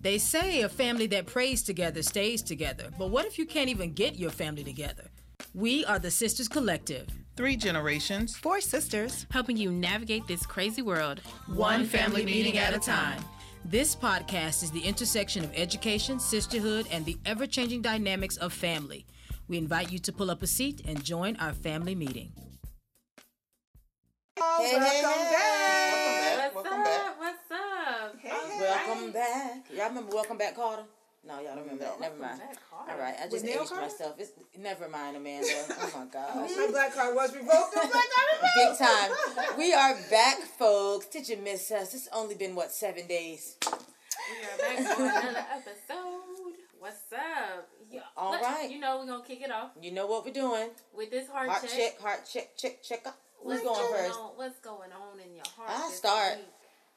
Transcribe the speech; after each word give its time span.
They 0.00 0.18
say 0.18 0.62
a 0.62 0.68
family 0.68 1.08
that 1.08 1.26
prays 1.26 1.62
together 1.64 2.02
stays 2.02 2.40
together, 2.40 2.90
but 2.96 3.10
what 3.10 3.26
if 3.26 3.36
you 3.36 3.44
can't 3.44 3.68
even 3.68 3.92
get 3.94 4.16
your 4.16 4.30
family 4.30 4.62
together? 4.62 5.10
We 5.54 5.84
are 5.86 5.98
the 5.98 6.10
Sisters 6.10 6.46
Collective, 6.46 7.08
Three 7.36 7.56
generations. 7.56 8.36
Four 8.36 8.60
sisters. 8.60 9.26
helping 9.32 9.56
you 9.56 9.72
navigate 9.72 10.26
this 10.28 10.46
crazy 10.46 10.82
world. 10.82 11.20
one 11.46 11.84
family 11.84 12.24
meeting 12.24 12.58
at 12.58 12.74
a 12.74 12.78
time. 12.78 13.24
This 13.64 13.96
podcast 13.96 14.62
is 14.62 14.70
the 14.70 14.80
intersection 14.80 15.42
of 15.42 15.52
education, 15.56 16.20
sisterhood, 16.20 16.86
and 16.92 17.04
the 17.04 17.18
ever 17.26 17.46
changing 17.46 17.82
dynamics 17.82 18.36
of 18.36 18.52
family. 18.52 19.04
We 19.48 19.58
invite 19.58 19.90
you 19.90 19.98
to 19.98 20.12
pull 20.12 20.30
up 20.30 20.42
a 20.42 20.46
seat 20.46 20.82
and 20.86 21.02
join 21.02 21.36
our 21.36 21.52
family 21.52 21.96
meeting. 21.96 22.32
Hey, 24.36 24.76
welcome 24.76 25.32
back. 25.32 25.92
Welcome 25.92 26.38
back. 26.38 26.54
Welcome 26.54 26.84
back. 26.84 27.18
What's 27.18 27.50
up? 27.50 27.67
Hey, 28.88 28.94
All. 28.94 28.96
Welcome 28.96 29.14
right. 29.14 29.14
back. 29.14 29.76
Y'all 29.76 29.88
remember 29.88 30.14
Welcome 30.14 30.38
Back, 30.38 30.56
Kotter? 30.56 30.84
No, 31.26 31.34
y'all 31.40 31.56
don't 31.56 31.64
remember 31.64 31.84
that. 31.84 32.00
Never 32.00 32.16
mind. 32.16 32.38
back, 32.38 32.56
All 32.72 32.98
right, 32.98 33.14
I 33.22 33.28
just 33.28 33.44
Neil 33.44 33.60
aged 33.60 33.68
Carter? 33.70 33.82
myself. 33.86 34.14
It's 34.18 34.30
never 34.58 34.88
mind, 34.88 35.16
Amanda. 35.16 35.48
Oh 35.80 35.90
my 35.98 36.04
gosh. 36.06 36.50
My 36.56 36.66
black 36.70 36.94
card 36.94 37.14
was 37.14 37.34
revoked. 37.34 37.52
Oh, 37.52 37.70
the 37.82 37.88
black. 37.88 38.54
Big 38.56 38.78
time. 38.78 39.58
We 39.58 39.74
are 39.74 39.94
back, 40.10 40.38
folks. 40.58 41.06
Did 41.06 41.28
you 41.28 41.36
miss 41.38 41.70
us? 41.70 41.92
It's 41.92 42.08
only 42.14 42.34
been 42.36 42.54
what 42.54 42.70
seven 42.72 43.06
days. 43.08 43.56
We 43.66 44.44
are 44.46 44.58
back 44.84 44.96
for 44.96 45.02
another 45.02 45.44
episode. 45.52 46.54
What's 46.78 47.12
up? 47.12 47.68
Yeah, 47.90 48.00
All 48.16 48.30
let- 48.30 48.42
right. 48.42 48.70
You 48.70 48.78
know 48.78 48.98
we're 49.00 49.06
gonna 49.06 49.24
kick 49.24 49.42
it 49.42 49.50
off 49.50 49.70
You 49.82 49.90
know 49.90 50.06
what 50.06 50.24
we're 50.24 50.32
doing? 50.32 50.68
with 50.96 51.10
this 51.10 51.28
heart, 51.28 51.48
Heart 51.48 51.62
check. 51.62 51.70
check, 51.72 52.00
heart 52.00 52.20
check, 52.32 52.56
check, 52.56 52.82
check. 52.82 53.06
up. 53.06 53.18
Who's 53.42 53.60
What's 53.60 53.64
going 53.64 53.92
first? 53.92 54.18
On, 54.18 54.26
what's 54.36 54.58
going 54.60 54.90
on 54.92 55.20
in 55.20 55.34
your 55.34 55.44
heart? 55.56 55.70
I'll 55.72 55.90
start. 55.90 56.36
week? 56.36 56.46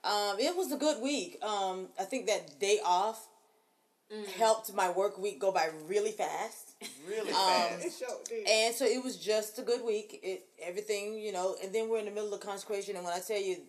Um, 0.04 0.38
it 0.40 0.56
was 0.56 0.72
a 0.72 0.78
good 0.78 1.02
week. 1.02 1.38
Um, 1.44 1.90
I 2.00 2.04
think 2.04 2.28
that 2.28 2.60
day 2.60 2.80
off 2.84 3.28
Mm. 4.12 4.26
helped 4.28 4.74
my 4.74 4.90
work 4.90 5.18
week 5.18 5.40
go 5.40 5.54
by 5.54 5.70
really 5.88 6.12
fast. 6.12 6.72
Really 7.08 7.32
Um, 7.32 7.80
fast. 7.80 8.02
It. 8.30 8.48
And 8.48 8.76
so 8.76 8.84
it 8.86 9.02
was 9.02 9.16
just 9.16 9.58
a 9.58 9.62
good 9.62 9.84
week. 9.84 10.20
It 10.22 10.50
everything, 10.60 11.18
you 11.18 11.32
know, 11.32 11.56
and 11.64 11.74
then 11.74 11.88
we're 11.88 12.00
in 12.00 12.06
the 12.06 12.12
middle 12.12 12.34
of 12.34 12.42
consecration 12.42 12.98
and 12.98 13.06
when 13.06 13.14
I 13.14 13.20
tell 13.20 13.40
you 13.40 13.62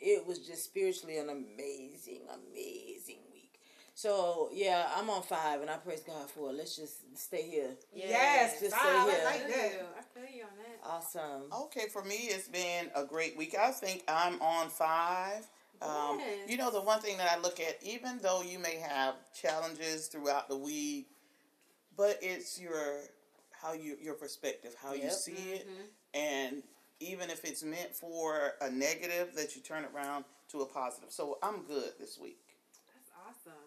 it 0.00 0.26
was 0.26 0.38
just 0.38 0.64
spiritually 0.64 1.18
an 1.18 1.28
amazing, 1.28 2.22
amazing 2.32 3.18
week. 3.30 3.60
So 3.94 4.48
yeah, 4.54 4.90
I'm 4.96 5.10
on 5.10 5.22
five 5.22 5.60
and 5.60 5.68
I 5.70 5.76
praise 5.76 6.00
God 6.00 6.30
for 6.30 6.48
it. 6.48 6.54
Let's 6.54 6.76
just 6.76 7.18
stay 7.18 7.42
here. 7.50 7.76
Yes, 7.92 8.58
Just 8.60 8.74
five, 8.74 8.82
say 8.82 8.88
I 8.96 9.04
here. 9.10 9.20
I 9.20 9.24
like 9.24 9.48
that. 9.48 9.92
I 9.98 10.02
feel 10.18 10.34
you 10.34 10.44
on 10.44 10.50
that. 10.56 10.88
Awesome. 10.88 11.42
Okay, 11.64 11.88
for 11.92 12.02
me, 12.04 12.14
it's 12.30 12.48
been 12.48 12.90
a 12.94 13.04
great 13.04 13.36
week. 13.36 13.54
I 13.54 13.70
think 13.70 14.02
I'm 14.08 14.40
on 14.40 14.70
five. 14.70 15.46
Um, 15.82 16.18
Yes. 16.18 16.48
You 16.50 16.56
know, 16.58 16.70
the 16.70 16.80
one 16.80 17.00
thing 17.00 17.16
that 17.18 17.30
I 17.30 17.40
look 17.40 17.58
at, 17.60 17.82
even 17.82 18.18
though 18.22 18.42
you 18.42 18.58
may 18.58 18.76
have 18.76 19.14
challenges 19.34 20.08
throughout 20.08 20.48
the 20.48 20.56
week, 20.56 21.08
but 21.96 22.18
it's 22.22 22.60
your 22.60 23.00
how 23.50 23.72
you 23.72 23.96
your 24.00 24.14
perspective, 24.14 24.74
how 24.80 24.92
you 24.94 25.04
Yep. 25.04 25.12
see 25.12 25.52
it, 25.52 25.66
and 26.14 26.62
even 27.00 27.30
if 27.30 27.44
it's 27.44 27.62
meant 27.62 27.94
for 27.94 28.54
a 28.60 28.70
negative, 28.70 29.34
that 29.34 29.56
you 29.56 29.62
turn 29.62 29.84
it 29.84 29.90
around 29.94 30.24
to 30.48 30.60
a 30.62 30.66
positive. 30.66 31.10
So 31.12 31.38
I'm 31.42 31.62
good 31.64 31.92
this 31.98 32.18
week. 32.18 32.40
That's 32.94 33.10
awesome. 33.26 33.64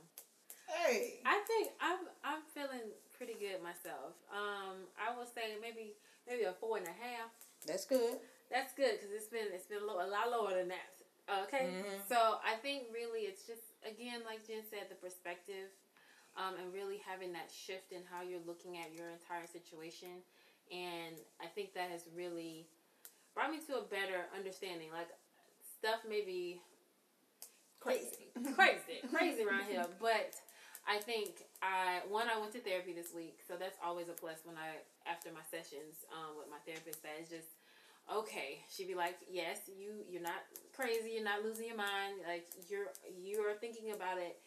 Hey. 0.67 1.19
I 1.25 1.39
think 1.47 1.69
I'm 1.81 1.99
I'm 2.23 2.41
feeling 2.53 2.91
pretty 3.17 3.33
good 3.39 3.61
myself. 3.63 4.13
Um, 4.31 4.85
I 4.99 5.15
will 5.17 5.25
say 5.25 5.55
maybe 5.61 5.93
maybe 6.27 6.43
a 6.43 6.53
four 6.53 6.77
and 6.77 6.85
a 6.87 6.91
half. 6.91 7.29
That's 7.65 7.85
good. 7.85 8.17
That's 8.51 8.73
good 8.73 8.99
because 8.99 9.11
it's 9.15 9.27
been 9.27 9.47
it's 9.53 9.65
been 9.65 9.81
a, 9.81 9.85
lo- 9.85 10.05
a 10.05 10.09
lot 10.09 10.29
lower 10.29 10.55
than 10.55 10.67
that. 10.69 10.89
Okay, 11.29 11.71
Mhm. 11.71 12.07
so 12.07 12.39
I 12.43 12.55
think 12.55 12.91
really 12.93 13.21
it's 13.21 13.45
just 13.47 13.63
again 13.83 14.23
like 14.25 14.45
Jen 14.45 14.63
said 14.69 14.89
the 14.89 14.95
perspective, 14.95 15.69
um, 16.35 16.55
and 16.57 16.73
really 16.73 16.97
having 16.97 17.31
that 17.33 17.49
shift 17.51 17.91
in 17.91 18.03
how 18.05 18.21
you're 18.21 18.41
looking 18.45 18.77
at 18.77 18.91
your 18.93 19.09
entire 19.09 19.47
situation, 19.47 20.23
and 20.71 21.15
I 21.39 21.47
think 21.47 21.73
that 21.73 21.89
has 21.91 22.07
really 22.13 22.67
brought 23.33 23.51
me 23.51 23.59
to 23.67 23.77
a 23.77 23.81
better 23.83 24.27
understanding. 24.35 24.91
Like 24.91 25.09
stuff 25.79 26.03
may 26.07 26.21
be 26.21 26.61
Crazy. 27.79 28.31
crazy, 28.55 29.01
crazy 29.13 29.43
around 29.47 29.63
here. 29.69 29.85
But 29.99 30.35
I 30.87 30.99
think 30.99 31.43
I 31.61 32.01
one 32.09 32.27
I 32.29 32.37
went 32.39 32.51
to 32.53 32.59
therapy 32.59 32.93
this 32.93 33.13
week, 33.13 33.39
so 33.47 33.55
that's 33.57 33.77
always 33.83 34.09
a 34.09 34.13
plus 34.13 34.39
when 34.43 34.57
I 34.57 34.79
after 35.09 35.31
my 35.31 35.43
sessions 35.51 36.03
um, 36.11 36.37
with 36.37 36.47
my 36.49 36.59
therapist. 36.65 37.03
That 37.03 37.15
is 37.21 37.29
just 37.29 37.47
okay. 38.11 38.63
She'd 38.69 38.87
be 38.87 38.95
like, 38.95 39.17
"Yes, 39.29 39.59
you 39.67 40.03
you're 40.09 40.21
not 40.21 40.41
crazy. 40.75 41.11
You're 41.15 41.23
not 41.23 41.43
losing 41.43 41.67
your 41.67 41.77
mind. 41.77 42.21
Like 42.27 42.47
you're 42.69 42.87
you're 43.17 43.53
thinking 43.55 43.91
about 43.91 44.17
it." 44.17 44.39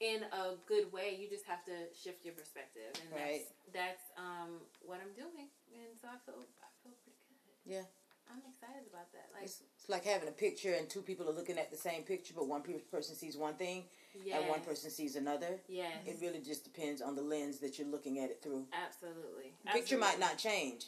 In 0.00 0.24
a 0.32 0.56
good 0.66 0.92
way, 0.92 1.16
you 1.18 1.28
just 1.30 1.46
have 1.46 1.64
to 1.66 1.72
shift 1.94 2.24
your 2.24 2.34
perspective, 2.34 2.90
and 3.00 3.12
Right. 3.14 3.46
that's 3.72 3.72
that's 3.72 4.04
um, 4.18 4.58
what 4.84 4.98
I'm 5.00 5.14
doing, 5.14 5.48
and 5.72 5.94
so 6.00 6.08
I 6.08 6.18
feel 6.26 6.34
I 6.60 6.66
feel 6.82 6.92
pretty 7.04 7.18
good. 7.46 7.72
Yeah. 7.72 7.84
I'm 8.30 8.40
excited 8.48 8.88
about 8.90 9.12
that. 9.12 9.28
Like, 9.34 9.44
It's, 9.44 9.62
it's 9.78 9.88
like 9.88 10.04
having 10.04 10.28
a 10.28 10.32
picture 10.32 10.72
and 10.72 10.88
two 10.88 11.02
people 11.02 11.28
are 11.28 11.32
looking 11.32 11.58
at 11.58 11.70
the 11.70 11.76
same 11.76 12.02
picture, 12.02 12.32
but 12.34 12.48
one 12.48 12.62
person 12.90 13.14
sees 13.14 13.36
one 13.36 13.54
thing 13.54 13.84
yes, 14.24 14.40
and 14.40 14.48
one 14.48 14.60
person 14.60 14.90
sees 14.90 15.14
another. 15.16 15.60
yes, 15.68 15.92
It 16.06 16.16
really 16.20 16.40
just 16.40 16.64
depends 16.64 17.02
on 17.02 17.14
the 17.14 17.22
lens 17.22 17.58
that 17.58 17.78
you're 17.78 17.86
looking 17.88 18.18
at 18.18 18.30
it 18.30 18.42
through. 18.42 18.66
absolutely. 18.72 19.52
The 19.64 19.72
picture 19.72 19.98
might 19.98 20.18
not 20.18 20.38
change, 20.38 20.86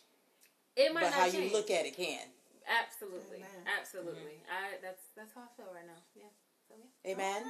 It 0.76 0.92
might 0.92 1.00
but 1.08 1.10
not 1.10 1.14
how 1.14 1.30
change. 1.30 1.50
you 1.50 1.56
look 1.56 1.70
at 1.70 1.86
it 1.86 1.96
can. 1.96 2.20
Absolutely, 2.66 3.38
Amen. 3.38 3.62
absolutely. 3.78 4.42
I 4.50 4.76
that's 4.82 5.02
that's 5.16 5.32
how 5.34 5.42
I 5.42 5.50
feel 5.56 5.72
right 5.72 5.86
now. 5.86 6.02
Yeah. 6.14 6.30
So 6.68 6.74
yeah. 6.76 7.12
Amen. 7.12 7.42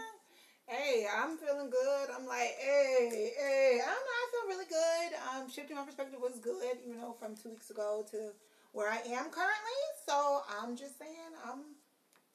Hey, 0.69 1.07
I'm 1.07 1.39
feeling 1.39 1.71
good. 1.71 2.07
I'm 2.15 2.27
like, 2.27 2.55
hey, 2.59 3.33
hey. 3.39 3.79
I 3.81 3.87
don't 3.87 4.03
know. 4.03 4.19
I 4.19 4.27
feel 4.33 4.49
really 4.51 4.67
good. 4.69 5.09
Um, 5.31 5.49
shifting 5.51 5.77
my 5.77 5.85
perspective 5.85 6.19
was 6.21 6.41
good, 6.41 6.79
you 6.85 6.97
know, 6.97 7.13
from 7.19 7.37
two 7.37 7.51
weeks 7.51 7.71
ago 7.71 8.05
to 8.11 8.33
where 8.73 8.91
I 8.91 8.97
am 8.97 9.31
currently. 9.31 9.81
So 10.09 10.43
I'm 10.61 10.77
just 10.77 10.99
saying, 10.99 11.33
I'm, 11.47 11.61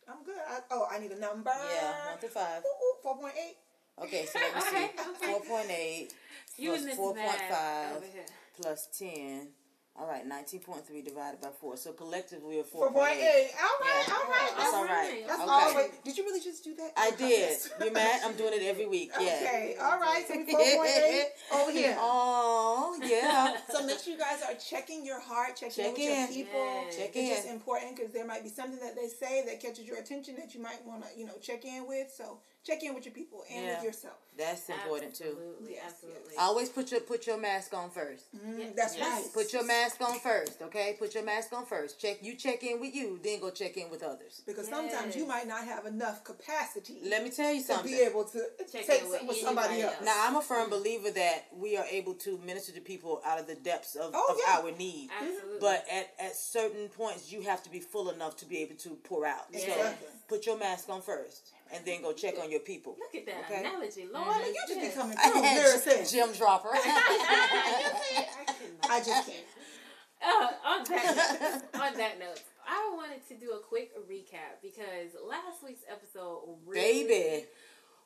I'm 0.07 0.23
good. 0.23 0.39
I, 0.49 0.59
oh, 0.71 0.87
I 0.89 0.99
need 0.99 1.11
a 1.11 1.19
number. 1.19 1.51
Yeah, 1.51 2.09
one 2.11 2.17
through 2.19 2.29
five. 2.29 2.63
Four 3.03 3.17
point 3.17 3.33
eight. 3.35 3.57
Okay, 4.01 4.25
so 4.25 4.39
let 4.39 4.55
me 4.55 4.61
see. 4.71 4.75
Okay, 4.77 4.85
okay. 4.95 5.31
Four 5.31 5.41
point 5.41 5.69
eight 5.69 6.13
You 6.57 6.69
plus 6.69 6.79
and 6.81 6.89
this 6.89 6.95
four 6.95 7.13
point 7.13 7.25
math 7.27 7.51
five 7.51 7.97
over 7.97 8.05
here. 8.13 8.25
plus 8.61 8.87
ten. 8.97 9.49
All 10.01 10.07
right, 10.07 10.25
nineteen 10.25 10.61
point 10.61 10.83
three 10.87 11.03
divided 11.03 11.39
by 11.41 11.49
four. 11.59 11.77
So 11.77 11.91
collectively, 11.93 12.57
we're 12.57 12.63
Four 12.63 12.89
four 12.89 13.01
point 13.05 13.17
eight. 13.19 13.51
All 13.61 13.69
right, 13.85 14.03
Yeah. 14.07 14.13
all 14.15 14.25
right. 14.31 14.51
That's 14.57 14.73
all 14.73 14.85
right. 14.85 15.23
that's 15.27 15.39
Okay. 15.41 15.51
all 15.51 15.73
right. 15.75 16.03
Did 16.03 16.17
you 16.17 16.23
really 16.23 16.39
just 16.41 16.63
do 16.63 16.73
that? 16.73 16.91
I 16.97 17.11
did. 17.17 17.59
You 17.79 17.91
mad? 17.91 18.21
I'm 18.25 18.33
doing 18.35 18.53
it 18.53 18.63
every 18.63 18.87
week. 18.87 19.11
Yeah. 19.19 19.27
Okay, 19.43 19.75
all 19.79 19.99
right. 19.99 20.25
So 20.27 20.33
four 20.33 20.59
point 20.59 20.89
eight 21.05 21.27
over 21.53 21.71
here. 21.71 21.95
Oh 21.99 22.97
yeah. 23.03 23.57
So 23.71 23.85
make 23.85 23.99
sure 23.99 24.13
you 24.13 24.19
guys 24.19 24.41
are 24.41 24.55
checking 24.55 25.05
your 25.05 25.19
heart, 25.19 25.55
checking 25.57 25.85
Check 25.85 25.99
in 25.99 26.09
with 26.09 26.29
in. 26.31 26.37
your 26.39 26.45
people. 26.47 26.65
Yes. 26.65 26.97
Check 26.97 27.11
it's 27.13 27.35
just 27.35 27.47
important 27.53 27.95
because 27.95 28.11
there 28.11 28.25
might 28.25 28.41
be 28.41 28.49
something 28.49 28.79
that 28.79 28.95
they 28.95 29.07
say 29.07 29.45
that 29.45 29.61
catches 29.61 29.85
your 29.85 29.99
attention 29.99 30.35
that 30.37 30.55
you 30.55 30.61
might 30.63 30.83
want 30.83 31.03
to, 31.03 31.09
you 31.19 31.27
know, 31.27 31.37
check 31.43 31.63
in 31.63 31.87
with. 31.87 32.11
So 32.11 32.39
check 32.63 32.83
in 32.83 32.93
with 32.93 33.05
your 33.05 33.13
people 33.13 33.43
and 33.49 33.65
Yeah. 33.65 33.75
with 33.75 33.83
yourself. 33.85 34.17
That's 34.37 34.69
important 34.69 35.13
too. 35.15 35.25
Absolutely, 35.25 35.73
Yes, 35.73 35.83
absolutely. 35.93 36.35
Always 36.37 36.69
put 36.69 36.91
your 36.91 37.01
put 37.01 37.27
your 37.27 37.37
mask 37.37 37.73
on 37.73 37.91
first. 37.91 38.25
Mm, 38.35 38.59
Yeah. 38.59 38.65
That's 38.75 38.95
Yes. 38.95 39.23
right. 39.23 39.33
Put 39.33 39.51
your 39.53 39.63
mask 39.63 39.99
on 40.01 40.19
first, 40.19 40.61
okay? 40.61 40.95
Put 40.97 41.13
your 41.13 41.23
mask 41.23 41.51
on 41.53 41.65
first. 41.65 41.99
Check 41.99 42.23
you 42.23 42.35
check 42.35 42.63
in 42.63 42.79
with 42.79 42.95
you, 42.95 43.19
then 43.21 43.39
go 43.39 43.49
check 43.51 43.77
in 43.77 43.89
with 43.89 44.03
others. 44.03 44.41
because 44.45 44.67
sometimes 44.67 45.15
you 45.15 45.25
might 45.25 45.47
not 45.47 45.63
have 45.65 45.85
enough 45.85 46.23
capacity 46.23 46.99
Let 47.03 47.23
me 47.23 47.29
tell 47.29 47.53
you 47.53 47.61
something. 47.61 47.91
to 47.91 47.91
something. 47.91 47.91
be 47.91 47.99
able 47.99 48.23
to 48.25 48.65
Check 48.71 48.85
take 48.85 49.01
in 49.03 49.09
with 49.09 49.23
with 49.23 49.37
somebody 49.37 49.81
else. 49.81 49.95
else. 49.95 50.05
Now 50.05 50.27
I'm 50.27 50.35
a 50.37 50.41
firm 50.41 50.69
believer 50.69 51.11
that 51.11 51.47
we 51.53 51.77
are 51.77 51.85
able 51.85 52.13
to 52.15 52.37
minister 52.39 52.71
to 52.73 52.81
people 52.81 53.21
out 53.25 53.39
of 53.39 53.47
the 53.47 53.55
depths 53.55 53.95
of, 53.95 54.11
Oh, 54.15 54.27
of 54.33 54.37
yeah. 54.39 54.59
our 54.59 54.71
need. 54.71 55.09
absolutely. 55.11 55.59
But 55.59 55.85
at, 55.89 56.13
at 56.19 56.35
certain 56.35 56.89
points 56.89 57.31
you 57.31 57.41
have 57.41 57.61
to 57.63 57.69
be 57.69 57.79
full 57.79 58.09
enough 58.09 58.37
to 58.37 58.45
be 58.45 58.59
able 58.59 58.75
to 58.75 58.95
pour 59.03 59.25
out. 59.25 59.53
So 59.53 59.93
put 60.27 60.45
your 60.45 60.57
mask 60.57 60.89
on 60.89 61.01
first 61.01 61.51
and 61.73 61.85
then 61.85 62.01
go 62.01 62.13
check 62.13 62.35
on 62.41 62.49
your 62.51 62.59
people. 62.61 62.95
look 62.99 63.15
at 63.15 63.25
that 63.25 63.45
Okay. 63.51 63.59
analogy, 63.61 64.07
Lord. 64.11 64.27
Well, 64.27 64.47
you 64.47 64.53
just 64.67 64.79
be 64.79 64.85
yes. 64.87 64.95
coming 64.95 65.17
through. 65.17 65.41
lyricist. 65.41 66.11
Jim 66.11 66.31
Dropper. 66.33 66.69
I 68.89 69.01
just 69.05 69.27
can't. 69.27 69.45
Uh, 70.23 70.49
on 70.65 70.83
that 70.89 71.61
note, 71.73 71.81
on 71.81 71.97
that 71.97 72.19
note, 72.19 72.41
I 72.67 72.91
wanted 72.95 73.27
to 73.29 73.35
do 73.35 73.51
a 73.53 73.59
quick 73.59 73.91
recap 74.09 74.61
because 74.61 75.15
last 75.27 75.63
week's 75.63 75.81
episode 75.91 76.41
really, 76.65 77.03
Baby. 77.07 77.45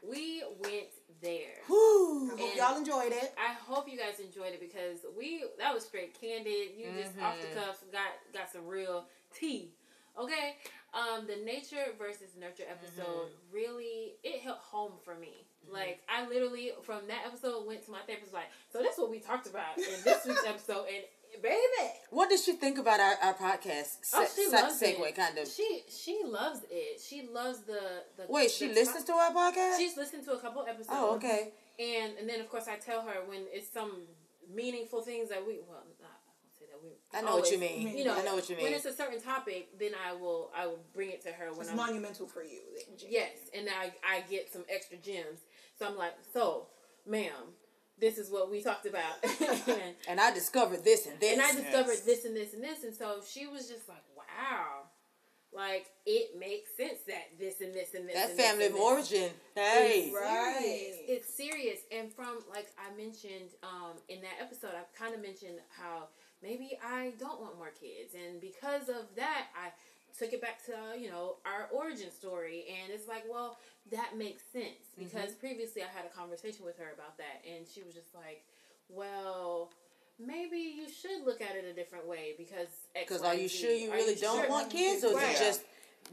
we 0.07 0.43
went 0.63 0.87
there. 1.21 1.59
Whew. 1.67 2.31
I 2.33 2.37
hope 2.39 2.55
y'all 2.55 2.77
enjoyed 2.77 3.11
it. 3.11 3.33
I 3.37 3.53
hope 3.53 3.89
you 3.89 3.97
guys 3.97 4.19
enjoyed 4.21 4.53
it 4.53 4.61
because 4.61 4.99
we 5.17 5.43
that 5.59 5.73
was 5.73 5.83
straight 5.85 6.19
candid. 6.19 6.69
You 6.77 6.85
just 6.97 7.19
off 7.21 7.35
the 7.41 7.47
Mhm. 7.47 7.65
cuff 7.65 7.83
got 7.91 8.11
got 8.33 8.49
some 8.51 8.65
real 8.65 9.07
tea. 9.37 9.73
Okay, 10.17 10.55
um, 10.95 11.27
the 11.27 11.43
nature 11.43 11.91
versus 11.99 12.35
nurture 12.39 12.63
episode 12.69 13.27
really 13.51 14.13
it 14.23 14.39
hit 14.41 14.53
home 14.53 14.93
for 15.03 15.15
me. 15.15 15.45
Like 15.71 15.99
I 16.07 16.27
literally 16.27 16.71
from 16.83 17.07
that 17.07 17.23
episode 17.27 17.67
went 17.67 17.83
to 17.85 17.91
my 17.91 17.99
therapist 18.07 18.33
like, 18.33 18.45
so 18.71 18.81
that's 18.81 18.97
what 18.97 19.09
we 19.09 19.19
talked 19.19 19.47
about 19.47 19.77
in 19.77 19.83
this 20.03 20.25
week's 20.25 20.45
episode, 20.47 20.85
and 20.87 21.03
baby. 21.41 21.91
What 22.11 22.29
does 22.29 22.43
she 22.45 22.53
think 22.53 22.77
about 22.77 22.99
our, 22.99 23.15
our 23.21 23.33
podcast? 23.33 23.97
Oh, 24.13 24.25
she 24.35 24.45
se- 24.45 24.51
loves 24.61 24.81
segue, 24.81 25.09
it. 25.09 25.15
kind 25.15 25.37
of. 25.37 25.47
She 25.47 25.81
she 25.89 26.21
loves 26.25 26.61
it. 26.69 27.01
She 27.01 27.27
loves 27.31 27.61
the 27.63 28.03
the. 28.17 28.25
Wait, 28.29 28.51
she 28.51 28.67
the 28.67 28.75
listens 28.75 29.03
to 29.05 29.13
our 29.13 29.31
podcast? 29.31 29.77
She's 29.77 29.97
listened 29.97 30.23
to 30.25 30.33
a 30.33 30.39
couple 30.39 30.63
episodes. 30.63 30.89
oh, 30.91 31.15
okay. 31.15 31.51
And 31.79 32.13
and 32.19 32.29
then 32.29 32.39
of 32.39 32.49
course 32.49 32.67
I 32.67 32.75
tell 32.77 33.01
her 33.01 33.25
when 33.27 33.41
it's 33.51 33.71
some 33.71 34.03
meaningful 34.53 35.01
things 35.01 35.29
that 35.29 35.45
we 35.45 35.59
well 35.67 35.83
I 36.85 36.91
won't 36.91 37.01
say 37.05 37.11
that 37.11 37.17
we. 37.17 37.17
I 37.17 37.21
know 37.21 37.35
what 37.37 37.51
you 37.51 37.57
mean. 37.59 37.97
You 37.97 38.05
know, 38.05 38.17
I 38.17 38.23
know 38.23 38.35
what 38.35 38.49
you 38.49 38.55
mean. 38.55 38.65
When 38.65 38.73
it's 38.73 38.85
a 38.85 38.93
certain 38.93 39.21
topic, 39.21 39.77
then 39.79 39.91
I 40.07 40.13
will 40.13 40.51
I 40.55 40.67
will 40.67 40.79
bring 40.93 41.09
it 41.11 41.21
to 41.23 41.29
her 41.31 41.51
when 41.51 41.61
It's 41.61 41.69
I'm 41.71 41.77
monumental 41.77 42.27
for 42.27 42.43
you. 42.43 42.59
Yes, 43.07 43.31
and 43.57 43.67
I 43.69 43.91
I 44.07 44.21
get 44.29 44.51
some 44.51 44.63
extra 44.69 44.97
gems. 44.97 45.39
So 45.77 45.85
I'm 45.87 45.97
like, 45.97 46.13
so, 46.33 46.67
ma'am, 47.05 47.53
this 47.99 48.17
is 48.17 48.29
what 48.29 48.49
we 48.49 48.61
talked 48.63 48.85
about, 48.85 49.15
and, 49.23 49.95
And 50.07 50.19
I 50.19 50.31
discovered 50.33 50.83
this 50.83 51.05
and 51.05 51.19
this. 51.19 51.33
and 51.33 51.41
I 51.41 51.51
discovered 51.53 51.91
Yes. 51.95 52.01
this 52.01 52.25
and 52.25 52.35
this 52.35 52.53
and 52.53 52.63
this, 52.63 52.83
and 52.83 52.95
so 52.95 53.19
she 53.27 53.45
was 53.47 53.67
just 53.67 53.87
like, 53.89 54.03
wow, 54.17 54.83
like 55.53 55.87
it 56.05 56.37
makes 56.37 56.69
sense 56.75 56.99
that 57.07 57.31
this 57.39 57.61
and 57.61 57.73
this 57.73 57.93
and 57.93 58.07
this. 58.07 58.15
that 58.15 58.29
and 58.31 58.37
this 58.39 58.45
family 58.45 58.65
and 58.65 58.73
of 58.75 58.79
this. 58.79 58.89
origin. 59.13 59.29
Hey. 59.55 60.11
Right. 60.13 60.57
serious. 60.59 60.95
It's 61.07 61.33
serious. 61.33 61.79
And 61.91 62.11
from 62.13 62.39
like 62.49 62.67
I 62.77 62.95
mentioned 62.95 63.51
um, 63.63 63.93
in 64.09 64.21
that 64.21 64.35
episode, 64.41 64.71
I 64.75 64.83
kind 64.97 65.13
of 65.15 65.21
mentioned 65.21 65.59
how 65.69 66.07
maybe 66.41 66.77
I 66.83 67.13
don't 67.19 67.41
want 67.41 67.57
more 67.57 67.71
kids, 67.79 68.13
and 68.13 68.39
because 68.41 68.89
of 68.89 69.05
that, 69.15 69.47
I 69.55 69.71
took 70.17 70.31
it 70.33 70.41
back 70.41 70.63
to 70.65 70.99
you 70.99 71.09
know 71.09 71.35
our 71.45 71.67
origin 71.73 72.11
story, 72.11 72.65
and 72.81 72.91
it's 72.91 73.07
like, 73.07 73.23
well, 73.29 73.57
that 73.91 74.17
makes 74.17 74.43
sense 74.51 74.65
mm-hmm. 74.65 75.05
because 75.05 75.33
previously 75.33 75.81
I 75.81 75.87
had 75.95 76.05
a 76.05 76.15
conversation 76.15 76.65
with 76.65 76.77
her 76.77 76.91
about 76.93 77.17
that, 77.17 77.43
and 77.49 77.65
she 77.67 77.83
was 77.83 77.93
just 77.93 78.13
like, 78.15 78.43
well. 78.89 79.71
Maybe 80.17 80.55
you 80.59 80.87
should 80.87 81.25
look 81.25 81.41
at 81.41 81.57
it 81.57 81.65
a 81.65 81.73
different 81.73 82.07
way 82.07 82.35
because 82.37 82.69
X, 82.95 83.09
Because 83.09 83.21
are 83.21 83.35
you 83.35 83.49
sure 83.49 83.69
you 83.69 83.91
Are 83.91 83.95
really 83.95 84.15
don't 84.15 84.39
sure? 84.39 84.49
want 84.49 84.69
kids, 84.69 85.03
or 85.03 85.09
is 85.09 85.15
Right. 85.15 85.35
it 85.35 85.39
just 85.39 85.61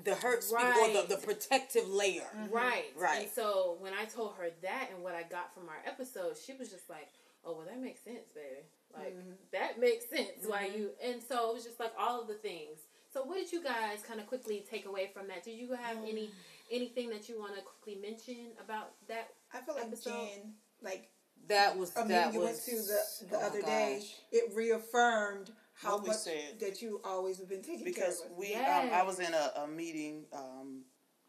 the 0.03 0.17
hurt 0.17 0.43
speak 0.43 0.59
or 0.59 0.89
the, 0.93 1.07
the 1.09 1.19
protective 1.19 1.89
layer? 1.89 2.27
Right. 2.51 2.91
Mm-hmm. 2.91 3.01
Right. 3.01 3.23
And 3.23 3.31
so 3.31 3.77
when 3.79 3.93
I 3.95 4.07
told 4.07 4.35
her 4.39 4.49
that 4.63 4.89
and 4.93 5.05
what 5.05 5.15
I 5.15 5.23
got 5.23 5.55
from 5.55 5.69
our 5.69 5.79
episode, 5.87 6.37
she 6.37 6.53
was 6.53 6.69
just 6.69 6.91
like, 6.91 7.11
"Oh, 7.45 7.53
well, 7.53 7.67
that 7.67 7.81
makes 7.81 8.01
sense, 8.01 8.27
baby. 8.35 8.67
Like 8.97 9.17
that 9.53 9.79
makes 9.81 10.09
sense 10.09 10.47
why 10.47 10.67
you." 10.75 10.91
And 11.03 11.23
so 11.23 11.51
it 11.51 11.55
was 11.55 11.65
just 11.65 11.81
like 11.81 11.93
all 11.99 12.21
of 12.23 12.29
the 12.29 12.35
things. 12.35 12.81
So 13.13 13.23
what 13.25 13.37
did 13.37 13.53
you 13.53 13.63
guys 13.63 14.03
kind 14.07 14.21
of 14.21 14.27
quickly 14.27 14.65
take 14.69 14.87
away 14.87 15.11
from 15.13 15.29
that? 15.29 15.45
Did 15.45 15.59
you 15.59 15.75
have 15.75 15.99
any 15.99 16.31
anything 16.71 17.11
that 17.11 17.29
you 17.29 17.39
want 17.39 17.55
to 17.57 17.63
quickly 17.63 18.01
mention 18.01 18.53
about 18.65 18.93
that? 19.09 19.29
I 19.53 19.61
feel 19.61 19.75
like 19.75 19.85
Episode. 19.85 20.11
Jen, 20.11 20.53
like 20.83 21.11
That 21.49 21.77
was 21.77 21.93
a 21.97 22.05
that 22.09 22.33
you 22.33 22.41
was 22.41 22.47
went 22.49 22.65
to 22.65 22.77
the, 22.77 23.27
the 23.31 23.37
oh 23.37 23.47
other 23.47 23.61
day, 23.63 24.03
it 24.31 24.55
reaffirmed 24.55 25.51
how 25.75 25.95
What 25.97 26.03
we 26.05 26.09
much 26.09 26.17
said. 26.19 26.61
that 26.61 26.81
you 26.81 27.01
always 27.05 27.39
have 27.39 27.49
been 27.49 27.63
taking 27.63 27.85
because 27.85 28.21
care 28.21 28.27
of. 28.27 28.33
us. 28.33 28.39
we 28.39 28.51
Yes. 28.51 28.85
um, 28.85 28.99
I 28.99 29.03
was 29.03 29.19
in 29.21 29.35
a, 29.35 29.53
a 29.63 29.67
meeting 29.67 30.25
um, 30.33 30.83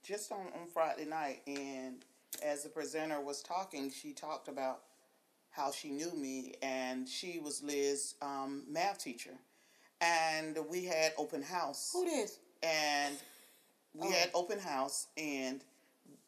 just 0.04 0.32
on, 0.32 0.40
on 0.62 0.68
Friday 0.74 1.06
night 1.06 1.42
and 1.48 2.06
as 2.44 2.64
the 2.64 2.70
presenter 2.70 3.20
was 3.22 3.42
talking 3.42 3.90
she 3.92 4.14
talked 4.14 4.48
about 4.48 4.82
how 5.54 5.72
she 5.72 5.90
knew 5.92 6.12
me 6.16 6.56
and 6.62 7.08
she 7.08 7.40
was 7.40 7.62
Liz's 7.64 8.16
um, 8.22 8.64
math 8.70 9.04
teacher. 9.04 9.32
And 10.02 10.58
we 10.70 10.84
had 10.86 11.14
open 11.18 11.42
house. 11.42 11.92
Who 11.94 12.06
this? 12.06 12.40
and 12.62 13.16
we 13.94 14.08
Oh. 14.08 14.12
had 14.12 14.32
open 14.34 14.58
house 14.60 15.08
and 15.18 15.62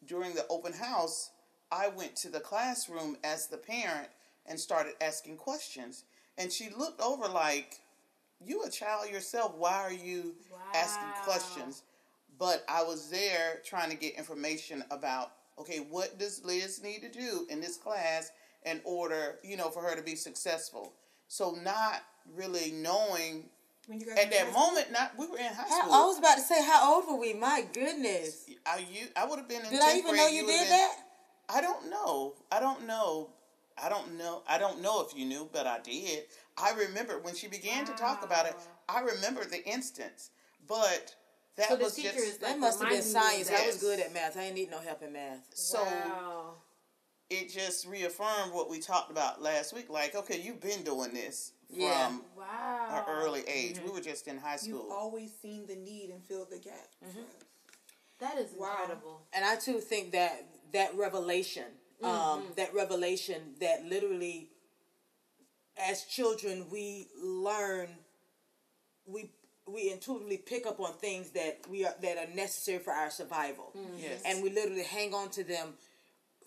during 0.06 0.34
the 0.34 0.46
open 0.48 0.72
house 0.72 1.30
i 1.72 1.88
went 1.88 2.14
to 2.14 2.28
the 2.28 2.40
classroom 2.40 3.16
as 3.24 3.46
the 3.48 3.56
parent 3.56 4.08
and 4.46 4.58
started 4.60 4.94
asking 5.00 5.36
questions. 5.38 6.04
And 6.38 6.52
she 6.52 6.68
looked 6.70 7.00
over 7.00 7.26
like 7.26 7.80
you 8.44 8.62
a 8.64 8.70
child 8.70 9.08
yourself. 9.10 9.54
Why 9.56 9.72
are 9.82 9.92
you 9.92 10.34
asking 10.74 11.08
questions? 11.24 11.82
But 12.38 12.64
i 12.68 12.82
was 12.82 13.08
there 13.10 13.62
trying 13.64 13.90
to 13.90 13.96
get 13.96 14.14
information 14.14 14.84
about 14.90 15.32
okay 15.58 15.78
what 15.78 16.18
does 16.18 16.44
liz 16.44 16.82
need 16.82 17.00
to 17.00 17.10
do 17.10 17.46
in 17.48 17.60
this 17.62 17.76
class 17.78 18.30
in 18.66 18.80
order 18.84 19.36
you 19.42 19.56
know 19.56 19.70
for 19.70 19.80
her 19.82 19.96
to 19.96 20.02
be 20.02 20.14
successful 20.14 20.92
so 21.28 21.52
not 21.62 22.02
really 22.34 22.72
knowing 22.72 23.48
when 23.86 23.98
you 24.00 24.06
guys 24.06 24.18
at 24.18 24.30
that 24.32 24.48
in 24.48 24.52
moment 24.52 24.90
not 24.92 25.12
we 25.18 25.26
were 25.28 25.38
in 25.38 25.44
high 25.46 25.68
How, 25.68 25.80
school 25.82 25.94
I 25.94 26.04
was 26.06 26.18
about 26.18 26.34
to 26.34 26.40
say, 26.42 26.60
how 26.64 26.94
old 26.96 27.04
were 27.08 27.16
we? 27.20 27.32
My 27.34 27.64
goodness. 27.72 28.44
I 28.66 28.84
you 28.90 29.06
I 29.16 29.24
would 29.26 29.38
have 29.38 29.48
been 29.48 29.62
in. 29.64 29.70
Did 29.70 29.80
I 29.80 29.96
even 29.96 30.10
grade, 30.10 30.16
know 30.20 30.26
you 30.28 30.44
would've 30.44 30.58
did 30.60 30.68
been- 30.68 30.78
that? 30.78 30.96
I 31.48 31.60
don't 31.60 31.88
know. 31.88 32.34
I 32.50 32.58
don't 32.58 32.84
know. 32.86 33.30
I 33.80 33.88
don't 33.88 34.18
know. 34.18 34.42
I 34.48 34.58
don't 34.58 34.82
know 34.82 35.06
if 35.06 35.16
you 35.16 35.24
knew, 35.24 35.48
but 35.52 35.66
I 35.68 35.78
did. 35.78 36.24
I 36.58 36.72
remember 36.72 37.20
when 37.20 37.36
she 37.36 37.46
began 37.46 37.84
to 37.84 37.92
talk 37.92 38.24
about 38.24 38.46
it. 38.46 38.54
I 38.88 39.00
remember 39.02 39.44
the 39.44 39.64
instance, 39.64 40.30
but 40.66 41.14
that 41.56 41.68
So 41.68 41.76
the 41.76 41.84
was 41.84 41.94
teacher 41.94 42.12
just 42.14 42.26
is 42.26 42.38
That 42.38 42.58
must 42.58 42.80
have 42.80 42.88
been 42.90 42.98
reminding 43.06 43.38
you 43.38 43.42
of 43.42 43.46
science. 43.46 43.48
that. 43.50 43.60
I 43.62 43.66
was 43.68 43.76
good 43.76 44.00
at 44.00 44.12
math. 44.12 44.36
I 44.36 44.40
didn't 44.40 44.56
need 44.56 44.70
no 44.72 44.80
help 44.80 45.02
in 45.04 45.12
math. 45.12 45.46
so. 45.54 45.84
wow. 45.84 46.25
It 47.28 47.50
just 47.50 47.86
reaffirmed 47.86 48.52
what 48.52 48.70
we 48.70 48.78
talked 48.78 49.10
about 49.10 49.42
last 49.42 49.74
week. 49.74 49.90
Like, 49.90 50.14
okay, 50.14 50.40
you've 50.40 50.60
been 50.60 50.84
doing 50.84 51.12
this 51.12 51.52
from 51.68 51.80
Yeah. 51.80 52.16
Wow. 52.36 53.04
an 53.08 53.14
early 53.22 53.42
age. 53.48 53.80
We 53.84 53.90
were 53.90 54.00
just 54.00 54.28
in 54.28 54.38
high 54.38 54.52
You've 54.52 54.60
school. 54.80 54.92
always 54.92 55.32
seen 55.42 55.66
the 55.66 55.74
need 55.74 56.10
and 56.10 56.24
filled 56.24 56.50
the 56.50 56.58
gap. 56.58 56.88
Mm-hmm. 57.04 57.22
That 58.20 58.38
is 58.38 58.52
Wow. 58.52 58.70
incredible. 58.82 59.26
And 59.32 59.44
I 59.44 59.56
too 59.56 59.80
think 59.80 60.12
that 60.12 60.46
that 60.72 60.94
revelation, 60.94 61.64
um, 62.02 62.10
Mm-hmm. 62.42 62.52
that 62.54 62.72
revelation 62.72 63.56
that 63.60 63.84
literally, 63.84 64.50
as 65.76 66.04
children, 66.04 66.70
we 66.70 67.08
learn, 67.20 67.88
we 69.04 69.30
we 69.68 69.90
intuitively 69.90 70.36
pick 70.36 70.64
up 70.64 70.78
on 70.78 70.92
things 70.94 71.30
that 71.30 71.58
we 71.68 71.84
are 71.84 71.94
that 72.00 72.16
are 72.18 72.32
necessary 72.32 72.78
for 72.78 72.92
our 72.92 73.10
survival, 73.10 73.72
Yes. 73.98 74.22
and 74.24 74.40
we 74.44 74.50
literally 74.50 74.84
hang 74.84 75.12
on 75.12 75.28
to 75.30 75.42
them 75.42 75.74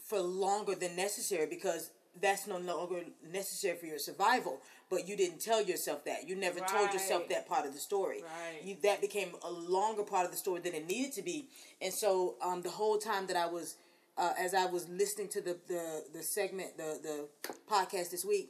for 0.09 0.19
longer 0.19 0.73
than 0.73 0.95
necessary 0.95 1.45
because 1.45 1.91
that's 2.19 2.47
no 2.47 2.57
longer 2.57 3.01
necessary 3.31 3.77
for 3.77 3.85
your 3.85 4.00
survival. 4.00 4.59
But 4.89 5.07
you 5.07 5.15
didn't 5.15 5.39
tell 5.39 5.63
yourself 5.63 6.03
that. 6.06 6.27
You 6.27 6.35
never 6.35 6.59
told 6.61 6.91
yourself 6.91 7.29
that 7.29 7.47
part 7.47 7.67
of 7.67 7.73
the 7.73 7.79
story. 7.79 8.23
Right. 8.23 8.65
You, 8.65 8.75
that 8.81 9.01
became 9.01 9.29
a 9.44 9.51
longer 9.51 10.01
part 10.01 10.25
of 10.25 10.31
the 10.31 10.38
story 10.38 10.61
than 10.61 10.73
it 10.73 10.88
needed 10.88 11.13
to 11.13 11.21
be. 11.21 11.47
And 11.79 11.94
so 11.94 12.35
um, 12.44 12.63
the 12.63 12.71
whole 12.71 12.97
time 12.97 13.27
that 13.27 13.38
I 13.38 13.45
was, 13.45 13.75
uh, 14.17 14.33
as 14.38 14.56
I 14.56 14.65
was 14.65 14.89
listening 14.89 15.27
to 15.29 15.41
the, 15.41 15.57
the, 15.67 16.03
the 16.11 16.23
segment, 16.23 16.75
the, 16.75 17.00
the 17.03 17.51
podcast 17.71 18.09
this 18.09 18.25
week, 18.25 18.50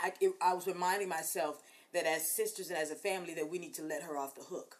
I, 0.00 0.14
it, 0.18 0.32
I 0.40 0.54
was 0.54 0.66
reminding 0.66 1.10
myself 1.10 1.62
that 1.92 2.06
as 2.06 2.26
sisters 2.26 2.70
and 2.70 2.78
as 2.78 2.90
a 2.90 2.96
family 2.96 3.34
that 3.34 3.48
we 3.48 3.58
need 3.58 3.74
to 3.74 3.82
let 3.82 4.02
her 4.02 4.16
off 4.16 4.34
the 4.34 4.42
hook. 4.42 4.78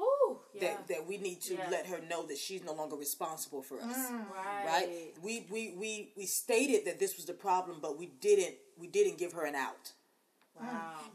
Ooh, 0.00 0.38
yeah. 0.54 0.60
That, 0.60 0.88
that 0.88 1.06
we 1.06 1.18
need 1.18 1.40
to 1.42 1.54
Yeah. 1.54 1.68
let 1.70 1.86
her 1.86 2.00
know 2.08 2.26
that 2.26 2.38
she's 2.38 2.64
no 2.64 2.72
longer 2.72 2.96
responsible 2.96 3.62
for 3.62 3.78
us 3.80 3.96
mm, 4.10 4.24
right. 4.34 4.64
right? 4.66 4.88
We, 5.22 5.46
we 5.50 5.74
we 5.78 6.12
we 6.16 6.26
stated 6.26 6.86
that 6.86 6.98
this 6.98 7.16
was 7.16 7.26
the 7.26 7.34
problem, 7.34 7.78
but 7.82 7.98
we 7.98 8.06
didn't 8.06 8.54
we 8.78 8.86
didn't 8.88 9.18
give 9.18 9.32
her 9.34 9.44
an 9.44 9.54
out. 9.54 9.92
Wow. 10.58 10.66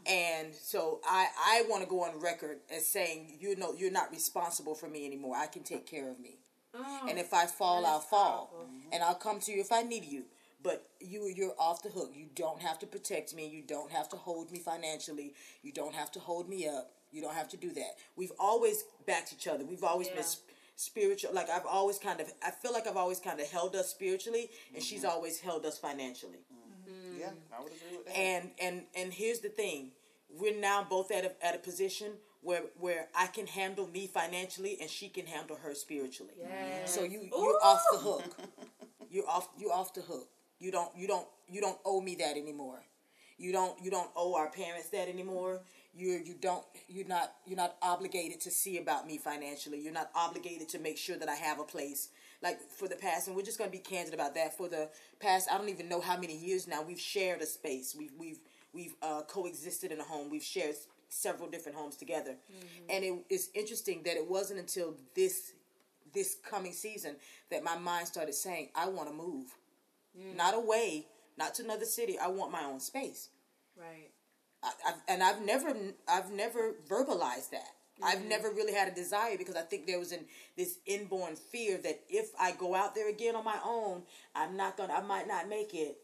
Mm. 0.06 0.10
And 0.10 0.54
so 0.54 1.00
I 1.04 1.26
I 1.38 1.64
want 1.68 1.82
to 1.82 1.88
go 1.88 2.02
on 2.04 2.20
record 2.20 2.58
as 2.74 2.86
saying 2.86 3.38
you 3.40 3.56
know 3.56 3.74
you're 3.76 3.90
not 3.90 4.10
responsible 4.10 4.74
for 4.74 4.88
me 4.88 5.04
anymore. 5.06 5.36
I 5.36 5.46
can 5.46 5.62
take 5.62 5.86
care 5.86 6.10
of 6.10 6.18
me. 6.20 6.38
Oh, 6.74 7.06
And 7.08 7.18
if 7.18 7.32
I 7.32 7.46
fall, 7.46 7.86
I'll 7.86 8.00
fall, 8.00 8.46
powerful. 8.52 8.66
Mm-hmm. 8.66 8.92
and 8.92 9.02
I'll 9.02 9.14
come 9.14 9.40
to 9.40 9.52
you 9.52 9.60
if 9.60 9.72
I 9.72 9.82
need 9.82 10.04
you. 10.04 10.24
But 10.62 10.86
you 11.00 11.26
you're 11.34 11.54
off 11.58 11.82
the 11.82 11.90
hook. 11.90 12.10
You 12.14 12.26
don't 12.34 12.60
have 12.60 12.78
to 12.80 12.86
protect 12.86 13.34
me. 13.34 13.46
You 13.48 13.62
don't 13.62 13.90
have 13.92 14.08
to 14.10 14.16
hold 14.16 14.50
me 14.50 14.58
financially. 14.58 15.34
You 15.62 15.72
don't 15.72 15.94
have 15.94 16.10
to 16.12 16.20
hold 16.20 16.48
me 16.48 16.66
up. 16.68 16.90
You 17.12 17.22
don't 17.22 17.34
have 17.34 17.48
to 17.50 17.56
do 17.56 17.70
that. 17.72 17.96
We've 18.16 18.32
always 18.38 18.84
backed 19.06 19.32
each 19.32 19.46
other. 19.46 19.64
We've 19.64 19.84
always 19.84 20.08
been 20.08 20.18
Yeah. 20.18 20.34
sp- 20.36 20.50
spiritual. 20.76 21.32
Like 21.32 21.50
I've 21.50 21.66
always 21.66 21.98
kind 21.98 22.20
of 22.20 22.32
I 22.42 22.50
feel 22.50 22.72
like 22.72 22.86
I've 22.86 22.96
always 22.96 23.18
kind 23.18 23.40
of 23.40 23.50
held 23.50 23.74
us 23.74 23.88
spiritually, 23.88 24.50
and 24.74 24.82
she's 24.82 25.02
mm-hmm. 25.02 25.10
always 25.10 25.40
held 25.40 25.64
us 25.66 25.78
financially. 25.78 26.38
Mm-hmm. 26.52 26.90
Mm-hmm. 26.90 27.20
yeah, 27.20 27.30
I 27.56 27.62
would 27.62 27.72
agree 27.72 27.96
with 27.96 28.06
that. 28.06 28.16
And 28.16 28.50
and 28.60 28.82
and 28.94 29.12
here's 29.12 29.40
the 29.40 29.48
thing, 29.48 29.90
we're 30.30 30.58
now 30.58 30.86
both 30.88 31.10
at 31.10 31.24
a 31.24 31.46
at 31.46 31.54
a 31.54 31.58
position 31.58 32.12
where 32.42 32.62
where 32.78 33.08
I 33.14 33.26
can 33.26 33.46
handle 33.46 33.88
me 33.88 34.06
financially, 34.06 34.78
and 34.80 34.88
she 34.88 35.08
can 35.08 35.26
handle 35.26 35.56
her 35.56 35.74
spiritually. 35.74 36.34
Yes. 36.38 36.94
So 36.94 37.02
you 37.02 37.20
you're 37.22 37.60
off 37.64 37.82
the 37.92 37.98
hook. 37.98 38.36
You're 39.08 39.28
off 39.28 39.48
you're 39.56 39.72
off 39.72 39.94
the 39.94 40.00
hook. 40.00 40.28
You 40.58 40.72
don't 40.72 40.90
you 40.96 41.06
don't 41.06 41.26
you 41.48 41.60
don't 41.60 41.78
owe 41.84 42.00
me 42.00 42.16
that 42.16 42.36
anymore. 42.36 42.82
You 43.38 43.52
don't 43.52 43.80
you 43.82 43.90
don't 43.90 44.10
owe 44.16 44.34
our 44.34 44.50
parents 44.50 44.88
that 44.90 45.08
anymore. 45.08 45.60
You 45.94 46.20
you 46.24 46.34
don't 46.40 46.64
you're 46.88 47.06
not 47.06 47.34
you're 47.46 47.56
not 47.56 47.76
obligated 47.82 48.40
to 48.42 48.50
see 48.50 48.78
about 48.78 49.06
me 49.06 49.18
financially. 49.18 49.80
You're 49.80 49.92
not 49.92 50.10
obligated 50.14 50.68
to 50.70 50.78
make 50.78 50.96
sure 50.98 51.16
that 51.16 51.28
I 51.28 51.34
have 51.34 51.58
a 51.60 51.64
place. 51.64 52.08
Like 52.42 52.60
for 52.60 52.88
the 52.88 52.96
past, 52.96 53.28
and 53.28 53.36
we're 53.36 53.42
just 53.42 53.58
gonna 53.58 53.70
be 53.70 53.78
candid 53.78 54.14
about 54.14 54.34
that. 54.34 54.56
For 54.56 54.68
the 54.68 54.88
past, 55.20 55.48
I 55.50 55.58
don't 55.58 55.68
even 55.68 55.88
know 55.88 56.00
how 56.00 56.16
many 56.18 56.36
years 56.36 56.66
now 56.66 56.82
we've 56.82 57.00
shared 57.00 57.40
a 57.40 57.46
space. 57.46 57.94
We've 57.98 58.12
we've 58.18 58.38
we've 58.72 58.94
uh, 59.02 59.22
coexisted 59.28 59.92
in 59.92 60.00
a 60.00 60.04
home. 60.04 60.30
We've 60.30 60.42
shared 60.42 60.76
several 61.08 61.48
different 61.48 61.78
homes 61.78 61.96
together, 61.96 62.36
and 62.90 63.04
it 63.04 63.14
is 63.30 63.50
interesting 63.54 64.02
that 64.04 64.16
it 64.16 64.28
wasn't 64.28 64.60
until 64.60 64.94
this 65.14 65.52
this 66.14 66.36
coming 66.48 66.72
season 66.72 67.16
that 67.50 67.62
my 67.62 67.76
mind 67.76 68.08
started 68.08 68.34
saying, 68.34 68.70
I 68.74 68.88
want 68.88 69.08
to 69.08 69.14
move. 69.14 69.48
Not 70.36 70.54
away, 70.54 71.06
not 71.38 71.54
to 71.54 71.64
another 71.64 71.84
city. 71.84 72.18
I 72.18 72.28
want 72.28 72.52
my 72.52 72.64
own 72.64 72.80
space. 72.80 73.30
Right. 73.76 74.10
I, 74.62 74.70
I've, 74.88 74.94
and 75.08 75.22
I've 75.22 75.44
never 75.44 75.74
I've 76.08 76.30
never 76.30 76.74
verbalized 76.88 77.50
that. 77.50 77.70
I've 78.02 78.24
never 78.26 78.50
really 78.50 78.74
had 78.74 78.88
a 78.88 78.94
desire 78.94 79.38
because 79.38 79.56
I 79.56 79.62
think 79.62 79.86
there 79.86 79.98
was 79.98 80.12
an 80.12 80.26
this 80.56 80.78
inborn 80.86 81.34
fear 81.36 81.78
that 81.78 82.00
if 82.08 82.28
I 82.38 82.52
go 82.52 82.74
out 82.74 82.94
there 82.94 83.08
again 83.08 83.34
on 83.34 83.44
my 83.44 83.58
own, 83.64 84.02
I'm 84.34 84.56
not 84.56 84.76
gonna 84.76 84.92
I 84.92 85.00
might 85.00 85.28
not 85.28 85.48
make 85.48 85.74
it. 85.74 85.98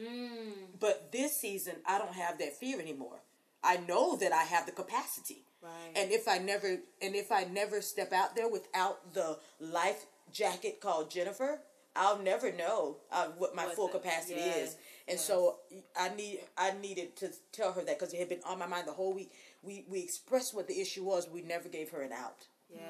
Mm. 0.00 0.78
But 0.80 1.12
this 1.12 1.36
season, 1.40 1.76
I 1.86 1.98
don't 1.98 2.14
have 2.14 2.38
that 2.38 2.56
fear 2.56 2.80
anymore. 2.80 3.20
I 3.62 3.76
know 3.76 4.16
that 4.16 4.32
I 4.32 4.42
have 4.44 4.66
the 4.66 4.72
capacity. 4.72 5.44
Right. 5.62 5.96
And 5.96 6.12
if 6.12 6.28
I 6.28 6.38
never 6.38 6.78
and 7.00 7.14
if 7.14 7.32
I 7.32 7.44
never 7.44 7.80
step 7.80 8.12
out 8.12 8.36
there 8.36 8.48
without 8.48 9.14
the 9.14 9.38
life 9.60 10.06
jacket 10.32 10.80
called 10.80 11.10
Jennifer, 11.10 11.60
I'll 11.96 12.18
never 12.18 12.52
know 12.52 12.96
uh, 13.12 13.28
what 13.38 13.54
my 13.54 13.66
What 13.66 13.76
full 13.76 13.86
the- 13.88 13.98
capacity 13.98 14.34
yes, 14.40 14.56
is. 14.70 14.76
And 15.06 15.20
so 15.20 15.58
I 15.98 16.08
need 16.14 16.40
I 16.56 16.72
needed 16.80 17.14
to 17.16 17.30
tell 17.52 17.72
her 17.72 17.82
that 17.84 17.98
because 17.98 18.14
it 18.14 18.18
had 18.18 18.28
been 18.28 18.40
on 18.46 18.58
my 18.58 18.66
mind 18.66 18.88
the 18.88 18.92
whole 18.92 19.12
week. 19.12 19.32
We 19.62 19.84
we 19.88 20.00
expressed 20.00 20.54
what 20.54 20.66
the 20.66 20.80
issue 20.80 21.04
was. 21.04 21.28
We 21.28 21.42
never 21.42 21.68
gave 21.68 21.90
her 21.90 22.02
an 22.02 22.12
out. 22.12 22.46
Yes, 22.70 22.80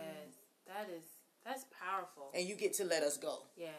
that 0.66 0.88
is 0.96 1.02
that's 1.44 1.64
powerful. 1.78 2.30
And 2.34 2.48
you 2.48 2.54
get 2.54 2.72
to 2.74 2.84
let 2.84 3.02
us 3.02 3.16
go. 3.16 3.42
Yes. 3.56 3.74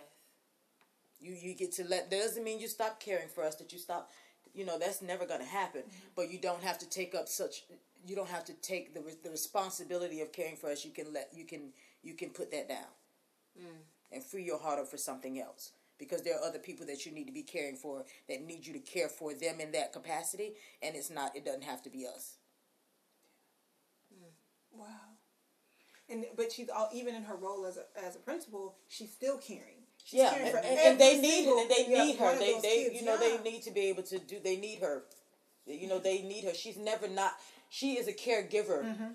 You 1.20 1.34
you 1.34 1.53
get 1.55 1.72
to 1.74 1.84
let. 1.88 2.10
That 2.10 2.20
doesn't 2.20 2.44
mean 2.44 2.60
you 2.60 2.67
stop 2.67 3.00
caring 3.00 3.29
for 3.29 3.44
us. 3.44 3.55
That 3.55 3.72
you 3.72 3.79
stop. 3.79 4.12
You 4.53 4.65
know 4.65 4.77
that's 4.77 5.01
never 5.01 5.25
going 5.25 5.39
to 5.41 5.46
happen. 5.48 5.84
But 6.15 6.29
you 6.29 6.38
don't 6.39 6.62
have 6.63 6.77
to 6.79 6.89
take 6.89 7.15
up 7.15 7.27
such. 7.29 7.63
You 8.05 8.15
don't 8.15 8.29
have 8.29 8.44
to 8.46 8.53
take 8.53 8.94
the 8.94 9.01
the 9.24 9.29
responsibility 9.32 10.20
of 10.22 10.32
caring 10.34 10.58
for 10.58 10.70
us. 10.70 10.84
You 10.86 10.91
can 10.91 11.12
let. 11.13 11.29
You 11.34 11.46
can 11.46 11.72
you 12.03 12.13
can 12.15 12.29
put 12.32 12.51
that 12.51 12.67
down. 12.67 12.91
And 14.15 14.24
free 14.24 14.45
your 14.45 14.60
heart 14.60 14.79
up 14.79 14.89
for 14.89 14.98
something 14.98 15.39
else. 15.41 15.74
Because 16.00 16.24
there 16.24 16.36
are 16.39 16.45
other 16.45 16.60
people 16.60 16.88
that 16.88 17.05
you 17.05 17.13
need 17.13 17.27
to 17.27 17.34
be 17.34 17.43
caring 17.43 17.77
for 17.77 18.05
that 18.29 18.43
need 18.45 18.67
you 18.67 18.74
to 18.74 18.79
care 18.79 19.10
for 19.10 19.34
them 19.36 19.62
in 19.62 19.74
that 19.74 19.93
capacity, 19.93 20.53
and 20.84 20.95
it's 20.95 21.12
not. 21.12 21.36
It 21.36 21.45
doesn't 21.45 21.65
have 21.65 21.84
to 21.84 21.91
be 21.91 22.07
us. 22.07 22.38
Wow. 24.77 24.88
And 26.10 26.25
but 26.38 26.51
she's 26.51 26.69
all 26.69 26.89
even 26.93 27.15
in 27.15 27.24
her 27.24 27.36
role 27.36 27.65
as 27.65 27.77
a 27.77 27.86
as 28.05 28.15
a 28.15 28.19
principal, 28.19 28.75
she's 28.88 29.12
still 29.12 29.38
caring. 29.38 29.84
She's 30.03 30.19
Yeah, 30.19 30.31
caring 30.31 30.45
and, 30.48 30.51
for 30.51 30.57
and, 30.60 30.79
and 30.79 31.00
they 31.00 31.19
need 31.22 31.48
and 31.48 31.69
they 31.72 31.88
need 31.88 32.17
her. 32.17 32.38
They 32.38 32.60
they 32.62 32.84
kids, 32.86 32.95
you 33.01 33.05
know 33.05 33.13
yeah. 33.22 33.38
they 33.43 33.51
need 33.51 33.63
to 33.63 33.72
be 33.72 33.81
able 33.88 34.03
to 34.03 34.19
do. 34.19 34.38
They 34.43 34.57
need 34.57 34.79
her. 34.81 35.03
You 35.65 35.88
know 35.88 36.00
they 36.00 36.22
need 36.22 36.43
her. 36.45 36.53
She's 36.53 36.77
never 36.77 37.07
not. 37.07 37.34
She 37.69 37.93
is 37.98 38.07
a 38.07 38.13
caregiver 38.13 38.84
Mm-hmm. 38.84 39.05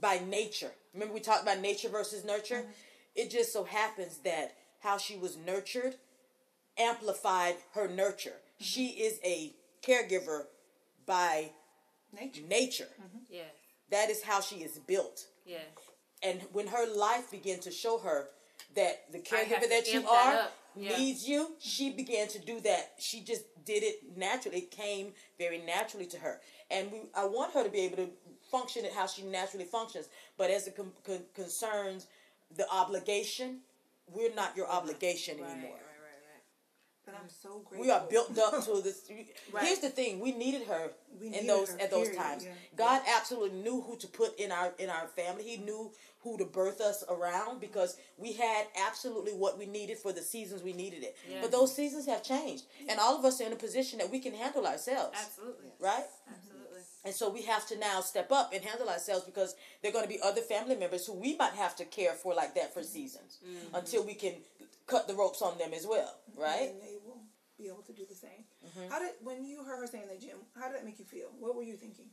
by 0.00 0.20
nature. 0.28 0.72
Remember 0.94 1.14
we 1.14 1.20
talked 1.20 1.42
about 1.42 1.60
nature 1.60 1.88
versus 1.88 2.24
nurture. 2.24 2.62
Mm-hmm. 2.62 2.70
It 3.18 3.30
just 3.30 3.52
so 3.52 3.64
happens 3.64 4.18
that 4.18 4.54
how 4.80 4.96
she 4.96 5.16
was 5.16 5.36
nurtured 5.36 5.96
amplified 6.78 7.56
her 7.74 7.88
nurture. 7.88 8.30
Mm-hmm. 8.30 8.64
She 8.64 8.86
is 8.90 9.18
a 9.24 9.52
caregiver 9.82 10.42
by 11.04 11.50
nature. 12.18 12.42
nature. 12.48 12.88
Yes. 13.28 13.50
That 13.90 14.10
is 14.10 14.22
how 14.22 14.40
she 14.40 14.56
is 14.56 14.78
built 14.78 15.26
Yes. 15.44 15.64
and 16.22 16.42
when 16.52 16.66
her 16.68 16.86
life 16.94 17.30
began 17.30 17.58
to 17.60 17.70
show 17.70 17.98
her 17.98 18.28
that 18.76 19.10
the 19.10 19.18
caregiver 19.18 19.68
that 19.68 19.88
you 19.92 20.00
amp 20.00 20.08
that 20.08 20.34
are. 20.44 20.48
Yeah. 20.76 20.96
needs 20.98 21.26
you, 21.26 21.52
she 21.58 21.90
began 21.90 22.28
to 22.28 22.38
do 22.38 22.60
that. 22.60 22.92
She 22.98 23.22
just 23.22 23.42
did 23.64 23.82
it 23.82 24.16
naturally. 24.16 24.58
It 24.58 24.70
came 24.70 25.12
very 25.38 25.58
naturally 25.58 26.06
to 26.06 26.18
her, 26.18 26.40
and 26.70 26.92
we, 26.92 26.98
I 27.16 27.24
want 27.24 27.54
her 27.54 27.64
to 27.64 27.70
be 27.70 27.80
able 27.80 27.96
to 27.96 28.08
function 28.50 28.84
at 28.84 28.92
how 28.92 29.06
she 29.08 29.22
naturally 29.22 29.64
functions. 29.64 30.08
But 30.36 30.50
as 30.50 30.68
it 30.68 30.76
con- 30.76 30.92
con- 31.04 31.24
concerns 31.34 32.06
the 32.56 32.66
obligation, 32.72 33.60
we're 34.06 34.34
not 34.34 34.56
your 34.56 34.68
obligation 34.68 35.38
Right, 35.40 35.50
anymore. 35.50 35.72
right, 35.72 35.80
right, 35.80 36.44
But 37.04 37.14
I'm 37.20 37.28
so 37.28 37.58
grateful. 37.60 37.80
We 37.80 37.90
are 37.90 38.04
built 38.08 38.38
up 38.38 38.64
to 38.64 38.80
this. 38.82 39.02
Right. 39.52 39.64
Here's 39.64 39.80
the 39.80 39.90
thing: 39.90 40.20
we 40.20 40.32
needed 40.32 40.66
her 40.66 40.90
We 41.20 41.26
in 41.26 41.32
needed 41.32 41.48
those 41.50 41.70
her, 41.72 41.80
at 41.80 41.90
those 41.90 42.08
period, 42.08 42.22
times. 42.22 42.44
yeah. 42.44 42.52
God 42.76 43.02
absolutely 43.16 43.58
knew 43.60 43.80
who 43.82 43.96
to 43.98 44.06
put 44.06 44.38
in 44.38 44.50
our 44.52 44.72
in 44.78 44.88
our 44.90 45.06
family. 45.08 45.44
He 45.44 45.56
knew 45.58 45.92
who 46.20 46.36
to 46.38 46.44
birth 46.44 46.80
us 46.80 47.04
around 47.08 47.60
because 47.60 47.96
we 48.16 48.32
had 48.32 48.66
absolutely 48.88 49.32
what 49.32 49.56
we 49.58 49.66
needed 49.66 49.98
for 49.98 50.12
the 50.12 50.20
seasons 50.22 50.62
we 50.62 50.72
needed 50.72 51.02
it. 51.04 51.16
Yeah. 51.30 51.38
But 51.42 51.52
those 51.52 51.74
seasons 51.74 52.06
have 52.06 52.22
changed, 52.22 52.64
and 52.88 52.98
all 52.98 53.16
of 53.18 53.24
us 53.24 53.40
are 53.40 53.44
in 53.44 53.52
a 53.52 53.56
position 53.56 53.98
that 54.00 54.10
we 54.10 54.18
can 54.18 54.34
handle 54.34 54.66
ourselves, 54.66 55.16
Absolutely. 55.18 55.70
right? 55.78 56.04
Absolutely. 56.28 56.57
And 57.04 57.14
so 57.14 57.30
we 57.30 57.42
have 57.42 57.66
to 57.68 57.78
now 57.78 58.00
step 58.00 58.30
up 58.32 58.52
and 58.52 58.62
handle 58.64 58.88
ourselves 58.88 59.24
because 59.24 59.54
there 59.82 59.90
are 59.90 59.92
going 59.94 60.04
to 60.04 60.08
be 60.08 60.18
other 60.22 60.40
family 60.40 60.76
members 60.76 61.06
who 61.06 61.14
we 61.14 61.36
might 61.36 61.52
have 61.52 61.76
to 61.76 61.84
care 61.84 62.12
for 62.12 62.34
like 62.34 62.54
that 62.56 62.74
for 62.74 62.82
seasons 62.82 63.38
Mm-hmm. 63.46 63.76
until 63.76 64.04
we 64.04 64.14
can 64.14 64.34
cut 64.86 65.06
the 65.06 65.14
ropes 65.14 65.40
on 65.42 65.56
them 65.58 65.72
as 65.72 65.86
well, 65.86 66.16
right? 66.36 66.70
And 66.72 66.82
they 66.82 66.96
will 67.06 67.20
be 67.56 67.66
able 67.68 67.82
to 67.82 67.92
do 67.92 68.02
the 68.08 68.14
same. 68.14 68.44
Mm-hmm. 68.66 68.90
How 68.92 68.98
did 68.98 69.10
when 69.22 69.44
you 69.44 69.62
heard 69.64 69.78
her 69.80 69.86
saying 69.86 70.08
that, 70.08 70.20
Jim? 70.20 70.38
How 70.58 70.66
did 70.68 70.76
that 70.76 70.84
make 70.84 70.98
you 70.98 71.04
feel? 71.04 71.28
What 71.38 71.54
were 71.56 71.62
you 71.62 71.76
thinking? 71.76 72.06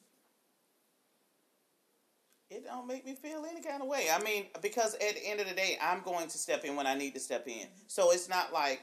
It 2.49 2.63
don't 2.65 2.87
make 2.87 3.05
me 3.05 3.15
feel 3.15 3.43
any 3.49 3.61
kind 3.61 3.81
of 3.81 3.87
way. 3.87 4.07
I 4.13 4.21
mean, 4.21 4.45
because 4.61 4.93
at 4.95 5.15
the 5.15 5.27
end 5.27 5.39
of 5.39 5.49
the 5.49 5.55
day, 5.55 5.77
I'm 5.81 6.01
going 6.03 6.27
to 6.27 6.37
step 6.37 6.63
in 6.63 6.75
when 6.75 6.85
I 6.85 6.93
need 6.93 7.15
to 7.15 7.19
step 7.19 7.47
in. 7.47 7.65
So 7.87 8.11
it's 8.11 8.29
not 8.29 8.53
like, 8.53 8.81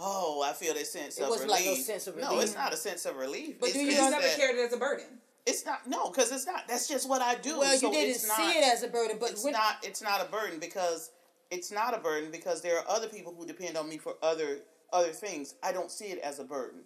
oh, 0.00 0.42
I 0.44 0.52
feel 0.52 0.74
this 0.74 0.92
sense 0.92 1.16
It 1.18 1.22
of 1.22 1.28
wasn't 1.30 1.50
relief. 1.52 1.66
like 1.66 1.76
no 1.78 1.82
sense 1.82 2.06
of 2.08 2.16
No, 2.16 2.40
it's 2.40 2.54
not 2.54 2.72
a 2.72 2.76
sense 2.76 3.06
of 3.06 3.16
relief. 3.16 3.60
But 3.60 3.68
it's 3.68 3.74
do 3.78 3.80
you 3.84 3.90
You 3.90 3.96
just 3.96 4.10
never 4.10 4.22
that- 4.26 4.36
carried 4.36 4.58
it 4.58 4.66
as 4.66 4.72
a 4.72 4.76
burden. 4.76 5.06
It's 5.46 5.64
not 5.64 5.86
no, 5.86 6.10
because 6.10 6.32
it's 6.32 6.46
not. 6.46 6.66
That's 6.68 6.88
just 6.88 7.08
what 7.08 7.22
I 7.22 7.36
do. 7.36 7.58
Well, 7.60 7.76
So 7.76 7.86
you 7.86 7.92
didn't 7.92 8.10
it's 8.16 8.36
see 8.36 8.50
it 8.58 8.64
as 8.72 8.82
a 8.82 8.88
burden, 8.88 9.16
but 9.20 9.30
it's 9.30 9.44
when, 9.44 9.52
not 9.52 9.76
it's 9.84 10.02
not 10.02 10.20
a 10.20 10.28
burden 10.28 10.58
because 10.58 11.10
it's 11.50 11.70
not 11.70 11.94
a 11.94 11.98
burden 11.98 12.30
because 12.32 12.62
there 12.62 12.76
are 12.78 12.84
other 12.88 13.06
people 13.08 13.32
who 13.38 13.46
depend 13.46 13.76
on 13.76 13.88
me 13.88 13.96
for 13.96 14.14
other 14.22 14.58
other 14.92 15.10
things. 15.10 15.54
I 15.62 15.72
don't 15.72 15.90
see 15.90 16.06
it 16.06 16.18
as 16.18 16.38
a 16.40 16.44
burden. 16.44 16.80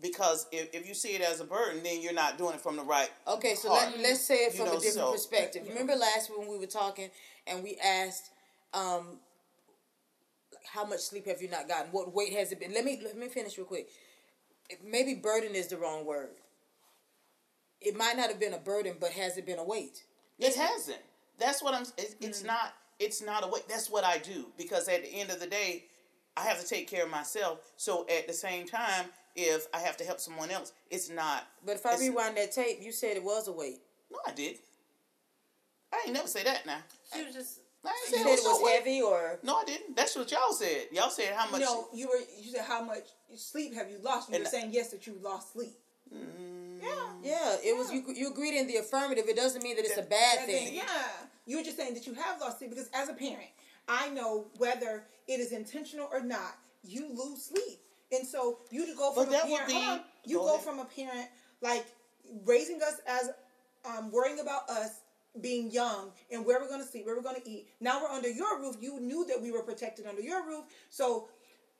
Because 0.00 0.46
if, 0.52 0.74
if 0.74 0.86
you 0.88 0.92
see 0.92 1.10
it 1.14 1.22
as 1.22 1.40
a 1.40 1.44
burden, 1.44 1.82
then 1.82 2.02
you're 2.02 2.12
not 2.12 2.36
doing 2.36 2.54
it 2.54 2.60
from 2.60 2.76
the 2.76 2.82
right. 2.82 3.08
Okay, 3.28 3.54
so 3.54 3.70
heart. 3.70 3.92
let, 3.92 4.00
let's 4.00 4.20
say 4.20 4.44
it 4.46 4.52
You 4.52 4.58
from 4.58 4.66
know, 4.66 4.72
a 4.72 4.80
different 4.80 4.94
so- 4.94 5.12
perspective. 5.12 5.66
Remember 5.68 5.94
last 5.94 6.30
when 6.36 6.48
we 6.48 6.58
were 6.58 6.66
talking 6.66 7.08
and 7.46 7.62
we 7.62 7.76
asked, 7.82 8.30
um, 8.74 9.18
how 10.72 10.84
much 10.84 10.98
sleep 11.00 11.26
have 11.26 11.40
you 11.40 11.48
not 11.48 11.68
gotten? 11.68 11.90
What 11.92 12.12
weight 12.12 12.32
has 12.34 12.50
it 12.52 12.60
been? 12.60 12.74
Let 12.74 12.84
me 12.84 13.00
let 13.04 13.16
me 13.16 13.28
finish 13.28 13.56
real 13.56 13.66
quick. 13.66 13.88
Maybe 14.84 15.14
burden 15.14 15.54
is 15.54 15.68
the 15.68 15.76
wrong 15.76 16.04
word. 16.04 16.30
It 17.84 17.96
might 17.96 18.16
not 18.16 18.28
have 18.30 18.40
been 18.40 18.54
a 18.54 18.58
burden, 18.58 18.96
but 19.00 19.10
has 19.10 19.36
it 19.36 19.46
been 19.46 19.58
a 19.58 19.64
weight? 19.64 20.02
It 20.38 20.54
hasn't. 20.56 20.98
That's 21.38 21.62
what 21.62 21.74
I'm. 21.74 21.82
It's, 21.98 22.16
it's 22.20 22.42
Mm. 22.42 22.46
not. 22.46 22.74
It's 22.98 23.20
not 23.22 23.44
a 23.44 23.48
weight. 23.48 23.68
That's 23.68 23.90
what 23.90 24.04
I 24.04 24.18
do 24.18 24.46
because 24.56 24.88
at 24.88 25.02
the 25.02 25.08
end 25.08 25.30
of 25.30 25.40
the 25.40 25.46
day, 25.46 25.84
I 26.36 26.42
have 26.42 26.60
to 26.60 26.66
take 26.66 26.88
care 26.88 27.04
of 27.04 27.10
myself. 27.10 27.58
So 27.76 28.06
at 28.08 28.26
the 28.26 28.32
same 28.32 28.66
time, 28.66 29.06
if 29.36 29.66
I 29.74 29.80
have 29.80 29.96
to 29.98 30.04
help 30.04 30.20
someone 30.20 30.50
else, 30.50 30.72
it's 30.90 31.10
not. 31.10 31.44
But 31.66 31.76
if 31.76 31.86
I 31.86 31.96
rewind 31.98 32.36
that 32.36 32.52
tape, 32.52 32.78
you 32.80 32.92
said 32.92 33.16
it 33.16 33.24
was 33.24 33.48
a 33.48 33.52
weight. 33.52 33.80
No, 34.12 34.18
I 34.26 34.32
did. 34.32 34.56
I 35.92 36.02
ain't 36.06 36.14
never 36.14 36.28
say 36.28 36.42
that 36.44 36.66
now. 36.66 36.78
She 37.14 37.24
was 37.24 37.34
just 37.34 37.60
I 37.84 37.88
ain't 37.88 38.10
You 38.10 38.16
say 38.16 38.22
said 38.24 38.38
it 38.38 38.44
no 38.44 38.50
was 38.52 38.62
way. 38.62 38.72
heavy, 38.72 39.02
or 39.02 39.38
No, 39.42 39.56
I 39.56 39.64
didn't. 39.64 39.96
That's 39.96 40.16
what 40.16 40.30
y'all 40.30 40.52
said. 40.52 40.86
Y'all 40.92 41.10
said 41.10 41.34
how 41.34 41.50
much. 41.50 41.60
No, 41.60 41.88
you 41.92 42.08
were. 42.08 42.18
You 42.40 42.50
said 42.52 42.62
how 42.64 42.82
much 42.82 43.04
sleep 43.36 43.74
have 43.74 43.90
you 43.90 43.98
lost? 44.02 44.28
You 44.30 44.36
And- 44.36 44.44
were 44.44 44.50
saying 44.50 44.72
yes 44.72 44.90
that 44.90 45.06
you 45.06 45.18
lost 45.20 45.52
sleep. 45.52 45.76
Mm, 46.14 46.53
Yeah. 46.84 46.92
yeah, 47.22 47.56
it 47.70 47.76
was 47.76 47.92
you. 47.92 48.04
You 48.14 48.30
agreed 48.30 48.54
in 48.58 48.66
the 48.66 48.76
affirmative. 48.76 49.24
It 49.28 49.36
doesn't 49.36 49.62
mean 49.62 49.76
that 49.76 49.84
it's 49.84 49.96
a 49.96 50.02
bad 50.02 50.40
thing. 50.46 50.66
thing, 50.68 50.74
Yeah. 50.76 50.84
You 51.46 51.58
were 51.58 51.62
just 51.62 51.76
saying 51.76 51.94
that 51.94 52.06
you 52.06 52.14
have 52.14 52.40
lost 52.40 52.58
sleep 52.58 52.70
because 52.70 52.88
as 52.94 53.08
a 53.08 53.14
parent, 53.14 53.48
I 53.88 54.08
know 54.10 54.46
whether 54.58 55.04
it 55.28 55.40
is 55.40 55.52
intentional 55.52 56.08
or 56.12 56.20
not, 56.22 56.56
you 56.82 57.08
lose 57.14 57.42
sleep. 57.42 57.80
And 58.12 58.26
so 58.26 58.58
you 58.70 58.86
to 58.86 58.94
go 58.94 59.12
from 59.12 59.24
But 59.26 59.28
a 59.28 59.32
that 59.32 59.48
would 59.48 59.56
parent, 59.58 59.68
be- 59.68 59.74
hold 59.74 59.88
on, 59.98 60.00
you 60.24 60.38
go 60.38 60.44
go 60.46 60.58
from 60.58 60.78
a 60.78 60.84
parent 60.84 61.28
like 61.60 61.84
raising 62.44 62.80
us 62.82 63.00
as 63.06 63.30
um, 63.84 64.10
worrying 64.10 64.40
about 64.40 64.68
us 64.70 65.00
being 65.40 65.70
young 65.70 66.12
and 66.30 66.46
where 66.46 66.60
we're 66.60 66.68
going 66.68 66.80
to 66.80 66.86
sleep, 66.86 67.04
where 67.06 67.16
we're 67.16 67.22
going 67.22 67.40
to 67.40 67.48
eat. 67.50 67.68
Now 67.80 68.00
we're 68.02 68.08
under 68.08 68.30
your 68.30 68.58
roof. 68.60 68.76
You 68.80 69.00
knew 69.00 69.26
that 69.26 69.40
we 69.40 69.50
were 69.50 69.62
protected 69.62 70.06
under 70.06 70.22
your 70.22 70.46
roof. 70.46 70.64
So 70.90 71.28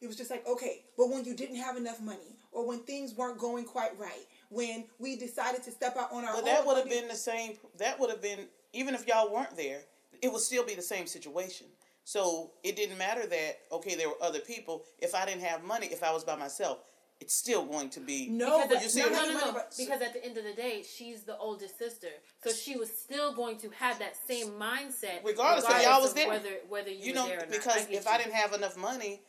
it 0.01 0.07
was 0.07 0.17
just 0.17 0.31
like, 0.31 0.47
okay, 0.47 0.83
but 0.99 1.09
when 1.09 1.25
you 1.25 1.35
didn't 1.35 1.57
have 1.57 1.77
enough 1.77 2.01
money 2.03 2.37
or 2.53 2.67
when 2.67 2.81
things 2.81 3.15
weren't 3.15 3.39
going 3.39 3.65
quite 3.65 3.97
right, 3.99 4.27
when 4.51 4.85
we 4.99 5.17
decided 5.17 5.63
to 5.65 5.71
step 5.71 5.97
out 5.97 6.13
on 6.13 6.25
our 6.25 6.33
But 6.33 6.39
own. 6.39 6.45
But 6.45 6.51
that 6.51 6.67
would 6.67 6.77
have 6.79 6.89
been 6.89 7.09
the 7.09 7.15
same. 7.15 7.55
That 7.79 7.99
would 7.99 8.11
have 8.11 8.23
been 8.23 8.47
even 8.73 8.95
if 8.95 9.07
y'all 9.07 9.33
weren't 9.33 9.57
there, 9.57 9.81
it 10.21 10.33
would 10.33 10.43
still 10.43 10.65
be 10.65 10.75
the 10.75 10.83
same 10.83 11.07
situation. 11.07 11.67
So 12.05 12.51
it 12.63 12.77
didn't 12.77 12.99
matter 12.99 13.27
that 13.27 13.61
okay, 13.73 13.95
there 13.95 14.09
were 14.09 14.23
other 14.23 14.41
people. 14.41 14.85
If 14.99 15.15
I 15.15 15.25
didn't 15.25 15.43
have 15.43 15.65
money, 15.65 15.87
if 15.87 16.03
I 16.03 16.13
was 16.13 16.25
by 16.25 16.37
myself, 16.37 16.79
it's 17.21 17.35
still 17.35 17.65
going 17.65 17.89
to 17.91 18.01
be. 18.01 18.29
No, 18.29 18.63
because 18.63 18.69
but 18.75 18.83
you 18.83 18.89
see 18.91 19.01
no, 19.01 19.09
what 19.11 19.29
no, 19.29 19.39
no, 19.39 19.51
no, 19.53 19.63
Because 19.79 20.03
at 20.03 20.13
the 20.13 20.25
end 20.25 20.37
of 20.37 20.45
the 20.45 20.53
day, 20.53 20.83
she's 20.83 21.23
the 21.23 21.37
oldest 21.39 21.79
sister, 21.79 22.09
so 22.43 22.53
she 22.53 22.77
was 22.77 22.91
still 22.91 23.33
going 23.33 23.57
to 23.59 23.71
have 23.71 23.99
that 24.01 24.15
same 24.29 24.49
mindset, 24.49 25.25
Regardless 25.25 25.65
if 25.65 25.83
y'all 25.83 26.03
was 26.03 26.13
there. 26.13 26.29
Whether 26.29 26.51
whether 26.69 26.91
you, 26.91 26.99
you 26.99 27.13
were 27.13 27.15
know, 27.15 27.27
there 27.29 27.39
or 27.39 27.41
not. 27.41 27.51
because 27.51 27.87
get 27.87 27.93
if 27.93 28.05
you. 28.05 28.11
I 28.11 28.19
didn't 28.19 28.35
have 28.35 28.53
enough 28.53 28.77
money, 28.77 29.23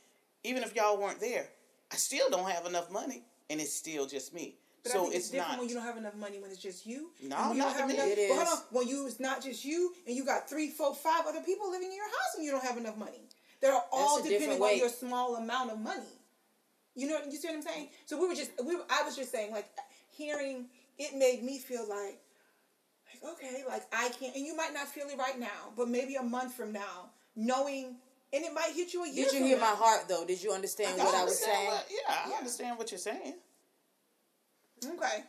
even 0.44 0.64
if 0.64 0.76
y'all 0.76 0.98
weren't 1.00 1.22
there, 1.22 1.48
I 1.92 1.96
still 1.96 2.30
don't 2.30 2.50
have 2.50 2.66
enough 2.66 2.92
money, 2.92 3.24
and 3.50 3.62
it's 3.62 3.74
still 3.74 4.08
just 4.08 4.34
me. 4.34 4.56
But 4.86 4.92
I 4.92 4.96
so 4.96 5.02
think 5.04 5.16
it's, 5.16 5.26
it's, 5.26 5.30
different 5.32 5.52
not. 5.54 5.60
when 5.60 5.70
you 5.70 5.76
don't 5.76 5.84
have 5.84 5.98
enough 5.98 6.16
money 6.16 6.40
when 6.40 6.52
it's 6.52 6.62
just 6.62 6.86
you. 6.86 7.10
No, 7.24 7.54
you 7.54 7.58
not 7.58 7.76
have 7.76 7.90
enough, 7.90 8.06
It 8.08 8.30
but 8.30 8.36
hold 8.38 8.48
is. 8.48 8.54
on, 8.54 8.60
when 8.70 8.88
you 8.88 9.08
it's 9.08 9.20
not 9.20 9.42
just 9.44 9.66
you 9.66 9.94
and 10.06 10.16
you 10.16 10.24
got 10.24 10.48
three, 10.48 10.70
four, 10.70 10.94
five 10.94 11.24
other 11.28 11.42
people 11.42 11.72
living 11.72 11.88
in 11.90 11.96
your 11.96 12.06
house 12.06 12.36
and 12.36 12.46
you 12.46 12.52
don't 12.52 12.64
have 12.64 12.78
enough 12.78 12.96
money. 12.96 13.22
They're 13.62 13.74
all 13.92 14.22
depending 14.22 14.62
on 14.62 14.78
your 14.78 14.90
small 14.90 15.38
amount 15.38 15.72
of 15.72 15.80
money. 15.80 16.22
You 16.94 17.08
know, 17.10 17.18
you 17.30 17.36
see 17.38 17.48
what 17.48 17.58
I'm 17.58 17.62
saying? 17.64 17.88
So 18.06 18.22
we 18.22 18.28
were 18.28 18.36
just, 18.36 18.52
we 18.64 18.76
were, 18.76 18.84
I 18.90 19.02
was 19.04 19.16
just 19.16 19.32
saying, 19.32 19.52
like, 19.52 19.66
hearing 20.12 20.68
it 21.00 21.16
made 21.18 21.44
me 21.44 21.58
feel 21.58 21.86
like, 21.90 22.20
like 23.24 23.34
okay, 23.34 23.64
like 23.68 23.84
I 23.92 24.10
can't, 24.10 24.36
and 24.36 24.46
you 24.46 24.56
might 24.56 24.74
not 24.74 24.88
feel 24.88 25.08
it 25.08 25.18
right 25.18 25.40
now, 25.40 25.74
but 25.76 25.90
maybe 25.90 26.16
a 26.16 26.24
month 26.24 26.54
from 26.54 26.72
now, 26.72 27.10
knowing, 27.36 27.98
and 28.32 28.46
it 28.46 28.54
might 28.54 28.72
hit 28.76 28.94
you 28.94 29.04
a 29.04 29.10
year. 29.10 29.26
Did 29.26 29.34
you 29.34 29.46
hear 29.46 29.58
now. 29.58 29.72
my 29.72 29.76
heart 29.76 30.08
though? 30.08 30.26
Did 30.26 30.42
you 30.44 30.52
understand 30.54 31.02
I 31.02 31.06
what 31.06 31.16
I 31.16 31.24
was 31.24 31.40
saying? 31.40 31.68
what- 31.68 31.88
yeah, 31.90 32.14
I 32.26 32.30
Yeah. 32.30 32.38
understand 32.38 32.78
what 32.78 32.92
you're 32.92 32.98
saying. 33.00 33.34
Okay, 34.94 35.24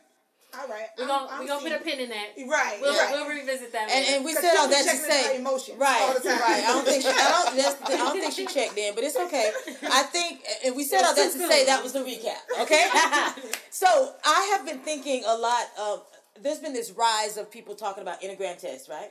all 0.59 0.67
right. 0.67 0.87
We're 0.97 1.07
gonna 1.07 1.27
I'm 1.31 1.39
we 1.41 1.47
gonna 1.47 1.61
put 1.61 1.71
a 1.71 1.79
pin 1.79 1.99
in 1.99 2.09
that. 2.09 2.27
Right, 2.47 2.77
We'll, 2.81 2.97
right. 2.97 3.11
we'll 3.11 3.27
revisit 3.29 3.71
that. 3.73 3.89
And 3.91 4.15
and 4.15 4.25
we 4.25 4.33
said 4.33 4.51
she'll 4.51 4.61
all 4.61 4.67
be 4.67 4.73
that 4.75 4.83
to 4.83 4.97
say 4.97 5.37
emotions 5.37 5.77
right, 5.77 6.01
all 6.01 6.13
the 6.13 6.19
time. 6.21 6.39
right. 6.39 6.63
I 6.63 6.67
don't 6.67 6.85
think 6.85 7.03
she, 7.03 7.09
I 7.09 7.43
don't 7.45 7.57
that's, 7.61 7.81
I 7.81 7.97
don't 7.97 8.19
think 8.19 8.33
she 8.33 8.45
checked 8.45 8.77
in, 8.77 8.95
but 8.95 9.03
it's 9.03 9.17
okay. 9.17 9.51
I 9.91 10.03
think 10.03 10.41
and 10.65 10.75
we 10.75 10.83
said 10.83 11.03
all 11.03 11.15
that 11.15 11.31
to 11.31 11.37
say 11.37 11.65
that 11.65 11.83
was 11.83 11.93
the 11.93 11.99
recap. 11.99 12.61
Okay, 12.61 12.83
so 13.69 14.13
I 14.25 14.55
have 14.55 14.65
been 14.65 14.79
thinking 14.79 15.23
a 15.27 15.35
lot 15.37 15.65
of. 15.79 16.03
There's 16.39 16.59
been 16.59 16.73
this 16.73 16.91
rise 16.91 17.35
of 17.37 17.49
people 17.49 17.73
talking 17.73 18.03
about 18.03 18.21
enneagram 18.21 18.59
tests, 18.59 18.87
right? 18.87 19.09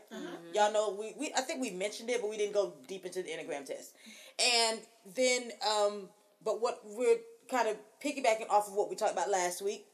Y'all 0.55 0.73
know 0.73 0.97
we, 0.99 1.13
we 1.19 1.33
I 1.37 1.41
think 1.41 1.61
we 1.61 1.71
mentioned 1.73 2.09
it, 2.09 2.21
but 2.21 2.31
we 2.31 2.37
didn't 2.37 2.55
go 2.55 2.75
deep 2.87 3.05
into 3.05 3.21
the 3.21 3.31
enneagram 3.31 3.67
test. 3.67 3.95
And 4.41 4.79
then, 5.17 5.51
um, 5.69 6.09
but 6.45 6.61
what 6.63 6.81
we're 6.85 7.17
kind 7.51 7.67
of 7.69 7.77
piggybacking 8.05 8.49
off 8.49 8.69
of 8.69 8.75
what 8.75 8.89
we 8.89 8.95
talked 8.95 9.13
about 9.13 9.29
last 9.29 9.61
week, 9.61 9.87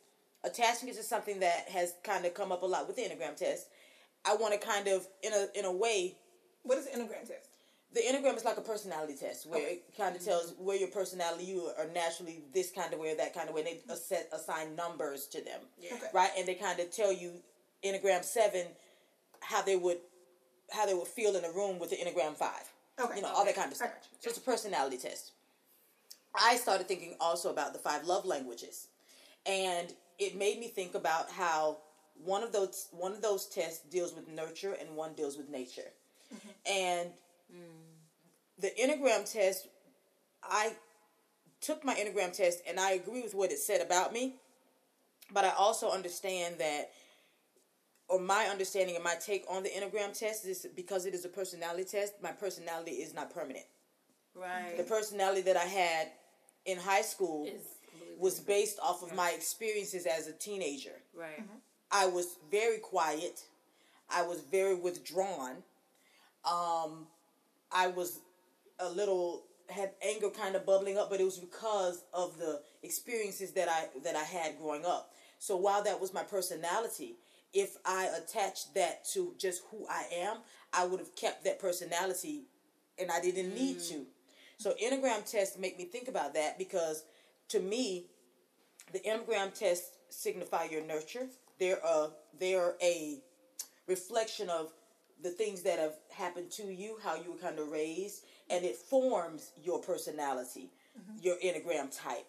attaching 0.45 0.89
it 0.89 0.97
to 0.97 1.03
something 1.03 1.41
that 1.41 1.69
has 1.69 1.95
kind 2.03 2.25
of 2.27 2.35
come 2.35 2.53
up 2.53 2.63
a 2.63 2.67
lot 2.67 2.87
with 2.87 2.97
the 2.97 3.03
enneagram 3.03 3.37
test. 3.37 3.69
I 4.25 4.37
want 4.37 4.53
to 4.61 4.67
kind 4.67 4.89
of, 4.89 5.07
in 5.23 5.33
a 5.33 5.47
in 5.59 5.65
a 5.65 5.73
way, 5.73 6.17
What 6.63 6.79
is 6.79 6.87
the 6.87 6.93
enneagram 6.99 7.27
test? 7.27 7.49
the 7.95 8.01
enneagram 8.01 8.37
is 8.37 8.45
like 8.45 8.57
a 8.57 8.63
personality 8.63 9.15
test 9.15 9.47
where 9.47 9.69
it 9.73 9.85
kind 9.97 10.17
of 10.17 10.23
mm-hmm. 10.23 10.31
tells 10.31 10.55
where 10.59 10.77
your 10.79 10.89
personality 10.89 11.45
you 11.45 11.71
are 11.79 11.87
naturally 11.95 12.41
this 12.55 12.71
kind 12.71 12.93
of 12.95 12.99
way 12.99 13.13
or 13.13 13.17
that 13.17 13.35
kind 13.35 13.49
of 13.49 13.55
way. 13.55 13.61
And 13.63 13.69
they 13.69 13.95
set 13.95 14.31
assign 14.33 14.75
numbers 14.75 15.27
to 15.29 15.45
them, 15.45 15.61
Okay. 15.85 16.01
right? 16.15 16.31
And 16.39 16.49
they 16.49 16.55
kind 16.55 16.81
of 16.81 16.91
tell 16.91 17.13
you 17.13 17.33
enneagram 17.85 18.25
seven 18.25 18.67
how 19.41 19.63
they 19.63 19.77
would 19.77 19.99
how 20.71 20.87
they 20.87 20.95
would 20.95 21.07
feel 21.09 21.37
in 21.37 21.45
a 21.45 21.51
room 21.53 21.79
with 21.79 21.91
the 21.91 21.97
enneagram 21.97 22.35
five. 22.35 22.73
Okay. 22.99 23.17
You 23.17 23.23
know 23.23 23.29
all 23.29 23.45
that 23.45 23.57
kind 23.57 23.71
of 23.71 23.77
stuff. 23.77 23.91
got. 23.91 24.05
So 24.21 24.31
it's 24.31 24.39
a 24.39 24.43
personality 24.43 24.97
test. 24.97 25.33
I 26.35 26.57
started 26.57 26.89
thinking 26.89 27.15
also 27.21 27.51
about 27.51 27.75
the 27.75 27.79
five 27.79 28.07
love 28.07 28.25
languages, 28.25 28.89
and 29.45 29.93
it 30.19 30.37
made 30.37 30.59
me 30.59 30.69
think 30.69 30.95
about 30.95 31.31
how 31.31 31.79
one 32.25 32.43
of 32.43 32.53
those 32.53 32.89
one 32.93 33.13
of 33.13 33.23
those 33.23 33.47
tests 33.47 33.81
deals 33.91 34.15
with 34.15 34.29
nurture 34.29 34.77
and 34.81 34.97
one 34.97 35.15
deals 35.15 35.37
with 35.37 35.49
nature, 35.49 35.91
mm-hmm. 36.35 36.49
and 36.71 37.11
mm. 37.55 38.61
the 38.61 38.71
enneagram 38.81 39.31
test. 39.31 39.69
I 40.43 40.73
took 41.61 41.85
my 41.85 41.95
enneagram 41.95 42.37
test, 42.37 42.63
and 42.69 42.81
I 42.81 42.93
agree 42.93 43.23
with 43.23 43.35
what 43.35 43.53
it 43.53 43.59
said 43.59 43.81
about 43.81 44.13
me, 44.13 44.37
but 45.33 45.45
I 45.45 45.51
also 45.51 45.91
understand 45.91 46.57
that. 46.59 46.91
Or 48.09 48.21
my 48.21 48.45
understanding 48.45 48.95
and 48.95 49.03
my 49.03 49.15
take 49.15 49.47
on 49.49 49.63
the 49.63 49.71
enneagram 49.71 50.19
test 50.19 50.45
is 50.45 50.67
because 50.77 51.07
it 51.07 51.15
is 51.15 51.25
a 51.25 51.31
personality 51.31 51.85
test. 51.85 52.13
My 52.23 52.33
personality 52.33 52.91
is 52.91 53.15
not 53.15 53.33
permanent 53.33 53.65
right. 54.35 54.77
the 54.77 54.85
personality 54.85 55.43
that 55.43 55.57
I 55.57 55.65
had 55.65 56.09
in 56.65 56.79
high 56.79 57.03
school 57.03 57.47
Is 57.47 57.63
was 58.19 58.41
based 58.41 58.79
off 58.83 59.03
of 59.03 59.15
my 59.15 59.31
experiences 59.31 60.07
as 60.07 60.27
a 60.27 60.33
teenager. 60.33 61.03
right. 61.15 61.43
I 61.91 62.07
was 62.07 62.39
very 62.51 62.79
quiet. 62.79 63.43
I 64.09 64.23
was 64.23 64.41
very 64.41 64.75
withdrawn. 64.75 65.63
Um, 66.45 67.07
I 67.71 67.89
was 67.89 68.21
a 68.79 68.89
little 68.89 69.45
had 69.69 69.93
anger 70.03 70.29
kind 70.31 70.57
of 70.57 70.67
bubbling 70.67 70.99
up, 70.99 71.11
but 71.11 71.21
it 71.21 71.25
was 71.25 71.39
because 71.39 72.05
of 72.13 72.39
the 72.39 72.61
experiences 72.83 73.53
that 73.53 73.69
I 73.69 73.89
that 74.05 74.17
I 74.17 74.25
had 74.25 74.59
growing 74.59 74.85
up. 74.85 75.13
So 75.39 75.57
while 75.57 75.83
that 75.85 76.01
was 76.01 76.15
my 76.15 76.23
personality, 76.23 77.17
if 77.53 77.77
I 77.85 78.09
attached 78.17 78.75
that 78.75 79.05
to 79.13 79.35
just 79.39 79.63
who 79.71 79.87
I 79.89 80.05
am, 80.15 80.39
I 80.73 80.87
would 80.87 81.01
have 81.01 81.15
kept 81.15 81.45
that 81.45 81.59
personality, 81.59 82.43
and 82.99 83.11
I 83.11 83.21
didn't 83.21 83.55
need 83.55 83.81
to. 83.81 84.07
So 84.59 84.75
Enneagram 84.83 85.29
tests 85.29 85.59
make 85.59 85.77
me 85.77 85.85
think 85.85 86.09
about 86.09 86.35
that 86.35 86.59
because 86.59 87.05
to 87.53 87.61
me, 87.61 88.07
the 88.93 89.01
Enneagram 89.01 89.55
tests 89.55 89.91
signify 90.09 90.65
your 90.65 90.83
nurture. 90.83 91.29
They're 91.59 91.81
a 91.85 92.09
they're 92.39 92.75
a 92.83 93.19
reflection 93.87 94.49
of 94.49 94.73
the 95.23 95.31
things 95.31 95.63
that 95.63 95.79
have 95.79 95.95
happened 96.11 96.51
to 96.51 96.65
you, 96.65 96.97
how 97.03 97.15
you 97.15 97.33
were 97.33 97.39
kind 97.39 97.59
of 97.59 97.69
raised, 97.69 98.25
and 98.51 98.65
it 98.65 98.77
forms 98.77 99.53
your 99.63 99.81
personality, 99.81 100.71
mm-hmm. 100.99 101.19
your 101.23 101.37
Enneagram 101.37 101.97
type. 101.97 102.27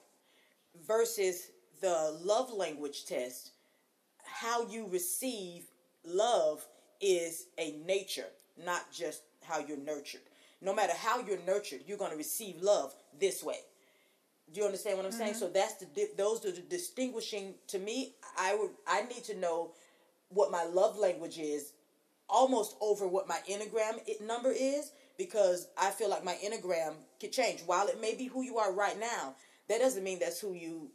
Versus 0.86 1.50
the 1.82 2.18
love 2.22 2.52
language 2.52 3.06
test, 3.06 3.52
how 4.24 4.68
you 4.68 4.88
receive 4.90 5.64
love 6.06 6.66
is 7.02 7.46
a 7.58 7.72
nature, 7.86 8.28
not 8.64 8.92
just 8.92 9.22
how 9.44 9.60
you're 9.60 9.78
nurtured. 9.78 10.22
No 10.62 10.74
matter 10.74 10.94
how 10.96 11.20
you're 11.22 11.42
nurtured, 11.46 11.82
you're 11.88 11.98
going 11.98 12.12
to 12.12 12.18
receive 12.18 12.62
love 12.62 12.94
this 13.20 13.44
way. 13.44 13.60
Do 14.54 14.60
you 14.60 14.66
understand 14.66 14.98
what 14.98 15.06
I'm 15.06 15.12
saying? 15.12 15.32
Mm-hmm. 15.32 15.40
So 15.40 15.50
that's 15.50 15.76
the 15.76 15.86
di- 15.86 16.14
those 16.18 16.46
are 16.46 16.52
the 16.52 16.62
distinguishing 16.62 17.56
to 17.68 17.80
me. 17.80 18.14
I 18.38 18.56
would 18.56 18.72
I 18.88 19.04
need 19.04 19.24
to 19.26 19.38
know 19.38 19.72
what 20.30 20.52
my 20.52 20.64
love 20.64 20.98
language 20.98 21.38
is 21.40 21.74
almost 22.30 22.76
over 22.82 23.08
what 23.08 23.28
my 23.28 23.40
enneagram 23.50 24.00
number 24.22 24.52
is 24.52 24.92
because 25.18 25.68
I 25.78 25.92
feel 25.92 26.10
like 26.10 26.24
my 26.24 26.38
enneagram 26.44 26.94
could 27.20 27.32
change. 27.32 27.62
While 27.66 27.88
it 27.88 28.02
may 28.02 28.16
be 28.16 28.26
who 28.26 28.42
you 28.44 28.58
are 28.58 28.74
right 28.74 29.00
now, 29.00 29.36
that 29.70 29.80
doesn't 29.80 30.04
mean 30.04 30.20
that's 30.20 30.40
who 30.40 30.54
you 30.54 30.90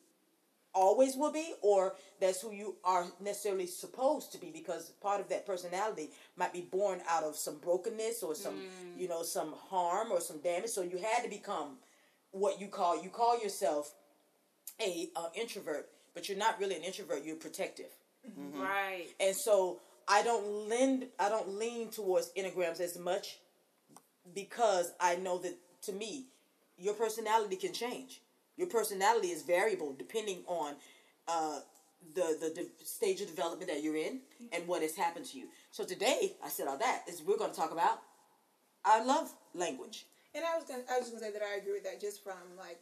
always 0.75 1.17
will 1.17 1.33
be 1.33 1.55
or 1.63 1.95
that's 2.21 2.41
who 2.41 2.53
you 2.53 2.77
are 2.85 3.07
necessarily 3.21 3.67
supposed 3.67 4.33
to 4.33 4.39
be 4.39 4.51
because 4.51 4.91
part 5.01 5.21
of 5.21 5.29
that 5.29 5.47
personality 5.47 6.11
might 6.37 6.53
be 6.53 6.61
born 6.61 7.01
out 7.09 7.25
of 7.25 7.35
some 7.35 7.59
brokenness 7.59 8.23
or 8.23 8.35
some 8.35 8.55
mm. 8.55 9.01
you 9.01 9.09
know 9.09 9.23
some 9.23 9.55
harm 9.71 10.13
or 10.13 10.21
some 10.21 10.39
damage 10.39 10.71
so 10.71 10.83
you 10.83 10.99
had 10.99 11.25
to 11.25 11.31
become 11.31 11.79
what 12.33 12.61
you 12.61 12.69
call 12.69 13.03
you 13.03 13.11
call 13.11 13.41
yourself 13.43 13.95
a 14.81 15.09
uh, 15.17 15.29
introvert 15.35 15.89
but 16.15 16.29
you're 16.29 16.39
not 16.39 16.59
really 16.61 16.77
an 16.77 16.83
introvert 16.83 17.25
you're 17.25 17.37
protective 17.37 17.91
Right. 18.55 19.07
and 19.21 19.35
so 19.35 19.81
I 20.07 20.23
don't 20.23 20.69
lend 20.69 21.07
I 21.19 21.29
don't 21.29 21.57
lean 21.59 21.89
towards 21.91 22.31
enneagrams 22.37 22.81
as 22.81 22.99
much 22.99 23.39
because 24.35 24.93
I 25.01 25.17
know 25.17 25.39
that 25.39 25.55
to 25.83 25.93
me 25.93 26.27
your 26.77 26.95
personality 26.95 27.57
can 27.57 27.73
change. 27.73 28.21
Your 28.57 28.69
personality 28.69 29.29
is 29.29 29.43
variable 29.43 29.95
depending 29.99 30.43
on 30.47 30.75
uh, 31.27 31.61
the, 32.15 32.37
the 32.41 32.53
the 32.55 32.85
stage 32.85 33.21
of 33.21 33.29
development 33.29 33.71
that 33.71 33.83
you're 33.83 33.97
in 33.97 34.21
and 34.53 34.67
what 34.69 34.83
has 34.83 34.95
happened 34.97 35.27
to 35.27 35.39
you. 35.39 35.47
So 35.71 35.85
today 35.85 36.35
I 36.45 36.49
said 36.49 36.67
all 36.69 36.79
that 36.79 37.03
is 37.09 37.23
we're 37.23 37.37
going 37.39 37.51
to 37.53 37.57
talk 37.57 37.73
about 37.73 38.01
I 38.85 39.03
love 39.03 39.33
language. 39.55 40.07
And 40.35 40.45
I 40.45 40.57
was 40.57 40.65
gonna, 40.65 40.83
I 40.91 40.99
was 40.99 41.09
gonna 41.09 41.21
say 41.21 41.31
that 41.33 41.43
I 41.43 41.57
agree 41.59 41.73
with 41.73 41.85
that 41.85 42.01
just 42.01 42.23
from 42.23 42.37
like, 42.59 42.81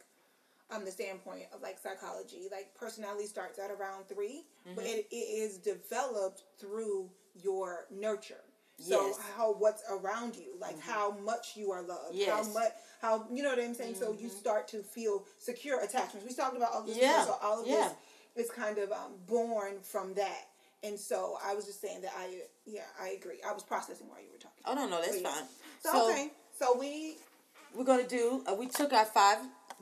um, 0.69 0.83
the 0.83 0.91
standpoint 0.91 1.43
of 1.53 1.61
like 1.61 1.77
psychology. 1.79 2.47
Like 2.51 2.75
personality 2.75 3.25
starts 3.25 3.57
at 3.59 3.71
around 3.71 4.07
3 4.09 4.43
but 4.75 4.83
Mm-hmm. 4.83 4.85
it, 4.99 5.07
it 5.11 5.15
is 5.15 5.57
developed 5.57 6.43
through 6.59 7.09
your 7.41 7.85
nurture. 7.91 8.43
So 8.79 9.07
Yes. 9.07 9.15
Mm-hmm. 9.17 9.37
how 9.37 9.53
what's 9.53 9.83
around 9.89 10.35
you, 10.35 10.55
like 10.59 10.79
how 10.81 11.11
much 11.23 11.55
you 11.55 11.71
are 11.71 11.81
loved, 11.81 12.11
how 12.11 12.13
Yes. 12.13 12.45
Mm-hmm. 12.45 12.53
much, 12.53 12.71
how 13.01 13.25
you 13.31 13.43
know 13.43 13.49
what 13.49 13.59
I'm 13.59 13.73
saying. 13.73 13.95
So 13.95 14.11
you 14.11 14.27
start 14.29 14.67
to 14.69 14.83
feel 14.83 15.23
secure 15.39 15.81
attachments. 15.81 16.27
We 16.27 16.33
talked 16.35 16.57
about 16.57 16.73
all 16.73 16.83
this. 16.83 16.97
Yeah. 16.97 17.25
so 17.25 17.37
all 17.41 17.61
of 17.61 17.67
Yeah. 17.67 17.91
this 18.35 18.45
is 18.47 18.51
kind 18.51 18.77
of 18.77 18.91
um, 18.91 19.13
born 19.25 19.79
from 19.81 20.13
that. 20.15 20.47
And 20.83 20.99
so 20.99 21.39
I 21.43 21.55
was 21.55 21.65
just 21.65 21.81
saying 21.81 22.01
that 22.01 22.11
I 22.19 22.41
yeah 22.65 22.81
I 23.01 23.09
agree. 23.19 23.39
I 23.47 23.51
was 23.53 23.63
processing 23.63 24.09
while 24.09 24.19
you 24.21 24.29
were 24.31 24.37
talking. 24.37 24.61
Oh 24.65 24.75
no 24.75 24.85
no 24.87 25.01
that's 25.01 25.21
But 25.21 25.31
fine. 25.31 25.43
So, 25.81 26.11
okay, 26.11 26.31
so 26.59 26.77
we 26.77 27.17
we're 27.75 27.83
gonna 27.85 28.07
do. 28.07 28.43
Uh, 28.49 28.55
we 28.55 28.67
took 28.67 28.93
our 28.93 29.05
five, 29.05 29.37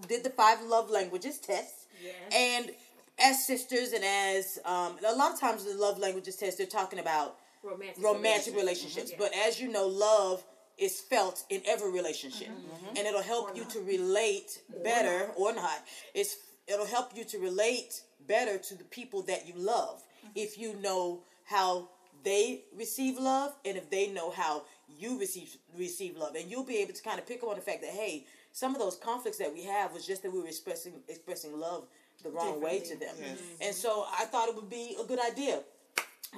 did 0.07 0.23
the 0.23 0.29
five 0.29 0.61
love 0.63 0.89
languages 0.89 1.37
test, 1.39 1.87
Yes. 2.03 2.13
and 2.33 2.71
as 3.17 3.45
sisters 3.45 3.93
and 3.93 4.03
as 4.03 4.59
um, 4.65 4.97
a 5.07 5.15
lot 5.15 5.33
of 5.33 5.39
times 5.39 5.63
the 5.63 5.73
love 5.75 5.97
languages 5.99 6.35
test, 6.35 6.57
they're 6.57 6.67
talking 6.67 6.99
about 6.99 7.37
Romantic. 7.63 8.03
romantic 8.03 8.55
relationships. 8.55 9.11
Yeah. 9.11 9.17
But 9.19 9.31
as 9.47 9.59
you 9.59 9.69
know, 9.71 9.87
love 9.87 10.43
is 10.77 10.99
felt 10.99 11.45
in 11.49 11.61
every 11.65 11.91
relationship, 11.91 12.49
and 12.89 12.97
it'll 13.07 13.21
help 13.21 13.55
you 13.55 13.63
to 13.65 13.79
relate 13.79 14.61
better 14.83 15.31
or 15.37 15.53
not. 15.53 15.79
It's 16.13 16.35
it'll 16.67 16.85
help 16.85 17.15
you 17.15 17.23
to 17.25 17.39
relate 17.39 18.01
better 18.27 18.57
to 18.57 18.75
the 18.75 18.83
people 18.85 19.21
that 19.23 19.47
you 19.47 19.53
love 19.55 20.03
if 20.35 20.57
you 20.57 20.75
know 20.81 21.21
how 21.45 21.87
they 22.23 22.63
receive 22.75 23.17
love 23.19 23.53
and 23.63 23.77
if 23.77 23.89
they 23.91 24.07
know 24.07 24.31
how 24.31 24.63
you 24.97 25.19
receive 25.19 25.55
receive 25.77 26.15
love 26.17 26.35
and 26.35 26.49
you'll 26.49 26.63
be 26.65 26.77
able 26.77 26.93
to 26.93 27.01
kind 27.03 27.19
of 27.19 27.25
pick 27.27 27.43
up 27.43 27.49
on 27.49 27.55
the 27.55 27.61
fact 27.61 27.81
that 27.81 27.91
hey 27.91 28.25
some 28.51 28.73
of 28.73 28.79
those 28.79 28.95
conflicts 28.95 29.37
that 29.37 29.51
we 29.53 29.63
have 29.63 29.91
was 29.93 30.05
just 30.05 30.23
that 30.23 30.31
we 30.31 30.39
were 30.39 30.47
expressing 30.47 30.93
expressing 31.07 31.59
love 31.59 31.85
the 32.23 32.29
wrong 32.29 32.61
way 32.61 32.79
to 32.79 32.97
them 32.97 33.13
Yes. 33.19 33.39
and 33.61 33.75
so 33.75 34.05
i 34.19 34.25
thought 34.25 34.47
it 34.49 34.55
would 34.55 34.69
be 34.69 34.95
a 35.01 35.05
good 35.05 35.19
idea 35.19 35.61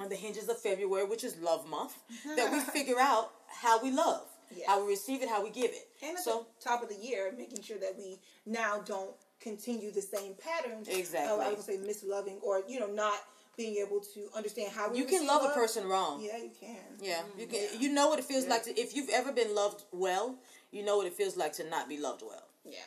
on 0.00 0.08
the 0.08 0.14
hinges 0.14 0.48
of 0.48 0.60
February, 0.60 1.04
which 1.04 1.24
is 1.24 1.36
Love 1.38 1.68
Month, 1.68 1.96
that 2.36 2.52
we 2.52 2.60
figure 2.60 3.00
out 3.00 3.32
how 3.48 3.82
we 3.82 3.90
love, 3.90 4.22
how 4.64 4.80
we 4.84 4.90
receive 4.90 5.22
it, 5.22 5.28
how 5.28 5.42
we 5.42 5.50
give 5.50 5.72
it. 5.72 5.88
And 6.04 6.16
so 6.16 6.46
the 6.60 6.64
top 6.64 6.84
of 6.84 6.88
the 6.88 6.94
year, 6.94 7.32
making 7.36 7.62
sure 7.62 7.78
that 7.78 7.96
we 7.98 8.20
now 8.46 8.78
don't 8.84 9.10
continue 9.40 9.90
the 9.90 10.02
same 10.02 10.34
patterns 10.34 10.86
Exactly. 10.88 11.44
I 11.44 11.48
would 11.50 11.62
say 11.62 11.78
misloving 11.78 12.40
or 12.42 12.62
you 12.68 12.78
know 12.78 12.86
not 12.86 13.18
being 13.58 13.76
able 13.84 14.00
to 14.00 14.28
understand 14.34 14.72
how 14.72 14.90
we 14.90 14.98
You 14.98 15.04
can 15.04 15.14
receive 15.14 15.28
love 15.28 15.50
a 15.50 15.54
person 15.54 15.86
wrong. 15.88 16.22
Yeah, 16.22 16.38
you 16.38 16.50
can. 16.58 16.76
Yeah, 17.02 17.22
you 17.36 17.46
can. 17.46 17.60
Yeah. 17.74 17.78
You 17.80 17.92
know 17.92 18.08
what 18.08 18.18
it 18.18 18.24
feels 18.24 18.44
Yeah. 18.44 18.50
like 18.50 18.62
to, 18.64 18.80
if 18.80 18.94
you've 18.96 19.10
ever 19.10 19.32
been 19.32 19.54
loved 19.54 19.82
well. 19.92 20.36
You 20.70 20.84
know 20.84 20.96
what 20.98 21.06
it 21.06 21.14
feels 21.14 21.36
like 21.36 21.52
to 21.54 21.68
not 21.68 21.88
be 21.88 21.98
loved 21.98 22.22
well. 22.22 22.44
Yeah. 22.64 22.78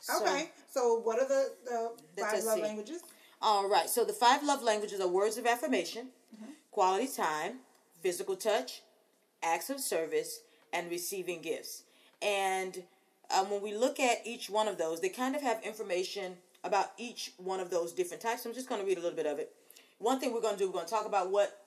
So- 0.00 0.22
okay. 0.22 0.50
So 0.70 0.98
what 1.00 1.18
are 1.20 1.28
the, 1.28 1.52
the 1.64 2.22
five 2.22 2.44
love 2.44 2.56
see. 2.56 2.62
languages? 2.62 3.02
All 3.40 3.68
right. 3.68 3.88
So 3.88 4.04
the 4.04 4.12
five 4.12 4.42
love 4.42 4.62
languages 4.62 5.00
are 5.00 5.08
words 5.08 5.38
of 5.38 5.46
affirmation, 5.46 6.08
Mm-hmm. 6.34 6.50
quality 6.72 7.06
time, 7.06 7.60
physical 8.02 8.34
touch, 8.36 8.82
acts 9.42 9.70
of 9.70 9.78
service, 9.80 10.40
and 10.72 10.90
receiving 10.90 11.40
gifts. 11.40 11.84
And 12.20 12.82
um, 13.34 13.50
when 13.50 13.62
we 13.62 13.74
look 13.74 14.00
at 14.00 14.26
each 14.26 14.50
one 14.50 14.66
of 14.68 14.76
those, 14.78 15.00
they 15.00 15.08
kind 15.08 15.36
of 15.36 15.42
have 15.42 15.62
information 15.64 16.36
about 16.64 16.92
each 16.98 17.32
one 17.38 17.60
of 17.60 17.70
those 17.70 17.92
different 17.92 18.22
types. 18.22 18.44
I'm 18.44 18.52
just 18.54 18.68
going 18.68 18.80
to 18.80 18.86
read 18.86 18.98
a 18.98 19.00
little 19.00 19.16
bit 19.16 19.26
of 19.26 19.38
it. 19.38 19.54
One 19.98 20.20
thing 20.20 20.32
we're 20.34 20.40
going 20.40 20.54
to 20.54 20.58
do, 20.58 20.66
we're 20.66 20.74
going 20.74 20.86
to 20.86 20.90
talk 20.90 21.06
about 21.06 21.30
what 21.30 21.62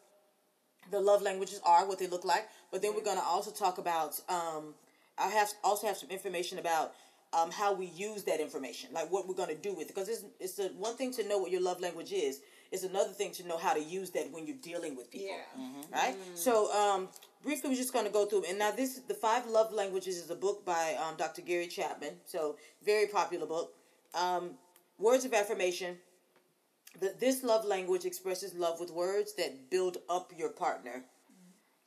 the 0.92 1.00
love 1.00 1.22
languages 1.22 1.60
are, 1.66 1.88
what 1.88 2.00
they 2.00 2.08
look 2.08 2.26
like, 2.26 2.48
but 2.72 2.82
then 2.82 2.94
we're 2.96 3.04
going 3.04 3.18
to 3.18 3.24
also 3.24 3.52
talk 3.52 3.78
about. 3.78 4.20
Um, 4.30 4.74
I 5.18 5.28
have 5.30 5.50
also 5.64 5.88
have 5.88 5.98
some 5.98 6.10
information 6.10 6.60
about 6.60 6.94
um, 7.34 7.52
how 7.52 7.74
we 7.74 7.88
use 7.88 8.24
that 8.24 8.40
information, 8.40 8.90
like 8.94 9.12
what 9.12 9.28
we're 9.28 9.36
going 9.36 9.50
to 9.50 9.56
do 9.56 9.74
with 9.74 9.90
it. 9.90 9.96
Because 9.96 10.10
it's 10.10 10.24
it's 10.40 10.54
the 10.56 10.72
one 10.78 10.96
thing 10.96 11.12
to 11.14 11.28
know 11.28 11.38
what 11.38 11.52
your 11.52 11.62
love 11.62 11.80
language 11.82 12.12
is. 12.14 12.42
It's 12.72 12.84
another 12.84 13.10
thing 13.10 13.32
to 13.34 13.48
know 13.48 13.58
how 13.58 13.74
to 13.74 13.82
use 13.82 14.12
that 14.12 14.32
when 14.32 14.46
you're 14.46 14.56
dealing 14.62 14.96
with 14.96 15.10
people 15.10 15.30
Yeah. 15.58 15.72
right? 15.92 16.16
So, 16.36 16.72
um, 16.72 17.10
briefly, 17.44 17.72
we're 17.72 17.76
just 17.76 17.92
going 17.94 18.06
to 18.06 18.12
go 18.12 18.28
through. 18.28 18.44
And 18.48 18.60
now, 18.60 18.70
this 18.70 19.00
the 19.08 19.16
Five 19.16 19.48
Love 19.48 19.74
Languages 19.74 20.18
is 20.18 20.30
a 20.30 20.36
book 20.36 20.64
by 20.66 20.96
um, 21.04 21.16
Dr. 21.18 21.42
Gary 21.42 21.66
Chapman. 21.66 22.14
So, 22.26 22.58
very 22.86 23.08
popular 23.08 23.48
book. 23.48 23.74
Um, 24.14 24.52
words 25.00 25.26
of 25.26 25.34
affirmation. 25.34 25.98
The, 27.00 27.14
this 27.20 27.44
love 27.44 27.66
language 27.66 28.06
expresses 28.06 28.54
love 28.54 28.80
with 28.80 28.92
words 28.92 29.34
that 29.36 29.70
build 29.70 29.98
up 30.10 30.32
your 30.38 30.50
partner. 30.50 31.04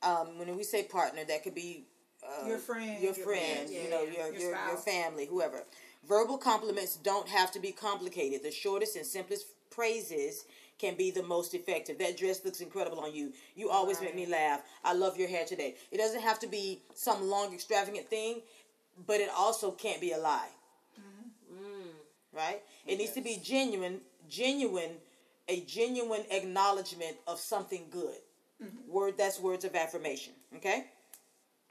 Um, 0.03 0.39
when 0.39 0.57
we 0.57 0.65
say 0.65 0.85
partner, 0.85 1.23
that 1.25 1.45
could 1.45 1.55
be 1.55 1.85
uh, 2.23 2.47
Your 2.47 2.59
friend, 2.59 3.03
your 3.03 3.15
your 3.15 3.25
friend, 3.25 3.41
parents, 3.41 3.73
you 3.73 3.91
know, 3.91 4.03
yeah. 4.03 4.27
your 4.29 4.33
Your 4.33 4.51
your, 4.51 4.67
your 4.69 4.77
family, 4.77 5.27
whoever. 5.27 5.65
Verbal 6.09 6.39
compliments 6.39 6.97
don't 6.97 7.29
have 7.29 7.53
to 7.53 7.61
be 7.61 7.73
complicated. 7.73 8.43
The 8.43 8.51
shortest 8.51 8.97
and 8.97 9.07
simplest 9.07 9.47
praises 9.71 10.45
can 10.79 10.97
be 10.97 11.13
the 11.13 11.23
most 11.23 11.55
effective. 11.55 11.99
That 11.99 12.17
dress 12.17 12.45
looks 12.45 12.61
incredible 12.61 12.99
on 13.01 13.15
you. 13.15 13.33
You 13.55 13.71
always 13.71 14.01
make 14.01 14.17
me 14.17 14.27
laugh. 14.27 14.63
I 14.85 14.95
love 14.95 15.17
your 15.17 15.29
hair 15.29 15.45
today. 15.45 15.77
It 15.93 15.99
doesn't 15.99 16.23
have 16.23 16.41
to 16.41 16.49
be 16.49 16.83
some 16.95 17.29
long 17.29 17.55
extravagant 17.55 18.09
thing, 18.09 18.43
but 19.07 19.21
it 19.21 19.29
also 19.37 19.71
can't 19.71 20.01
be 20.01 20.13
a 20.13 20.19
lie. 20.19 20.49
Right? 22.35 22.63
It 22.87 22.97
needs 22.99 23.13
to 23.13 23.21
be 23.21 23.39
genuine, 23.45 24.01
genuine, 24.29 24.93
a 25.49 25.61
genuine 25.63 26.25
acknowledgement 26.31 27.17
of 27.27 27.39
something 27.39 27.87
good. 27.91 28.19
Mm-hmm. 28.63 28.93
Word 28.93 29.19
that's 29.19 29.41
words 29.41 29.65
of 29.65 29.75
affirmation. 29.75 30.33
Okay? 30.57 30.87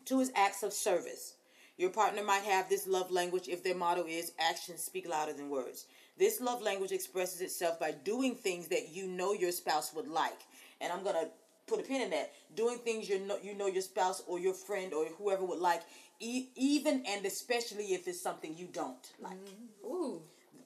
Two 0.06 0.20
is 0.20 0.32
acts 0.36 0.64
of 0.64 0.74
service. 0.74 1.36
Your 1.78 1.90
partner 1.90 2.24
might 2.24 2.44
have 2.44 2.70
this 2.70 2.86
love 2.86 3.12
language 3.12 3.48
if 3.48 3.64
their 3.64 3.76
motto 3.76 4.06
is 4.06 4.34
actions 4.40 4.84
speak 4.84 5.08
louder 5.08 5.34
than 5.34 5.50
words. 5.50 5.86
This 6.18 6.42
love 6.42 6.62
language 6.62 6.92
expresses 6.92 7.42
itself 7.42 7.80
by 7.80 7.92
doing 7.92 8.36
things 8.36 8.68
that 8.68 8.90
you 8.90 9.08
know 9.08 9.34
your 9.34 9.52
spouse 9.52 9.94
would 9.96 10.08
like. 10.08 10.40
And 10.80 10.92
I'm 10.92 11.04
to 11.04 11.28
put 11.68 11.80
a 11.80 11.84
pin 11.84 12.02
in 12.02 12.10
that. 12.12 12.34
Doing 12.56 12.78
things 12.78 13.10
you 13.10 13.20
know, 13.20 13.38
you 13.42 13.56
know 13.56 13.68
your 13.68 13.82
spouse 13.82 14.22
or 14.28 14.38
your 14.38 14.54
friend 14.54 14.94
or 14.94 15.06
whoever 15.18 15.46
would 15.46 15.60
like, 15.60 15.82
e- 16.20 16.50
even 16.56 17.04
and 17.08 17.26
especially 17.26 17.94
if 17.94 18.08
it's 18.08 18.22
something 18.22 18.56
you 18.56 18.68
don't 18.72 19.12
like. 19.20 19.38
Ooh. 19.84 20.22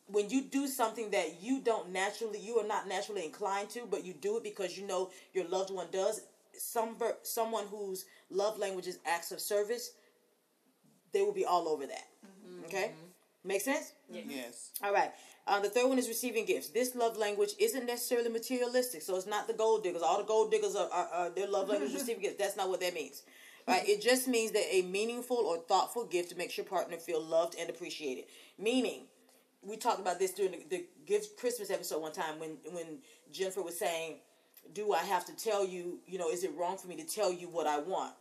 When 0.07 0.29
you 0.29 0.41
do 0.41 0.67
something 0.67 1.11
that 1.11 1.41
you 1.41 1.61
don't 1.61 1.89
naturally, 1.89 2.39
you 2.39 2.59
are 2.59 2.67
not 2.67 2.87
naturally 2.87 3.25
inclined 3.25 3.69
to, 3.71 3.87
but 3.89 4.05
you 4.05 4.13
do 4.13 4.37
it 4.37 4.43
because 4.43 4.77
you 4.77 4.85
know 4.85 5.09
your 5.33 5.47
loved 5.47 5.71
one 5.71 5.87
does, 5.91 6.21
some 6.57 6.95
ver- 6.95 7.17
someone 7.23 7.65
whose 7.67 8.05
love 8.29 8.59
language 8.59 8.87
is 8.87 8.99
acts 9.05 9.31
of 9.31 9.39
service, 9.39 9.91
they 11.11 11.21
will 11.21 11.33
be 11.33 11.45
all 11.45 11.67
over 11.67 11.87
that. 11.87 12.07
Mm-hmm. 12.25 12.65
Okay? 12.65 12.83
Mm-hmm. 12.85 13.47
Make 13.47 13.61
sense? 13.61 13.93
Mm-hmm. 14.13 14.29
Yes. 14.29 14.71
All 14.83 14.93
right. 14.93 15.11
Uh, 15.47 15.59
the 15.59 15.69
third 15.69 15.87
one 15.87 15.99
is 15.99 16.07
receiving 16.07 16.45
gifts. 16.45 16.69
This 16.69 16.95
love 16.95 17.17
language 17.17 17.51
isn't 17.59 17.85
necessarily 17.85 18.29
materialistic, 18.29 19.01
so 19.03 19.15
it's 19.15 19.27
not 19.27 19.47
the 19.47 19.53
gold 19.53 19.83
diggers. 19.83 20.01
All 20.01 20.17
the 20.17 20.23
gold 20.23 20.49
diggers 20.51 20.75
are, 20.75 20.89
are, 20.91 21.07
are 21.13 21.29
their 21.29 21.47
love 21.47 21.69
language 21.69 21.93
receiving 21.93 22.23
gifts. 22.23 22.37
That's 22.37 22.57
not 22.57 22.69
what 22.69 22.79
that 22.81 22.93
means. 22.93 23.23
Right? 23.67 23.87
It 23.87 24.01
just 24.01 24.27
means 24.27 24.51
that 24.51 24.65
a 24.71 24.83
meaningful 24.83 25.37
or 25.37 25.57
thoughtful 25.57 26.05
gift 26.05 26.35
makes 26.37 26.57
your 26.57 26.65
partner 26.65 26.97
feel 26.97 27.23
loved 27.23 27.55
and 27.59 27.69
appreciated. 27.69 28.25
Meaning, 28.59 29.03
we 29.65 29.77
talked 29.77 29.99
about 29.99 30.19
this 30.19 30.31
during 30.31 30.51
the, 30.51 30.65
the 30.69 30.85
gift 31.05 31.37
Christmas 31.39 31.69
episode 31.69 32.01
one 32.01 32.11
time 32.13 32.39
when 32.39 32.57
when 32.71 32.99
Jennifer 33.31 33.61
was 33.61 33.77
saying, 33.77 34.17
"Do 34.73 34.93
I 34.93 35.03
have 35.03 35.25
to 35.25 35.35
tell 35.35 35.65
you? 35.65 35.99
You 36.07 36.17
know, 36.19 36.29
is 36.29 36.43
it 36.43 36.51
wrong 36.57 36.77
for 36.77 36.87
me 36.87 36.95
to 36.97 37.03
tell 37.05 37.31
you 37.33 37.47
what 37.47 37.67
I 37.67 37.79
want?" 37.79 38.13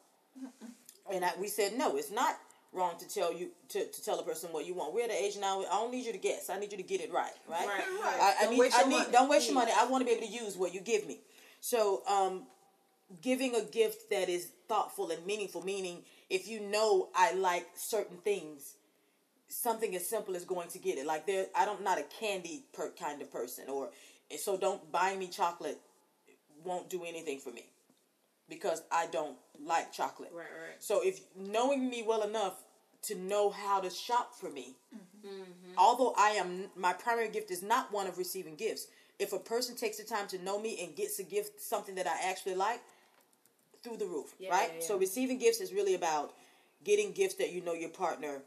And 1.13 1.25
I, 1.25 1.33
we 1.39 1.49
said, 1.49 1.77
no, 1.77 1.97
it's 1.97 2.11
not 2.11 2.37
wrong 2.73 2.95
to 2.99 3.09
tell 3.09 3.33
you 3.33 3.51
to, 3.69 3.87
to 3.87 4.05
tell 4.05 4.19
a 4.19 4.23
person 4.23 4.51
what 4.53 4.67
you 4.67 4.75
want. 4.75 4.95
We're 4.95 5.05
at 5.05 5.11
the 5.11 5.23
age 5.23 5.37
now. 5.39 5.61
I 5.61 5.65
don't 5.65 5.93
need 5.93 6.07
you 6.07 6.13
to 6.13 6.19
guess. 6.19 6.51
I 6.51 6.59
need 6.59 6.73
you 6.73 6.79
to 6.79 6.83
get 6.85 7.01
it 7.01 7.13
right. 7.13 7.31
Right. 7.49 7.67
Right. 7.67 7.85
Right. 8.03 8.21
I, 8.21 8.35
I 8.41 8.43
Don't 8.45 8.53
need. 8.53 8.61
waste 8.61 8.77
I 8.77 8.81
your 8.81 8.89
need. 8.89 8.97
money. 8.99 9.13
Don't 9.13 9.29
waste 9.29 9.47
your 9.47 9.55
money. 9.55 9.73
I 9.77 9.87
want 9.87 10.01
to 10.03 10.07
be 10.07 10.13
able 10.17 10.27
to 10.27 10.33
use 10.33 10.57
what 10.57 10.75
you 10.75 10.81
give 10.81 11.07
me. 11.07 11.21
So, 11.61 12.03
um, 12.09 12.45
giving 13.23 13.55
a 13.55 13.63
gift 13.63 14.11
that 14.11 14.29
is 14.29 14.49
thoughtful 14.69 15.11
and 15.11 15.25
meaningful. 15.27 15.63
Meaning, 15.65 16.03
if 16.31 16.49
you 16.49 16.61
know 16.61 17.09
I 17.15 17.35
like 17.35 17.67
certain 17.75 18.17
things, 18.19 18.75
something 19.63 19.95
as 19.95 20.07
simple 20.07 20.35
as 20.37 20.45
going 20.45 20.69
to 20.69 20.79
get 20.79 20.99
it. 20.99 21.07
Like 21.07 21.27
there, 21.27 21.47
I 21.55 21.65
don't 21.65 21.83
not 21.83 21.99
a 21.99 22.03
candy 22.05 22.65
per 22.73 22.91
kind 22.91 23.23
of 23.23 23.33
person, 23.33 23.65
or 23.69 23.91
so 24.39 24.57
don't 24.57 24.91
buy 24.91 25.17
me 25.17 25.29
chocolate. 25.29 25.79
Won't 26.65 26.89
do 26.89 27.05
anything 27.05 27.39
for 27.39 27.51
me 27.53 27.67
because 28.49 28.83
I 28.91 29.07
don't 29.07 29.37
like 29.63 29.93
chocolate. 29.93 30.31
Right, 30.35 30.45
right. 30.45 30.83
So 30.83 31.01
if 31.05 31.21
knowing 31.37 31.89
me 31.91 32.03
well 32.07 32.23
enough 32.23 32.55
to 33.03 33.15
know 33.15 33.51
how 33.51 33.81
to 33.81 33.91
shop 33.91 34.35
for 34.35 34.51
me, 34.51 34.77
Mm-hmm. 35.27 35.79
although 35.79 36.13
I 36.19 36.31
am 36.33 36.67
my 36.77 36.93
primary 36.93 37.29
gift 37.31 37.51
is 37.51 37.63
not 37.63 37.91
one 37.91 38.07
of 38.07 38.19
receiving 38.19 38.57
gifts. 38.57 38.89
If 39.19 39.33
a 39.33 39.39
person 39.39 39.75
takes 39.75 39.97
the 39.97 40.05
time 40.05 40.27
to 40.29 40.39
know 40.43 40.61
me 40.61 40.79
and 40.85 40.95
gets 40.95 41.19
a 41.19 41.23
gift 41.23 41.63
something 41.63 41.95
that 41.95 42.07
I 42.07 42.29
actually 42.29 42.57
like, 42.57 42.83
through 43.83 43.97
the 43.97 44.07
roof, 44.07 44.35
Yeah, 44.39 44.51
right? 44.51 44.69
yeah, 44.69 44.81
yeah. 44.81 44.87
So 44.87 44.99
receiving 44.99 45.39
gifts 45.39 45.61
is 45.63 45.73
really 45.73 45.95
about 45.95 46.35
getting 46.85 47.13
gifts 47.13 47.35
that 47.37 47.53
you 47.53 47.63
know 47.63 47.73
your 47.73 47.89
partner, 47.89 48.43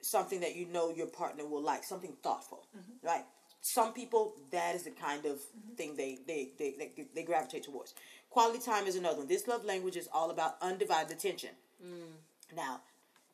something 0.00 0.40
that 0.40 0.56
you 0.56 0.66
know 0.66 0.90
your 0.90 1.06
partner 1.06 1.44
will 1.46 1.62
like, 1.62 1.84
something 1.84 2.14
thoughtful, 2.22 2.66
Mm-hmm. 2.76 3.06
right? 3.06 3.24
Some 3.62 3.92
people 3.92 4.34
that 4.52 4.74
is 4.74 4.84
the 4.84 4.90
kind 4.90 5.26
of 5.26 5.38
thing 5.76 5.94
they, 5.96 6.18
they, 6.26 6.52
they, 6.58 6.74
they, 6.78 7.06
they 7.14 7.22
gravitate 7.22 7.64
towards. 7.64 7.94
Quality 8.30 8.58
time 8.60 8.86
is 8.86 8.96
another 8.96 9.18
one. 9.18 9.26
This 9.28 9.46
love 9.46 9.64
language 9.66 9.96
is 9.96 10.08
all 10.14 10.30
about 10.30 10.56
undivided 10.62 11.12
attention. 11.12 11.50
Mm. 11.84 12.56
Now, 12.56 12.80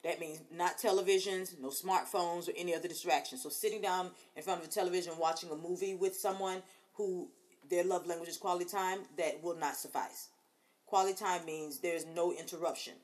that 0.03 0.19
means 0.19 0.41
not 0.53 0.79
televisions, 0.79 1.59
no 1.61 1.69
smartphones, 1.69 2.49
or 2.49 2.53
any 2.57 2.75
other 2.75 2.89
distractions. 2.89 3.43
So 3.43 3.51
sitting 3.51 3.81
down 3.81 4.11
in 4.35 4.43
front 4.43 4.61
of 4.63 4.67
a 4.67 4.71
television 4.71 5.13
watching 5.19 5.51
a 5.51 5.57
movie 5.57 5.95
with 5.95 6.17
someone 6.17 6.63
who 6.95 7.29
their 7.71 7.85
love 7.85 8.07
language 8.07 8.29
is 8.29 8.37
quality 8.37 8.65
time, 8.65 9.01
that 9.19 9.43
will 9.43 9.57
not 9.57 9.77
suffice. 9.77 10.29
Quality 10.87 11.15
time 11.15 11.45
means 11.45 11.79
there's 11.79 12.07
no 12.07 12.33
interruption. 12.33 12.95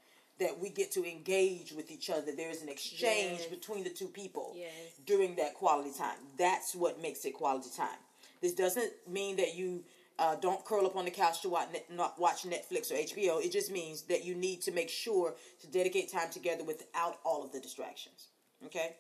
That 0.43 0.59
we 0.59 0.71
get 0.71 0.91
to 0.93 1.05
engage 1.09 1.73
with 1.73 1.89
each 1.93 2.11
other. 2.11 2.33
There 2.33 2.51
is 2.51 2.63
an 2.63 2.69
exchange 2.69 3.41
Yes. 3.43 3.47
between 3.47 3.85
the 3.85 3.91
two 3.91 4.09
people 4.09 4.53
Yes. 4.57 4.73
during 5.07 5.37
that 5.37 5.55
quality 5.55 5.93
time. 5.97 6.19
That's 6.37 6.75
what 6.75 7.01
makes 7.01 7.25
it 7.25 7.33
quality 7.33 7.71
time. 7.71 7.99
This 8.41 8.53
doesn't 8.53 8.93
mean 9.07 9.37
that 9.37 9.55
you 9.55 9.85
uh, 10.19 10.35
don't 10.37 10.65
curl 10.65 10.85
up 10.85 10.97
on 10.97 11.05
the 11.05 11.11
couch 11.11 11.41
to 11.43 11.49
watch, 11.49 11.69
net, 11.73 11.89
not 11.91 12.19
watch 12.19 12.43
Netflix 12.43 12.91
or 12.91 12.97
HBO. 12.97 13.39
It 13.45 13.51
just 13.53 13.71
means 13.71 14.03
that 14.03 14.25
you 14.25 14.35
need 14.35 14.61
to 14.63 14.73
make 14.73 14.91
sure 14.91 15.35
to 15.61 15.67
dedicate 15.69 16.11
time 16.13 16.31
together 16.31 16.65
without 16.65 17.19
all 17.25 17.43
of 17.45 17.53
the 17.53 17.61
distractions. 17.61 18.27
Okay, 18.67 18.97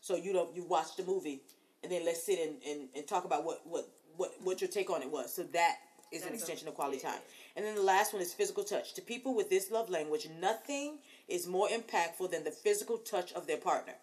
so 0.00 0.16
you 0.16 0.32
don't 0.32 0.54
you 0.56 0.64
watch 0.64 0.96
the 0.96 1.04
movie 1.04 1.42
and 1.82 1.92
then 1.92 2.04
let's 2.06 2.22
sit 2.24 2.38
and, 2.40 2.56
and, 2.68 2.88
and 2.96 3.06
talk 3.06 3.24
about 3.24 3.44
what, 3.44 3.60
what 3.66 3.88
what 4.16 4.32
what 4.42 4.60
your 4.62 4.68
take 4.68 4.88
on 4.90 5.02
it 5.02 5.10
was. 5.10 5.32
So 5.32 5.42
that 5.44 5.76
is 6.10 6.24
an 6.24 6.32
extension 6.34 6.68
of 6.68 6.74
quality 6.74 6.98
time. 6.98 7.20
And 7.56 7.64
then 7.64 7.74
the 7.74 7.82
last 7.82 8.12
one 8.12 8.20
is 8.20 8.34
physical 8.34 8.64
touch. 8.64 8.92
To 8.94 9.02
people 9.02 9.34
with 9.34 9.48
this 9.48 9.70
love 9.70 9.88
language, 9.88 10.28
nothing 10.40 10.98
is 11.26 11.46
more 11.46 11.68
impactful 11.68 12.30
than 12.30 12.44
the 12.44 12.50
physical 12.50 12.98
touch 12.98 13.32
of 13.32 13.46
their 13.46 13.56
partner. 13.56 13.94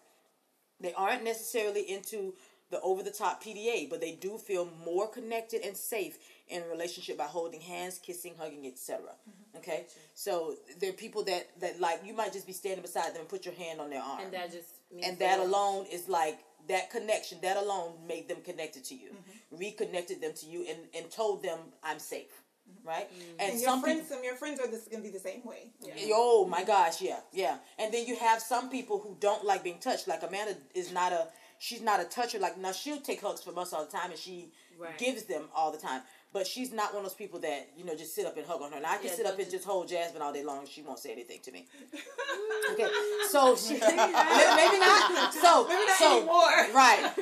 They 0.80 0.92
aren't 0.92 1.22
necessarily 1.22 1.82
into 1.82 2.34
the 2.70 2.80
over 2.80 3.02
the 3.02 3.10
top 3.10 3.42
PDA, 3.42 3.88
but 3.88 4.00
they 4.00 4.12
do 4.12 4.36
feel 4.38 4.68
more 4.84 5.08
connected 5.08 5.62
and 5.64 5.76
safe 5.76 6.18
in 6.48 6.62
a 6.62 6.66
relationship 6.66 7.16
by 7.16 7.24
holding 7.24 7.60
hands, 7.60 7.98
kissing, 7.98 8.34
hugging, 8.38 8.66
etc. 8.66 9.00
Mm-hmm. 9.00 9.58
Okay? 9.58 9.86
So 10.14 10.56
there 10.80 10.90
are 10.90 10.94
people 10.94 11.22
that 11.24 11.48
that 11.60 11.80
like 11.80 12.00
you 12.04 12.14
might 12.14 12.32
just 12.32 12.46
be 12.46 12.52
standing 12.52 12.82
beside 12.82 13.12
them 13.12 13.20
and 13.20 13.28
put 13.28 13.44
your 13.44 13.54
hand 13.54 13.80
on 13.80 13.90
their 13.90 14.02
arm. 14.02 14.20
And 14.20 14.32
that 14.32 14.50
just 14.50 14.68
means 14.92 15.06
and 15.06 15.18
that 15.20 15.38
alone 15.38 15.86
is 15.92 16.08
like 16.08 16.38
that 16.68 16.90
connection, 16.90 17.38
that 17.42 17.56
alone 17.56 17.92
made 18.08 18.28
them 18.28 18.38
connected 18.44 18.84
to 18.84 18.94
you. 18.94 19.10
Mm-hmm. 19.10 19.56
Reconnected 19.58 20.20
them 20.20 20.32
to 20.34 20.46
you 20.46 20.66
and 20.68 20.78
and 20.94 21.10
told 21.10 21.42
them 21.42 21.58
I'm 21.82 21.98
safe. 21.98 22.42
Right? 22.84 23.08
Mm. 23.10 23.22
And, 23.40 23.50
And 23.52 23.60
some 23.60 23.60
your 23.60 23.70
people 23.70 23.80
friends, 23.82 24.08
some 24.08 24.24
your 24.24 24.34
friends 24.36 24.60
are 24.60 24.66
this 24.66 24.86
gonna 24.90 25.02
be 25.02 25.10
the 25.10 25.18
same 25.18 25.42
way. 25.44 25.70
Oh 26.12 26.46
my 26.46 26.64
gosh, 26.64 27.00
yeah, 27.00 27.20
yeah. 27.32 27.56
And 27.78 27.92
then 27.94 28.06
you 28.06 28.16
have 28.16 28.40
some 28.42 28.68
people 28.68 28.98
who 28.98 29.16
don't 29.20 29.44
like 29.44 29.64
being 29.64 29.78
touched. 29.78 30.06
Like 30.06 30.22
Amanda 30.22 30.54
is 30.74 30.92
not 30.92 31.12
a 31.12 31.28
she's 31.58 31.80
not 31.80 32.00
a 32.00 32.04
toucher. 32.04 32.38
Like 32.38 32.58
now, 32.58 32.72
she'll 32.72 33.00
take 33.00 33.22
hugs 33.22 33.42
from 33.42 33.56
us 33.58 33.72
all 33.72 33.84
the 33.86 33.90
time, 33.90 34.10
and 34.10 34.18
she 34.18 34.52
Right. 34.76 34.98
gives 34.98 35.22
them 35.22 35.44
all 35.54 35.70
the 35.70 35.78
time. 35.78 36.02
But 36.32 36.48
she's 36.48 36.72
not 36.72 36.92
one 36.92 37.04
of 37.04 37.10
those 37.10 37.14
people 37.14 37.38
that 37.40 37.70
you 37.76 37.84
know 37.84 37.94
just 37.94 38.12
sit 38.14 38.26
up 38.26 38.36
and 38.36 38.44
hug 38.44 38.60
on 38.60 38.72
her. 38.72 38.76
And 38.76 38.84
I 38.84 38.96
can 38.96 39.06
Yeah, 39.06 39.12
sit 39.14 39.24
up 39.26 39.38
and 39.38 39.48
just 39.50 39.64
hold 39.64 39.88
Jasmine 39.88 40.20
all 40.20 40.32
day 40.32 40.42
long, 40.44 40.66
she 40.66 40.82
won't 40.82 40.98
say 40.98 41.12
anything 41.12 41.40
to 41.42 41.52
me. 41.52 41.66
Okay, 42.72 42.88
so 43.30 43.54
she, 43.56 43.74
maybe 43.78 44.78
not. 44.78 45.32
So 45.34 45.64
Maybe 45.68 45.86
not 45.86 45.96
so 45.98 46.16
anymore. 46.16 46.74
right. 46.74 47.12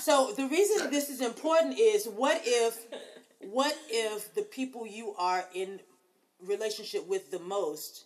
So 0.00 0.32
the 0.36 0.46
reason 0.48 0.90
this 0.90 1.10
is 1.10 1.20
important 1.20 1.78
is 1.78 2.06
what 2.08 2.40
if 2.44 2.86
what 3.40 3.76
if 3.88 4.34
the 4.34 4.42
people 4.42 4.86
you 4.86 5.14
are 5.18 5.44
in 5.54 5.80
relationship 6.40 7.06
with 7.06 7.30
the 7.30 7.38
most 7.38 8.04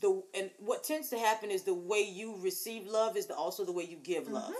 the 0.00 0.22
and 0.34 0.50
what 0.58 0.84
tends 0.84 1.08
to 1.10 1.18
happen 1.18 1.50
is 1.50 1.62
the 1.62 1.74
way 1.74 2.00
you 2.00 2.36
receive 2.40 2.86
love 2.86 3.16
is 3.16 3.26
the, 3.26 3.34
also 3.34 3.64
the 3.64 3.72
way 3.72 3.84
you 3.84 3.96
give 4.02 4.28
love. 4.28 4.52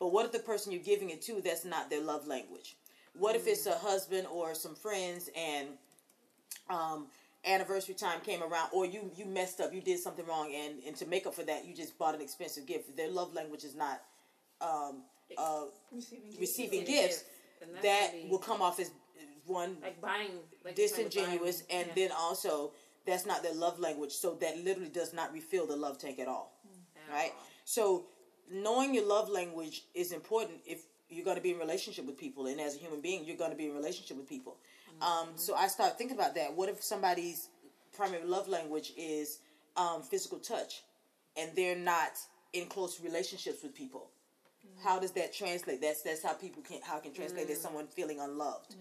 But 0.00 0.12
what 0.12 0.26
if 0.26 0.32
the 0.32 0.38
person 0.38 0.72
you're 0.72 0.82
giving 0.82 1.10
it 1.10 1.22
to 1.22 1.40
that's 1.42 1.64
not 1.64 1.90
their 1.90 2.02
love 2.02 2.26
language? 2.26 2.76
What 3.18 3.34
if 3.36 3.46
it's 3.46 3.66
a 3.66 3.72
husband 3.76 4.26
or 4.28 4.54
some 4.54 4.74
friends 4.74 5.28
and 5.36 5.68
um 6.70 7.06
anniversary 7.44 7.94
time 7.94 8.20
came 8.20 8.42
around 8.42 8.70
or 8.72 8.86
you 8.86 9.10
you 9.16 9.26
messed 9.26 9.60
up, 9.60 9.72
you 9.72 9.80
did 9.80 9.98
something 9.98 10.26
wrong 10.26 10.52
and 10.54 10.82
and 10.86 10.96
to 10.96 11.06
make 11.06 11.26
up 11.26 11.34
for 11.34 11.42
that 11.44 11.66
you 11.66 11.74
just 11.74 11.98
bought 11.98 12.14
an 12.14 12.20
expensive 12.20 12.66
gift. 12.66 12.96
Their 12.96 13.10
love 13.10 13.34
language 13.34 13.64
is 13.64 13.74
not 13.74 14.02
um 14.60 15.02
uh 15.36 15.64
Receiving 15.94 16.40
receiving 16.40 16.40
Receiving 16.40 16.84
gifts 16.84 17.18
gifts. 17.18 17.24
That 17.82 18.12
will 18.28 18.38
come 18.38 18.62
off 18.62 18.78
as 18.80 18.90
one 19.46 19.78
like 19.82 20.00
buying 20.00 20.32
like 20.64 20.76
you're 20.76 20.88
trying 20.88 21.08
to 21.08 21.16
buy 21.16 21.26
disingenuous 21.26 21.60
them. 21.62 21.66
and 21.70 21.86
Yeah. 21.88 21.94
then 21.94 22.12
also 22.12 22.72
that's 23.06 23.24
not 23.24 23.42
their 23.42 23.54
love 23.54 23.78
language. 23.78 24.12
So 24.12 24.34
that 24.34 24.58
literally 24.58 24.90
does 24.90 25.12
not 25.12 25.32
refill 25.32 25.66
the 25.66 25.76
love 25.76 25.98
tank 25.98 26.18
at 26.18 26.28
all 26.28 26.52
At 26.96 27.12
right 27.12 27.32
so 27.64 28.06
knowing 28.50 28.94
your 28.94 29.06
love 29.06 29.28
language 29.28 29.84
is 29.94 30.12
important 30.12 30.60
if 30.66 30.82
you're 31.08 31.24
going 31.24 31.36
to 31.36 31.42
be 31.42 31.52
in 31.52 31.58
relationship 31.58 32.04
with 32.04 32.18
people. 32.18 32.46
And 32.46 32.60
as 32.60 32.76
a 32.76 32.78
human 32.78 33.00
being 33.00 33.24
you're 33.24 33.36
going 33.36 33.50
to 33.50 33.56
be 33.56 33.66
in 33.66 33.74
relationship 33.74 34.16
with 34.18 34.28
people. 34.28 34.56
Um, 35.00 35.28
so 35.36 35.54
i 35.54 35.68
start 35.68 35.96
thinking 35.96 36.16
about 36.16 36.34
that. 36.34 36.54
What 36.54 36.68
if 36.68 36.82
somebody's 36.82 37.48
primary 37.96 38.24
love 38.24 38.48
language 38.48 38.92
is 38.96 39.38
um, 39.76 40.02
physical 40.02 40.38
touch? 40.38 40.82
And 41.36 41.50
they're 41.54 41.76
not 41.76 42.12
in 42.52 42.66
close 42.66 43.00
relationships 43.00 43.62
with 43.62 43.74
people 43.74 44.10
how 44.84 44.98
does 44.98 45.12
that 45.12 45.32
translate 45.32 45.80
that's 45.80 46.02
that's 46.02 46.22
how 46.22 46.32
people 46.34 46.62
can 46.62 46.80
how 46.82 46.98
can 46.98 47.12
translate 47.12 47.48
as 47.50 47.60
someone 47.60 47.86
feeling 47.86 48.20
unloved 48.20 48.74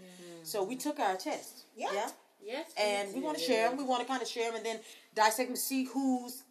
so 0.43 0.63
we 0.63 0.75
took 0.75 0.99
our 0.99 1.15
test 1.15 1.65
Yeah. 1.75 1.87
yeah 1.93 2.09
Yes. 2.43 2.71
and 2.79 3.13
we 3.13 3.19
want 3.19 3.37
to 3.37 3.43
share 3.43 3.67
them. 3.67 3.77
We 3.77 3.83
want 3.83 4.01
to 4.03 4.07
kind 4.07 4.21
of 4.21 4.27
share 4.27 4.45
them 4.51 4.57
and 4.57 4.65
then 4.65 4.79
dissect 5.15 5.49
them, 5.49 5.57
see 5.57 5.83
who's. 5.85 6.43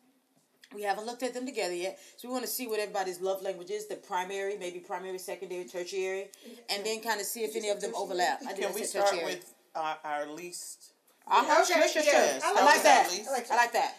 We 0.75 0.83
haven't 0.83 1.07
looked 1.07 1.22
at 1.22 1.33
them 1.33 1.46
together 1.46 1.75
yet, 1.75 1.99
so 2.16 2.29
we 2.29 2.33
want 2.33 2.44
to 2.44 2.51
see 2.51 2.66
what 2.66 2.81
everybody's 2.81 3.20
love 3.20 3.40
language 3.40 3.70
is. 3.70 3.87
The 3.87 3.94
primary, 3.94 4.59
maybe 4.59 4.81
primary, 4.81 5.16
secondary, 5.18 5.64
tertiary, 5.64 6.27
and 6.68 6.85
then 6.85 7.01
kind 7.01 7.18
of 7.20 7.27
see 7.27 7.44
if 7.44 7.55
any 7.57 7.70
of 7.70 7.81
them 7.81 7.92
overlap. 7.96 8.40
I 8.46 8.53
did 8.53 8.62
Can 8.64 8.72
I 8.72 8.75
we 8.75 8.83
start 8.83 9.07
tertiary. 9.11 9.25
with 9.37 9.55
our, 9.77 9.96
our 10.05 10.27
least? 10.27 10.90
Uh-huh, 11.29 11.62
Okay, 11.62 11.72
sure, 11.72 11.88
sure, 11.88 12.03
sure. 12.03 12.12
yes, 12.12 12.42
I 12.44 12.51
I 12.51 12.53
like 12.53 12.64
like 12.64 12.83
that. 12.83 13.09
that. 13.09 13.29
I 13.29 13.33
like 13.33 13.51
I 13.53 13.57
like 13.57 13.72
that. 13.72 13.94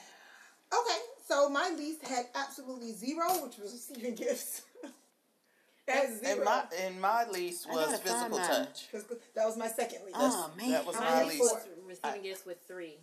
Okay, 0.74 1.00
so 1.28 1.50
my 1.50 1.74
least 1.76 2.06
had 2.06 2.26
absolutely 2.36 2.92
zero, 2.94 3.44
which 3.46 3.58
was 3.58 3.72
receiving 3.90 4.14
gifts. 4.16 4.62
It 5.88 5.94
had 5.94 6.20
zero. 6.20 6.36
And 6.36 6.44
my 6.44 6.64
and 6.82 7.02
my 7.02 7.26
least 7.30 7.68
was 7.70 7.98
physical 8.00 8.38
touch. 8.40 8.88
Physical- 8.92 9.18
that 9.36 9.46
was 9.46 9.58
my 9.58 9.68
second 9.68 10.00
least. 10.06 10.18
Oh 10.20 10.52
man, 10.58 10.72
that 10.72 10.86
was 10.86 10.96
How 10.96 11.04
my 11.04 11.16
many 11.18 11.30
least. 11.30 11.42
was- 11.42 11.52
was 11.54 11.68
receiving 12.04 12.24
gifts 12.24 12.46
with 12.46 12.58
three. 12.68 12.98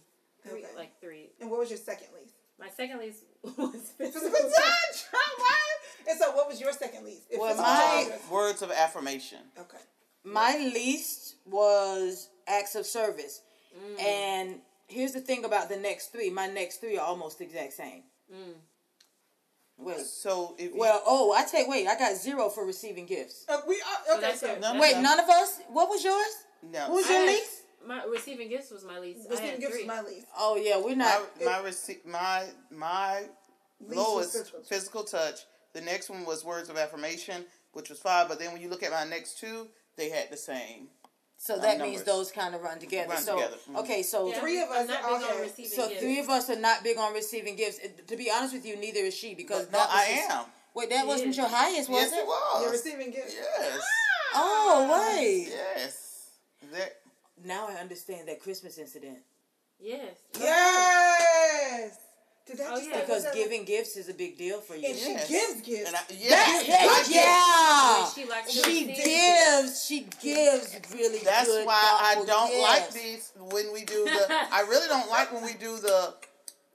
Three 0.46 0.64
Okay. 0.64 0.76
like 0.76 1.00
three. 1.00 1.30
And 1.40 1.50
what 1.50 1.60
was 1.60 1.70
your 1.70 1.78
second 1.78 2.08
least? 2.20 2.34
My 2.60 2.68
second 2.76 2.98
least 2.98 3.22
was 3.42 3.92
Physical 3.96 4.28
physical 4.30 4.50
touch. 4.50 5.04
what? 5.10 6.08
And 6.10 6.18
so, 6.18 6.32
what 6.36 6.46
was 6.46 6.60
your 6.60 6.72
second 6.72 7.04
least? 7.06 7.22
If 7.30 7.40
Well, 7.40 7.56
my- 7.56 8.08
touch 8.10 8.30
Words 8.30 8.60
of 8.62 8.70
affirmation. 8.70 9.38
okay. 9.58 9.78
my 10.22 10.56
least 10.74 11.36
was 11.46 12.28
acts 12.46 12.74
of 12.74 12.84
service, 12.86 13.40
Mm. 13.76 14.00
and 14.00 14.60
here's 14.86 15.12
the 15.12 15.20
thing 15.20 15.44
about 15.44 15.68
the 15.70 15.76
next 15.76 16.12
three. 16.12 16.28
My 16.30 16.46
next 16.46 16.76
three 16.80 16.96
are 16.98 17.04
almost 17.06 17.38
the 17.38 17.44
exact 17.44 17.72
same. 17.72 18.02
Mm. 18.32 18.54
Wait. 19.84 20.00
So 20.00 20.54
if 20.58 20.72
you, 20.72 20.78
Well, 20.78 21.02
oh, 21.06 21.32
I 21.32 21.44
take 21.44 21.68
wait. 21.68 21.86
I 21.86 21.98
got 21.98 22.16
zero 22.16 22.48
for 22.48 22.64
receiving 22.66 23.06
gifts. 23.06 23.44
Uh, 23.48 23.58
we 23.68 23.76
are 23.76 24.12
okay. 24.16 24.20
that's 24.20 24.40
So 24.40 24.52
it. 24.52 24.60
No, 24.60 24.80
Wait, 24.80 24.96
none 24.98 25.20
of 25.20 25.28
us. 25.28 25.60
What 25.68 25.88
was 25.88 26.02
yours? 26.04 26.34
no, 26.72 26.80
Who 26.86 26.94
was 26.94 27.08
your 27.08 27.18
had- 27.18 27.28
least? 27.28 27.50
My 27.86 28.02
receiving 28.04 28.48
gifts 28.48 28.70
was 28.70 28.82
my 28.84 28.98
least. 28.98 29.28
Receiving 29.30 29.60
gifts 29.60 29.72
three. 29.74 29.86
was 29.86 29.88
my 29.96 30.00
least. 30.02 30.26
Oh 30.38 30.56
yeah, 30.56 30.78
we're 30.78 30.96
my 30.96 31.04
not. 31.04 31.44
my 31.44 31.68
rece- 31.68 32.04
my 32.06 32.46
my 32.70 33.24
Least 33.80 33.96
lowest 33.96 34.32
physical 34.32 34.60
physical, 34.62 35.04
touch. 35.04 35.30
touch. 35.32 35.40
The 35.74 35.80
next 35.82 36.08
one 36.08 36.24
was 36.24 36.44
words 36.46 36.70
of 36.70 36.78
affirmation, 36.78 37.44
which 37.72 37.90
was 37.90 37.98
five. 37.98 38.28
But 38.30 38.38
then 38.38 38.52
when 38.52 38.62
you 38.62 38.70
look 38.70 38.82
at 38.82 38.90
my 38.90 39.04
next 39.04 39.38
two, 39.38 39.68
they 39.96 40.08
had 40.08 40.30
the 40.30 40.36
same. 40.38 40.88
So 41.44 41.58
that 41.58 41.76
numbers. 41.76 41.86
means 41.96 42.02
those 42.04 42.30
kind 42.32 42.54
of 42.54 42.62
run 42.62 42.78
together. 42.78 43.10
Run 43.10 43.22
so 43.22 43.36
together, 43.36 43.56
mhm. 43.70 43.76
okay, 43.80 44.02
so 44.02 44.28
Yeah, 44.28 44.40
Three 44.40 44.60
of 44.62 44.70
us 44.70 44.88
not 44.88 45.04
all 45.04 45.18
big 45.18 45.26
on 45.28 45.32
had- 45.34 45.40
receiving 45.42 45.70
so 45.72 45.88
gifts. 45.90 46.00
three 46.00 46.18
of 46.20 46.30
us 46.30 46.48
are 46.48 46.56
not 46.56 46.82
big 46.82 46.96
on 46.96 47.12
receiving 47.12 47.54
gifts. 47.54 47.80
To 48.06 48.16
be 48.16 48.30
honest 48.30 48.54
with 48.54 48.64
you, 48.64 48.76
neither 48.76 49.00
is 49.00 49.14
she 49.14 49.34
because 49.34 49.66
But 49.66 49.72
that 49.72 49.88
no, 49.90 49.94
was 49.94 50.04
I 50.08 50.14
just- 50.16 50.30
am. 50.30 50.44
Wait, 50.72 50.88
that 50.90 51.00
She 51.02 51.06
wasn't 51.06 51.30
is. 51.30 51.36
your 51.36 51.46
highest, 51.48 51.88
was 51.90 52.00
yes, 52.00 52.12
it? 52.12 52.16
it 52.16 52.26
was. 52.26 52.62
You're 52.62 52.70
receiving 52.72 53.10
gifts. 53.10 53.34
Yes. 53.34 53.80
Oh 54.34 54.88
wait. 55.16 55.48
Yes. 55.50 56.30
That, 56.72 56.96
Now 57.44 57.68
I 57.68 57.74
understand 57.74 58.26
that 58.28 58.40
Christmas 58.40 58.78
incident 58.78 59.18
Yes. 59.78 60.16
Yes. 60.40 61.98
Did 62.46 62.58
that 62.58 62.66
Oh, 62.72 62.76
just 62.76 62.90
yeah. 62.90 63.00
because 63.00 63.14
was 63.14 63.24
that- 63.24 63.34
giving 63.34 63.64
gifts 63.64 63.96
is 63.96 64.08
a 64.10 64.14
big 64.14 64.36
deal 64.36 64.60
for 64.60 64.76
you. 64.76 64.86
and 64.88 64.98
she 64.98 65.12
Yes. 65.12 65.28
gives 65.28 65.60
gifts. 65.62 65.86
and 65.88 65.96
I, 65.96 66.00
That- 66.00 66.10
yes, 66.14 66.66
that- 66.66 66.88
I 66.90 67.02
did. 67.02 67.14
yeah. 67.14 68.02
When 68.04 68.14
she 68.14 68.24
likes 68.30 68.52
She 68.52 68.84
gives. 68.84 69.84
She 69.86 70.00
gives 70.20 70.92
really 70.92 71.18
good. 71.20 71.26
That's 71.26 71.46
good. 71.48 71.66
why 71.66 71.98
I 72.02 72.22
don't 72.26 72.60
like 72.60 72.92
gifts. 72.92 72.94
these 72.94 73.32
when 73.36 73.72
we 73.72 73.84
do 73.84 74.04
the. 74.04 74.26
I 74.52 74.60
really 74.68 74.88
don't 74.88 75.08
like 75.08 75.32
when 75.32 75.42
we 75.42 75.54
do 75.54 75.78
the 75.78 76.14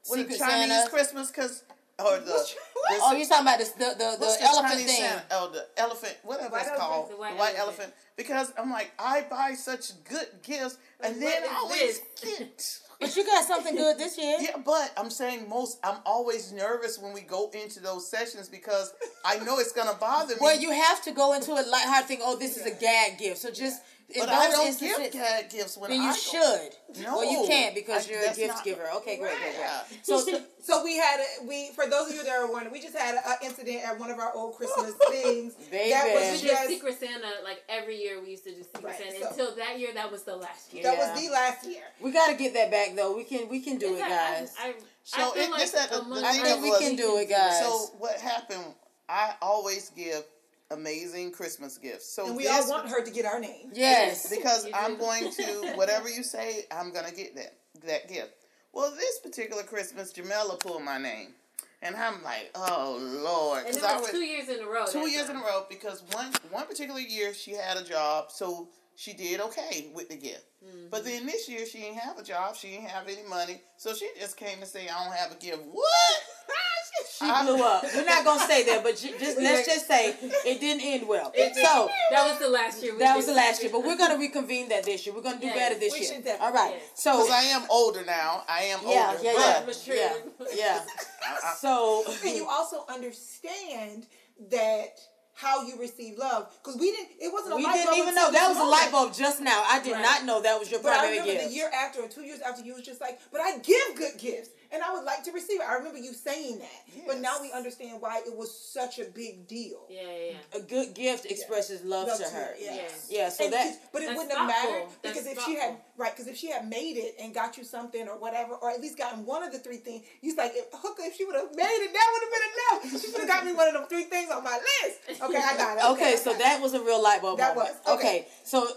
what 0.06 0.16
Secret 0.18 0.32
the 0.32 0.38
Chinese 0.38 0.68
Santa. 0.72 0.90
Christmas 0.90 1.28
because 1.28 1.62
or 2.00 2.18
the. 2.18 2.48
What's- 2.88 3.02
Oh, 3.04 3.12
you're 3.12 3.26
talking 3.28 3.46
about 3.46 3.58
this, 3.58 3.70
the 3.72 3.94
the, 3.98 4.16
the 4.18 4.36
elephant 4.42 4.80
thing. 4.80 4.88
Santa? 4.88 5.22
Oh, 5.32 5.50
the 5.52 5.66
elephant, 5.76 6.16
whatever 6.22 6.58
it's 6.58 6.70
called, 6.76 7.10
The 7.10 7.14
the 7.14 7.20
white 7.20 7.36
white, 7.36 7.54
elephant. 7.58 7.92
elephant. 7.92 7.94
Because 8.16 8.52
I'm 8.58 8.70
like, 8.70 8.92
I 8.98 9.22
buy 9.30 9.54
such 9.54 9.92
good 10.04 10.26
gifts, 10.42 10.76
and 11.00 11.16
Like, 11.16 11.20
then 11.20 11.42
what 11.42 11.50
I 11.50 11.54
is 11.84 12.00
always 12.22 12.38
get. 12.38 12.80
But 13.00 13.16
you 13.16 13.24
got 13.24 13.46
something 13.46 13.74
good 13.74 13.96
this 13.96 14.18
year. 14.18 14.36
Yeah, 14.40 14.58
but 14.62 14.92
I'm 14.98 15.08
saying 15.08 15.48
most. 15.48 15.78
I'm 15.82 16.00
always 16.04 16.52
nervous 16.52 16.98
when 16.98 17.14
we 17.14 17.22
go 17.22 17.50
into 17.54 17.80
those 17.80 18.06
sessions 18.10 18.46
because 18.46 18.92
I 19.24 19.38
know 19.38 19.58
it's 19.58 19.72
gonna 19.72 19.94
bother 19.94 20.34
me. 20.34 20.38
Well, 20.42 20.60
you 20.60 20.70
have 20.70 21.02
to 21.04 21.12
go 21.12 21.32
into 21.32 21.52
it 21.56 21.66
lighthearted, 21.66 22.08
think, 22.08 22.20
oh, 22.22 22.36
this 22.36 22.58
is 22.58 22.66
a 22.66 22.72
gag 22.72 23.16
gift. 23.18 23.38
So 23.38 23.50
just 23.50 23.80
in 24.14 24.20
but 24.20 24.26
those 24.26 24.38
I 24.38 24.50
don't 24.50 24.80
give 24.80 25.12
gag 25.12 25.50
gifts 25.50 25.76
when 25.76 25.90
then 25.90 26.00
I 26.00 26.04
you 26.06 26.10
go. 26.12 26.16
should. 26.18 27.02
No, 27.04 27.16
well, 27.18 27.30
you 27.30 27.46
can't 27.46 27.74
because 27.74 28.06
I- 28.08 28.10
you're 28.10 28.20
a 28.20 28.24
that's 28.24 28.38
gift 28.38 28.54
not- 28.56 28.64
giver. 28.64 28.88
Okay, 28.96 29.16
great, 29.18 29.36
great, 29.38 29.54
great. 29.56 30.04
So, 30.04 30.18
so 30.20 30.40
So 30.62 30.84
we 30.84 30.96
had 30.98 31.20
a, 31.20 31.46
we 31.46 31.70
for 31.74 31.86
those 31.86 32.10
of 32.10 32.16
you 32.16 32.24
that 32.24 32.32
are 32.36 32.50
wondering, 32.50 32.72
we 32.72 32.80
just 32.80 32.96
had 32.96 33.14
an 33.14 33.36
incident 33.42 33.82
at 33.84 33.98
one 33.98 34.10
of 34.10 34.18
our 34.18 34.32
old 34.34 34.56
Christmas 34.56 34.92
things. 35.10 35.54
Baby. 35.70 35.90
That 35.90 36.04
We 36.06 36.14
was 36.30 36.40
did 36.42 36.50
just 36.50 36.68
Secret 36.68 36.98
Santa 37.00 37.30
like 37.44 37.62
every 37.68 37.96
year. 38.02 38.20
We 38.20 38.30
used 38.30 38.44
to 38.44 38.50
do 38.50 38.62
Secret 38.62 38.84
Right, 38.84 38.98
Santa 38.98 39.20
so- 39.22 39.28
until 39.30 39.56
that 39.56 39.78
year. 39.78 39.94
That 39.94 40.10
was 40.10 40.22
the 40.24 40.36
last 40.36 40.72
year. 40.74 40.82
that 40.82 40.96
Yeah. 40.98 41.12
was 41.14 41.22
the 41.22 41.28
last 41.30 41.66
year. 41.66 41.82
we 42.00 42.10
got 42.10 42.28
to 42.30 42.34
get 42.34 42.52
that 42.54 42.70
back 42.70 42.94
though. 42.96 43.16
We 43.16 43.24
can 43.24 43.48
we 43.48 43.60
can 43.60 43.78
do 43.78 43.94
It's 43.94 44.02
it, 44.02 44.08
guys. 44.08 44.54
I, 44.60 44.68
I, 44.68 44.74
So 45.04 45.30
I 45.30 45.34
feel 45.34 45.42
it- 45.44 45.50
like 45.50 45.60
this 45.62 45.74
at 45.74 45.90
the- 45.90 46.00
among 46.00 46.20
the 46.20 46.26
I 46.28 46.32
think 46.32 46.62
we 46.62 46.70
was- 46.70 46.80
can 46.80 46.96
do 46.96 47.16
it, 47.18 47.28
guys. 47.30 47.58
So 47.60 47.70
what 47.98 48.16
happened? 48.20 48.64
I 49.08 49.34
always 49.42 49.90
give 49.90 50.22
amazing 50.70 51.32
Christmas 51.32 51.78
gifts. 51.78 52.12
So 52.12 52.26
And 52.26 52.36
we 52.36 52.44
this, 52.44 52.52
all 52.64 52.70
want 52.70 52.88
her 52.88 53.04
to 53.04 53.10
get 53.10 53.24
our 53.24 53.40
name. 53.40 53.70
yes. 53.72 54.28
because 54.34 54.68
I'm 54.74 54.96
going 54.98 55.30
to 55.32 55.72
whatever 55.76 56.08
you 56.08 56.22
say, 56.22 56.64
I'm 56.70 56.92
gonna 56.92 57.12
get 57.12 57.34
that 57.36 57.54
that 57.86 58.08
gift. 58.08 58.30
Well, 58.72 58.90
this 58.96 59.18
particular 59.18 59.62
Christmas, 59.64 60.12
Jamela 60.12 60.58
pulled 60.60 60.84
my 60.84 60.96
name, 60.98 61.34
and 61.82 61.96
I'm 61.96 62.22
like, 62.22 62.50
oh 62.54 62.98
lord, 63.24 63.66
And 63.66 63.76
it 63.76 63.80
'Cause 63.80 63.84
I 63.90 63.94
was 63.96 64.02
was- 64.02 64.10
two 64.12 64.24
years 64.24 64.48
in 64.48 64.60
a 64.60 64.66
row. 64.66 64.86
two 64.86 65.00
that 65.00 65.10
years 65.10 65.28
in 65.28 65.36
a 65.36 65.40
row 65.40 65.66
because 65.68 66.02
one 66.12 66.32
one 66.50 66.66
particular 66.66 67.00
year 67.00 67.34
she 67.34 67.52
had 67.52 67.76
a 67.76 67.82
job, 67.84 68.30
so 68.30 68.68
she 68.96 69.12
did 69.14 69.40
okay 69.40 69.88
with 69.94 70.08
the 70.08 70.16
gift. 70.16 70.44
Mm-hmm. 70.64 70.88
But 70.90 71.04
then 71.04 71.24
this 71.26 71.48
year 71.48 71.64
she 71.66 71.78
didn't 71.78 71.98
have 71.98 72.18
a 72.18 72.22
job, 72.22 72.54
she 72.54 72.68
didn't 72.70 72.88
have 72.90 73.08
any 73.08 73.22
money, 73.28 73.62
so 73.76 73.94
she 73.94 74.08
just 74.20 74.36
came 74.36 74.60
to 74.60 74.66
say, 74.66 74.88
I 74.88 75.04
don't 75.04 75.16
have 75.16 75.32
a 75.32 75.36
gift. 75.36 75.62
What? 75.72 76.20
She 77.18 77.24
blew 77.24 77.62
up. 77.62 77.84
We're 77.94 78.04
not 78.04 78.24
gonna 78.24 78.46
say 78.46 78.64
that, 78.64 78.82
but 78.82 78.96
just 78.96 79.38
let's 79.38 79.66
just 79.66 79.86
say 79.86 80.14
it 80.46 80.60
didn't 80.60 80.82
end 80.84 81.06
well. 81.08 81.32
So 81.34 81.90
That 82.10 82.26
was 82.30 82.38
the 82.38 82.48
last 82.48 82.82
year. 82.82 82.92
we 82.92 82.98
that 83.00 83.12
did 83.12 83.16
was 83.16 83.26
the 83.26 83.34
last 83.34 83.62
year, 83.62 83.70
but 83.70 83.84
we're 83.84 83.96
gonna 83.96 84.18
reconvene 84.18 84.68
that 84.70 84.84
this 84.84 85.04
year. 85.06 85.14
We're 85.14 85.22
gonna 85.22 85.38
do 85.40 85.46
Yes, 85.46 85.56
better 85.56 85.78
this 85.78 85.92
we 85.92 86.00
year. 86.00 86.08
definitely. 86.20 86.46
All 86.46 86.52
right. 86.52 86.74
Yes. 86.74 86.82
So 86.94 87.12
Because 87.12 87.30
I 87.30 87.42
am 87.44 87.62
older 87.70 88.04
now. 88.04 88.44
I 88.48 88.62
am 88.64 88.80
yeah, 88.86 89.10
older. 89.12 89.22
yeah, 89.24 89.32
but 89.34 89.40
yeah, 89.40 89.66
Mature. 89.66 89.94
yeah, 89.96 90.12
yeah. 90.54 90.84
I- 91.26 91.38
I- 91.52 91.54
So 91.60 92.04
And 92.24 92.36
you 92.36 92.46
also 92.48 92.84
understand 92.88 94.06
that 94.50 94.98
how 95.34 95.62
you 95.66 95.76
receive 95.78 96.18
love 96.18 96.52
because 96.62 96.78
we 96.78 96.90
didn't. 96.90 97.08
It 97.18 97.32
wasn't 97.32 97.54
a 97.54 97.56
We 97.56 97.64
light 97.64 97.74
didn't 97.74 97.86
bulb 97.90 97.98
even 97.98 98.14
know 98.14 98.30
that 98.30 98.48
this 98.48 98.48
was 98.58 98.66
a 98.66 98.70
light 98.70 98.92
bulb 98.92 99.14
just 99.14 99.40
now. 99.40 99.64
I 99.66 99.80
did 99.80 99.92
Right. 99.92 100.02
not 100.02 100.24
know 100.24 100.42
that 100.42 100.58
was 100.58 100.70
your 100.70 100.80
But 100.80 100.92
I 100.98 101.08
remember 101.10 101.32
gift. 101.32 101.48
the 101.48 101.54
year 101.54 101.70
after 101.72 102.02
or 102.02 102.08
two 102.08 102.22
years 102.22 102.40
after 102.40 102.62
you 102.62 102.74
was 102.74 102.82
just 102.84 103.00
like, 103.00 103.18
but 103.32 103.40
I 103.40 103.58
give 103.58 103.94
good 103.96 104.18
gifts 104.18 104.50
and 104.72 104.82
I 104.82 104.92
would 104.92 105.04
like 105.04 105.24
to 105.24 105.32
receive 105.32 105.60
it. 105.60 105.66
I 105.68 105.74
remember 105.74 105.98
you 105.98 106.12
saying 106.12 106.58
that. 106.60 107.06
But 107.06 107.20
now 107.20 107.36
we 107.40 107.50
understand 107.52 108.00
why 108.00 108.20
it 108.26 108.36
was 108.36 108.56
such 108.56 108.98
a 108.98 109.04
big 109.04 109.46
deal. 109.48 109.86
Yeah, 109.88 110.02
yeah, 110.02 110.32
yeah. 110.52 110.58
a 110.58 110.62
good 110.62 110.94
gift 110.94 111.26
expresses 111.26 111.82
love, 111.82 112.08
Love 112.08 112.18
to 112.18 112.24
to 112.24 112.30
her. 112.30 112.40
her, 112.40 112.54
yeah. 112.60 112.74
Yes. 112.74 113.08
Yeah, 113.10 113.28
so 113.28 113.44
And 113.44 113.52
that 113.52 113.76
but 113.92 114.02
it 114.02 114.06
That's 114.06 114.18
wouldn't 114.18 114.38
have 114.38 114.46
mattered 114.46 114.80
thoughtful. 114.82 114.98
because 115.02 115.24
That's 115.24 115.38
if 115.38 115.44
she 115.44 115.54
had 115.56 115.76
right, 115.96 116.12
because 116.14 116.28
if 116.28 116.36
she 116.36 116.50
had 116.50 116.68
made 116.68 116.96
it 116.96 117.16
and 117.20 117.34
got 117.34 117.56
you 117.58 117.64
something 117.64 118.08
or 118.08 118.18
whatever, 118.18 118.54
or 118.54 118.70
at 118.70 118.80
least 118.80 118.96
gotten 118.98 119.26
one 119.26 119.42
of 119.42 119.52
the 119.52 119.58
three 119.58 119.78
things, 119.78 120.04
you 120.22 120.34
like 120.36 120.52
if 120.54 120.66
hooker, 120.72 121.02
if 121.04 121.16
she 121.16 121.24
would 121.24 121.34
have 121.36 121.54
made 121.54 121.64
it, 121.64 121.92
that 121.92 122.08
would 122.12 122.22
have 122.22 122.32
been 122.32 122.92
enough. 122.92 123.02
She 123.02 123.10
would 123.12 123.20
have 123.20 123.28
got 123.28 123.44
me 123.44 123.52
one 123.52 123.68
of 123.68 123.74
them 123.74 123.84
three 123.88 124.04
things 124.04 124.30
on 124.30 124.44
my 124.44 124.58
list. 124.82 125.22
Okay, 125.22 125.36
I 125.38 125.56
got 125.56 125.78
it. 125.78 125.84
Okay, 125.96 126.12
I 126.12 126.16
so 126.16 126.32
that 126.34 126.60
was 126.62 126.74
a 126.74 126.80
real 126.80 127.02
light 127.02 127.22
bulb. 127.22 127.38
That 127.38 127.56
moment. 127.56 127.74
was, 127.86 127.94
okay. 127.98 128.08
okay. 128.20 128.26
So 128.44 128.68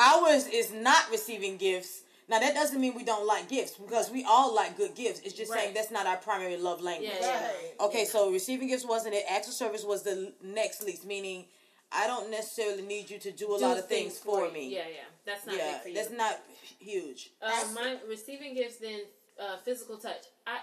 ours 0.00 0.46
is 0.46 0.72
not 0.72 1.10
receiving 1.10 1.56
gifts. 1.56 2.02
Now 2.30 2.38
that 2.38 2.54
doesn't 2.54 2.80
mean 2.80 2.94
we 2.94 3.02
don't 3.02 3.26
like 3.26 3.48
gifts 3.48 3.72
because 3.72 4.08
we 4.10 4.24
all 4.24 4.54
like 4.54 4.76
good 4.76 4.94
gifts. 4.94 5.20
It's 5.24 5.34
just 5.34 5.52
saying 5.52 5.74
that's 5.74 5.90
not 5.90 6.06
our 6.06 6.16
primary 6.16 6.56
love 6.56 6.80
language. 6.80 7.10
Yeah, 7.20 7.26
yeah. 7.26 7.46
Right. 7.46 7.74
Okay, 7.80 8.04
so 8.04 8.30
receiving 8.30 8.68
gifts 8.68 8.86
wasn't 8.86 9.14
it. 9.14 9.24
Acts 9.28 9.48
of 9.48 9.54
service 9.54 9.84
was 9.84 10.04
the 10.04 10.32
next 10.42 10.84
least, 10.84 11.04
meaning 11.04 11.46
I 11.90 12.06
don't 12.06 12.30
necessarily 12.30 12.82
need 12.82 13.10
you 13.10 13.18
to 13.18 13.32
do 13.32 13.54
a 13.56 13.58
Do 13.58 13.64
lot 13.66 13.78
of 13.78 13.88
things, 13.88 14.16
for 14.16 14.46
you. 14.46 14.52
me. 14.52 14.72
Yeah, 14.72 14.82
yeah. 14.88 15.08
That's 15.26 15.44
not 15.44 15.56
yeah, 15.56 15.72
big 15.72 15.82
for 15.82 15.88
you. 15.88 15.94
that's 15.96 16.12
not 16.12 16.40
huge. 16.78 17.30
Uh, 17.42 17.50
my 17.74 17.96
receiving 18.08 18.54
gifts, 18.54 18.76
then 18.76 19.00
uh, 19.38 19.56
physical 19.64 19.96
touch. 19.96 20.22
I 20.46 20.60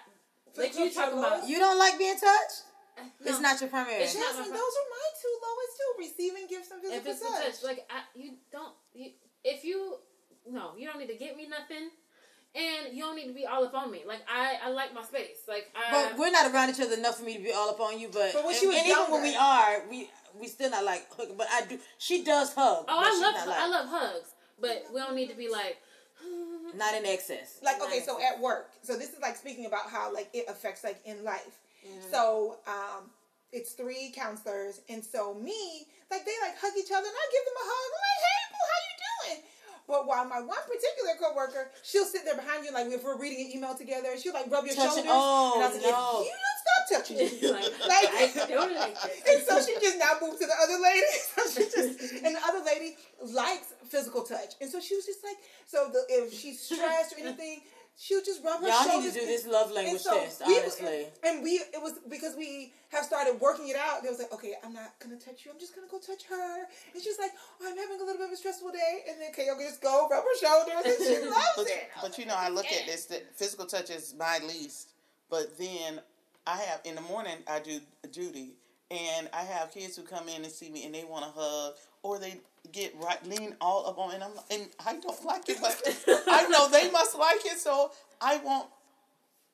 like 0.57 0.73
you 0.73 0.89
talk 0.89 1.11
touch, 1.11 1.13
about. 1.19 1.47
You 1.49 1.59
don't 1.59 1.77
like 1.77 1.97
being 1.97 2.15
touched? 2.15 2.63
No. 2.97 3.29
It's 3.29 3.41
not 3.41 3.59
your 3.61 3.69
primary. 3.69 4.01
It's 4.01 4.15
not 4.15 4.23
Jasmine, 4.33 4.49
my- 4.51 4.57
those 4.57 4.75
are 4.79 4.89
my 4.89 5.07
two 5.21 5.35
lowest 5.43 5.73
too. 5.77 5.91
Receiving 5.99 6.47
gifts 6.47 6.71
and 6.71 6.81
and 6.83 7.03
physical, 7.03 7.27
physical 7.27 7.43
touch. 7.43 7.59
touch. 7.59 7.63
Like 7.63 7.85
I, 7.91 7.99
you 8.15 8.31
don't. 8.51 8.73
You, 8.93 9.11
if 9.43 9.63
you 9.63 9.97
no, 10.51 10.71
you 10.77 10.87
don't 10.87 10.99
need 10.99 11.07
to 11.09 11.15
get 11.15 11.35
me 11.37 11.47
nothing, 11.47 11.89
and 12.55 12.95
you 12.95 13.03
don't 13.03 13.15
need 13.15 13.27
to 13.27 13.33
be 13.33 13.45
all 13.45 13.63
up 13.65 13.73
on 13.73 13.91
me. 13.91 14.01
Like 14.07 14.21
I, 14.27 14.55
I 14.65 14.69
like 14.69 14.93
my 14.93 15.03
space. 15.03 15.43
Like 15.47 15.67
I. 15.75 15.91
But 16.09 16.19
we're 16.19 16.31
not 16.31 16.51
around 16.53 16.69
each 16.69 16.79
other 16.81 16.95
enough 16.95 17.17
for 17.19 17.25
me 17.25 17.37
to 17.37 17.43
be 17.43 17.51
all 17.51 17.69
up 17.69 17.79
on 17.79 17.99
you. 17.99 18.07
But, 18.11 18.31
But 18.33 18.43
when 18.45 18.53
and, 18.53 18.59
she 18.59 18.67
was 18.67 18.77
and 18.77 18.87
even 18.87 19.11
when 19.11 19.23
we 19.23 19.35
are, 19.35 19.83
we 19.89 20.09
we 20.39 20.47
still 20.47 20.69
not 20.71 20.83
like 20.85 21.07
hooking. 21.15 21.35
But 21.37 21.47
I 21.51 21.61
do. 21.65 21.77
She 21.97 22.23
does 22.23 22.53
hug. 22.53 22.85
oh, 22.87 22.99
I 22.99 23.19
love 23.21 23.47
like, 23.47 23.57
I 23.59 23.67
love 23.67 23.87
hugs, 23.89 24.33
but 24.59 24.85
we 24.93 24.99
don't 24.99 25.15
need 25.15 25.29
to 25.29 25.35
be 25.35 25.49
like. 25.49 25.77
Not 26.75 26.95
in 26.95 27.05
excess. 27.05 27.59
like 27.63 27.81
okay 27.81 27.99
Nice. 27.99 28.05
so 28.05 28.17
at 28.19 28.41
work 28.41 28.71
so 28.81 28.97
this 28.97 29.13
is 29.13 29.19
like 29.21 29.37
speaking 29.37 29.67
about 29.67 29.87
how 29.89 30.11
like 30.13 30.29
it 30.33 30.45
affects 30.49 30.83
like 30.83 30.99
in 31.05 31.23
life 31.23 31.59
Mm-hmm. 31.87 32.11
so 32.11 32.57
um 32.67 33.07
it's 33.53 33.71
three 33.73 34.11
counselors 34.13 34.81
and 34.89 34.99
so 35.05 35.33
me 35.35 35.85
like 36.11 36.25
they 36.25 36.33
like 36.43 36.57
hug 36.59 36.73
each 36.77 36.91
other 36.91 37.05
and 37.07 37.15
i 37.15 37.25
give 37.31 37.45
them 37.47 37.55
a 37.55 37.65
hug 37.69 37.87
i'm 37.95 38.03
like 38.03 38.21
hey 38.27 38.43
boo 38.51 38.65
how 38.67 38.79
you 38.83 38.95
doing 39.07 39.39
but 39.87 40.05
while 40.07 40.25
my 40.25 40.39
one 40.41 40.57
particular 40.67 41.15
coworker, 41.19 41.71
she'll 41.83 42.05
sit 42.05 42.25
there 42.25 42.35
behind 42.35 42.65
you, 42.65 42.71
like 42.73 42.87
if 42.87 43.03
we're 43.03 43.17
reading 43.17 43.45
an 43.47 43.57
email 43.57 43.73
together, 43.75 44.09
she'll 44.19 44.33
like 44.33 44.51
rub 44.51 44.65
your 44.65 44.75
Touching- 44.75 45.05
shoulders. 45.05 45.11
oh, 45.13 45.53
and 45.55 45.63
I 45.63 45.67
was 45.67 45.81
like, 45.81 45.91
no. 45.91 46.21
you 46.21 46.31
don't 46.35 46.59
stop 46.67 46.83
touching 46.99 47.17
me, 47.17 47.51
like, 47.51 47.71
like, 47.87 48.37
I 48.37 48.45
don't 48.49 48.75
like 48.75 48.97
and 49.29 49.43
so 49.47 49.61
she 49.61 49.73
just 49.79 49.97
now 49.97 50.13
moved 50.21 50.39
to 50.41 50.47
the 50.47 50.57
other 50.61 50.77
lady. 50.81 51.01
So 51.37 51.41
she 51.49 51.69
just 51.69 52.23
and 52.25 52.35
the 52.35 52.41
other 52.45 52.63
lady 52.65 52.97
likes 53.23 53.73
physical 53.89 54.23
touch, 54.23 54.53
and 54.59 54.69
so 54.69 54.79
she 54.79 54.95
was 54.95 55.05
just 55.05 55.23
like, 55.23 55.37
so 55.65 55.89
the, 55.91 56.03
if 56.09 56.33
she's 56.33 56.59
stressed 56.59 57.13
or 57.13 57.19
anything, 57.25 57.61
she'll 57.97 58.21
just 58.23 58.43
rub 58.43 58.61
her 58.61 58.67
Y'all 58.67 58.83
shoulders. 58.83 59.13
need 59.15 59.19
to 59.19 59.25
do 59.25 59.25
this 59.25 59.47
love 59.47 59.71
language 59.71 60.01
so 60.01 60.17
test. 60.19 60.41
we- 60.45 60.57
Honestly. 60.59 61.07
and 61.23 61.43
we 61.43 61.51
it 61.73 61.81
was 61.81 61.93
because 62.09 62.35
we 62.37 62.71
have 62.89 63.03
started 63.03 63.39
working 63.41 63.67
it 63.69 63.75
out. 63.75 64.03
They 64.03 64.09
was 64.09 64.19
like, 64.19 64.31
okay, 64.31 64.53
I'm 64.63 64.71
not 64.73 64.93
gonna 64.99 65.17
touch 65.17 65.43
you. 65.45 65.51
I'm 65.51 65.59
just 65.59 65.75
gonna 65.75 65.87
go 65.89 65.97
touch 65.99 66.23
her. 66.29 66.59
And 66.93 67.03
she's 67.03 67.17
like, 67.19 67.31
oh, 67.61 67.67
I'm 67.69 67.77
having 67.77 67.97
a 67.97 68.03
little 68.03 68.17
bit 68.17 68.27
of 68.27 68.31
a 68.31 68.37
stressful 68.37 68.71
day. 68.71 69.03
And 69.09 69.19
then 69.19 69.31
Kayo 69.33 69.57
just 69.59 69.81
go 69.81 70.07
rub 70.09 70.23
her 70.23 70.37
shoulders, 70.39 70.85
and 70.85 71.05
she 71.05 71.25
loves 71.29 71.43
But, 71.57 71.67
it. 71.67 71.89
but 72.01 72.17
you 72.17 72.25
know, 72.25 72.35
I 72.37 72.49
look 72.49 72.67
at 72.67 72.85
this 72.85 73.05
that 73.05 73.35
physical 73.35 73.65
touch 73.65 73.89
is 73.89 74.13
my 74.17 74.39
least. 74.47 74.91
But 75.29 75.57
then 75.57 75.99
I 76.45 76.57
have 76.57 76.81
in 76.85 76.95
the 76.95 77.01
morning 77.01 77.37
I 77.47 77.59
do 77.59 77.79
Judy, 78.11 78.53
and 78.89 79.27
I 79.33 79.41
have 79.43 79.71
kids 79.73 79.97
who 79.97 80.03
come 80.03 80.29
in 80.29 80.43
and 80.43 80.51
see 80.51 80.69
me 80.69 80.85
and 80.85 80.95
they 80.95 81.03
want 81.03 81.25
to 81.25 81.31
hug 81.37 81.73
or 82.03 82.19
they 82.19 82.39
get 82.71 82.93
right 83.01 83.23
lean 83.25 83.55
all 83.61 83.87
up 83.87 83.97
on 83.97 84.13
and 84.13 84.23
I'm 84.23 84.31
and 84.51 84.67
I 84.85 84.95
don't 84.97 85.23
like 85.25 85.49
it, 85.49 85.57
but 85.61 85.81
I 86.27 86.47
know 86.47 86.69
they 86.69 86.89
must 86.91 87.17
like 87.17 87.45
it, 87.45 87.57
so 87.59 87.91
I 88.21 88.37
won't. 88.37 88.67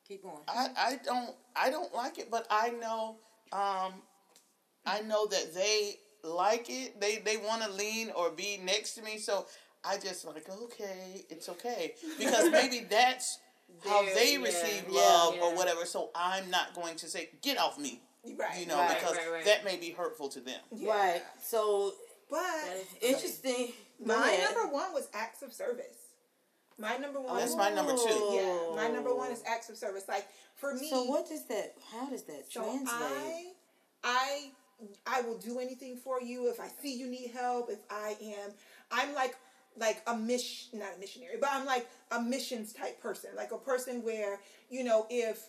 Keep 0.06 0.22
going. 0.24 0.36
I, 0.48 0.68
I 0.76 0.98
don't 1.02 1.30
I 1.56 1.70
don't 1.70 1.94
like 1.94 2.18
it, 2.18 2.30
but 2.30 2.46
I 2.50 2.70
know 2.70 3.16
um 3.52 3.92
I 4.86 5.00
know 5.00 5.26
that 5.26 5.54
they 5.54 5.94
like 6.22 6.68
it. 6.68 7.00
They 7.00 7.18
they 7.18 7.36
want 7.38 7.62
to 7.62 7.70
lean 7.72 8.10
or 8.14 8.30
be 8.30 8.60
next 8.62 8.94
to 8.96 9.02
me, 9.02 9.18
so 9.18 9.46
I 9.84 9.96
just 9.98 10.26
like 10.26 10.48
okay, 10.48 11.24
it's 11.30 11.48
okay 11.48 11.94
because 12.18 12.50
maybe 12.52 12.80
that's 12.80 13.38
how 13.84 14.02
they 14.14 14.34
yeah, 14.34 14.42
receive 14.42 14.84
yeah, 14.90 15.00
love 15.00 15.34
or 15.40 15.54
whatever. 15.56 15.86
So 15.86 16.10
I'm 16.14 16.50
not 16.50 16.74
going 16.74 16.96
to 16.96 17.06
say 17.08 17.30
get 17.42 17.58
off 17.58 17.78
me, 17.78 18.00
Right. 18.38 18.60
you 18.60 18.66
know, 18.66 18.76
Right, 18.78 18.98
because 18.98 19.16
right, 19.16 19.32
right. 19.32 19.44
that 19.46 19.64
may 19.64 19.76
be 19.76 19.90
hurtful 19.90 20.28
to 20.30 20.40
them. 20.40 20.60
Yeah. 20.70 20.90
Right. 20.90 21.22
So 21.42 21.94
But 22.30 22.84
interesting. 23.02 23.72
My 24.04 24.14
ahead. 24.14 24.54
number 24.54 24.72
one 24.72 24.92
was 24.92 25.08
acts 25.14 25.42
of 25.42 25.52
service. 25.52 25.96
My 26.78 26.96
number 26.96 27.20
one. 27.20 27.36
That's 27.36 27.56
my 27.56 27.70
number 27.70 27.92
two. 27.92 28.30
Yeah, 28.32 28.74
my 28.74 28.88
number 28.88 29.14
one 29.14 29.30
is 29.30 29.42
acts 29.46 29.68
of 29.68 29.76
service. 29.76 30.04
Like 30.08 30.26
for 30.56 30.74
me. 30.74 30.90
So 30.90 31.04
what 31.04 31.28
does 31.28 31.46
that? 31.46 31.74
How 31.92 32.08
does 32.08 32.22
that 32.24 32.46
So 32.50 32.62
translate? 32.62 32.88
I, 32.90 33.52
I, 34.02 34.50
I 35.06 35.20
will 35.22 35.38
do 35.38 35.60
anything 35.60 35.96
for 35.96 36.20
you 36.20 36.50
if 36.50 36.60
I 36.60 36.68
see 36.82 36.94
you 36.96 37.06
need 37.06 37.30
help. 37.32 37.70
If 37.70 37.80
I 37.90 38.16
am, 38.20 38.50
I'm 38.90 39.14
like 39.14 39.36
like 39.76 40.02
a 40.06 40.16
mission, 40.16 40.78
not 40.78 40.96
a 40.96 41.00
missionary, 41.00 41.36
but 41.40 41.50
I'm 41.52 41.66
like 41.66 41.88
a 42.10 42.20
missions 42.20 42.72
type 42.72 43.00
person, 43.00 43.30
like 43.36 43.52
a 43.52 43.58
person 43.58 44.02
where 44.02 44.40
you 44.68 44.84
know 44.84 45.06
if 45.10 45.46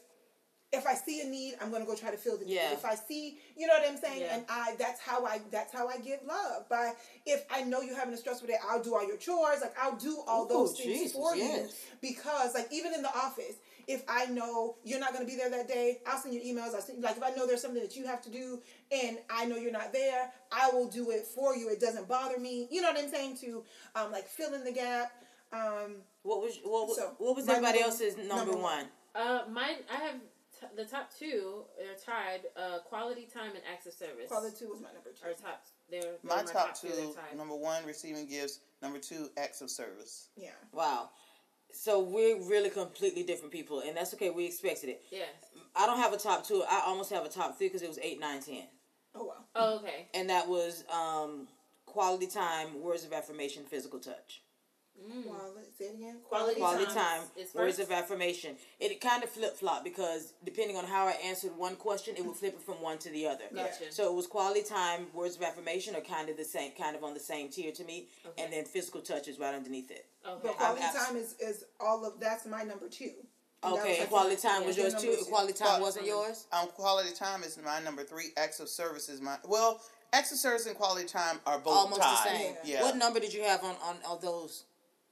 if 0.76 0.86
I 0.88 0.94
see 0.94 1.22
a 1.22 1.26
need, 1.26 1.56
I'm 1.62 1.72
gonna 1.72 1.86
go 1.86 1.96
try 1.96 2.12
to 2.12 2.18
fill 2.18 2.38
the 2.38 2.46
need. 2.46 2.54
Yeah. 2.56 2.74
If 2.74 2.86
I 2.86 2.96
see, 2.96 3.40
you 3.58 3.68
know 3.68 3.74
what 3.78 3.90
I'm 3.90 3.98
saying, 3.98 4.22
Yeah. 4.22 4.36
and 4.36 4.46
I 4.50 4.76
that's 4.78 5.00
how 5.00 5.26
I 5.26 5.42
that's 5.52 5.74
how 5.74 5.88
I 5.88 5.98
give 5.98 6.20
love. 6.28 6.70
By 6.70 6.94
if 7.26 7.44
I 7.50 7.64
know 7.64 7.82
you're 7.82 7.98
having 7.98 8.14
a 8.14 8.18
stressful 8.18 8.48
day, 8.48 8.58
I'll 8.70 8.84
do 8.84 8.94
all 8.96 9.06
your 9.08 9.18
chores, 9.18 9.62
like 9.62 9.74
I'll 9.82 9.96
do 9.98 10.22
all 10.28 10.46
Ooh, 10.46 10.50
those 10.50 10.78
things 10.78 11.00
Jesus, 11.00 11.12
for 11.14 11.36
you 11.36 11.68
because 12.02 12.54
like 12.54 12.68
even 12.72 12.94
in 12.94 13.02
the 13.02 13.10
office 13.10 13.56
if 13.88 14.04
i 14.08 14.26
know 14.26 14.76
you're 14.84 15.00
not 15.00 15.14
going 15.14 15.24
to 15.24 15.32
be 15.32 15.38
there 15.38 15.50
that 15.50 15.68
day 15.68 16.00
i'll 16.08 16.18
send 16.20 16.34
you 16.34 16.42
emails 16.42 16.74
i'll 16.74 16.82
send 16.82 17.02
like 17.04 17.16
if 17.18 17.24
i 17.24 17.30
know 17.36 17.46
there's 17.46 17.62
something 17.62 17.82
that 17.82 17.96
you 17.96 18.06
have 18.06 18.20
to 18.22 18.32
do 18.32 18.60
and 18.92 19.20
i 19.30 19.46
know 19.46 19.56
you're 19.58 19.72
not 19.72 19.94
there 19.94 20.32
i 20.52 20.70
will 20.72 20.88
do 20.88 21.12
it 21.12 21.24
for 21.24 21.56
you 21.56 21.70
it 21.70 21.80
doesn't 21.80 22.08
bother 22.08 22.40
me 22.40 22.68
you 22.72 22.82
know 22.82 22.90
what 22.92 23.00
i'm 23.00 23.10
saying 23.10 23.38
to 23.38 23.64
um 23.96 24.12
like 24.12 24.28
fill 24.28 24.54
in 24.56 24.64
the 24.64 24.72
gap 24.72 25.12
um 25.54 25.98
What 26.24 26.42
was 26.42 26.60
what, 26.64 26.88
was 26.88 26.98
So, 26.98 27.14
what 27.20 27.36
was 27.36 27.48
everybody 27.48 27.80
number- 27.80 27.92
else's 27.92 28.18
number, 28.18 28.36
number 28.36 28.52
one? 28.58 28.64
one. 28.64 28.86
Uh, 29.14 29.42
mine. 29.50 29.76
I 29.92 29.96
have 29.98 30.16
t- 30.60 30.68
the 30.76 30.86
top 30.86 31.10
two 31.18 31.63
are 31.80 31.96
tied. 32.04 32.41
Uh, 32.56 32.80
quality 32.80 33.28
time 33.32 33.52
and 33.52 33.62
acts 33.72 33.86
of 33.88 33.94
service. 33.94 34.28
quality 34.28 34.56
two 34.58 34.70
was 34.70 34.82
my 34.82 34.91
number 34.94 35.10
two 35.12 35.28
Are 35.30 35.34
top. 35.34 35.63
They're, 35.89 36.02
they're 36.02 36.18
My 36.24 36.44
top 36.44 36.80
two. 36.80 36.88
two, 36.89 37.13
tied. 37.15 37.38
number 37.38 37.56
one, 37.56 37.86
receiving 37.86 38.28
gifts. 38.28 38.60
Number 38.82 39.00
two, 39.00 39.30
acts 39.38 39.62
of 39.62 39.70
service. 39.70 40.30
yeah 40.36 40.50
Wow. 40.72 41.10
So 41.72 42.00
we're 42.02 42.38
really 42.50 42.70
completely 42.70 43.24
different 43.24 43.52
people, 43.52 43.82
and 43.86 43.98
that's 43.98 44.13
okay. 44.13 44.30
We 44.30 44.46
expected 44.46 44.89
it. 44.89 45.04
Yes. 45.12 45.28
I 45.76 45.86
don't 45.86 45.98
have 45.98 46.13
a 46.13 46.18
top 46.18 46.46
two. 46.48 46.63
I 46.70 46.84
almost 46.86 47.12
have 47.12 47.26
a 47.26 47.30
top 47.30 47.58
three 47.58 47.68
because 47.68 47.82
it 47.82 47.89
was 47.89 48.00
eight, 48.02 48.20
nine, 48.20 48.41
ten, 48.41 48.63
oh 49.13 49.26
wow 49.26 49.34
Oh, 49.56 49.76
okay. 49.80 50.08
and 50.13 50.30
that 50.30 50.48
was 50.48 50.86
um, 50.94 51.48
quality 51.86 52.28
time, 52.28 52.82
words 52.82 53.04
of 53.04 53.12
affirmation, 53.12 53.63
physical 53.65 54.00
touch. 54.00 54.41
Mm. 55.00 55.26
well 55.28 55.52
let's 55.56 55.78
say 55.78 55.86
it 55.86 55.96
again 55.96 56.18
Quality 56.28 56.60
Quality 56.60 56.86
time 56.86 56.96
time, 56.96 57.22
is 57.38 57.54
words 57.54 57.80
of 57.80 57.92
affirmation. 57.92 58.56
It 58.80 59.00
kind 59.02 59.24
of 59.24 59.30
flip 59.30 59.56
flop 59.58 59.84
because 59.84 60.34
depending 60.44 60.78
on 60.78 60.86
how 60.86 61.06
I 61.08 61.12
answered 61.24 61.52
one 61.58 61.76
question, 61.76 62.16
it 62.18 62.26
would 62.26 62.36
flip 62.36 62.56
it 62.56 62.62
from 62.62 62.82
one 62.82 62.98
to 63.00 63.10
the 63.10 63.28
other. 63.28 63.44
Gotcha. 63.54 63.92
So 63.92 64.10
it 64.12 64.16
was 64.16 64.26
quality 64.26 64.64
time, 64.64 65.08
words 65.14 65.36
of 65.36 65.44
affirmation 65.44 65.96
are 65.96 66.02
kind 66.02 66.30
of 66.30 66.38
the 66.38 66.46
same, 66.46 66.72
kind 66.72 66.96
of 66.96 67.04
on 67.04 67.14
the 67.14 67.20
same 67.20 67.50
tier 67.50 67.72
to 67.74 67.84
me, 67.84 68.08
Okay. 68.26 68.44
and 68.44 68.52
then 68.54 68.66
physical 68.66 69.02
touch 69.02 69.28
is 69.28 69.38
right 69.38 69.54
underneath 69.54 69.92
it. 69.92 70.06
Okay. 70.28 70.40
but 70.44 70.58
quality 70.58 70.84
I'm 70.84 71.06
time 71.06 71.16
is 71.18 71.36
is 71.40 71.66
all 71.80 72.06
of 72.06 72.20
that's 72.20 72.46
my 72.48 72.64
number 72.64 72.88
two 72.90 73.12
And 73.64 73.74
Okay, 73.74 73.90
was 73.92 74.00
and 74.00 74.10
quality 74.10 74.36
my- 74.44 74.50
time 74.50 74.66
was 74.66 74.76
yeah, 74.78 74.84
yours 74.84 74.94
number 74.94 75.08
too. 75.12 75.18
two. 75.18 75.26
Quality 75.26 75.54
time 75.54 75.68
Qual- 75.68 75.82
wasn't 75.82 76.06
yours. 76.08 76.46
Um, 76.52 76.68
quality 76.70 77.14
time 77.14 77.44
is 77.44 77.58
my 77.64 77.80
number 77.82 78.04
three. 78.04 78.30
Acts 78.38 78.60
of 78.60 78.70
service 78.70 79.10
is 79.10 79.22
my 79.22 79.38
well. 79.46 79.82
Acts 80.14 80.32
of 80.32 80.38
service 80.38 80.66
and 80.66 80.76
quality 80.78 81.06
time 81.08 81.40
are 81.46 81.60
both 81.60 81.76
Almost 81.76 82.00
the 82.02 82.06
tied. 82.08 82.38
same. 82.38 82.56
Yeah. 82.64 82.82
What 82.84 82.96
number 82.96 83.20
did 83.20 83.34
you 83.34 83.44
have 83.44 83.64
on 83.64 83.76
on, 83.84 83.98
on 84.08 84.20
those? 84.22 84.64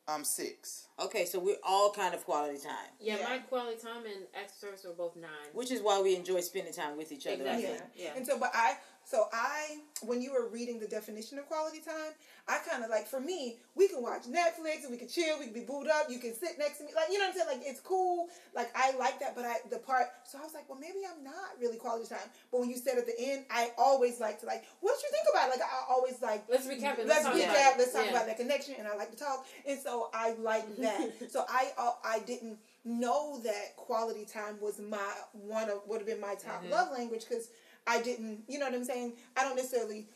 Um, 0.06 0.26
six. 0.26 0.88
Okay, 1.00 1.24
so 1.24 1.40
we're 1.40 1.56
all 1.64 1.90
kind 1.92 2.14
of 2.14 2.26
quality 2.26 2.58
time, 2.60 2.74
yeah, 3.00 3.18
Yeah. 3.20 3.24
my 3.30 3.38
quality 3.40 3.80
time 3.82 4.06
and 4.06 4.26
acts 4.36 4.54
of 4.56 4.60
service 4.60 4.84
were 4.84 4.92
both 4.92 5.16
nine. 5.16 5.30
which 5.54 5.72
is 5.72 5.82
why 5.82 6.02
we 6.02 6.14
enjoy 6.16 6.42
spending 6.42 6.74
time 6.74 6.98
with 6.98 7.12
each 7.14 7.26
other. 7.26 7.36
Exactly. 7.38 7.64
yeah. 7.64 7.70
think. 7.70 7.84
Yeah. 7.96 8.14
And 8.18 8.28
so, 8.28 8.38
but 8.38 8.52
I 8.54 8.76
so 9.14 9.28
I, 9.32 9.78
when 10.02 10.24
you 10.24 10.34
were 10.34 10.50
reading 10.50 10.80
the 10.80 10.88
definition 10.88 11.38
of 11.38 11.46
quality 11.46 11.82
time, 11.82 12.18
I 12.48 12.58
kind 12.68 12.84
of 12.84 12.90
like, 12.90 13.06
for 13.06 13.20
me, 13.20 13.58
we 13.76 13.88
can 13.88 14.02
watch 14.02 14.24
Netflix 14.24 14.82
and 14.82 14.90
we 14.92 14.98
can 14.98 15.08
chill, 15.08 15.38
we 15.38 15.46
can 15.46 15.54
be 15.54 15.62
booed 15.62 15.88
up, 15.88 16.10
you 16.10 16.18
can 16.18 16.34
sit 16.34 16.58
next 16.58 16.80
to 16.80 16.86
me, 16.86 16.90
like, 16.96 17.10
you 17.12 17.20
know 17.20 17.26
what 17.26 17.36
I'm 17.38 17.48
saying? 17.48 17.60
Like, 17.60 17.68
it's 17.70 17.80
cool. 17.80 18.28
Like, 18.56 18.72
I 18.76 18.98
like 18.98 19.20
that, 19.20 19.36
but 19.36 19.46
I, 19.46 19.58
the 19.70 19.78
part, 19.78 20.08
so 20.26 20.40
I 20.40 20.42
was 20.42 20.56
like, 20.56 20.68
well, 20.68 20.80
maybe 20.80 21.06
I'm 21.06 21.24
not 21.24 21.54
really 21.62 21.78
quality 21.78 22.10
time. 22.10 22.26
But 22.52 22.62
when 22.62 22.72
you 22.72 22.76
said 22.76 22.98
at 22.98 23.06
the 23.06 23.14
end, 23.20 23.46
I 23.52 23.70
always 23.78 24.20
like 24.20 24.40
to, 24.40 24.48
like, 24.48 24.66
what 24.82 24.98
you 25.04 25.10
think 25.12 25.28
about 25.32 25.50
it? 25.50 25.60
Like, 25.60 25.62
I 25.62 25.94
always 25.94 26.20
like, 26.20 26.46
Let's 26.50 26.66
recap 26.66 26.98
it. 26.98 27.06
Let's 27.08 27.24
talk 27.24 27.36
recap. 27.36 27.78
Let's 27.78 27.94
talk 27.94 28.06
Yeah. 28.06 28.12
about 28.18 28.26
that 28.26 28.38
connection, 28.38 28.74
and 28.80 28.88
I 28.88 28.96
like 28.96 29.12
to 29.12 29.18
talk, 29.18 29.46
and 29.68 29.80
so 29.80 30.10
I 30.12 30.34
like 30.42 30.76
that. 30.82 31.30
so 31.30 31.46
I 31.48 31.70
uh, 31.78 31.92
I 32.04 32.18
didn't 32.26 32.58
know 32.84 33.40
that 33.44 33.76
quality 33.78 34.26
time 34.26 34.58
was 34.60 34.80
my 34.80 34.98
one 35.32 35.70
of 35.70 35.82
would 35.88 36.00
have 36.00 36.08
been 36.08 36.20
my 36.20 36.36
top 36.36 36.64
love 36.70 36.92
language 36.92 37.24
because 37.30 37.50
I 37.88 38.02
didn't. 38.02 38.44
You 38.48 38.60
know 38.60 38.66
what 38.66 38.76
I'm 38.76 38.84
saying? 38.86 39.14
I 39.38 39.44
don't 39.44 39.56
necessarily. 39.56 40.08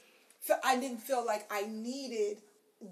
Feel, 0.41 0.57
I 0.63 0.77
didn't 0.79 0.99
feel 1.01 1.25
like 1.25 1.47
I 1.51 1.63
needed 1.67 2.37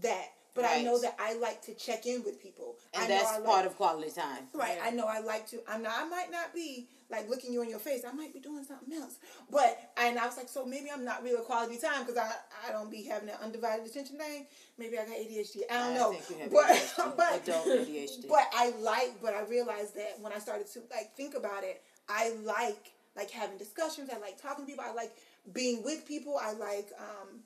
that, 0.01 0.25
but 0.55 0.65
I 0.65 0.81
know 0.81 0.99
that 1.01 1.15
I 1.19 1.35
like 1.35 1.61
to 1.63 1.75
check 1.75 2.05
in 2.07 2.23
with 2.23 2.41
people, 2.41 2.75
I 2.93 3.01
And 3.01 3.09
know 3.09 3.15
that's 3.17 3.29
I 3.29 3.37
like- 3.37 3.45
part 3.45 3.65
of 3.67 3.75
quality 3.77 4.09
time. 4.11 4.47
Right. 4.53 4.77
Yeah. 4.77 4.85
I 4.85 4.89
know 4.91 5.05
I 5.05 5.19
like 5.19 5.47
to. 5.51 5.59
I'm 5.67 5.83
not. 5.83 5.93
I 5.95 6.05
might 6.09 6.31
not 6.31 6.53
be 6.55 6.87
like 7.11 7.29
looking 7.29 7.53
you 7.53 7.61
in 7.61 7.69
your 7.69 7.77
face. 7.79 8.03
I 8.03 8.11
might 8.13 8.33
be 8.33 8.39
doing 8.39 8.63
something 8.63 8.91
else. 8.97 9.17
But 9.51 9.91
and 9.97 10.17
I 10.17 10.25
was 10.25 10.37
like, 10.37 10.49
so 10.49 10.65
maybe 10.65 10.89
I'm 10.91 11.05
not 11.05 11.23
real 11.23 11.37
quality 11.41 11.77
time 11.77 12.03
because 12.03 12.17
I 12.17 12.31
I 12.67 12.71
don't 12.71 12.89
be 12.89 13.03
having 13.03 13.27
that 13.27 13.39
undivided 13.43 13.85
attention 13.85 14.17
thing. 14.17 14.47
Maybe 14.79 14.97
I 14.97 15.05
got 15.05 15.15
ADHD. 15.15 15.57
I 15.69 15.73
don't 15.77 15.91
I 15.91 15.95
know. 15.97 16.11
think 16.13 16.29
you 16.31 16.37
have 16.43 16.51
but 16.51 16.65
ADHD, 16.65 17.15
but 17.17 17.35
adult 17.47 17.67
ADHD. 17.67 18.27
but 18.27 18.47
I 18.53 18.71
like. 18.81 19.21
But 19.21 19.35
I 19.35 19.43
realized 19.43 19.95
that 19.97 20.17
when 20.19 20.33
I 20.33 20.39
started 20.39 20.65
to 20.73 20.79
like 20.89 21.15
think 21.15 21.35
about 21.35 21.63
it, 21.63 21.83
I 22.09 22.33
like 22.43 22.91
like 23.15 23.31
having 23.31 23.57
discussions. 23.57 24.09
I 24.13 24.17
like 24.19 24.41
talking 24.41 24.65
to 24.65 24.69
people. 24.69 24.85
I 24.87 24.93
like 24.93 25.15
being 25.53 25.83
with 25.83 26.05
people. 26.07 26.37
I 26.41 26.53
like 26.53 26.89
um. 26.99 27.39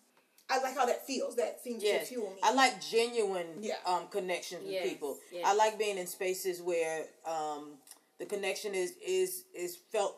I 0.51 0.59
like 0.63 0.75
how 0.75 0.87
that 0.87 1.05
feels. 1.05 1.35
That 1.35 1.61
seems 1.63 1.83
Yes, 1.83 2.09
to 2.09 2.15
fuel 2.15 2.31
me. 2.31 2.39
I 2.41 2.51
like 2.53 2.81
genuine 2.81 3.45
Yeah. 3.61 3.75
um, 3.85 4.07
connections 4.07 4.63
with 4.63 4.71
Yes, 4.73 4.89
people. 4.89 5.19
yes. 5.31 5.45
I 5.45 5.53
like 5.53 5.77
being 5.77 5.99
in 5.99 6.07
spaces 6.07 6.59
where 6.59 7.05
um, 7.23 7.73
the 8.17 8.25
connection 8.25 8.73
is 8.73 8.93
is 9.05 9.43
is 9.53 9.77
felt 9.91 10.17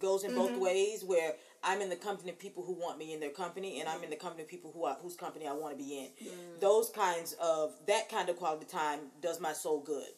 goes 0.00 0.24
in 0.24 0.30
Mm-hmm. 0.32 0.38
both 0.40 0.56
ways. 0.58 1.04
Where 1.04 1.34
I'm 1.62 1.80
in 1.80 1.90
the 1.90 1.96
company 1.96 2.30
of 2.30 2.40
people 2.40 2.64
who 2.64 2.72
want 2.72 2.98
me 2.98 3.12
in 3.14 3.20
their 3.20 3.30
company, 3.30 3.78
and 3.78 3.88
I'm 3.88 4.02
in 4.02 4.10
the 4.10 4.16
company 4.16 4.42
of 4.42 4.48
people 4.48 4.72
who 4.72 4.84
are, 4.84 4.96
whose 5.00 5.14
company 5.14 5.46
I 5.46 5.52
want 5.52 5.78
to 5.78 5.84
be 5.84 5.98
in. 5.98 6.26
Mm. 6.26 6.60
Those 6.60 6.90
kinds 6.90 7.34
of 7.40 7.72
that 7.86 8.08
kind 8.08 8.28
of 8.28 8.36
quality 8.36 8.66
time 8.66 8.98
does 9.22 9.38
my 9.40 9.52
soul 9.52 9.78
good. 9.80 10.08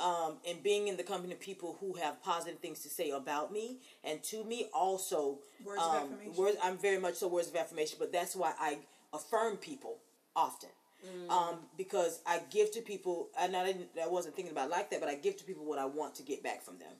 Um, 0.00 0.36
and 0.48 0.62
being 0.62 0.88
in 0.88 0.96
the 0.96 1.02
company 1.02 1.32
of 1.34 1.40
people 1.40 1.76
who 1.80 1.92
have 1.94 2.22
positive 2.22 2.58
things 2.60 2.80
to 2.84 2.88
say 2.88 3.10
about 3.10 3.52
me 3.52 3.78
and 4.02 4.22
to 4.24 4.42
me 4.44 4.68
also 4.72 5.38
Words 5.64 5.82
of 5.82 5.88
um, 5.90 5.96
affirmation. 6.12 6.34
words 6.42 6.56
I'm 6.62 6.78
very 6.78 6.98
much 6.98 7.14
so 7.16 7.28
words 7.28 7.48
of 7.48 7.56
affirmation 7.56 7.96
but 7.98 8.10
that's 8.12 8.34
why 8.34 8.52
I 8.58 8.78
affirm 9.12 9.56
people 9.58 9.98
often 10.34 10.70
Mm. 11.02 11.30
um, 11.30 11.56
because 11.78 12.20
I 12.26 12.40
give 12.50 12.72
to 12.72 12.82
people 12.82 13.30
and 13.40 13.56
I 13.56 13.64
didn't 13.68 13.88
I 14.02 14.06
wasn't 14.06 14.36
thinking 14.36 14.52
about 14.52 14.68
it 14.68 14.70
like 14.72 14.90
that 14.90 15.00
but 15.00 15.08
I 15.08 15.14
give 15.14 15.34
to 15.38 15.44
people 15.44 15.64
what 15.64 15.78
I 15.78 15.86
want 15.86 16.14
to 16.16 16.22
get 16.22 16.42
back 16.42 16.62
from 16.62 16.76
them 16.78 16.94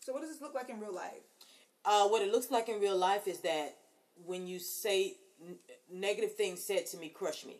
so 0.00 0.12
what 0.14 0.22
does 0.22 0.30
this 0.32 0.40
look 0.40 0.54
like 0.54 0.70
in 0.70 0.80
real 0.80 0.94
life? 0.94 1.20
uh, 1.84 2.08
what 2.08 2.22
it 2.22 2.32
looks 2.32 2.50
like 2.50 2.70
in 2.70 2.80
real 2.80 2.96
life 2.96 3.28
is 3.28 3.40
that 3.40 3.76
when 4.24 4.46
you 4.46 4.58
say 4.58 5.16
n- 5.46 5.56
negative 5.92 6.34
things 6.36 6.62
said 6.64 6.86
to 6.86 6.96
me 6.96 7.08
crush 7.10 7.44
me 7.44 7.56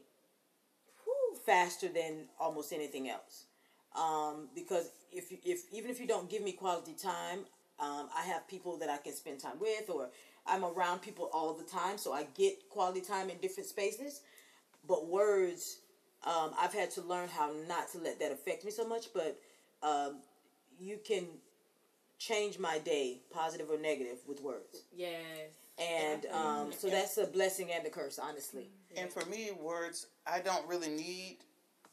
Whew. 1.05 1.37
faster 1.45 1.89
than 1.89 2.29
almost 2.41 2.73
anything 2.73 3.09
else. 3.11 3.45
Um, 3.95 4.49
because 4.55 4.91
if 5.11 5.31
you- 5.31 5.41
if 5.45 5.71
even 5.73 5.91
if 5.91 6.01
you 6.01 6.07
don't 6.07 6.29
give 6.31 6.43
me 6.43 6.53
quality 6.53 6.95
time, 6.95 7.47
um, 7.79 8.09
I 8.15 8.23
have 8.23 8.47
people 8.49 8.77
that 8.79 8.89
I 8.89 8.99
can 8.99 9.13
spend 9.15 9.41
time 9.41 9.59
with, 9.59 9.91
or 9.91 10.11
I'm 10.47 10.65
around 10.65 11.01
people 11.01 11.29
all 11.33 11.53
the 11.55 11.65
time, 11.65 11.99
so 11.99 12.13
I 12.13 12.25
get 12.25 12.69
quality 12.71 13.01
time 13.01 13.29
in 13.31 13.39
different 13.39 13.69
spaces. 13.69 14.23
But 14.87 15.07
words, 15.07 15.79
um, 16.25 16.55
I've 16.57 16.73
had 16.73 16.91
to 16.93 17.03
learn 17.03 17.29
how 17.29 17.53
not 17.69 17.91
to 17.93 17.99
let 17.99 18.19
that 18.21 18.33
affect 18.33 18.65
me 18.65 18.71
so 18.71 18.87
much. 18.87 19.13
But 19.13 19.39
um, 19.83 20.23
you 20.79 20.99
can 20.99 21.27
change 22.19 22.59
my 22.59 22.79
day, 22.79 23.21
positive 23.31 23.69
or 23.71 23.79
negative, 23.79 24.19
with 24.29 24.41
words, 24.41 24.85
Yes. 24.93 25.51
and 25.77 26.25
um, 26.27 26.73
so 26.73 26.89
that's 26.89 27.19
a 27.19 27.27
blessing 27.27 27.73
and 27.73 27.85
a 27.85 27.91
curse, 27.91 28.19
honestly. 28.19 28.71
And 28.97 29.13
for 29.13 29.25
me, 29.27 29.51
words, 29.51 30.07
I 30.27 30.39
don't 30.41 30.67
really 30.69 30.89
need 30.89 31.39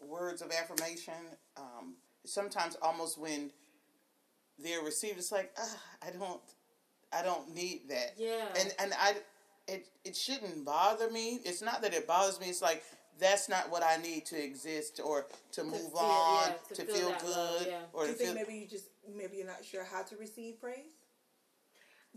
words 0.01 0.41
of 0.41 0.51
affirmation. 0.51 1.13
Um, 1.57 1.95
sometimes 2.25 2.77
almost 2.81 3.17
when 3.17 3.51
they're 4.57 4.81
received, 4.81 5.17
it's 5.17 5.31
like, 5.31 5.51
ah, 5.57 5.77
I 6.05 6.11
don't, 6.11 6.41
I 7.13 7.23
don't 7.23 7.53
need 7.53 7.89
that. 7.89 8.13
Yeah. 8.17 8.45
And 8.59 8.73
and 8.79 8.93
I, 8.99 9.15
it 9.67 9.87
it 10.03 10.15
shouldn't 10.15 10.65
bother 10.65 11.09
me. 11.09 11.39
It's 11.45 11.61
not 11.61 11.81
that 11.81 11.93
it 11.93 12.07
bothers 12.07 12.39
me. 12.39 12.47
It's 12.47 12.61
like 12.61 12.83
that's 13.19 13.49
not 13.49 13.69
what 13.69 13.83
I 13.83 13.97
need 13.97 14.25
to 14.27 14.41
exist 14.41 15.01
or 15.03 15.25
to 15.51 15.63
move 15.63 15.73
feel- 15.91 15.97
on, 15.99 16.47
yeah, 16.49 16.53
to, 16.69 16.75
to 16.75 16.83
feel, 16.85 16.95
feel 16.95 17.15
good, 17.19 17.29
love, 17.35 17.67
yeah. 17.67 17.79
or 17.93 18.05
Do 18.05 18.07
to 18.07 18.11
you 18.13 18.17
feel. 18.25 18.33
think 18.35 18.47
maybe 18.47 18.59
you 18.61 18.67
just 18.67 18.85
maybe 19.15 19.37
you're 19.37 19.47
not 19.47 19.63
sure 19.65 19.83
how 19.83 20.03
to 20.03 20.15
receive 20.17 20.59
praise? 20.61 20.85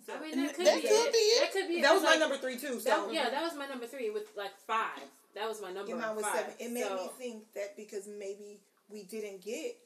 So, 0.07 0.13
I 0.17 0.21
mean, 0.21 0.43
that 0.45 0.55
could, 0.57 0.67
That 0.67 0.77
be, 0.77 0.89
could 0.89 0.91
it. 1.07 1.13
be 1.13 1.19
it. 1.19 1.41
That 1.41 1.53
could 1.53 1.69
be 1.69 1.75
it. 1.75 1.83
that 1.83 1.95
was 1.95 2.03
my 2.03 2.11
Like, 2.11 2.19
number 2.21 2.37
three 2.37 2.57
too. 2.59 2.81
So 2.81 3.07
That, 3.07 3.13
yeah, 3.15 3.31
that 3.31 3.43
was 3.43 3.55
my 3.57 3.67
number 3.67 3.87
three 3.87 4.11
with 4.11 4.25
like 4.37 4.51
five. 4.67 5.01
That 5.35 5.49
was 5.49 5.63
my 5.63 5.73
number 5.73 5.91
Your 5.91 5.99
mine 5.99 6.17
was 6.17 6.25
five. 6.25 6.37
seven. 6.37 6.55
It 6.59 6.71
made 6.73 6.85
so, 6.85 6.97
me 6.97 7.11
think 7.19 7.53
that 7.55 7.77
because 7.77 8.07
maybe 8.09 8.61
we 8.89 9.05
didn't 9.05 9.43
get 9.45 9.77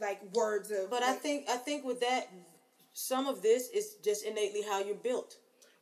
like 0.00 0.20
words 0.34 0.70
of. 0.70 0.90
But 0.90 1.02
I 1.02 1.12
think 1.12 1.48
I 1.48 1.56
think 1.56 1.84
with 1.84 2.00
that, 2.00 2.28
some 2.92 3.26
of 3.28 3.42
this 3.42 3.68
is 3.70 3.96
just 4.02 4.24
innately 4.24 4.62
how 4.62 4.80
you're 4.82 4.94
built. 4.96 5.36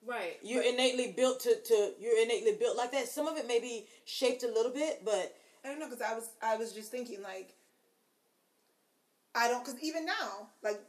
right. 0.06 0.36
You're 0.42 0.62
innately 0.64 1.14
built 1.16 1.40
to, 1.40 1.54
to 1.54 1.92
you're 2.00 2.20
innately 2.20 2.56
built 2.58 2.76
like 2.76 2.92
that. 2.92 3.08
Some 3.08 3.26
of 3.28 3.36
it 3.38 3.46
may 3.46 3.60
be 3.60 3.86
shaped 4.04 4.42
a 4.42 4.48
little 4.48 4.72
bit, 4.72 5.02
but 5.04 5.34
I 5.64 5.68
don't 5.68 5.78
know 5.78 5.88
because 5.88 6.02
I 6.02 6.14
was 6.14 6.28
I 6.42 6.56
was 6.56 6.72
just 6.72 6.90
thinking 6.90 7.22
like. 7.22 7.54
I 9.34 9.46
don't 9.48 9.64
because 9.64 9.80
even 9.82 10.04
now 10.04 10.48
like, 10.64 10.80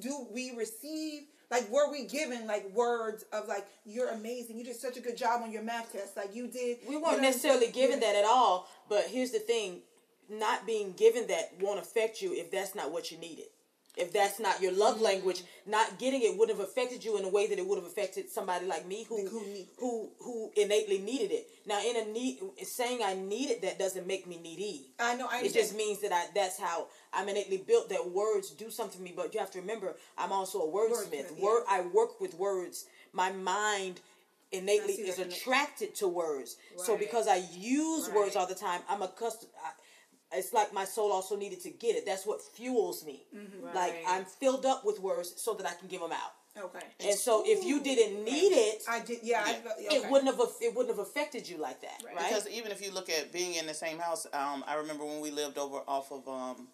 do 0.00 0.26
we 0.32 0.52
receive 0.56 1.22
like 1.50 1.70
were 1.70 1.90
we 1.90 2.06
given 2.06 2.46
like 2.46 2.68
words 2.74 3.24
of 3.32 3.46
like 3.46 3.66
you're 3.84 4.08
amazing 4.10 4.58
you 4.58 4.64
did 4.64 4.76
such 4.76 4.96
a 4.96 5.00
good 5.00 5.16
job 5.16 5.42
on 5.42 5.52
your 5.52 5.62
math 5.62 5.92
test 5.92 6.16
like 6.16 6.34
you 6.34 6.46
did 6.48 6.78
we 6.88 6.96
weren't 6.96 7.18
know, 7.18 7.22
necessarily 7.22 7.70
given 7.70 8.00
that 8.00 8.16
at 8.16 8.24
all. 8.24 8.68
But 8.88 9.04
here's 9.04 9.30
the 9.30 9.38
thing: 9.38 9.80
not 10.28 10.66
being 10.66 10.92
given 10.92 11.26
that 11.28 11.52
won't 11.60 11.78
affect 11.78 12.22
you 12.22 12.32
if 12.34 12.50
that's 12.50 12.74
not 12.74 12.90
what 12.90 13.10
you 13.10 13.18
needed. 13.18 13.46
If 13.96 14.12
that's 14.12 14.38
not 14.38 14.60
your 14.60 14.72
love 14.72 15.00
language, 15.00 15.42
not 15.64 15.98
getting 15.98 16.20
it 16.22 16.36
would 16.36 16.50
have 16.50 16.60
affected 16.60 17.02
you 17.02 17.16
in 17.16 17.24
a 17.24 17.30
way 17.30 17.46
that 17.46 17.58
it 17.58 17.66
would 17.66 17.76
have 17.76 17.86
affected 17.86 18.28
somebody 18.28 18.66
like 18.66 18.86
me 18.86 19.04
who 19.08 19.26
Who 19.78 20.10
who 20.20 20.52
innately 20.54 20.98
needed 20.98 21.30
it. 21.32 21.48
Now, 21.66 21.80
in 21.80 21.96
a 21.96 22.04
need, 22.12 22.38
saying 22.62 23.00
I 23.02 23.14
needed 23.14 23.62
that 23.62 23.78
doesn't 23.78 24.06
make 24.06 24.26
me 24.26 24.38
needy. 24.38 24.90
I 25.00 25.16
know 25.16 25.26
I 25.30 25.40
It 25.40 25.54
just 25.54 25.74
means 25.74 26.00
that 26.02 26.12
I 26.12 26.26
that's 26.34 26.58
how 26.60 26.88
I'm 27.12 27.28
innately 27.28 27.56
built 27.56 27.88
that 27.88 28.10
words 28.10 28.50
do 28.50 28.70
something 28.70 28.98
to 28.98 29.04
me. 29.04 29.14
But 29.16 29.32
you 29.32 29.40
have 29.40 29.50
to 29.52 29.60
remember 29.60 29.96
I'm 30.18 30.32
also 30.32 30.60
a 30.60 30.68
wordsmith. 30.70 31.32
Wordsmith, 31.32 31.40
Word 31.40 31.64
I 31.68 31.80
work 31.80 32.20
with 32.20 32.34
words. 32.34 32.84
My 33.12 33.32
mind 33.32 34.00
innately 34.52 34.94
is 34.94 35.18
attracted 35.18 35.94
to 35.96 36.08
words. 36.08 36.56
So 36.76 36.96
because 36.96 37.28
I 37.28 37.42
use 37.52 38.10
words 38.10 38.36
all 38.36 38.46
the 38.46 38.54
time, 38.54 38.80
I'm 38.88 39.02
accustomed 39.02 39.52
I, 39.64 39.70
it's 40.32 40.52
like 40.52 40.72
my 40.72 40.84
soul 40.84 41.12
also 41.12 41.36
needed 41.36 41.60
to 41.62 41.70
get 41.70 41.96
it. 41.96 42.04
That's 42.06 42.26
what 42.26 42.42
fuels 42.42 43.04
me. 43.04 43.24
Like 43.62 43.94
Right. 43.94 44.04
I'm 44.06 44.24
filled 44.24 44.66
up 44.66 44.84
with 44.84 45.00
words 45.00 45.34
so 45.40 45.54
that 45.54 45.66
I 45.66 45.74
can 45.74 45.88
give 45.88 46.00
them 46.00 46.12
out. 46.12 46.32
okay 46.58 46.86
And 47.00 47.14
so 47.18 47.42
if 47.46 47.64
you 47.64 47.80
didn't 47.82 48.24
need 48.24 48.52
it, 48.52 48.82
I 48.88 49.00
did 49.00 49.18
yeah, 49.22 49.42
I 49.44 49.50
Yeah. 49.50 49.56
felt, 49.60 49.78
okay. 49.78 49.96
it 49.96 50.10
wouldn't 50.10 50.30
have 50.34 50.48
it 50.60 50.74
wouldn't 50.74 50.96
have 50.96 51.06
affected 51.06 51.48
you 51.48 51.58
like 51.58 51.80
that, 51.82 52.02
right? 52.04 52.16
Because 52.28 52.48
even 52.48 52.72
if 52.72 52.80
you 52.84 52.90
look 52.92 53.08
at 53.10 53.32
being 53.32 53.54
in 53.54 53.66
the 53.66 53.74
same 53.74 53.98
house, 53.98 54.26
um, 54.32 54.64
I 54.66 54.74
remember 54.74 55.04
when 55.04 55.20
we 55.20 55.30
lived 55.30 55.58
over 55.58 55.78
off 55.86 56.10
of 56.10 56.26
um, 56.28 56.68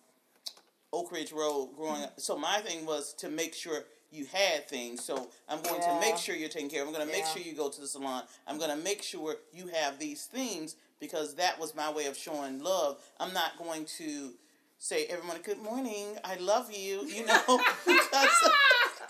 Oak 0.92 1.11
Ridge 1.12 1.32
Road 1.32 1.70
growing 1.76 2.03
up. 2.03 2.20
So 2.20 2.36
my 2.38 2.59
thing 2.61 2.86
was 2.86 3.12
to 3.14 3.28
make 3.28 3.55
sure 3.55 3.84
you 4.11 4.26
had 4.26 4.68
things. 4.68 5.03
So 5.03 5.28
I'm 5.48 5.62
going 5.62 5.80
to 5.82 5.98
make 6.00 6.16
sure 6.18 6.36
you're 6.36 6.50
taken 6.50 6.68
care 6.68 6.82
of. 6.82 6.88
I'm 6.88 6.94
going 6.94 7.07
to 7.07 7.12
make 7.12 7.24
sure 7.24 7.40
you 7.42 7.55
go 7.55 7.70
to 7.70 7.80
the 7.80 7.86
salon. 7.88 8.24
I'm 8.46 8.59
going 8.59 8.70
to 8.70 8.76
make 8.76 9.03
sure 9.03 9.36
you 9.55 9.68
have 9.68 9.98
these 9.98 10.26
things 10.26 10.76
because 11.03 11.34
that 11.34 11.59
was 11.59 11.74
my 11.74 11.92
way 11.92 12.07
of 12.07 12.16
showing 12.16 12.62
love. 12.62 12.96
I'm 13.18 13.34
not 13.34 13.59
going 13.59 13.86
to 13.98 14.34
say 14.78 15.05
everyone 15.07 15.36
"Good 15.42 15.61
morning, 15.61 16.16
I 16.24 16.36
love 16.36 16.70
you," 16.72 17.05
you 17.07 17.26
know, 17.26 17.42
because 17.84 18.50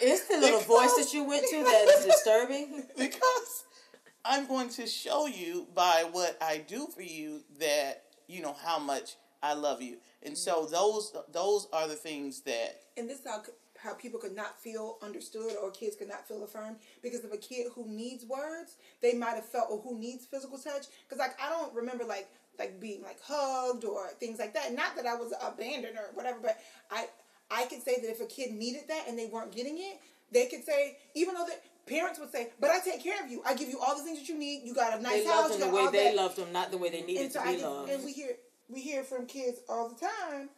it's 0.00 0.26
the 0.26 0.38
little 0.38 0.60
voice 0.60 0.94
that 0.94 1.12
you 1.12 1.22
went 1.24 1.44
to 1.50 1.62
that 1.62 1.94
is 1.98 2.06
disturbing. 2.06 2.84
because 2.98 3.64
I'm 4.24 4.46
going 4.46 4.70
to 4.70 4.86
show 4.86 5.26
you 5.26 5.68
by 5.74 6.06
what 6.10 6.38
I 6.40 6.64
do 6.66 6.86
for 6.86 7.02
you 7.02 7.42
that 7.60 8.04
you 8.26 8.40
know 8.40 8.56
how 8.64 8.78
much 8.78 9.16
I 9.42 9.52
love 9.52 9.82
you. 9.82 9.98
And 10.22 10.36
so 10.36 10.62
mm-hmm. 10.62 10.72
those 10.72 11.14
those 11.30 11.68
are 11.74 11.88
the 11.88 11.94
things 11.94 12.40
that 12.42 12.80
and 12.96 13.06
this 13.06 13.18
is 13.18 13.26
how 13.26 13.42
how 13.82 13.92
people 13.94 14.20
could 14.20 14.34
not 14.34 14.58
feel 14.60 14.98
understood 15.02 15.52
or 15.62 15.70
kids 15.70 15.96
could 15.96 16.08
not 16.08 16.26
feel 16.26 16.42
affirmed 16.44 16.76
because 17.02 17.24
of 17.24 17.32
a 17.32 17.36
kid 17.36 17.66
who 17.74 17.84
needs 17.88 18.24
words 18.24 18.76
they 19.00 19.14
might 19.14 19.34
have 19.34 19.44
felt 19.44 19.68
or 19.70 19.78
who 19.80 19.98
needs 19.98 20.24
physical 20.24 20.56
touch 20.58 20.86
because 21.08 21.18
like 21.18 21.36
i 21.42 21.48
don't 21.48 21.74
remember 21.74 22.04
like 22.04 22.28
like 22.58 22.78
being 22.80 23.02
like 23.02 23.18
hugged 23.22 23.84
or 23.84 24.08
things 24.20 24.38
like 24.38 24.54
that 24.54 24.72
not 24.74 24.94
that 24.96 25.06
i 25.06 25.14
was 25.14 25.32
abandoned 25.42 25.96
or 25.96 26.10
whatever 26.14 26.38
but 26.40 26.58
i 26.90 27.06
i 27.50 27.64
could 27.66 27.82
say 27.82 27.96
that 28.00 28.10
if 28.10 28.20
a 28.20 28.26
kid 28.26 28.52
needed 28.52 28.82
that 28.88 29.04
and 29.08 29.18
they 29.18 29.26
weren't 29.26 29.52
getting 29.54 29.76
it 29.78 29.98
they 30.30 30.46
could 30.46 30.64
say 30.64 30.96
even 31.14 31.34
though 31.34 31.46
that 31.46 31.62
parents 31.84 32.18
would 32.20 32.30
say, 32.30 32.48
"But 32.60 32.70
I 32.70 32.78
take 32.78 33.02
care 33.02 33.22
of 33.24 33.28
you. 33.28 33.42
I 33.44 33.54
give 33.56 33.68
you 33.68 33.80
all 33.80 33.96
the 33.96 34.04
things 34.04 34.20
that 34.20 34.28
you 34.28 34.38
need. 34.38 34.62
You 34.64 34.72
got 34.72 34.96
a 34.96 35.02
nice 35.02 35.24
They 35.24 35.26
house. 35.26 35.50
loved 35.50 35.54
You 35.54 35.60
them 35.60 35.70
the 35.70 35.76
way 35.76 35.90
they 35.90 36.04
that." 36.04 36.14
loved 36.14 36.36
them, 36.36 36.52
not 36.52 36.70
the 36.70 36.78
way 36.78 36.90
they 36.90 37.02
needed 37.02 37.24
and 37.24 37.32
so 37.32 37.42
to 37.42 37.48
I 37.48 37.56
be 37.56 37.62
loved. 37.62 37.90
and 37.90 38.04
we 38.04 38.12
hear 38.12 38.36
we 38.68 38.80
hear 38.80 39.02
from 39.02 39.26
kids 39.26 39.58
all 39.68 39.88
the 39.88 39.96
time. 39.96 40.48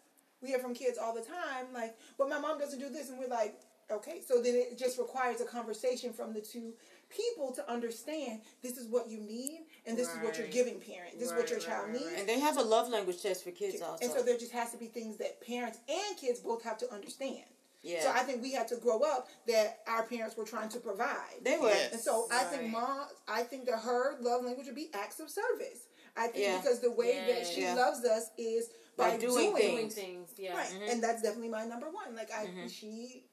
We 0.40 0.48
hear 0.48 0.58
from 0.58 0.74
kids 0.74 0.98
all 0.98 1.14
the 1.14 1.22
time, 1.22 1.72
like, 1.72 1.96
"But 2.18 2.28
my 2.28 2.38
mom 2.38 2.58
doesn't 2.58 2.78
do 2.78 2.88
this," 2.90 3.08
and 3.08 3.18
we're 3.18 3.28
like, 3.28 3.58
"Okay." 3.90 4.20
So 4.26 4.40
then 4.42 4.54
it 4.54 4.76
just 4.78 4.98
requires 4.98 5.40
a 5.40 5.44
conversation 5.46 6.12
from 6.12 6.32
the 6.34 6.40
two 6.40 6.74
people 7.08 7.52
to 7.52 7.70
understand 7.70 8.42
this 8.62 8.76
is 8.76 8.88
what 8.88 9.08
you 9.08 9.18
need 9.20 9.66
and 9.86 9.96
this 9.96 10.08
is 10.08 10.18
what 10.18 10.36
you're 10.36 10.48
giving 10.48 10.80
parent. 10.80 11.18
This 11.18 11.28
is 11.30 11.34
what 11.34 11.48
your 11.48 11.58
Right, 11.60 11.66
child 11.68 11.84
right, 11.88 12.00
needs. 12.00 12.12
And 12.16 12.28
they 12.28 12.40
have 12.40 12.56
a 12.56 12.62
love 12.62 12.88
language 12.88 13.22
test 13.22 13.44
for 13.44 13.52
kids 13.52 13.80
also. 13.82 14.04
And 14.04 14.12
so 14.12 14.22
there 14.22 14.36
just 14.36 14.52
has 14.52 14.72
to 14.72 14.76
be 14.78 14.86
things 14.86 15.16
that 15.18 15.40
parents 15.40 15.78
and 15.88 16.16
kids 16.16 16.40
both 16.40 16.62
have 16.64 16.76
to 16.78 16.90
understand. 16.92 17.44
yeah. 17.82 18.02
So 18.02 18.10
I 18.10 18.20
think 18.24 18.40
we 18.42 18.50
had 18.52 18.66
to 18.68 18.76
grow 18.76 19.00
up 19.02 19.28
that 19.46 19.82
our 19.86 20.02
parents 20.04 20.36
were 20.38 20.44
trying 20.46 20.70
to 20.70 20.80
provide. 20.80 21.36
they 21.42 21.58
were. 21.58 21.68
Yes. 21.68 21.92
And 21.92 22.00
so 22.00 22.26
I 22.32 22.44
think 22.44 22.62
Right. 22.62 22.70
mom, 22.70 23.06
I 23.28 23.42
think 23.44 23.66
that 23.66 23.78
her 23.80 24.16
love 24.20 24.42
language 24.44 24.66
would 24.66 24.74
be 24.74 24.90
acts 24.94 25.20
of 25.20 25.30
service. 25.30 25.86
I 26.16 26.28
think 26.28 26.44
Yeah. 26.46 26.56
because 26.60 26.80
the 26.80 26.90
way 26.90 27.12
that 27.26 27.42
Yeah. 27.42 27.44
she 27.44 27.60
Yeah. 27.60 27.74
loves 27.74 28.04
us 28.06 28.30
is 28.38 28.70
by, 28.96 29.10
By 29.10 29.16
doing 29.18 29.50
doing, 29.52 29.56
things. 29.56 29.94
things, 29.94 30.28
yeah. 30.36 30.56
Right. 30.56 30.68
Mhm. 30.68 30.92
And 30.92 31.02
that's 31.02 31.22
definitely 31.22 31.48
my 31.50 31.64
number 31.64 31.90
one. 31.90 32.14
Like 32.14 32.30
I, 32.32 32.46
Mhm. 32.46 32.70
she, 32.70 33.24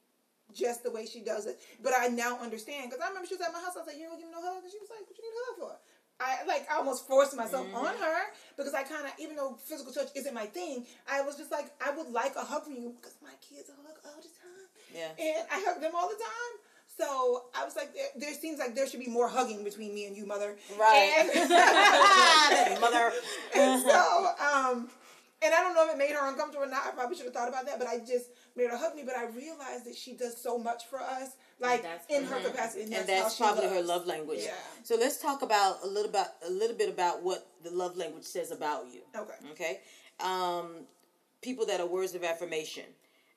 just 0.53 0.84
the 0.84 0.91
way 0.91 1.05
she 1.05 1.22
does 1.22 1.45
it. 1.45 1.59
But 1.82 1.93
I 1.97 2.07
now 2.07 2.38
understand 2.39 2.89
because 2.89 3.01
I 3.03 3.07
remember 3.09 3.28
she 3.28 3.36
was 3.36 3.41
at 3.41 3.53
my 3.53 3.59
house. 3.62 3.76
I 3.76 3.80
was 3.80 3.88
like, 3.88 3.97
"You 3.97 4.07
don't 4.09 4.18
give 4.20 4.28
me 4.28 4.34
no 4.34 4.41
hug," 4.41 4.64
and 4.64 4.72
she 4.72 4.80
was 4.80 4.89
like, 4.89 5.01
"What 5.07 5.18
you 5.18 5.24
need 5.24 5.38
a 5.38 5.45
hug 5.47 5.57
for?" 5.70 5.80
I 6.20 6.43
like 6.45 6.70
I 6.70 6.76
almost 6.76 7.07
forced 7.07 7.36
myself 7.36 7.66
Mhm. 7.68 7.74
on 7.76 7.95
her 7.97 8.20
because 8.57 8.74
I 8.74 8.84
kind 8.84 9.05
of, 9.05 9.14
even 9.18 9.36
though 9.36 9.55
physical 9.55 9.91
touch 9.93 10.09
isn't 10.14 10.34
my 10.34 10.45
thing, 10.45 10.86
I 11.07 11.22
was 11.22 11.36
just 11.38 11.51
like, 11.51 11.72
I 11.82 11.91
would 11.91 12.09
like 12.12 12.36
a 12.36 12.41
hug 12.43 12.64
from 12.66 12.76
you 12.76 12.89
because 12.99 13.16
my 13.22 13.34
kids 13.41 13.70
hug 13.70 13.97
all 14.05 14.16
the 14.22 14.28
time, 14.28 14.68
Yeah. 14.93 15.12
and 15.18 15.47
I 15.49 15.62
hug 15.66 15.80
them 15.82 15.95
all 15.95 16.09
the 16.09 16.16
time. 16.16 16.53
So 16.97 17.45
I 17.55 17.64
was 17.66 17.76
like, 17.76 17.93
there, 17.95 18.09
there 18.18 18.34
seems 18.36 18.59
like 18.59 18.76
there 18.76 18.86
should 18.88 18.99
be 18.99 19.07
more 19.09 19.28
hugging 19.30 19.64
between 19.64 19.95
me 19.95 20.05
and 20.05 20.16
you, 20.16 20.26
mother. 20.28 20.57
Right. 20.78 21.32
And- 21.34 22.80
mother. 22.82 23.14
and 23.55 23.82
so, 23.82 24.36
um, 24.39 24.91
and 25.44 25.54
I 25.54 25.62
don't 25.62 25.74
know 25.74 25.86
if 25.88 25.94
it 25.94 25.98
made 25.98 26.12
her 26.12 26.28
uncomfortable 26.28 26.66
or 26.66 26.70
not. 26.70 26.86
I 26.86 26.92
probably 26.92 27.16
should 27.16 27.26
have 27.26 27.34
thought 27.34 27.50
about 27.50 27.66
that, 27.66 27.80
but 27.80 27.88
I 27.88 28.00
just 28.00 28.30
made 28.56 28.70
her 28.70 28.78
hug 28.78 28.96
me. 28.96 29.04
But 29.06 29.18
I 29.18 29.26
realized 29.26 29.86
that 29.86 29.96
she 29.96 30.14
does 30.14 30.39
so 30.42 30.58
much 30.58 30.86
for 30.86 31.00
us, 31.00 31.36
like 31.60 31.84
That's 31.84 32.06
in 32.10 32.26
her 32.26 32.39
capacity, 32.39 32.84
and 32.84 32.94
and 32.94 33.08
that's, 33.08 33.24
that's 33.24 33.39
how 33.39 33.54
she 33.56 33.60
probably 33.60 33.76
her 33.76 33.84
love 33.84 34.06
language. 34.06 34.42
Yeah. 34.44 34.52
So 34.84 34.96
let's 34.96 35.18
talk 35.18 35.42
about 35.42 35.78
a 35.84 35.88
little 35.88 36.10
about 36.10 36.28
a 36.48 36.52
little 36.52 36.76
bit 36.76 36.89
about 36.89 37.24
what 37.24 37.48
the 37.64 37.72
love 37.72 37.98
language 37.98 38.24
says 38.24 38.52
about 38.52 38.86
you. 38.94 39.02
Okay. 39.16 39.34
Okay, 39.52 39.80
um, 40.20 40.86
people 41.42 41.66
that 41.66 41.80
are 41.80 41.88
words 41.88 42.16
of 42.16 42.24
affirmation. 42.24 42.86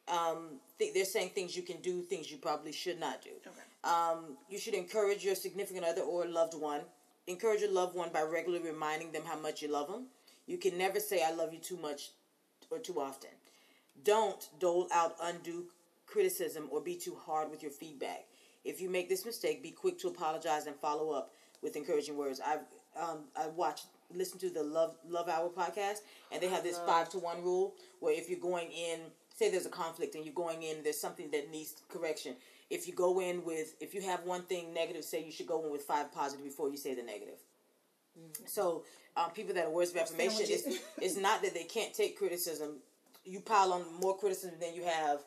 Um, 0.07 0.61
th- 0.79 0.93
they're 0.93 1.07
saying 1.07 1.31
things 1.31 1.57
you 1.57 1.63
can 1.63 1.79
do, 1.81 2.03
things 2.03 2.31
you 2.31 2.37
probably 2.37 2.73
should 2.73 3.01
not 3.01 3.23
do. 3.23 3.31
Okay. 3.47 3.91
Um, 3.91 4.37
you 4.51 4.59
should 4.59 4.75
encourage 4.75 5.25
your 5.25 5.35
significant 5.35 5.87
other 5.87 6.03
or 6.03 6.27
loved 6.27 6.53
one. 6.53 6.83
Encourage 7.27 7.63
your 7.63 7.73
loved 7.73 7.97
one 7.97 8.11
by 8.13 8.21
regularly 8.21 8.63
reminding 8.63 9.13
them 9.13 9.23
how 9.25 9.39
much 9.39 9.63
you 9.63 9.69
love 9.69 9.89
them. 9.89 10.09
You 10.47 10.59
can 10.59 10.77
never 10.77 11.01
say 11.01 11.23
"I 11.23 11.33
love 11.33 11.53
you" 11.53 11.59
too 11.59 11.77
much 11.77 12.11
or 12.71 12.79
too 12.79 13.01
often. 13.01 13.31
Don't 14.03 14.49
dole 14.59 14.89
out 14.93 15.17
undue 15.23 15.67
criticism 16.07 16.69
or 16.71 16.81
be 16.81 16.97
too 16.97 17.17
hard 17.27 17.51
with 17.51 17.63
your 17.63 17.73
feedback. 17.73 18.27
If 18.65 18.81
you 18.81 18.91
make 18.91 19.09
this 19.09 19.25
mistake, 19.25 19.63
be 19.63 19.71
quick 19.71 19.99
to 20.01 20.09
apologize 20.09 20.67
and 20.67 20.77
follow 20.77 21.11
up 21.13 21.33
with 21.63 21.77
encouraging 21.77 22.17
words. 22.17 22.41
I 22.45 22.59
um 23.01 23.25
I 23.37 23.49
watched 23.49 23.87
listen 24.15 24.39
to 24.41 24.51
the 24.51 24.63
Love 24.63 24.97
Love 25.09 25.29
Hour 25.29 25.49
podcast 25.49 26.01
and 26.31 26.43
they 26.43 26.49
have 26.49 26.63
this 26.63 26.79
five 26.87 27.09
to 27.11 27.19
one 27.19 27.43
rule 27.43 27.75
where 28.01 28.15
if 28.15 28.29
you're 28.29 28.39
going 28.39 28.71
in, 28.71 29.01
say 29.35 29.51
there's 29.51 29.67
a 29.67 29.71
conflict 29.71 30.15
and 30.15 30.25
you're 30.25 30.35
going 30.35 30.63
in, 30.63 30.83
there's 30.83 31.01
something 31.01 31.31
that 31.31 31.51
needs 31.51 31.75
correction. 31.89 32.37
If 32.71 32.87
you 32.87 32.95
go 32.95 33.21
in 33.21 33.45
with 33.45 33.75
if 33.81 33.95
you 33.95 34.03
have 34.03 34.25
one 34.25 34.43
thing 34.43 34.73
negative, 34.73 35.05
say 35.05 35.25
you 35.25 35.33
should 35.33 35.47
go 35.47 35.65
in 35.65 35.73
with 35.73 35.83
five 35.83 36.13
positive 36.13 36.45
before 36.45 36.71
you 36.71 36.77
say 36.77 36.95
the 36.95 37.03
negative. 37.03 37.39
So 38.47 38.85
um, 39.17 39.31
people 39.31 39.55
that 39.55 39.67
are 39.67 39.71
words 39.71 39.91
of 39.91 39.97
affirmation, 39.99 40.41
it's, 40.49 40.79
it's 41.01 41.17
not 41.17 41.43
that 41.43 41.55
they 41.55 41.65
can't 41.65 41.95
take 41.95 42.19
criticism. 42.19 42.79
You 43.25 43.41
pile 43.41 43.73
on 43.73 43.85
more 44.01 44.17
criticism 44.17 44.57
than 44.61 44.75
you 44.75 44.85
have 44.85 45.21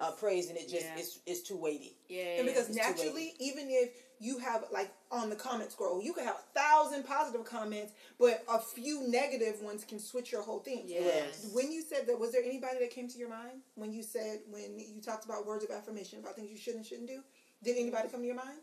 uh, 0.00 0.10
praise, 0.12 0.48
and 0.48 0.58
it 0.58 0.68
just 0.68 0.84
Yeah. 0.86 0.96
it's 0.98 1.18
it's 1.26 1.40
too 1.42 1.56
weighty. 1.56 1.96
Yeah. 2.08 2.38
And 2.38 2.46
because 2.46 2.68
it's 2.68 2.76
naturally, 2.76 3.34
even 3.38 3.66
if 3.68 3.90
you 4.18 4.38
have 4.38 4.64
like 4.72 4.92
on 5.10 5.30
the 5.30 5.36
comment 5.36 5.70
scroll, 5.70 6.02
you 6.02 6.12
could 6.12 6.24
have 6.24 6.36
a 6.36 6.58
thousand 6.58 7.04
positive 7.04 7.44
comments, 7.44 7.92
but 8.18 8.42
a 8.48 8.58
few 8.58 9.08
negative 9.08 9.60
ones 9.62 9.84
can 9.84 10.00
switch 10.00 10.32
your 10.32 10.42
whole 10.42 10.58
thing. 10.60 10.82
Yes. 10.86 11.50
When 11.52 11.70
you 11.70 11.82
said 11.82 12.06
that, 12.08 12.18
was 12.18 12.32
there 12.32 12.42
anybody 12.42 12.78
that 12.80 12.90
came 12.90 13.08
to 13.08 13.18
your 13.18 13.28
mind 13.28 13.60
when 13.76 13.92
you 13.92 14.02
said 14.02 14.40
when 14.50 14.78
you 14.78 15.00
talked 15.00 15.24
about 15.26 15.46
words 15.46 15.62
of 15.64 15.70
affirmation 15.70 16.18
about 16.18 16.34
things 16.34 16.50
you 16.50 16.58
should 16.58 16.74
and 16.74 16.84
shouldn't 16.84 17.08
do? 17.08 17.20
Did 17.62 17.76
anybody 17.78 18.08
come 18.08 18.20
to 18.20 18.26
your 18.26 18.36
mind? 18.36 18.58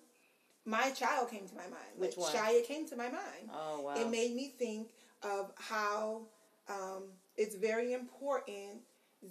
My 0.66 0.92
child 0.92 1.30
came 1.30 1.48
to 1.48 1.56
my 1.56 1.64
mind. 1.64 1.98
Which 1.98 2.18
like, 2.18 2.34
one? 2.34 2.44
Shia 2.44 2.66
came 2.66 2.88
to 2.90 2.96
my 2.96 3.10
mind. 3.10 3.50
Oh 3.52 3.82
wow! 3.82 3.96
It 3.96 4.10
made 4.10 4.36
me 4.36 4.54
think 4.58 4.90
of 5.24 5.52
how 5.56 6.22
um, 6.70 7.04
it's 7.36 7.56
very 7.56 7.94
important 7.94 8.82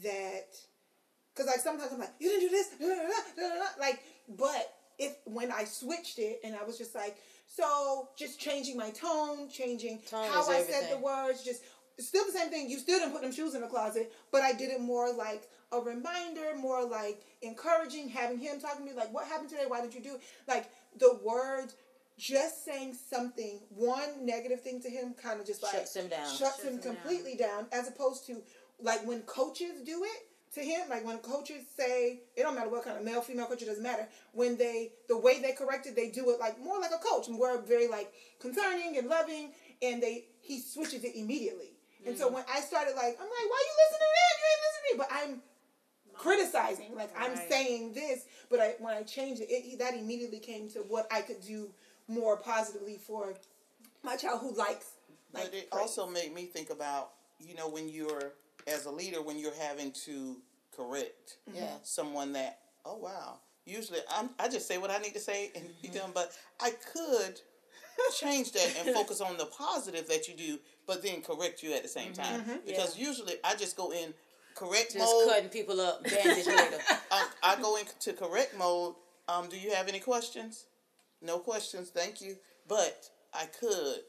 that 0.03 0.57
because 1.35 1.47
like 1.47 1.61
sometimes 1.61 1.93
I'm 1.93 1.99
like 1.99 2.15
you 2.19 2.29
didn't 2.29 2.49
do 2.49 2.51
this 2.51 2.69
da, 2.79 2.87
da, 2.87 2.95
da, 2.95 3.09
da, 3.37 3.49
da, 3.49 3.55
da," 3.55 3.81
like 3.81 4.01
but 4.29 4.75
if 4.99 5.17
when 5.25 5.51
I 5.51 5.65
switched 5.65 6.19
it 6.19 6.41
and 6.45 6.55
I 6.55 6.63
was 6.65 6.79
just 6.79 6.95
like 6.95 7.17
so 7.47 8.09
just 8.17 8.39
changing 8.39 8.77
my 8.77 8.91
tone 8.91 9.49
changing 9.49 10.01
Tone 10.09 10.29
how 10.31 10.49
I 10.49 10.63
said 10.63 10.93
the 10.93 10.99
words 10.99 11.43
just 11.43 11.63
still 11.99 12.25
the 12.25 12.33
same 12.33 12.49
thing 12.49 12.71
you 12.71 12.79
still 12.79 12.99
didn't 12.99 13.13
put 13.13 13.23
them 13.23 13.33
shoes 13.33 13.55
in 13.55 13.63
the 13.63 13.67
closet 13.67 14.13
but 14.31 14.43
I 14.43 14.53
did 14.53 14.71
it 14.71 14.81
more 14.81 15.13
like 15.13 15.49
a 15.73 15.81
reminder 15.81 16.55
more 16.57 16.85
like 16.85 17.23
encouraging 17.43 18.09
having 18.09 18.39
him 18.39 18.61
talking 18.61 18.87
to 18.87 18.93
me 18.93 18.97
like 18.97 19.13
what 19.13 19.27
happened 19.27 19.49
today 19.49 19.65
why 19.67 19.81
did 19.81 19.95
you 19.95 20.01
do 20.01 20.15
it? 20.15 20.21
like 20.47 20.71
the 20.99 21.19
word 21.23 21.69
just 22.19 22.65
saying 22.65 22.95
something 22.95 23.61
one 23.71 24.27
negative 24.27 24.61
thing 24.61 24.81
to 24.83 24.91
him 24.91 25.15
kind 25.15 25.41
of 25.41 25.47
just 25.47 25.63
like 25.63 25.73
Shuts 25.73 25.97
him 25.97 26.09
down. 26.09 26.27
shuts, 26.27 26.39
Shuts 26.39 26.63
him 26.65 26.75
him 26.75 26.81
completely 26.83 27.35
down. 27.37 27.67
as 27.73 27.89
opposed 27.89 28.27
to 28.27 28.43
like 28.83 29.07
when 29.07 29.23
coaches 29.23 29.81
do 29.87 30.05
it 30.05 30.27
to 30.55 30.61
him 30.61 30.89
like 30.91 31.05
when 31.07 31.17
coaches 31.19 31.63
say 31.77 32.21
it 32.37 32.43
don't 32.43 32.55
matter 32.57 32.69
what 32.69 32.85
kind 32.85 32.99
of 32.99 33.05
male 33.05 33.21
female 33.23 33.47
coach 33.47 33.63
it 33.63 33.67
doesn't 33.67 33.83
matter 33.85 34.07
when 34.33 34.57
they 34.59 34.93
the 35.09 35.17
way 35.17 35.41
they 35.41 35.53
correct 35.53 35.87
it 35.87 35.95
they 35.95 36.09
do 36.11 36.29
it 36.31 36.41
like 36.41 36.59
more 36.63 36.79
like 36.81 36.91
a 36.91 36.99
coach 36.99 37.29
and 37.29 37.39
we're 37.39 37.61
very 37.63 37.87
like 37.89 38.13
concerning 38.41 38.99
and 38.99 39.07
loving 39.09 39.53
and 39.81 40.03
they 40.03 40.25
he 40.41 40.61
switches 40.61 41.05
it 41.05 41.13
immediately 41.15 41.73
and 42.05 42.17
Mm. 42.17 42.19
so 42.19 42.29
when 42.33 42.43
i 42.53 42.61
started 42.61 42.95
like 42.97 43.15
i'm 43.21 43.29
like 43.29 43.49
why 43.53 43.63
you 43.65 43.73
listening 43.79 44.09
to 44.09 44.19
that 44.19 44.35
you 44.41 44.45
ain't 44.51 44.63
listening 44.67 44.85
to 44.85 44.93
me 44.93 44.99
but 44.99 45.09
i'm 45.13 45.43
criticizing 46.21 46.95
like 46.95 47.11
i'm 47.19 47.35
saying 47.49 47.93
this 47.95 48.27
but 48.51 48.61
i 48.61 48.75
when 48.79 48.95
i 48.95 49.03
changed 49.03 49.41
it, 49.41 49.49
it 49.51 49.79
that 49.79 49.95
immediately 49.95 50.39
came 50.39 50.69
to 50.69 50.81
what 50.81 51.07
i 51.11 51.23
could 51.23 51.41
do 51.41 51.71
more 52.09 52.37
positively 52.37 52.99
for 52.99 53.35
my 54.03 54.17
child 54.17 54.41
who 54.41 54.55
likes 54.55 54.97
like 55.33 55.45
But 55.45 55.55
it 55.55 55.71
praise. 55.71 55.81
also 55.81 56.07
made 56.07 56.35
me 56.35 56.47
think 56.47 56.71
about, 56.71 57.11
you 57.39 57.55
know, 57.55 57.69
when 57.69 57.89
you're, 57.89 58.33
as 58.67 58.87
a 58.87 58.91
leader, 58.91 59.23
when 59.23 59.39
you're 59.39 59.55
having 59.61 59.93
to 60.07 60.37
correct 60.77 61.39
mm-hmm. 61.49 61.59
Yeah. 61.59 61.75
someone 61.83 62.33
that, 62.33 62.59
oh, 62.85 62.97
wow. 62.97 63.39
Usually, 63.67 64.01
I'm, 64.11 64.31
I 64.39 64.49
just 64.49 64.67
say 64.67 64.79
what 64.79 64.91
I 64.91 64.99
need 64.99 65.15
to 65.15 65.21
say 65.21 65.51
and 65.55 65.65
be 65.81 65.89
mm-hmm. 65.89 65.99
done, 65.99 66.11
but 66.15 66.33
I 66.61 66.71
could 66.93 67.41
change 68.19 68.53
that 68.53 68.75
and 68.79 68.95
focus 68.95 69.21
on 69.21 69.37
the 69.37 69.47
positive 69.47 70.09
that 70.09 70.27
you 70.27 70.35
do, 70.35 70.59
but 70.87 71.03
then 71.03 71.21
correct 71.23 71.63
you 71.63 71.75
at 71.75 71.83
the 71.83 71.89
same 71.89 72.13
mm-hmm. 72.13 72.51
time. 72.51 72.61
Because 72.67 72.99
usually 72.99 73.35
I 73.45 73.55
just 73.55 73.77
go 73.77 73.93
in 73.93 74.15
correct 74.55 74.95
mode. 74.97 75.01
Just 75.07 75.15
mode. 75.15 75.29
cutting 75.29 75.49
people 75.49 75.81
up, 75.81 76.03
bandage 76.05 76.47
later. 76.47 76.79
I, 77.11 77.29
I 77.43 77.61
go 77.61 77.77
into 77.77 78.13
correct 78.13 78.57
mode. 78.59 78.95
Um, 79.29 79.49
do 79.49 79.59
you 79.59 79.73
have 79.75 79.89
any 79.89 80.01
questions? 80.01 80.65
No 81.23 81.39
questions, 81.39 81.91
thank 81.91 82.21
you. 82.21 82.37
But 82.69 83.09
I 83.35 83.47
could. 83.47 84.03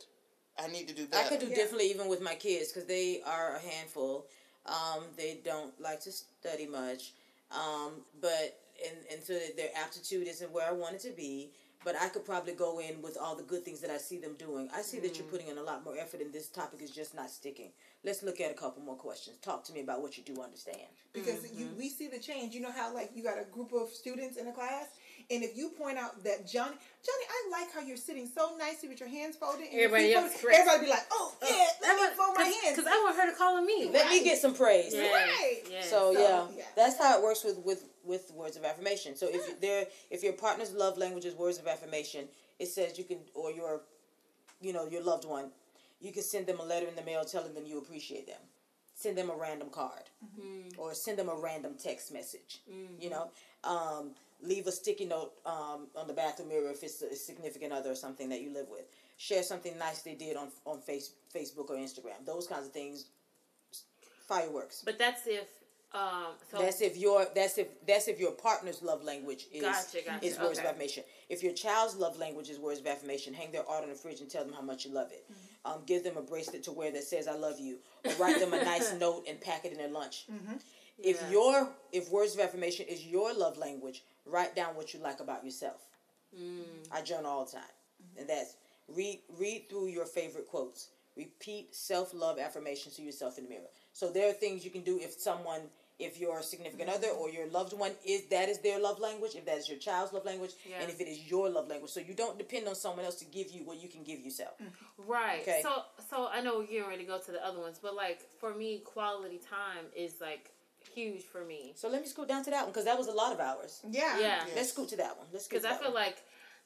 I 0.62 0.68
need 0.68 0.88
to 0.88 0.94
do 0.94 1.06
that. 1.08 1.26
I 1.26 1.30
could 1.30 1.39
do 1.39 1.48
Yeah. 1.48 1.56
differently 1.56 1.89
even 1.89 2.08
with 2.08 2.22
my 2.22 2.36
kids 2.36 2.72
because 2.72 2.88
they 2.88 3.22
are 3.26 3.56
a 3.56 3.60
handful. 3.60 4.28
Um, 4.66 5.06
they 5.18 5.39
don't 5.44 5.80
like 5.82 6.02
to 6.02 6.12
study 6.12 6.68
much, 6.68 7.14
um, 7.52 7.94
but 8.22 8.60
and 8.88 8.98
and 9.12 9.24
so 9.24 9.34
their 9.58 9.70
aptitude 9.76 10.28
isn't 10.28 10.52
where 10.52 10.68
I 10.68 10.72
want 10.72 10.96
it 10.96 11.02
to 11.02 11.12
be. 11.12 11.52
But 11.84 11.96
I 12.00 12.10
could 12.10 12.24
probably 12.26 12.54
go 12.54 12.78
in 12.80 13.02
with 13.02 13.18
all 13.18 13.36
the 13.36 13.42
good 13.42 13.66
things 13.66 13.80
that 13.80 13.89
I 13.89 13.98
see 13.98 14.20
them 14.20 14.36
doing. 14.38 14.70
I 14.72 14.84
see 14.84 15.00
that 15.00 15.18
you're 15.18 15.26
putting 15.28 15.48
in 15.48 15.58
a 15.58 15.64
lot 15.64 15.84
more 15.84 15.98
effort, 15.98 16.22
and 16.22 16.32
this 16.32 16.48
topic 16.48 16.80
is 16.84 16.92
just 16.92 17.16
not 17.16 17.32
sticking. 17.32 17.72
Let's 18.04 18.24
look 18.24 18.41
at 18.41 18.49
a 18.49 18.56
couple 18.56 18.82
more 18.82 18.95
questions. 18.95 19.38
Talk 19.43 19.64
to 19.66 19.74
me 19.74 19.82
about 19.82 20.02
what 20.02 20.18
you 20.18 20.24
do 20.24 20.41
understand. 20.41 20.88
because 21.14 21.41
Mm-hmm. 21.45 21.78
we 21.78 21.89
see 21.89 22.08
the 22.08 22.18
change. 22.20 22.56
You 22.56 22.62
know 22.62 22.72
how 22.72 22.93
like 22.93 23.12
you 23.16 23.24
got 23.24 23.38
a 23.39 23.45
group 23.52 23.74
of 23.74 23.89
students 23.89 24.38
in 24.38 24.47
a 24.47 24.52
class, 24.52 24.88
and 25.30 25.43
if 25.43 25.56
you 25.56 25.70
point 25.70 25.97
out 25.99 26.24
that 26.24 26.47
Johnny, 26.47 26.72
Johnny, 26.76 27.26
I 27.30 27.49
like 27.52 27.72
how 27.74 27.82
you're 27.82 27.97
sitting 27.97 28.28
so 28.34 28.56
nicely 28.58 28.89
with 28.89 28.99
your 28.99 29.10
hands 29.10 29.36
folded. 29.36 29.66
And 29.66 29.74
your 29.74 29.84
Everybody 29.86 30.08
feet 30.08 30.16
else 30.16 30.34
folded," 30.34 30.56
everybody 30.60 30.86
be 30.86 30.89
like, 30.91 31.06
oh 31.12 31.34
yeah, 31.43 31.66
let 31.82 31.95
me 31.95 32.18
fold 32.18 32.36
my 32.38 32.43
hands. 32.43 32.76
Because 32.78 32.88
I 32.91 32.97
want 33.04 33.16
her 33.20 33.30
to 33.32 33.38
call 33.38 33.58
on 33.58 33.66
me. 33.68 33.89
Let 33.93 34.10
me 34.10 34.24
get 34.24 34.39
some 34.39 34.56
praise. 34.56 34.93
Yes, 34.93 35.14
Right. 35.14 35.62
yes. 35.70 35.89
So, 35.89 36.14
So, 36.14 36.20
yeah, 36.20 36.47
yeah. 36.58 36.64
that's 36.76 36.97
how 36.97 37.18
it 37.20 37.24
works 37.24 37.43
with 37.43 37.60
with 37.60 37.84
with 38.04 38.32
words 38.34 38.58
of 38.58 38.64
affirmation. 38.66 39.16
So 39.16 39.28
if 39.30 39.62
there 39.62 39.86
if 40.10 40.24
your 40.24 40.34
partner's 40.34 40.72
love 40.74 40.97
language 40.97 41.26
is 41.26 41.36
words 41.36 41.60
of 41.60 41.68
affirmation, 41.68 42.28
it 42.58 42.68
says 42.70 42.97
you 42.97 43.04
can 43.04 43.20
or 43.36 43.52
your 43.52 43.82
you 44.60 44.74
know 44.74 44.88
your 44.88 45.04
loved 45.04 45.26
one, 45.26 45.52
you 46.02 46.12
can 46.12 46.24
send 46.24 46.47
them 46.47 46.60
a 46.60 46.64
letter 46.64 46.88
in 46.88 46.95
the 46.95 47.04
mail 47.04 47.24
telling 47.24 47.54
them 47.54 47.66
you 47.66 47.78
appreciate 47.78 48.28
them. 48.28 48.41
send 48.95 49.18
them 49.18 49.30
a 49.30 49.36
random 49.36 49.70
card 49.72 50.06
or 50.78 50.93
send 50.93 51.18
them 51.20 51.30
a 51.30 51.36
random 51.36 51.74
text 51.82 52.12
message. 52.14 52.60
You 52.99 53.10
know, 53.10 53.30
um, 53.64 54.12
leave 54.41 54.68
a 54.68 54.72
sticky 54.72 55.06
note 55.06 55.34
um, 55.45 55.88
on 55.95 56.08
the 56.08 56.14
bathroom 56.14 56.49
mirror 56.49 56.70
if 56.72 56.84
it's 56.84 57.02
a 57.02 57.16
significant 57.16 57.72
other 57.74 57.91
or 57.91 57.95
something 57.95 58.30
that 58.30 58.41
you 58.41 58.52
live 58.54 58.68
with. 58.70 58.86
Share 59.18 59.43
something 59.43 59.78
nice 59.78 60.02
they 60.02 60.16
did 60.16 60.36
on 60.36 60.49
on 60.66 60.82
face, 60.82 61.12
Facebook 61.36 61.70
or 61.70 61.78
Instagram. 61.78 62.26
Those 62.26 62.47
kinds 62.47 62.66
of 62.68 62.74
things. 62.74 63.06
Fireworks. 64.28 64.82
But 64.86 64.97
that's 64.97 65.28
if 65.28 65.47
um 65.94 66.28
so 66.50 66.60
That's 66.60 66.80
if 66.82 66.96
your 66.98 67.28
that's 67.36 67.58
if 67.58 67.68
that's 67.86 68.08
if 68.08 68.20
your 68.20 68.32
partner's 68.32 68.82
love 68.82 69.04
language 69.04 69.48
is 69.54 69.62
Gotcha, 69.62 69.98
gotcha, 70.06 70.26
is 70.26 70.39
words 70.39 70.60
okay. 70.60 70.68
of 70.68 70.74
affirmation. 70.74 71.04
If 71.30 71.44
your 71.44 71.54
child's 71.54 71.96
love 71.98 72.18
language 72.18 72.50
is 72.50 72.60
words 72.60 72.80
of 72.80 72.88
affirmation, 72.88 73.34
hang 73.34 73.52
their 73.52 73.68
art 73.68 73.84
on 73.84 73.89
the 73.89 73.96
fridge 73.96 74.22
and 74.22 74.30
tell 74.30 74.46
them 74.46 74.54
how 74.54 74.62
much 74.62 74.86
you 74.86 74.94
love 74.94 75.12
it. 75.12 75.26
Mm-hmm. 75.30 75.72
Um, 75.74 75.82
give 75.86 76.04
them 76.04 76.16
a 76.18 76.22
bracelet 76.22 76.64
to 76.64 76.72
wear 76.72 76.92
that 76.92 77.04
says 77.04 77.28
"I 77.28 77.36
love 77.36 77.60
you," 77.60 77.80
or 78.06 78.14
write 78.14 78.39
them 78.39 78.54
a 78.54 78.64
nice 78.64 78.94
note 79.00 79.26
and 79.28 79.39
pack 79.42 79.66
it 79.66 79.72
in 79.74 79.78
their 79.78 79.89
lunch. 79.89 80.28
If 81.04 81.20
Yeah. 81.22 81.30
your 81.32 81.70
if 81.92 82.10
words 82.10 82.36
of 82.36 82.39
affirmation 82.42 82.86
is 82.88 83.06
your 83.06 83.34
love 83.34 83.58
language, 83.58 84.04
write 84.26 84.56
down 84.56 84.76
what 84.76 84.94
you 84.94 85.00
like 85.02 85.20
about 85.20 85.44
yourself. 85.44 85.82
Mm. 86.38 86.64
I 86.92 87.02
journal 87.02 87.32
all 87.32 87.46
the 87.46 87.52
time, 87.52 87.76
and 88.18 88.30
that's 88.30 88.56
read 88.88 89.20
read 89.38 89.68
through 89.70 89.88
your 89.88 90.06
favorite 90.06 90.48
quotes. 90.48 90.88
Repeat 91.18 91.76
self 91.76 92.14
love 92.14 92.39
affirmations 92.39 92.96
to 92.96 93.02
yourself 93.02 93.38
in 93.38 93.44
the 93.44 93.50
mirror. 93.50 93.68
So 93.92 94.10
there 94.10 94.30
are 94.30 94.34
things 94.34 94.64
you 94.64 94.72
can 94.72 94.82
do 94.84 94.98
if 95.00 95.20
someone, 95.20 95.62
if 96.02 96.20
your 96.20 96.41
significant 96.41 96.89
mm-hmm. 96.89 96.97
other 96.97 97.10
or 97.10 97.30
your 97.30 97.47
loved 97.47 97.74
one 97.74 97.91
is 98.06 98.24
that 98.30 98.49
is 98.49 98.60
their 98.60 98.80
love 98.80 98.99
language, 98.99 99.36
if 99.36 99.45
that 99.45 99.58
is 99.58 99.70
your 99.70 99.78
child's 99.78 100.14
love 100.14 100.26
language, 100.26 100.52
Yeah. 100.68 100.82
and 100.82 100.89
if 100.89 100.99
it 100.99 101.08
is 101.08 101.30
your 101.30 101.49
love 101.49 101.68
language. 101.68 101.91
So 101.91 101.99
you 101.99 102.14
don't 102.14 102.38
depend 102.38 102.68
on 102.68 102.76
someone 102.76 103.06
else 103.06 103.16
to 103.16 103.26
give 103.26 103.52
you 103.52 103.64
what 103.64 103.82
you 103.82 103.89
can 103.89 104.04
give 104.04 104.20
yourself. 104.20 104.54
Mm. 104.62 104.68
Right. 105.08 105.41
Okay. 105.41 105.62
So 105.64 105.84
so 106.10 106.28
I 106.28 106.41
know 106.41 106.60
we're 106.60 106.66
getting 106.66 106.88
ready 106.88 107.04
to 107.04 107.08
go 107.08 107.20
to 107.20 107.32
the 107.32 107.45
other 107.45 107.60
ones, 107.60 107.80
but 107.82 107.95
like 107.95 108.20
for 108.39 108.54
me, 108.54 108.80
quality 108.80 109.39
time 109.49 109.86
is 109.95 110.16
like 110.20 110.52
huge 110.93 111.24
for 111.24 111.45
me. 111.45 111.74
So 111.76 111.89
let 111.89 112.02
me 112.02 112.08
scoot 112.08 112.28
down 112.28 112.43
to 112.43 112.49
that 112.49 112.64
one 112.64 112.72
because 112.72 112.86
that 112.86 112.97
was 112.97 113.08
a 113.08 113.14
lot 113.14 113.32
of 113.34 113.39
hours. 113.39 113.82
Yeah. 113.89 114.20
Yeah. 114.20 114.43
Let's 114.56 114.70
scoot 114.70 114.89
to 114.89 114.97
that 114.97 115.18
one. 115.18 115.28
Let's 115.32 115.47
Because 115.47 115.66
I 115.66 115.74
feel 115.74 115.93
one. 115.93 116.04
like, 116.04 116.18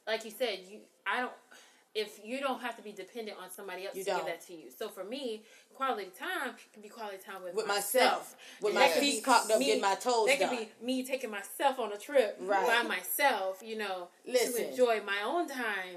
like 0.08 0.26
you 0.26 0.32
said, 0.32 0.60
you 0.70 0.80
I 1.06 1.22
don't. 1.22 1.32
If 1.96 2.20
you 2.26 2.42
don't 2.42 2.62
have 2.62 2.76
to 2.76 2.82
be 2.84 2.92
dependent 2.92 3.38
on 3.42 3.50
somebody 3.50 3.86
else 3.86 3.96
You 3.96 4.04
to 4.04 4.10
don't. 4.12 4.18
give 4.20 4.26
that 4.28 4.46
to 4.48 4.54
you. 4.54 4.66
So 4.78 4.90
for 4.90 5.04
me, 5.06 5.44
quality 5.74 6.10
time 6.20 6.54
can 6.74 6.82
be 6.82 6.90
quality 6.90 7.18
time 7.26 7.42
with, 7.44 7.56
with 7.56 7.68
myself. 7.68 8.36
myself, 8.36 8.36
with 8.62 8.76
And 8.76 8.80
my 8.82 8.90
feet 8.90 9.24
cocked 9.24 9.50
up, 9.50 9.60
me- 9.60 9.66
getting 9.68 9.82
my 9.82 9.96
toes 9.96 10.28
That 10.28 10.40
done. 10.40 10.50
could 10.58 10.68
be 10.82 10.86
me 10.86 11.04
taking 11.06 11.32
myself 11.32 11.80
on 11.80 11.94
a 11.94 11.98
trip 11.98 12.38
Right. 12.42 12.68
by 12.68 12.84
myself, 12.84 13.62
you 13.64 13.78
know, 13.78 14.10
Listen. 14.28 14.54
to 14.64 14.70
enjoy 14.72 15.02
my 15.06 15.22
own 15.24 15.48
time. 15.48 15.96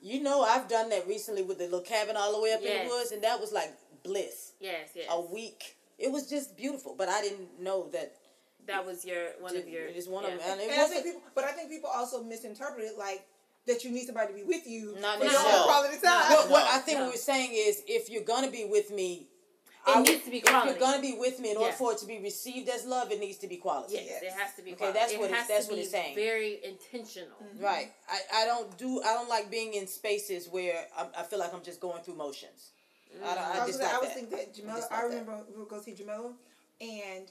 You 0.00 0.22
know, 0.22 0.42
I've 0.42 0.68
done 0.68 0.88
that 0.90 1.06
recently 1.08 1.42
with 1.42 1.58
the 1.58 1.64
little 1.64 1.80
cabin 1.80 2.16
all 2.16 2.32
the 2.32 2.40
way 2.40 2.52
up 2.52 2.62
in 2.62 2.84
the 2.84 2.88
woods, 2.94 3.10
and 3.12 3.22
that 3.22 3.40
was 3.40 3.52
like 3.52 3.72
bliss. 4.04 4.52
Yes, 4.60 4.90
yes. 4.94 5.06
A 5.10 5.20
week. 5.20 5.76
It 5.98 6.10
was 6.10 6.28
just 6.28 6.56
beautiful, 6.56 6.94
but 6.96 7.08
I 7.08 7.20
didn't 7.20 7.60
know 7.60 7.88
that 7.92 8.14
that 8.66 8.84
was 8.86 9.04
your 9.04 9.30
one 9.40 9.56
of 9.56 9.68
your. 9.68 9.86
it 9.86 9.96
is 9.96 10.08
one 10.08 10.24
yeah. 10.24 10.30
of 10.34 10.38
them. 10.40 10.48
And 10.52 10.60
it 10.60 10.70
And 10.70 10.80
I 10.80 10.86
think 10.86 11.04
people, 11.04 11.22
but 11.34 11.44
I 11.44 11.52
think 11.52 11.68
people 11.70 11.90
also 11.92 12.22
misinterpret 12.22 12.84
it 12.84 12.98
like 12.98 13.24
that 13.66 13.84
you 13.84 13.90
need 13.90 14.06
somebody 14.06 14.28
to 14.28 14.34
be 14.34 14.44
with 14.44 14.66
you 14.66 14.96
Not 15.00 15.18
for 15.18 15.24
your 15.24 15.32
necessarily. 15.32 15.60
own 15.60 15.64
quality 15.66 15.98
time. 16.02 16.32
What, 16.32 16.50
what 16.50 16.64
No. 16.64 16.70
I 16.72 16.78
think 16.78 16.98
No. 16.98 17.04
what 17.04 17.12
we're 17.14 17.18
saying 17.20 17.50
is, 17.52 17.82
if 17.86 18.10
you're 18.10 18.24
gonna 18.24 18.50
be 18.50 18.64
with 18.64 18.90
me, 18.90 19.28
It 19.86 19.90
I 19.96 20.00
needs 20.02 20.10
would- 20.10 20.24
to 20.24 20.30
be 20.30 20.38
If 20.38 20.44
you're 20.66 20.74
gonna 20.74 21.00
be 21.00 21.14
with 21.14 21.38
me, 21.40 21.50
in 21.52 21.56
order 21.56 21.70
Yeah. 21.70 21.76
for 21.76 21.92
it 21.92 21.98
to 21.98 22.06
be 22.06 22.18
received 22.20 22.68
as 22.68 22.84
love, 22.84 23.10
it 23.12 23.18
needs 23.20 23.38
to 23.38 23.46
be 23.48 23.56
quality. 23.56 23.94
Yes, 23.94 24.04
Yes. 24.06 24.22
it 24.22 24.32
has 24.32 24.54
to 24.54 24.62
be. 24.62 24.70
Okay, 24.72 24.78
quality. 24.78 24.98
that's 24.98 25.12
it 25.12 25.20
what 25.20 25.30
it- 25.30 25.48
that's 25.48 25.66
to 25.66 25.72
what 25.72 25.76
be 25.76 25.82
it's 25.82 25.90
saying. 25.90 26.14
Very 26.14 26.64
intentional. 26.64 27.36
Mm-hmm. 27.42 27.64
Right. 27.64 27.92
I, 28.08 28.42
I 28.42 28.44
don't 28.46 28.76
do. 28.78 29.00
I 29.02 29.14
don't 29.14 29.28
like 29.28 29.50
being 29.50 29.74
in 29.74 29.86
spaces 29.88 30.48
where 30.48 30.86
I, 30.96 31.08
I 31.18 31.22
feel 31.24 31.38
like 31.40 31.52
I'm 31.54 31.62
just 31.64 31.80
going 31.80 32.02
through 32.04 32.14
motions. 32.14 32.70
I 33.12 33.18
don't. 33.18 33.26
I, 33.26 33.42
mm-hmm. 33.42 33.42
I 33.42 33.58
was, 33.58 33.66
just 33.68 33.78
gonna- 33.80 33.92
like 33.92 33.94
I 33.94 33.98
was 34.00 34.08
that. 34.08 34.14
thinking 34.14 34.38
that 34.38 34.54
Jamila. 34.54 34.76
just 34.78 34.92
I 34.92 34.94
like 34.94 35.02
that. 35.02 35.08
remember 35.18 35.44
we 35.52 35.58
would 35.60 35.68
go 35.68 35.80
see 35.82 35.94
Jamila, 35.94 36.32
and 36.80 37.30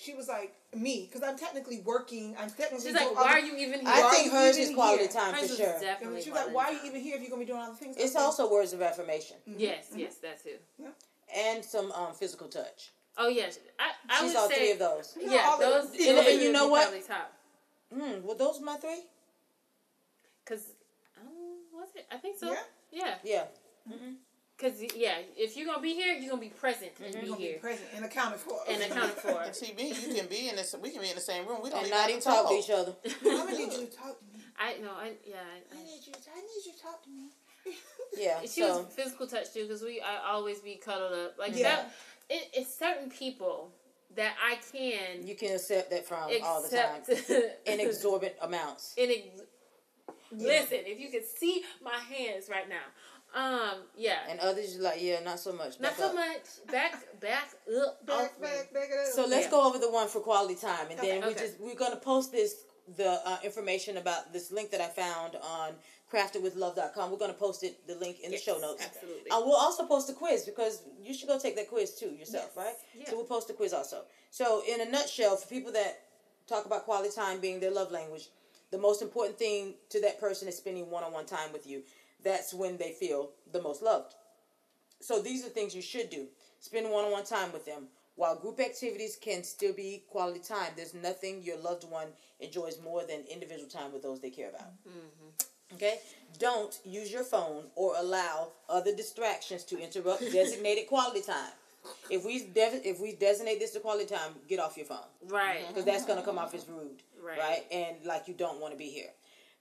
she 0.00 0.14
was 0.14 0.28
like 0.28 0.54
me 0.74 1.06
because 1.10 1.26
I'm 1.28 1.36
technically 1.36 1.80
working. 1.80 2.34
I'm 2.38 2.48
technically. 2.50 2.86
She's 2.86 2.94
like, 2.94 3.14
why 3.14 3.20
other- 3.22 3.30
are 3.30 3.40
you 3.40 3.56
even 3.56 3.80
here? 3.80 3.88
I 3.92 4.10
think 4.10 4.26
you 4.26 4.30
hers 4.32 4.56
is 4.56 4.74
quality 4.74 5.02
here? 5.04 5.12
time 5.12 5.34
Hers 5.34 5.50
for 5.50 5.56
sure. 5.56 5.80
definitely 5.80 6.16
And 6.16 6.24
she 6.24 6.30
was 6.30 6.40
like, 6.46 6.54
why 6.54 6.64
are 6.66 6.72
you 6.72 6.80
even 6.86 7.00
here 7.00 7.16
if 7.16 7.20
you're 7.22 7.30
gonna 7.30 7.40
be 7.40 7.46
doing 7.46 7.60
other 7.60 7.74
things? 7.74 7.96
It's 7.98 8.14
Okay. 8.16 8.24
also 8.24 8.50
words 8.50 8.72
of 8.72 8.80
affirmation 8.82 9.36
Yes, 9.46 9.88
yes, 9.94 10.14
that 10.16 10.42
too. 10.42 10.56
and 11.36 11.64
some 11.64 11.92
um, 11.92 12.14
physical 12.14 12.48
touch. 12.48 12.90
Oh 13.18 13.28
yes, 13.28 13.58
I, 13.78 13.90
I 14.08 14.20
She's 14.20 14.28
would 14.30 14.36
all 14.38 14.48
say 14.48 14.56
three 14.56 14.70
of 14.72 14.78
those. 14.78 15.16
Yeah, 15.20 15.30
Yeah, 15.32 15.44
all 15.48 15.54
of 15.54 15.60
those. 15.60 15.90
them. 15.90 15.98
those 15.98 16.18
And- 16.18 16.28
and 16.28 16.42
you 16.42 16.52
know 16.52 16.68
what? 16.68 16.82
Probably 16.88 17.02
top. 17.06 17.32
Hmm. 17.92 18.26
Were 18.26 18.34
those 18.36 18.60
my 18.60 18.76
three? 18.76 19.02
Cause, 20.46 20.62
um, 21.20 21.26
was 21.74 21.88
it? 21.94 22.06
I 22.10 22.16
think 22.16 22.38
so. 22.38 22.50
Yeah. 22.52 22.62
Yeah. 22.92 23.14
Yeah. 23.24 23.94
Cause 24.60 24.74
yeah, 24.94 25.14
if 25.38 25.56
you're 25.56 25.66
gonna 25.66 25.80
be 25.80 25.94
here, 25.94 26.12
you're 26.14 26.28
gonna 26.30 26.40
be 26.42 26.48
present 26.50 26.92
and 27.02 27.14
You're 27.14 27.22
be 27.22 27.28
gonna 27.28 27.40
be 27.40 27.46
here 27.46 27.58
present 27.58 27.88
and 27.96 28.04
accounted 28.04 28.40
for. 28.40 28.58
and 28.68 28.82
accounted 28.82 29.16
for. 29.16 29.40
And 29.42 29.54
see, 29.60 29.72
me, 29.74 29.88
you 29.88 30.14
can 30.14 30.26
be 30.26 30.48
in 30.50 30.56
this. 30.56 30.74
We 30.82 30.90
can 30.90 31.00
be 31.00 31.08
in 31.08 31.14
the 31.14 31.20
same 31.22 31.46
room. 31.46 31.60
We 31.62 31.70
don't 31.70 31.78
And 31.78 31.86
even 31.88 31.98
not 31.98 32.08
even 32.10 32.20
to 32.20 32.24
talk 32.26 32.42
talk. 32.44 32.50
to 32.50 32.56
each 32.58 32.70
other. 32.70 32.92
I'm 33.24 33.46
gonna 33.46 33.52
need 33.56 33.72
you 33.72 33.86
to 33.86 33.92
talk 33.96 34.18
to 34.18 34.24
me. 34.26 34.44
I 34.58 34.74
know. 34.82 34.92
I 34.92 35.12
yeah. 35.26 35.36
I, 35.36 35.78
I 35.80 35.82
need 35.82 36.00
you. 36.06 36.12
To, 36.12 36.18
I 36.36 36.40
need 36.40 36.66
you 36.66 36.72
to 36.74 36.82
talk 36.82 37.02
to 37.04 37.10
me. 37.10 37.28
Yeah. 38.18 38.40
She 38.42 38.48
So 38.48 38.82
was 38.82 38.92
physical 38.94 39.26
touch 39.28 39.52
too, 39.54 39.66
cause 39.68 39.82
we 39.82 40.00
I 40.00 40.30
always 40.32 40.58
be 40.60 40.74
cuddled 40.76 41.12
up 41.12 41.38
like 41.38 41.56
Yeah. 41.56 41.76
that. 41.76 41.94
It, 42.28 42.48
it's 42.52 42.74
certain 42.76 43.08
people 43.10 43.72
that 44.16 44.34
I 44.44 44.56
can 44.72 45.26
you 45.26 45.36
can 45.36 45.54
accept 45.54 45.90
that 45.90 46.06
from 46.06 46.28
all 46.44 46.60
the 46.62 46.68
time 46.68 47.00
accept 47.08 47.66
in 47.66 47.80
exorbitant 47.80 48.36
amounts. 48.42 48.94
in 48.98 49.10
ex- 49.10 49.42
Listen, 50.32 50.78
if 50.86 51.00
you 51.00 51.08
could 51.10 51.24
see 51.26 51.64
my 51.82 51.96
hands 51.98 52.48
right 52.48 52.68
now, 52.68 52.82
um, 53.34 53.74
yeah, 53.96 54.18
And 54.28 54.40
others 54.40 54.74
you're 54.74 54.82
like, 54.84 55.00
yeah, 55.00 55.20
not 55.20 55.38
so 55.38 55.52
much. 55.52 55.78
not 55.80 55.90
Back 55.92 55.96
so 55.98 56.06
up. 56.08 56.14
much. 56.14 56.66
Back, 56.70 57.20
back 57.20 57.48
up, 57.86 58.06
Back, 58.06 58.40
back, 58.40 58.72
back 58.72 58.88
up. 58.90 59.12
So 59.14 59.26
let's 59.26 59.44
Yeah. 59.46 59.50
go 59.50 59.64
over 59.66 59.78
the 59.78 59.90
one 59.90 60.08
for 60.08 60.20
quality 60.20 60.56
time, 60.56 60.88
and 60.90 60.98
then 60.98 61.20
we 61.22 61.28
Okay. 61.30 61.40
just 61.40 61.58
we're 61.60 61.74
gonna 61.74 61.96
post 61.96 62.32
this 62.32 62.64
the 62.96 63.08
uh, 63.24 63.38
information 63.44 63.98
about 63.98 64.32
this 64.32 64.50
link 64.50 64.70
that 64.72 64.80
I 64.80 64.88
found 64.88 65.36
on 65.36 65.76
cratedwithlove.com. 66.10 67.10
We're 67.10 67.18
gonna 67.18 67.32
post 67.34 67.62
it 67.62 67.86
the 67.86 67.94
link 67.94 68.20
in 68.20 68.32
Yes, 68.32 68.44
the 68.44 68.52
show 68.52 68.58
notes. 68.58 68.82
absolutely. 68.84 69.30
Uh, 69.30 69.40
we'll 69.40 69.54
also 69.54 69.86
post 69.86 70.10
a 70.10 70.12
quiz 70.12 70.44
because 70.44 70.82
you 71.00 71.14
should 71.14 71.28
go 71.28 71.38
take 71.38 71.54
that 71.56 71.68
quiz 71.68 71.94
too 71.94 72.10
yourself, 72.10 72.52
Yes. 72.54 72.56
right? 72.56 72.76
Yeah. 72.94 73.10
So 73.10 73.16
we'll 73.16 73.26
post 73.26 73.48
a 73.50 73.52
quiz 73.52 73.72
also. 73.72 74.04
So 74.30 74.62
in 74.66 74.80
a 74.80 74.86
nutshell, 74.86 75.36
for 75.36 75.46
people 75.46 75.72
that 75.72 76.00
talk 76.48 76.64
about 76.66 76.84
quality 76.84 77.14
time 77.14 77.38
being 77.40 77.60
their 77.60 77.70
love 77.70 77.92
language, 77.92 78.28
the 78.70 78.78
most 78.78 79.02
important 79.02 79.38
thing 79.38 79.76
to 79.90 80.00
that 80.00 80.18
person 80.20 80.48
is 80.48 80.56
spending 80.56 80.90
one-on-one 80.90 81.26
time 81.26 81.52
with 81.52 81.66
you. 81.66 81.84
That's 82.22 82.52
when 82.54 82.76
they 82.76 82.92
feel 82.92 83.30
the 83.52 83.62
most 83.62 83.82
loved. 83.82 84.14
So 85.00 85.20
these 85.20 85.44
are 85.44 85.48
things 85.48 85.74
you 85.74 85.82
should 85.82 86.10
do. 86.10 86.26
Spend 86.60 86.90
one-on-one 86.90 87.24
time 87.24 87.52
with 87.52 87.64
them. 87.64 87.88
While 88.16 88.36
group 88.36 88.60
activities 88.60 89.16
can 89.20 89.42
still 89.44 89.72
be 89.72 90.04
quality 90.10 90.40
time, 90.40 90.72
there's 90.76 90.92
nothing 90.92 91.42
your 91.42 91.56
loved 91.58 91.84
one 91.84 92.08
enjoys 92.38 92.78
more 92.82 93.02
than 93.06 93.20
individual 93.32 93.68
time 93.68 93.92
with 93.92 94.02
those 94.02 94.20
they 94.20 94.28
care 94.28 94.50
about. 94.50 94.68
Mm-hmm. 94.86 95.74
Okay? 95.76 96.00
Don't 96.38 96.78
use 96.84 97.10
your 97.10 97.24
phone 97.24 97.64
or 97.76 97.94
allow 97.96 98.48
other 98.68 98.94
distractions 98.94 99.64
to 99.64 99.78
interrupt 99.78 100.20
designated 100.32 100.86
quality 100.86 101.22
time. 101.22 101.52
If 102.10 102.26
we 102.26 102.40
de- 102.44 102.86
if 102.86 103.00
we 103.00 103.14
designate 103.14 103.58
this 103.58 103.70
to 103.70 103.80
quality 103.80 104.04
time, 104.04 104.32
get 104.48 104.58
off 104.60 104.76
your 104.76 104.84
phone 104.84 104.98
Right. 105.26 105.66
because 105.68 105.86
that's 105.86 106.04
going 106.04 106.18
to 106.18 106.24
come 106.24 106.38
off 106.38 106.54
as 106.54 106.68
rude, 106.68 107.02
Right. 107.24 107.38
right. 107.38 107.64
And 107.72 107.96
like 108.04 108.28
you 108.28 108.34
don't 108.34 108.60
want 108.60 108.74
to 108.74 108.78
be 108.78 108.88
here. 108.90 109.08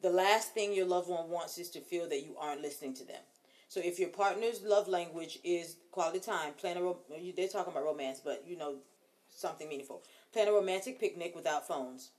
The 0.02 0.10
last 0.10 0.54
thing 0.54 0.74
your 0.74 0.86
loved 0.86 1.10
one 1.10 1.30
wants 1.30 1.58
is 1.58 1.70
to 1.72 1.82
feel 1.82 2.08
that 2.10 2.24
you 2.24 2.36
aren't 2.40 2.62
listening 2.62 2.94
to 2.96 3.04
them. 3.06 3.22
So 3.68 3.80
if 3.84 4.00
your 4.00 4.10
partner's 4.10 4.62
love 4.64 4.88
language 4.88 5.40
is 5.44 5.76
quality 5.92 6.20
time, 6.20 6.54
plan 6.54 6.78
a 6.78 6.82
ro- 6.82 7.00
they're 7.36 7.48
talking 7.48 7.72
about 7.74 7.84
romance, 7.84 8.20
but 8.24 8.44
you 8.48 8.58
know 8.58 8.78
something 9.30 9.68
meaningful. 9.70 10.02
Plan 10.34 10.48
a 10.48 10.52
romantic 10.52 11.00
picnic 11.00 11.36
without 11.36 11.68
phones. 11.68 12.12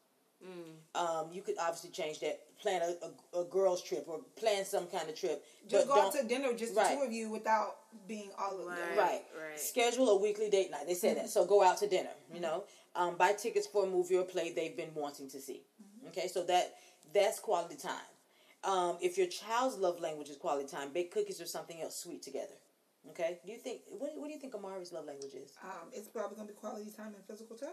Um, 0.94 1.28
you 1.32 1.42
could 1.42 1.56
obviously 1.60 1.90
change 1.90 2.20
that. 2.20 2.40
Plan 2.62 2.82
a, 2.82 3.36
a, 3.38 3.40
a 3.42 3.44
girls 3.44 3.82
trip 3.82 4.04
or 4.06 4.20
plan 4.36 4.64
some 4.64 4.86
kind 4.86 5.08
of 5.08 5.14
trip. 5.14 5.44
Just 5.68 5.86
go 5.88 6.00
out 6.00 6.12
to 6.14 6.22
dinner, 6.26 6.52
just 6.54 6.74
Right. 6.74 6.90
the 6.90 6.96
two 6.96 7.02
of 7.02 7.12
you, 7.12 7.30
without 7.30 7.76
being 8.06 8.30
all 8.38 8.58
of 8.58 8.64
them. 8.66 8.76
Right. 8.90 8.96
Right. 8.98 9.22
right. 9.50 9.58
Schedule 9.60 10.08
a 10.10 10.20
weekly 10.20 10.48
date 10.50 10.70
night. 10.70 10.86
They 10.86 10.94
said 10.94 11.16
that. 11.18 11.28
So 11.30 11.44
go 11.46 11.62
out 11.62 11.78
to 11.78 11.86
dinner, 11.88 12.10
you 12.32 12.40
know. 12.40 12.64
Um, 12.94 13.16
buy 13.16 13.32
tickets 13.32 13.66
for 13.66 13.84
a 13.84 13.86
movie 13.86 14.16
or 14.16 14.24
play 14.24 14.52
they've 14.52 14.76
been 14.76 14.94
wanting 14.94 15.28
to 15.30 15.40
see. 15.40 15.62
Okay, 16.08 16.26
so 16.28 16.42
that 16.44 16.74
that's 17.14 17.38
quality 17.38 17.76
time. 17.76 17.92
Um, 18.62 18.98
if 19.00 19.16
your 19.16 19.26
child's 19.26 19.78
love 19.78 20.00
language 20.00 20.28
is 20.28 20.36
quality 20.36 20.68
time, 20.68 20.92
bake 20.92 21.12
cookies 21.12 21.40
or 21.40 21.46
something 21.46 21.80
else 21.80 21.96
sweet 21.96 22.22
together. 22.22 22.54
Okay, 23.10 23.38
do 23.44 23.50
you 23.50 23.56
think 23.58 23.80
what, 23.88 24.10
what 24.16 24.26
do 24.26 24.32
you 24.34 24.38
think 24.38 24.54
Amari's 24.54 24.92
love 24.92 25.06
language 25.06 25.32
is? 25.34 25.52
Um, 25.64 25.88
it's 25.92 26.08
probably 26.08 26.36
gonna 26.36 26.48
be 26.48 26.54
quality 26.54 26.90
time 26.94 27.14
and 27.14 27.24
physical 27.26 27.56
touch. 27.56 27.70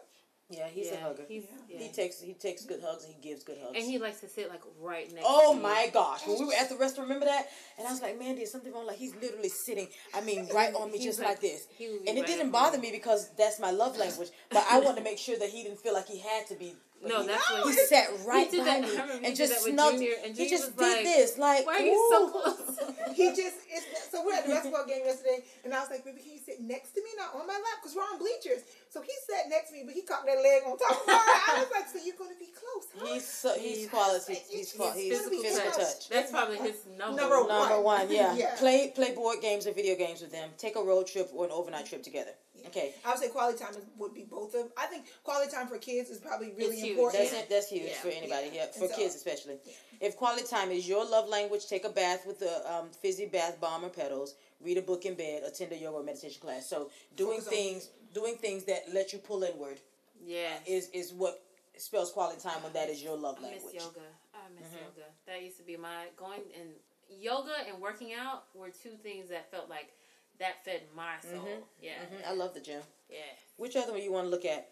Yeah, 0.50 0.68
he's 0.70 0.90
a 0.94 0.96
hugger. 0.96 1.24
He's, 1.28 1.44
Yeah. 1.44 1.50
yeah. 1.78 1.80
He 1.88 1.92
takes 1.92 2.22
he 2.22 2.34
takes 2.34 2.64
good 2.64 2.80
hugs 2.82 3.04
and 3.04 3.14
he 3.14 3.20
gives 3.22 3.44
good 3.44 3.58
hugs. 3.62 3.74
and 3.76 3.84
he 3.84 3.98
likes 3.98 4.22
to 4.22 4.30
sit 4.30 4.48
like 4.48 4.62
right 4.80 5.12
next. 5.14 5.26
Oh 5.28 5.52
to 5.52 5.58
you. 5.58 5.64
my 5.64 5.90
gosh! 5.94 6.26
When 6.26 6.40
we 6.40 6.46
were 6.46 6.54
at 6.54 6.70
the 6.70 6.78
restaurant, 6.78 7.10
remember 7.10 7.26
that? 7.26 7.48
And 7.78 7.86
I 7.86 7.92
was 7.92 8.02
like, 8.02 8.18
"Man, 8.18 8.38
there's 8.38 8.50
something 8.54 8.72
wrong." 8.72 8.88
Like 8.88 8.96
he's 8.96 9.14
literally 9.16 9.50
sitting. 9.50 9.90
I 10.16 10.22
mean, 10.22 10.48
right 10.56 10.74
on 10.74 10.90
me, 10.90 11.04
just 11.04 11.20
like- 11.20 11.28
like 11.28 11.42
this. 11.42 11.68
he 11.78 11.90
would 11.90 12.04
be 12.04 12.10
And 12.10 12.18
it 12.18 12.26
didn't 12.26 12.52
bother 12.52 12.78
me 12.78 12.92
because 12.92 13.30
that's 13.38 13.60
my 13.60 13.72
love 13.72 13.98
language. 13.98 14.30
But 14.50 14.64
I 14.72 14.80
wanted 14.80 15.00
to 15.00 15.04
make 15.04 15.18
sure 15.18 15.38
that 15.38 15.50
he 15.50 15.64
didn't 15.64 15.82
feel 15.82 15.94
like 15.94 16.08
he 16.08 16.20
had 16.20 16.48
to 16.48 16.56
be 16.56 16.74
No, 17.06 17.22
he, 17.22 17.28
that's 17.28 17.52
what 17.52 17.64
he 17.66 17.72
he- 17.72 17.86
sat 17.86 18.10
right 18.26 18.50
did 18.50 18.64
behind 18.64 18.84
that- 18.84 18.89
me 18.91 18.98
I 18.98 19.02
remember 19.02 19.22
he 19.22 19.28
and 19.28 19.36
just 19.38 19.54
that 19.54 19.64
with 19.64 19.74
snugged. 19.76 19.98
Junior, 20.00 20.16
and 20.26 20.36
He 20.36 20.50
just 20.50 20.76
did 20.78 20.82
like, 20.95 21.04
this 21.04 21.38
like. 21.38 21.66
"Why 21.68 21.76
are 21.76 21.80
you 21.86 22.10
so 22.12 22.30
close?" 22.30 22.80
He 23.18 23.30
just 23.30 23.58
it's, 23.70 24.12
so 24.12 24.24
we're 24.26 24.34
at 24.36 24.45
the 24.45 24.54
basketball 24.54 24.86
game 24.86 25.02
yesterday, 25.06 25.41
and 25.64 25.74
I 25.74 25.80
was 25.80 25.89
like, 25.89 26.04
"Baby, 26.06 26.22
can 26.22 26.34
you 26.34 26.39
sit 26.43 26.60
next 26.62 26.91
to 26.93 27.02
me, 27.02 27.10
not 27.18 27.34
on 27.39 27.48
my 27.48 27.54
lap, 27.54 27.82
because 27.82 27.95
we're 27.95 28.04
on 28.04 28.20
bleachers." 28.20 28.62
So 28.89 29.02
he 29.02 29.10
sat 29.30 29.50
next 29.50 29.70
to 29.70 29.74
me, 29.76 29.84
but 29.86 29.93
he 29.93 30.02
caught 30.04 30.26
that 30.26 30.38
leg 30.38 30.62
on 30.66 30.78
top 30.78 30.91
of 31.02 31.08
mine. 31.08 31.18
I 31.18 31.60
was 31.66 31.72
like, 31.72 31.88
"So 31.89 31.98
you're 32.04 32.16
gonna 32.18 32.38
be 32.39 32.50
close, 32.54 32.86
huh?" 32.98 33.14
He's 33.14 33.26
so, 33.28 33.54
he's 33.58 33.78
He's- 33.78 33.89
quality. 33.89 34.34
he's- 34.34 34.48
He's 34.50 34.72
he's 34.74 34.93
he's 34.93 35.18
physical 35.18 35.41
physical 35.41 35.72
touch. 35.72 35.80
touch. 35.80 36.10
That's 36.10 36.32
probably 36.32 36.58
his 36.58 36.78
number, 36.98 37.22
Number 37.22 37.39
one. 37.41 37.48
Number 37.48 37.82
One. 37.82 38.08
one, 38.08 38.12
yeah. 38.12 38.36
Yeah. 38.41 38.56
Play 38.58 38.91
play 38.93 39.14
board 39.16 39.38
games 39.41 39.66
or 39.68 39.74
video 39.74 39.95
games 39.95 40.22
with 40.22 40.32
them. 40.32 40.50
Take 40.58 40.76
a 40.76 40.84
road 40.84 41.08
trip 41.08 41.30
or 41.34 41.45
an 41.45 41.52
overnight 41.52 41.86
trip 41.88 42.04
together. 42.04 42.32
Okay. 42.68 42.93
I 43.05 43.11
would 43.11 43.20
say 43.20 43.30
quality 43.30 43.57
time 43.57 43.74
would 43.97 44.13
be 44.13 44.24
both 44.24 44.53
of. 44.55 44.72
I 44.78 44.86
think 44.88 45.05
quality 45.24 45.51
time 45.51 45.68
for 45.68 45.78
kids 45.78 46.09
is 46.09 46.20
probably 46.20 46.51
really 46.57 46.76
It's 46.76 46.82
huge. 46.82 46.91
important. 46.97 47.24
That's 47.24 47.34
Yeah. 47.34 47.45
That's 47.49 47.70
huge 47.70 47.89
Yeah. 47.89 48.01
for 48.01 48.07
anybody. 48.09 48.47
Yeah, 48.47 48.65
Yeah. 48.65 48.72
for 48.72 48.88
so- 48.88 48.95
kids 48.95 49.15
especially. 49.15 49.59
If 49.99 50.15
quality 50.15 50.45
time 50.45 50.72
is 50.72 50.88
your 50.88 51.03
love 51.05 51.28
language, 51.28 51.68
take 51.68 51.84
a 51.86 51.89
bath 51.89 52.26
with 52.26 52.39
the 52.39 52.72
um, 52.72 52.91
fizzy 52.91 53.26
bath 53.26 53.59
bomb 53.59 53.84
or 53.84 53.89
petals. 53.89 54.36
Read 54.61 54.78
a 54.78 54.82
book 54.82 55.05
in 55.05 55.15
bed. 55.15 55.43
Attend 55.43 55.72
a 55.72 55.76
yoga 55.78 55.97
or 55.97 56.03
meditation 56.03 56.39
class. 56.41 56.68
So 56.68 56.91
doing 57.15 57.39
Focus 57.41 57.47
on- 57.47 57.53
things, 57.53 57.89
doing 58.13 58.36
things 58.38 58.63
that 58.65 58.93
let 58.93 59.13
you 59.13 59.20
pull 59.20 59.43
inward 59.43 59.80
Yeah. 60.24 60.59
is 60.65 60.89
is 60.89 61.13
what 61.13 61.41
spells 61.78 62.11
quality 62.11 62.41
time 62.41 62.61
when 62.63 62.74
that 62.74 62.89
is 62.89 63.01
your 63.03 63.15
love 63.18 63.38
I 63.43 63.51
miss 63.51 63.63
yoga. 63.74 64.01
I 64.34 64.49
miss 64.49 64.68
Mhm. 64.70 64.82
yoga. 64.82 65.05
That 65.28 65.41
used 65.41 65.57
to 65.57 65.63
be 65.63 65.78
my 65.78 66.07
going 66.15 66.41
and 66.59 66.74
yoga 67.09 67.55
and 67.68 67.80
working 67.80 68.13
out 68.13 68.45
were 68.55 68.70
two 68.72 68.97
things 68.97 69.30
that 69.30 69.49
felt 69.51 69.70
like 69.70 69.93
that 70.40 70.64
fed 70.64 70.84
my 70.96 71.16
soul. 71.22 71.46
Mhm. 71.46 71.64
Yeah. 71.82 72.00
hmm 72.06 72.22
I 72.26 72.34
love 72.34 72.54
the 72.54 72.60
gym. 72.60 72.82
Yeah. 73.10 73.18
Which 73.58 73.76
other 73.76 73.92
one 73.94 74.02
you 74.02 74.12
want 74.12 74.26
to 74.26 74.30
look 74.30 74.46
at? 74.46 74.70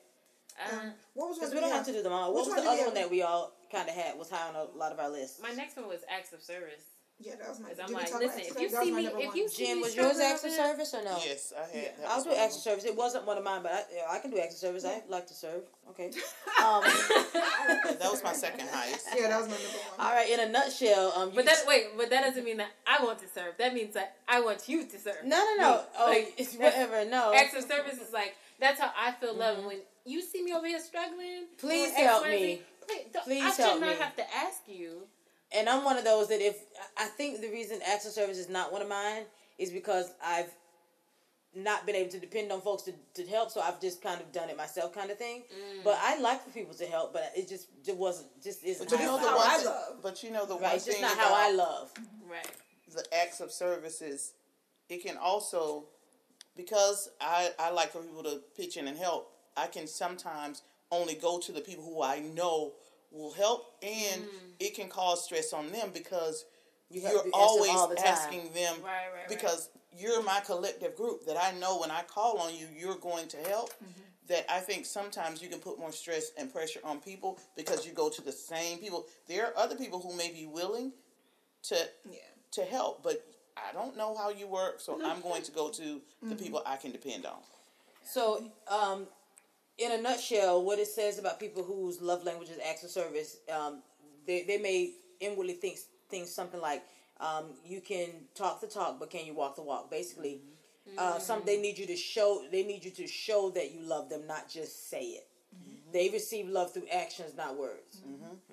Uh, 0.60 0.92
What 1.14 1.30
was 1.30 1.38
Because 1.38 1.54
we 1.54 1.60
don't 1.60 1.70
we 1.70 1.76
have 1.76 1.86
to 1.86 1.92
do 1.92 2.02
them 2.02 2.14
all. 2.14 2.34
What 2.34 2.46
was 2.46 2.56
the 2.56 2.70
other 2.70 2.86
one 2.86 2.94
that 2.94 3.10
we 3.10 3.22
all 3.24 3.54
kind 3.72 3.90
of 3.90 3.96
had 3.96 4.18
was 4.18 4.30
high 4.30 4.48
on 4.48 4.56
a 4.56 4.64
lot 4.78 4.92
of 4.92 5.00
our 5.00 5.10
lists? 5.10 5.42
my 5.42 5.52
next 5.52 5.76
one 5.76 5.88
was 5.88 6.02
acts 6.08 6.32
of 6.34 6.42
service. 6.42 6.84
Yeah, 7.18 7.36
that 7.40 7.48
was 7.48 7.60
my. 7.62 7.70
Because 7.70 7.88
I'm 7.88 7.94
like, 7.96 8.14
listen, 8.14 8.42
if 8.42 8.60
you 8.60 8.70
see 8.70 8.92
me, 8.92 9.04
number 9.06 9.20
if 9.22 9.36
you 9.36 9.48
see 9.48 9.74
me 9.74 9.82
was 9.82 9.96
yours 9.96 10.18
struggling 10.18 10.32
acts 10.32 10.44
of 10.44 10.52
over 10.52 10.62
service 10.86 10.94
or 10.94 11.04
no? 11.06 11.18
Yes, 11.26 11.54
I 11.58 11.62
had. 11.78 11.84
Yeah. 12.00 12.08
I'll 12.10 12.22
do 12.22 12.30
one 12.30 12.38
of 12.38 12.44
acts 12.44 12.58
of 12.58 12.64
them. 12.66 12.72
service. 12.74 12.86
It 12.86 12.96
wasn't 12.98 13.26
one 13.26 13.38
of 13.38 13.44
mine, 13.46 13.64
but 13.64 13.72
I, 13.72 13.84
yeah, 13.96 14.02
I 14.12 14.20
can 14.20 14.32
do 14.32 14.38
acts 14.40 14.56
of 14.56 14.60
service. 14.60 14.84
I 14.86 15.02
like 15.10 15.26
to 15.28 15.34
serve. 15.34 15.62
Okay. 15.92 16.12
Um, 16.64 16.84
That 16.84 18.08
was 18.12 18.24
my 18.24 18.34
second 18.34 18.68
highest. 18.72 19.08
Yeah, 19.16 19.28
that 19.30 19.40
was 19.40 19.48
my 19.50 19.54
number 19.56 19.78
one. 19.98 20.08
all 20.08 20.14
right. 20.14 20.30
In 20.30 20.40
a 20.40 20.50
nutshell, 20.50 21.14
um, 21.16 21.30
you 21.30 21.36
But 21.36 21.46
that 21.46 21.64
wait, 21.68 21.88
but 21.98 22.10
that 22.10 22.22
doesn't 22.24 22.44
mean 22.44 22.58
that 22.58 22.70
I 22.88 23.04
want 23.04 23.20
to 23.20 23.26
serve. 23.28 23.54
That 23.60 23.74
means 23.74 23.94
that 23.94 24.16
I 24.28 24.42
want 24.42 24.68
you 24.68 24.86
to 24.86 24.98
serve. 24.98 25.24
no, 25.26 25.38
no, 25.38 25.56
no. 25.62 25.76
Me. 25.78 25.84
Oh, 26.00 26.06
Like, 26.10 26.34
it's 26.38 26.54
whatever. 26.58 27.06
No. 27.06 27.34
Acts 27.36 27.56
of 27.56 27.64
service 27.70 28.00
is 28.02 28.12
like 28.14 28.36
that's 28.60 28.80
how 28.80 28.92
I 28.98 29.12
feel 29.12 29.36
love. 29.36 29.58
And 29.60 29.68
when 29.68 29.78
you 30.06 30.22
see 30.22 30.44
me 30.44 30.54
over 30.54 30.66
here 30.68 30.80
struggling, 30.80 31.46
Please 31.58 31.92
help 31.94 32.24
Y, 32.24 32.30
and 32.30 32.40
Z, 32.40 32.46
me. 32.46 32.62
Please, 32.88 33.06
don't- 33.14 33.24
Please 33.26 33.44
I 33.44 33.52
should 33.72 33.82
not 33.82 33.90
me. 33.92 33.96
have 34.04 34.16
to 34.16 34.36
ask 34.36 34.62
you. 34.68 35.02
And 35.54 35.70
I'm 35.70 35.84
one 35.84 35.98
of 35.98 36.04
those 36.04 36.28
that 36.30 36.42
if 36.42 36.58
I 36.98 37.06
think 37.06 37.42
the 37.42 37.50
reason 37.50 37.80
acts 37.88 38.06
of 38.06 38.12
service 38.12 38.38
is 38.38 38.50
not 38.50 38.72
one 38.72 38.82
of 38.82 38.90
mine 38.90 39.24
is 39.58 39.70
because 39.72 40.12
I've 40.24 40.50
not 41.56 41.86
been 41.86 41.96
able 41.96 42.12
to 42.12 42.20
depend 42.20 42.52
on 42.52 42.60
folks 42.60 42.84
to, 42.84 42.94
to 43.14 43.26
help, 43.30 43.50
so 43.50 43.62
I've 43.62 43.80
just 43.80 44.02
kind 44.02 44.20
of 44.20 44.32
done 44.34 44.50
it 44.50 44.58
myself, 44.58 44.94
kind 44.94 45.10
of 45.10 45.18
thing. 45.18 45.44
Mm. 45.44 45.84
But 45.86 45.98
I 46.02 46.20
like 46.20 46.44
for 46.44 46.50
people 46.50 46.74
to 46.76 46.86
help, 46.86 47.14
but 47.14 47.32
it 47.36 47.48
just 47.48 47.68
it 47.88 47.96
wasn't 47.96 48.28
just 48.44 48.64
isn't 48.64 48.90
But 48.90 49.00
you 49.00 49.06
how 49.06 49.18
know 49.18 49.18
I 49.18 49.22
the 49.22 49.26
love. 49.28 49.36
one 49.38 49.48
I 49.50 49.58
thing, 49.58 49.66
love. 49.68 49.96
but 50.04 50.24
you 50.24 50.32
know 50.32 50.46
the 50.46 50.54
right. 50.56 50.64
one 50.64 50.76
It's 50.76 50.86
just 50.86 50.98
thing 50.98 51.08
not 51.08 51.18
how 51.18 51.34
I 51.34 51.52
love. 51.52 51.92
Right. 52.30 52.48
the 52.94 53.06
acts 53.16 53.40
of 53.40 53.52
services, 53.52 54.34
it 54.90 55.04
can 55.04 55.16
also, 55.18 55.86
because 56.58 57.10
I, 57.22 57.52
I 57.60 57.72
like 57.72 57.92
for 57.92 58.00
people 58.02 58.24
to 58.24 58.42
pitch 58.58 58.76
in 58.78 58.88
and 58.88 58.98
help, 58.98 59.32
I 59.56 59.68
can 59.68 59.88
sometimes 59.88 60.64
only 60.92 61.16
go 61.16 61.40
to 61.40 61.52
the 61.54 61.62
people 61.62 61.84
who 61.86 62.02
I 62.04 62.20
know 62.20 62.74
will 63.16 63.34
help, 63.34 63.76
and 63.82 64.24
mm. 64.24 64.28
it 64.60 64.76
can 64.76 64.90
cause 64.90 65.24
stress 65.24 65.54
on 65.54 65.72
them 65.72 65.92
because 65.94 66.46
you 66.90 67.02
you're 67.02 67.24
always 67.34 67.72
the 67.96 68.08
asking 68.08 68.44
them 68.54 68.76
Right. 68.76 68.84
Right. 68.84 69.14
right. 69.16 69.30
because 69.30 69.70
you're 69.98 70.22
my 70.24 70.42
collective 70.46 70.96
group 70.96 71.26
that 71.26 71.38
I 71.38 71.58
know 71.58 71.80
when 71.80 71.90
I 71.92 72.04
call 72.04 72.38
on 72.40 72.54
you, 72.54 72.68
you're 72.78 72.98
going 72.98 73.28
to 73.30 73.38
help. 73.38 73.72
Mm-hmm. 73.72 74.02
That 74.28 74.52
I 74.52 74.60
think 74.60 74.88
sometimes 74.88 75.40
you 75.40 75.50
can 75.50 75.60
put 75.60 75.78
more 75.78 75.92
stress 75.92 76.32
and 76.36 76.52
pressure 76.52 76.80
on 76.84 77.00
people 77.00 77.38
because 77.56 77.86
you 77.86 77.94
go 77.94 78.10
to 78.10 78.24
the 78.24 78.32
same 78.32 78.80
people. 78.80 79.06
There 79.28 79.46
are 79.46 79.54
other 79.56 79.76
people 79.76 80.00
who 80.00 80.18
may 80.18 80.32
be 80.32 80.48
willing 80.48 80.94
to 81.64 81.76
Yeah. 82.10 82.18
to 82.52 82.64
help, 82.64 83.04
but 83.04 83.24
I 83.56 83.72
don't 83.72 83.96
know 83.96 84.16
how 84.18 84.30
you 84.30 84.48
work, 84.48 84.80
so 84.80 85.00
I'm 85.06 85.22
going 85.22 85.44
to 85.44 85.52
go 85.52 85.70
to 85.70 85.82
the 85.82 86.28
mm-hmm. 86.28 86.36
people 86.38 86.64
I 86.66 86.76
can 86.76 86.92
depend 86.92 87.26
on. 87.28 87.38
So, 88.04 88.44
um, 88.68 89.08
in 89.78 89.92
a 89.92 90.02
nutshell, 90.02 90.64
what 90.64 90.80
it 90.80 90.88
says 90.88 91.20
about 91.20 91.40
people 91.40 91.64
whose 91.64 92.02
love 92.02 92.24
language 92.24 92.50
is 92.50 92.58
acts 92.68 92.84
of 92.84 92.90
service, 92.90 93.38
um, 93.54 93.82
they, 94.26 94.44
they 94.44 94.58
may 94.58 94.94
inwardly 95.20 95.54
think 95.54 95.80
things 96.10 96.32
something 96.34 96.62
like, 96.62 96.84
um, 97.20 97.46
you 97.66 97.82
can 97.82 98.10
talk 98.36 98.62
the 98.62 98.68
talk, 98.68 99.00
but 99.00 99.10
can 99.10 99.26
you 99.26 99.34
walk 99.34 99.56
the 99.56 99.62
walk? 99.62 99.90
Basically, 99.90 100.42
uh, 100.98 101.18
some 101.20 101.42
they 101.46 101.58
need 101.60 101.78
you 101.78 101.88
to 101.88 101.96
show 101.96 102.44
they 102.52 102.64
need 102.64 102.84
you 102.86 102.92
to 102.92 103.08
show 103.08 103.50
that 103.52 103.72
you 103.74 103.82
love 103.82 104.10
them, 104.10 104.28
not 104.28 104.50
just 104.50 104.90
say 104.90 105.02
it. 105.04 105.28
They 105.94 106.10
receive 106.10 106.50
love 106.50 106.74
through 106.74 106.88
actions, 106.94 107.38
not 107.38 107.58
words. 107.58 108.02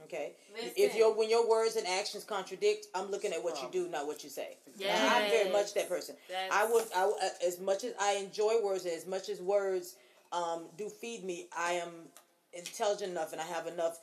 Okay. 0.05 0.35
If 0.77 0.95
your 0.97 1.13
when 1.17 1.29
your 1.29 1.49
words 1.49 1.75
and 1.75 1.87
actions 1.89 2.23
contradict, 2.23 2.87
I'm 2.95 3.11
looking 3.11 3.33
at 3.33 3.43
what 3.43 3.57
you 3.63 3.69
do, 3.73 3.89
not 3.91 4.07
what 4.07 4.23
you 4.23 4.31
say. 4.31 4.57
Yes. 4.77 5.13
I'm 5.13 5.31
very 5.31 5.51
much 5.51 5.75
that 5.75 5.89
person. 5.89 6.15
That's- 6.29 6.51
I 6.53 6.71
would, 6.73 6.85
I 6.95 7.03
uh, 7.05 7.47
as 7.47 7.59
much 7.59 7.83
as 7.83 7.95
I 8.01 8.13
enjoy 8.15 8.63
words, 8.63 8.87
as 8.87 9.07
much 9.07 9.29
as 9.29 9.41
words 9.41 9.97
um, 10.33 10.67
do 10.77 10.89
feed 10.89 11.25
me, 11.25 11.49
I 11.57 11.73
am 11.73 11.91
intelligent 12.53 13.11
enough, 13.13 13.33
and 13.33 13.41
I 13.41 13.45
have 13.45 13.67
enough. 13.67 13.99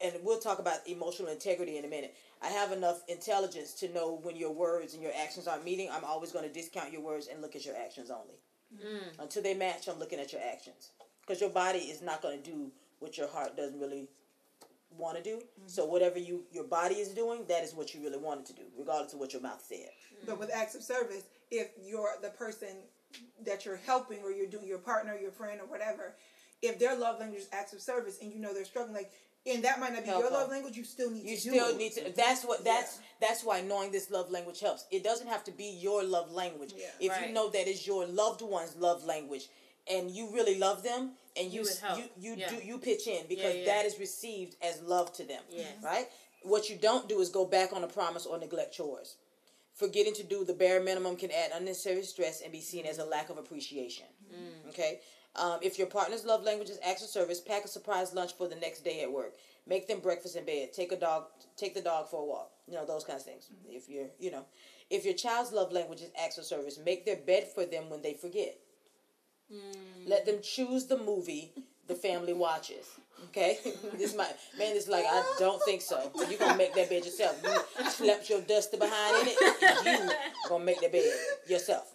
And 0.00 0.14
we'll 0.22 0.40
talk 0.40 0.58
about 0.58 0.86
emotional 0.86 1.30
integrity 1.30 1.78
in 1.78 1.84
a 1.84 1.88
minute. 1.88 2.14
I 2.42 2.48
have 2.48 2.72
enough 2.72 3.02
intelligence 3.08 3.72
to 3.74 3.88
know 3.92 4.18
when 4.22 4.36
your 4.36 4.52
words 4.52 4.92
and 4.94 5.02
your 5.02 5.12
actions 5.18 5.46
aren't 5.46 5.64
meeting. 5.64 5.88
I'm 5.90 6.04
always 6.04 6.32
going 6.32 6.46
to 6.46 6.52
discount 6.52 6.92
your 6.92 7.00
words 7.00 7.28
and 7.28 7.40
look 7.40 7.56
at 7.56 7.64
your 7.64 7.76
actions 7.76 8.10
only. 8.10 8.34
Mm. 8.74 9.22
Until 9.22 9.42
they 9.42 9.54
match, 9.54 9.88
I'm 9.88 9.98
looking 9.98 10.18
at 10.18 10.32
your 10.32 10.42
actions 10.42 10.90
because 11.20 11.40
your 11.40 11.50
body 11.50 11.78
is 11.78 12.02
not 12.02 12.20
going 12.22 12.42
to 12.42 12.50
do 12.50 12.70
what 12.98 13.16
your 13.16 13.28
heart 13.28 13.56
doesn't 13.56 13.78
really 13.78 14.08
want 14.96 15.16
to 15.16 15.22
do. 15.22 15.42
So 15.66 15.84
whatever 15.84 16.18
you 16.18 16.44
your 16.52 16.64
body 16.64 16.96
is 16.96 17.08
doing, 17.08 17.44
that 17.48 17.62
is 17.62 17.74
what 17.74 17.94
you 17.94 18.02
really 18.02 18.18
wanted 18.18 18.46
to 18.46 18.52
do, 18.54 18.62
regardless 18.78 19.12
of 19.12 19.20
what 19.20 19.32
your 19.32 19.42
mouth 19.42 19.64
said. 19.66 19.90
But 20.26 20.38
with 20.38 20.50
acts 20.52 20.74
of 20.74 20.82
service, 20.82 21.24
if 21.50 21.68
you're 21.82 22.14
the 22.22 22.30
person 22.30 22.68
that 23.44 23.64
you're 23.64 23.76
helping 23.86 24.20
or 24.22 24.30
you're 24.30 24.46
doing 24.48 24.66
your 24.66 24.78
partner, 24.78 25.16
your 25.16 25.30
friend, 25.32 25.60
or 25.60 25.66
whatever, 25.66 26.14
if 26.62 26.78
their 26.78 26.96
love 26.96 27.20
language 27.20 27.40
is 27.42 27.48
acts 27.52 27.72
of 27.72 27.80
service 27.80 28.18
and 28.22 28.32
you 28.32 28.38
know 28.40 28.54
they're 28.54 28.64
struggling, 28.64 28.94
like, 28.94 29.12
and 29.46 29.62
that 29.64 29.78
might 29.78 29.92
not 29.92 30.02
be 30.04 30.08
Help 30.08 30.20
your 30.22 30.30
them. 30.30 30.40
love 30.40 30.50
language, 30.50 30.74
you 30.76 30.84
still 30.84 31.10
need 31.10 31.24
You 31.24 31.34
to 31.36 31.40
still 31.40 31.68
do 31.68 31.74
it. 31.74 31.78
need 31.78 31.92
to. 31.92 32.12
That's 32.16 32.44
what. 32.44 32.64
That's 32.64 33.00
that's 33.20 33.44
why 33.44 33.60
knowing 33.60 33.92
this 33.92 34.10
love 34.10 34.30
language 34.30 34.60
helps. 34.60 34.86
It 34.90 35.04
doesn't 35.04 35.26
have 35.26 35.44
to 35.44 35.50
be 35.52 35.64
your 35.80 36.02
love 36.02 36.32
language. 36.32 36.72
Yeah. 36.74 36.86
if 37.00 37.10
Right. 37.12 37.28
you 37.28 37.34
know 37.34 37.50
that 37.50 37.68
is 37.68 37.86
your 37.86 38.06
loved 38.06 38.40
one's 38.40 38.74
love 38.76 39.04
language, 39.04 39.48
and 39.90 40.10
you 40.10 40.30
really 40.32 40.58
love 40.58 40.82
them, 40.82 41.12
and 41.36 41.48
you 41.52 41.60
You 41.60 41.66
would 41.66 41.78
help. 41.78 41.98
you 41.98 42.04
you 42.16 42.34
Yeah. 42.36 42.48
do 42.48 42.56
you 42.64 42.78
pitch 42.78 43.06
in 43.06 43.26
because 43.28 43.54
yeah. 43.56 43.64
that 43.66 43.84
is 43.84 43.98
received 43.98 44.56
as 44.62 44.80
love 44.80 45.12
to 45.14 45.24
them. 45.24 45.42
Yes. 45.50 45.72
Right. 45.82 46.08
What 46.42 46.70
you 46.70 46.76
don't 46.76 47.06
do 47.08 47.20
is 47.20 47.28
go 47.28 47.44
back 47.44 47.72
on 47.74 47.84
a 47.84 47.88
promise 47.88 48.24
or 48.24 48.38
neglect 48.38 48.72
chores. 48.74 49.16
Forgetting 49.74 50.14
to 50.14 50.22
do 50.22 50.44
the 50.44 50.54
bare 50.54 50.82
minimum 50.82 51.16
can 51.16 51.30
add 51.30 51.50
unnecessary 51.54 52.02
stress 52.02 52.42
and 52.42 52.52
be 52.52 52.60
seen 52.60 52.86
as 52.86 52.98
a 52.98 53.04
lack 53.04 53.28
of 53.28 53.38
appreciation. 53.38 54.06
Mm. 54.32 54.68
Okay. 54.68 55.00
Um, 55.36 55.58
if 55.62 55.78
your 55.78 55.88
partner's 55.88 56.24
love 56.24 56.44
language 56.44 56.70
is 56.70 56.78
acts 56.84 57.02
of 57.02 57.08
service, 57.08 57.40
pack 57.40 57.64
a 57.64 57.68
surprise 57.68 58.14
lunch 58.14 58.34
for 58.34 58.46
the 58.46 58.54
next 58.54 58.84
day 58.84 59.02
at 59.02 59.10
work. 59.10 59.34
Make 59.66 59.88
them 59.88 59.98
breakfast 59.98 60.36
in 60.36 60.44
bed. 60.44 60.72
Take 60.72 60.92
a 60.92 60.96
dog. 60.96 61.24
Take 61.56 61.74
the 61.74 61.80
dog 61.80 62.08
for 62.08 62.22
a 62.22 62.24
walk. 62.24 62.52
You 62.68 62.74
know 62.74 62.86
those 62.86 63.02
kinds 63.02 63.22
of 63.22 63.26
things. 63.26 63.50
If 63.68 63.88
you're, 63.88 64.08
you 64.20 64.30
know, 64.30 64.44
if 64.90 65.04
your 65.04 65.14
child's 65.14 65.52
love 65.52 65.72
language 65.72 66.02
is 66.02 66.10
acts 66.22 66.38
of 66.38 66.44
service, 66.44 66.78
make 66.84 67.04
their 67.04 67.16
bed 67.16 67.48
for 67.52 67.66
them 67.66 67.90
when 67.90 68.02
they 68.02 68.14
forget. 68.14 68.58
Let 70.06 70.26
them 70.26 70.38
choose 70.42 70.86
the 70.86 70.98
movie 70.98 71.52
the 71.86 71.94
family 71.94 72.32
watches. 72.32 72.86
Okay, 73.30 73.58
this 73.98 74.14
might 74.14 74.34
man. 74.58 74.76
It's 74.76 74.88
like 74.88 75.04
I 75.08 75.22
don't 75.38 75.62
think 75.62 75.80
so. 75.80 76.10
You 76.30 76.36
gonna 76.36 76.56
make 76.56 76.74
that 76.74 76.88
bed 76.88 77.04
yourself. 77.04 77.40
You 77.44 77.90
slept 77.90 78.30
your 78.30 78.40
duster 78.42 78.76
behind 78.76 79.16
in 79.22 79.34
it. 79.34 80.02
You 80.02 80.48
gonna 80.48 80.64
make 80.64 80.80
that 80.80 80.92
bed 80.92 81.04
yourself. 81.48 81.92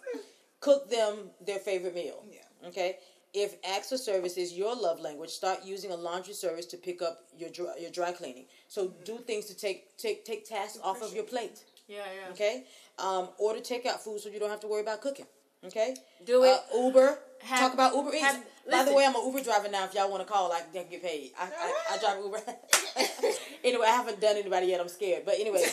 Cook 0.60 0.90
them 0.90 1.30
their 1.44 1.58
favorite 1.58 1.94
meal. 1.94 2.22
Yeah. 2.30 2.68
Okay. 2.68 2.96
If 3.32 3.54
acts 3.64 3.92
of 3.92 4.00
service 4.00 4.36
is 4.36 4.52
your 4.52 4.74
love 4.74 5.00
language, 5.00 5.30
start 5.30 5.60
using 5.64 5.92
a 5.92 5.96
laundry 5.96 6.34
service 6.34 6.66
to 6.66 6.76
pick 6.76 7.00
up 7.00 7.20
your 7.38 7.48
dry, 7.50 7.74
your 7.80 7.90
dry 7.90 8.10
cleaning. 8.10 8.46
So 8.66 8.92
do 9.04 9.18
things 9.18 9.46
to 9.46 9.56
take 9.56 9.96
take 9.96 10.24
take 10.24 10.48
tasks 10.48 10.78
off 10.82 11.00
of 11.00 11.14
your 11.14 11.24
plate. 11.24 11.64
Yeah. 11.86 11.98
Yeah. 11.98 12.32
Okay. 12.32 12.64
Um, 12.98 13.28
order 13.38 13.60
takeout 13.60 14.00
food 14.00 14.20
so 14.20 14.28
you 14.28 14.40
don't 14.40 14.50
have 14.50 14.60
to 14.60 14.66
worry 14.66 14.82
about 14.82 15.00
cooking. 15.00 15.26
Okay. 15.66 15.94
Do 16.24 16.44
it. 16.44 16.58
Uh, 16.74 16.78
Uber. 16.86 17.18
Have- 17.42 17.60
Talk 17.60 17.74
about 17.74 17.94
Uber 17.94 18.10
Eats. 18.14 18.22
have- 18.22 18.44
By 18.70 18.84
the 18.84 18.92
way, 18.92 19.04
I'm 19.04 19.14
an 19.16 19.24
Uber 19.26 19.40
driver 19.42 19.68
now. 19.68 19.84
If 19.84 19.94
y'all 19.94 20.10
want 20.10 20.26
to 20.26 20.30
call, 20.30 20.52
I 20.52 20.60
can 20.60 20.86
get 20.90 21.02
paid. 21.02 21.32
I, 21.38 21.44
I, 21.46 21.94
I 21.94 21.98
drive 21.98 22.22
Uber. 22.22 22.40
anyway, 23.64 23.86
I 23.86 23.90
haven't 23.92 24.20
done 24.20 24.36
anybody 24.36 24.66
yet. 24.68 24.80
I'm 24.80 24.88
scared. 24.88 25.24
But 25.24 25.34
anyway, 25.40 25.64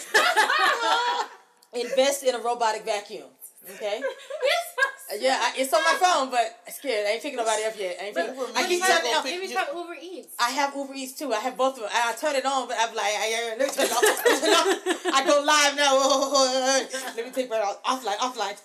invest 1.74 2.24
in 2.24 2.36
a 2.36 2.40
robotic 2.40 2.86
vacuum. 2.86 3.28
Okay. 3.76 4.00
You're 4.00 5.22
Yeah, 5.22 5.40
I, 5.42 5.54
it's 5.58 5.74
on 5.74 5.84
my 5.84 5.98
phone, 6.00 6.32
but 6.32 6.60
I'm 6.66 6.74
scared. 6.74 7.06
I 7.06 7.12
ain't 7.12 7.22
picking 7.22 7.38
nobody 7.38 7.64
up 7.66 7.78
yet. 7.78 7.98
I 8.02 8.06
ain't 8.06 8.16
But 8.16 8.28
picking. 8.28 8.56
I 8.56 8.68
keep 8.68 8.84
telling 8.84 9.12
them. 9.12 9.24
Maybe 9.26 9.54
try 9.54 9.66
Uber 9.76 9.96
Eats. 10.02 10.34
I 10.40 10.52
have 10.52 10.74
Uber 10.76 10.94
Eats 10.94 11.14
too. 11.20 11.34
I 11.34 11.40
have 11.40 11.58
both 11.58 11.76
of 11.76 11.82
them. 11.82 11.90
I 11.94 12.14
turn 12.14 12.36
it 12.36 12.46
on, 12.46 12.68
but 12.68 12.78
I'm 12.80 12.96
like, 12.96 13.12
I, 13.12 13.28
I, 13.28 13.56
let 13.58 13.68
me 13.68 13.74
turn 13.74 13.86
it 13.86 13.92
off. 13.92 14.04
Let 14.04 14.26
me 14.26 14.40
turn 14.40 14.50
it 14.50 14.56
off. 14.56 15.14
I 15.14 15.26
go 15.28 15.44
live 15.44 15.76
now. 15.76 17.14
let 17.18 17.26
me 17.26 17.32
take 17.32 17.50
that 17.50 17.62
off. 17.62 17.84
Offline, 17.84 18.18
offline. 18.18 18.58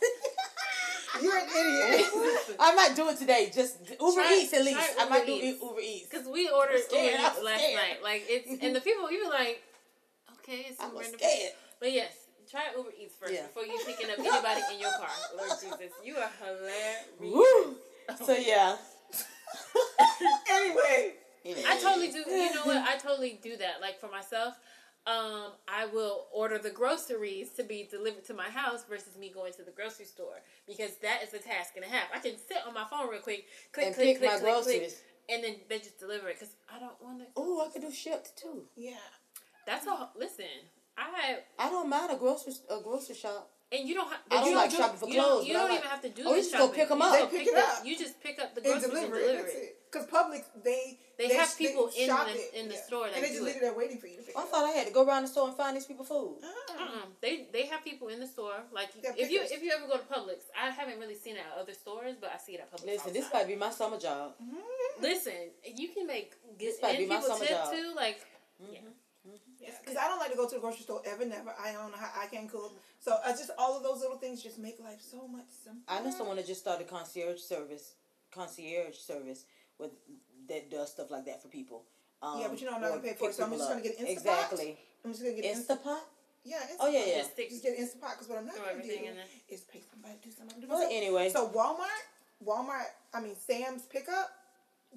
You're 1.20 1.36
an 1.38 1.44
idiot. 1.48 2.06
I 2.60 2.74
might 2.74 2.94
do 2.96 3.08
it 3.08 3.18
today. 3.18 3.50
Just 3.54 3.78
Uber 4.00 4.12
Try- 4.22 4.38
Eats 4.42 4.52
at 4.54 4.64
least. 4.64 4.78
try 4.78 5.04
I 5.04 5.08
might 5.08 5.26
Uber 5.28 5.40
do 5.40 5.46
Eats. 5.46 5.62
Uber 5.62 5.80
Eats. 5.80 6.08
Because 6.08 6.26
we 6.28 6.48
ordered 6.48 6.80
Uber 6.90 7.02
Eats 7.04 7.42
last 7.42 7.62
night. 7.62 7.98
Like 8.02 8.24
it's 8.28 8.48
and 8.64 8.74
the 8.74 8.80
people 8.80 9.10
you 9.10 9.24
be 9.24 9.28
like, 9.28 9.62
okay, 10.40 10.66
it's 10.70 10.80
I 10.80 10.84
some 10.86 10.96
random. 10.96 11.18
scared. 11.18 11.52
But 11.80 11.92
yes, 11.92 12.12
try 12.50 12.62
Uber 12.76 12.90
Eats 13.00 13.14
first 13.20 13.32
Yeah. 13.34 13.42
before 13.46 13.64
you 13.64 13.78
picking 13.84 14.10
up 14.10 14.18
anybody 14.18 14.60
in 14.74 14.80
your 14.80 14.92
car. 14.98 15.10
Lord 15.36 15.50
Jesus, 15.60 15.92
you 16.04 16.16
are 16.16 16.30
hilarious. 16.40 17.04
Woo. 17.20 17.76
So 18.24 18.34
yeah. 18.34 18.76
anyway, 20.50 21.12
I 21.66 21.78
totally 21.80 22.10
do. 22.10 22.18
You 22.30 22.54
know 22.54 22.62
what? 22.64 22.76
I 22.88 22.96
totally 22.96 23.38
do 23.42 23.56
that. 23.58 23.80
Like 23.80 24.00
for 24.00 24.08
myself, 24.10 24.54
um, 25.07 25.53
I 25.68 25.86
will 25.92 26.26
order 26.32 26.59
the 26.59 26.70
groceries 26.70 27.50
to 27.55 27.64
be 27.64 27.88
delivered 27.90 28.24
to 28.26 28.34
my 28.34 28.48
house 28.48 28.84
versus 28.88 29.16
me 29.18 29.30
going 29.34 29.53
to 29.55 29.62
the 29.64 29.72
grocery 29.72 30.07
store 30.07 30.40
because 30.66 30.96
that 31.03 31.22
is 31.22 31.34
a 31.34 31.38
task 31.38 31.72
and 31.76 31.84
a 31.84 31.88
half. 31.88 32.05
I 32.14 32.18
can 32.20 32.38
sit 32.38 32.59
on 32.66 32.74
my 32.74 32.84
phone 32.90 33.09
real 33.11 33.20
quick, 33.20 33.46
click, 33.72 33.86
And 33.86 33.94
click, 33.94 34.07
pick 34.07 34.18
click, 34.18 34.30
my 34.30 34.38
click, 34.38 34.53
groceries. 34.53 34.78
click, 34.78 34.94
and 35.30 35.44
then 35.44 35.55
they 35.68 35.78
just 35.78 35.98
deliver 35.98 36.28
it 36.28 36.38
because 36.38 36.55
I 36.74 36.78
don't 36.78 37.00
want 37.03 37.18
to. 37.20 37.26
Oh, 37.36 37.64
I 37.66 37.70
could 37.72 37.82
do 37.82 37.90
shipped 37.92 38.36
too. 38.36 38.64
yeah. 38.76 38.94
That's 39.66 39.86
a 39.86 40.09
listen. 40.18 40.44
I 40.98 41.38
I 41.59 41.70
don't 41.70 41.88
mind 41.88 42.11
a 42.12 42.16
grocery 42.16 42.53
a 42.68 42.80
grocery 42.80 43.14
shop. 43.14 43.51
And 43.72 43.88
you 43.88 43.94
don't 43.94 44.08
have. 44.08 44.20
I 44.30 44.36
don't 44.40 44.50
you 44.50 44.56
like 44.56 44.70
do- 44.70 44.76
shopping 44.76 44.98
for 44.98 45.08
you 45.08 45.14
don't- 45.14 45.24
clothes, 45.24 45.46
You 45.46 45.54
but 45.54 45.58
don't 45.60 45.68
like- 45.70 45.78
even 45.78 45.90
have 45.90 46.02
to 46.02 46.08
do 46.10 46.22
Oh, 46.22 46.30
the 46.30 46.36
you 46.36 46.42
just 46.42 46.52
go 46.52 46.58
shopping. 46.58 46.74
pick 46.80 46.90
'em 46.90 46.98
You 46.98 47.04
up. 47.04 47.12
They 47.12 47.20
go 47.20 47.26
pick 47.28 47.46
it 47.48 47.54
up. 47.56 47.84
You 47.86 47.96
just 47.98 48.20
pick 48.20 48.38
up 48.38 48.54
the 48.54 48.60
And 48.60 48.64
groceries 48.72 48.90
deliver 48.90 49.16
and 49.16 49.24
deliver 49.26 49.48
it. 49.48 49.54
it. 49.56 49.78
Because 49.90 50.06
Publix, 50.08 50.44
they 50.62 50.98
They 51.18 51.34
have 51.34 51.56
people 51.58 51.88
in 51.88 52.08
the- 52.08 52.30
it. 52.34 52.54
in 52.54 52.68
the 52.68 52.74
Yeah. 52.74 52.82
store 52.82 53.06
that 53.08 53.14
and 53.16 53.22
they 53.24 53.28
do 53.28 53.34
just 53.34 53.44
leave 53.44 53.56
it 53.56 53.60
there 53.60 53.74
waiting 53.74 53.98
for 53.98 54.06
you 54.06 54.16
to 54.16 54.22
pick 54.22 54.36
I 54.36 54.40
it 54.40 54.44
up. 54.44 54.50
thought 54.50 54.64
I 54.64 54.70
had 54.70 54.86
to 54.86 54.92
go 54.92 55.02
around 55.04 55.22
the 55.24 55.28
store 55.28 55.48
and 55.48 55.56
find 55.56 55.76
these 55.76 55.84
people 55.84 56.04
food. 56.04 56.38
Ah. 56.42 56.48
Uh-uh. 56.78 57.06
They 57.20 57.48
they 57.52 57.66
have 57.66 57.84
people 57.84 58.08
in 58.08 58.18
the 58.20 58.26
store. 58.26 58.64
Like 58.72 58.90
They're 59.00 59.12
if 59.16 59.30
you 59.30 59.40
pickers. 59.40 59.56
if 59.56 59.62
you 59.62 59.70
ever 59.72 59.86
go 59.86 59.98
to 59.98 60.04
Publix, 60.04 60.44
I 60.56 60.70
haven't 60.70 60.98
really 60.98 61.14
seen 61.14 61.36
it 61.36 61.44
at 61.46 61.58
other 61.58 61.74
stores, 61.74 62.16
but 62.20 62.30
I 62.32 62.38
see 62.38 62.54
it 62.54 62.60
at 62.60 62.70
Publix. 62.72 62.86
Listen, 62.86 63.12
the 63.12 63.20
this 63.20 63.32
might 63.32 63.46
be 63.46 63.54
my 63.56 63.70
summer 63.70 63.98
job. 63.98 64.34
Listen, 65.00 65.50
you 65.64 65.88
can 65.90 66.06
make 66.06 66.32
This 66.58 66.76
good 66.76 66.82
might 66.82 66.98
be 66.98 67.06
my 67.06 67.20
summer 67.20 67.44
job. 67.46 67.72
too. 67.72 67.92
Like 67.94 68.18
Because 69.80 69.96
I 69.96 70.08
don't 70.08 70.18
like 70.18 70.30
to 70.30 70.36
go 70.36 70.48
to 70.48 70.54
the 70.54 70.60
grocery 70.60 70.82
store 70.82 71.02
ever, 71.04 71.24
never. 71.24 71.52
I 71.60 71.72
don't 71.72 71.90
know 71.92 71.98
how 71.98 72.10
I 72.20 72.26
can 72.26 72.48
cook. 72.48 72.72
So 73.00 73.16
I 73.24 73.30
just 73.30 73.50
all 73.58 73.76
of 73.76 73.82
those 73.82 74.00
little 74.00 74.16
things 74.18 74.42
just 74.42 74.58
make 74.58 74.78
life 74.80 75.00
so 75.00 75.26
much 75.28 75.46
simpler. 75.64 75.82
I 75.88 76.02
know 76.02 76.10
someone 76.10 76.36
that 76.36 76.46
just 76.46 76.60
started 76.60 76.88
concierge 76.88 77.40
service, 77.40 77.94
concierge 78.30 78.96
service 78.96 79.44
with 79.78 79.90
that 80.48 80.70
does 80.70 80.90
stuff 80.90 81.10
like 81.10 81.24
that 81.26 81.42
for 81.42 81.48
people. 81.48 81.84
Um, 82.22 82.40
Yeah, 82.40 82.48
but 82.48 82.60
you 82.60 82.66
know 82.66 82.74
I'm 82.74 82.80
not 82.80 82.90
gonna 82.90 83.02
pay 83.02 83.14
for 83.14 83.30
it, 83.30 83.34
so 83.34 83.44
I'm 83.44 83.50
just 83.50 83.62
up. 83.64 83.70
gonna 83.70 83.82
get 83.82 83.98
Instapot. 83.98 84.10
Exactly. 84.10 84.78
I'm 85.04 85.10
just 85.12 85.22
gonna 85.22 85.34
get 85.34 85.44
Insta. 85.56 85.78
Instapot. 85.78 85.98
Yeah, 86.44 86.56
Instapot. 86.58 86.76
Oh 86.80 86.88
yeah, 86.88 87.04
yeah. 87.06 87.18
just 87.18 87.32
stick. 87.32 87.50
Just 87.50 87.62
get 87.62 87.78
Instapot 87.78 88.12
because 88.14 88.28
what 88.28 88.38
I'm 88.38 88.46
not 88.46 88.56
gonna 88.56 88.72
do 88.72 88.78
everything 88.80 89.04
in 89.06 89.14
there. 89.16 89.24
is 89.48 89.60
pay 89.62 89.80
somebody 89.90 90.14
to 90.22 90.28
do 90.28 90.34
something. 90.34 90.60
Do 90.60 90.66
Well, 90.68 90.78
myself. 90.78 90.92
anyway. 90.92 91.30
So 91.30 91.48
Walmart, 91.48 92.02
Walmart, 92.44 92.86
I 93.14 93.20
mean 93.20 93.34
Sam's 93.36 93.82
pickup, 93.82 94.30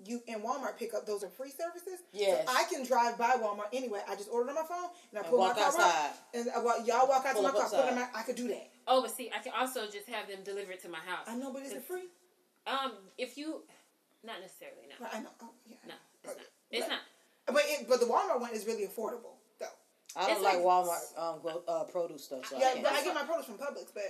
you 0.06 0.22
and 0.28 0.42
Walmart 0.44 0.78
pickup, 0.78 1.06
those 1.06 1.24
are 1.24 1.30
free 1.30 1.52
services. 1.52 2.00
Yes. 2.12 2.46
So 2.46 2.54
I 2.54 2.64
can 2.66 2.86
drive 2.86 3.18
by 3.18 3.32
Walmart 3.42 3.70
anyway. 3.74 4.02
I 4.10 4.16
just 4.16 4.30
order 4.30 4.50
it 4.50 4.50
on 4.50 4.56
my 4.56 4.68
phone 4.68 4.90
and 5.12 5.20
I 5.20 5.22
And 5.22 5.30
pull 5.30 5.40
walk 5.40 5.56
my 5.56 5.62
car 5.62 5.68
outside. 5.72 6.06
up 6.10 6.18
and 6.34 6.50
I 6.56 6.60
walk, 6.60 6.78
y'all 6.86 7.08
walk 7.08 7.26
out 7.26 7.34
Pull 7.34 7.44
to 7.44 7.52
my 7.54 7.60
car. 7.60 7.70
Put 7.70 7.90
in 7.90 7.96
my, 7.96 8.08
I 8.14 8.24
could 8.24 8.36
do 8.36 8.48
that. 8.50 8.70
Oh, 8.88 9.02
but 9.02 9.12
see, 9.16 9.32
I 9.36 9.40
can 9.42 9.54
also 9.58 9.86
just 9.90 10.08
have 10.10 10.28
them 10.28 10.40
deliver 10.44 10.72
it 10.74 10.82
to 10.84 10.90
my 10.90 11.00
house. 11.00 11.26
I 11.28 11.36
know, 11.36 11.52
but 11.54 11.64
is 11.64 11.72
it 11.72 11.84
free? 11.84 12.04
Um, 12.68 12.94
if 13.18 13.38
you, 13.38 13.62
not 14.24 14.42
necessarily, 14.42 14.88
no, 14.90 15.06
Right, 15.06 15.16
I 15.16 15.20
know. 15.22 15.30
Oh, 15.42 15.50
yeah. 15.68 15.78
no, 15.88 15.94
it's 16.24 16.32
Okay. 16.34 16.40
not. 16.42 16.48
It's 16.72 16.82
Right. 16.82 16.90
not. 16.90 17.00
But 17.56 17.64
it, 17.68 17.88
but 17.88 18.00
the 18.00 18.08
Walmart 18.08 18.40
one 18.42 18.52
is 18.54 18.66
really 18.66 18.88
affordable 18.88 19.38
though. 19.60 19.68
I 20.16 20.28
don't 20.28 20.42
like 20.42 20.56
like- 20.58 20.64
Walmart 20.66 21.18
um 21.18 21.40
gro- 21.42 21.64
uh, 21.68 21.84
produce 21.84 22.24
stuff. 22.26 22.46
So 22.48 22.58
I 22.58 22.60
yeah, 22.60 22.72
can't. 22.74 22.84
but 22.84 22.94
I 22.94 23.04
get 23.04 23.14
my 23.14 23.24
produce 23.24 23.46
from 23.46 23.58
Publix. 23.60 23.94
But 23.94 24.04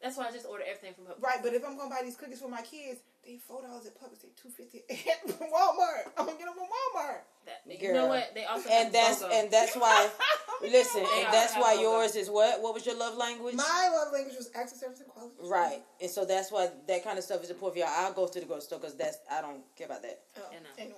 That's 0.00 0.16
why 0.16 0.28
I 0.28 0.30
just 0.32 0.46
order 0.46 0.64
everything 0.66 0.94
from 0.94 1.04
Publix. 1.04 1.22
right, 1.22 1.38
but 1.42 1.52
if 1.52 1.64
I'm 1.66 1.76
gonna 1.76 1.90
buy 1.90 2.00
these 2.02 2.16
cookies 2.16 2.40
for 2.40 2.48
my 2.48 2.62
kids, 2.62 3.00
they 3.28 3.36
four 3.36 3.60
dollars 3.60 3.84
at 3.84 3.94
Publix. 4.00 4.22
They 4.22 4.28
two 4.40 4.48
fifty 4.48 4.82
at 4.90 5.20
Walmart. 5.28 6.08
I'm 6.16 6.24
gonna 6.24 6.38
get 6.38 6.46
them 6.46 6.54
from 6.56 6.64
Walmart. 6.64 7.20
That, 7.44 7.60
you 7.68 7.78
Girl. 7.78 7.94
know 7.94 8.06
what? 8.08 8.34
They 8.34 8.44
also 8.46 8.68
and 8.70 8.92
that's 8.92 9.22
BOGO. 9.22 9.32
and 9.32 9.50
that's 9.50 9.76
why. 9.76 10.08
Listen, 10.62 11.04
They 11.04 11.24
and 11.24 11.32
that's 11.32 11.54
why 11.54 11.76
BOGO. 11.76 11.82
yours 11.82 12.16
is 12.16 12.30
what? 12.30 12.62
What 12.62 12.72
was 12.72 12.86
your 12.86 12.96
love 12.96 13.16
language? 13.16 13.54
My 13.54 13.90
love 13.92 14.12
language 14.12 14.34
was 14.36 14.50
access, 14.54 14.72
of 14.72 14.78
service 14.78 15.00
and 15.00 15.08
quality. 15.08 15.34
Right, 15.44 15.82
and 16.00 16.10
so 16.10 16.24
that's 16.24 16.50
why 16.50 16.70
that 16.88 17.04
kind 17.04 17.18
of 17.18 17.24
stuff 17.24 17.44
is 17.44 17.50
important 17.50 17.84
for 17.84 17.86
y'all. 17.88 18.06
I'll 18.06 18.14
go 18.14 18.26
to 18.26 18.40
the 18.40 18.46
grocery 18.46 18.62
store 18.62 18.78
because 18.78 18.96
that's 18.96 19.18
I 19.30 19.42
don't 19.42 19.60
care 19.76 19.86
about 19.86 20.02
that. 20.02 20.20
Oh, 20.38 20.48
Anyway, 20.78 20.96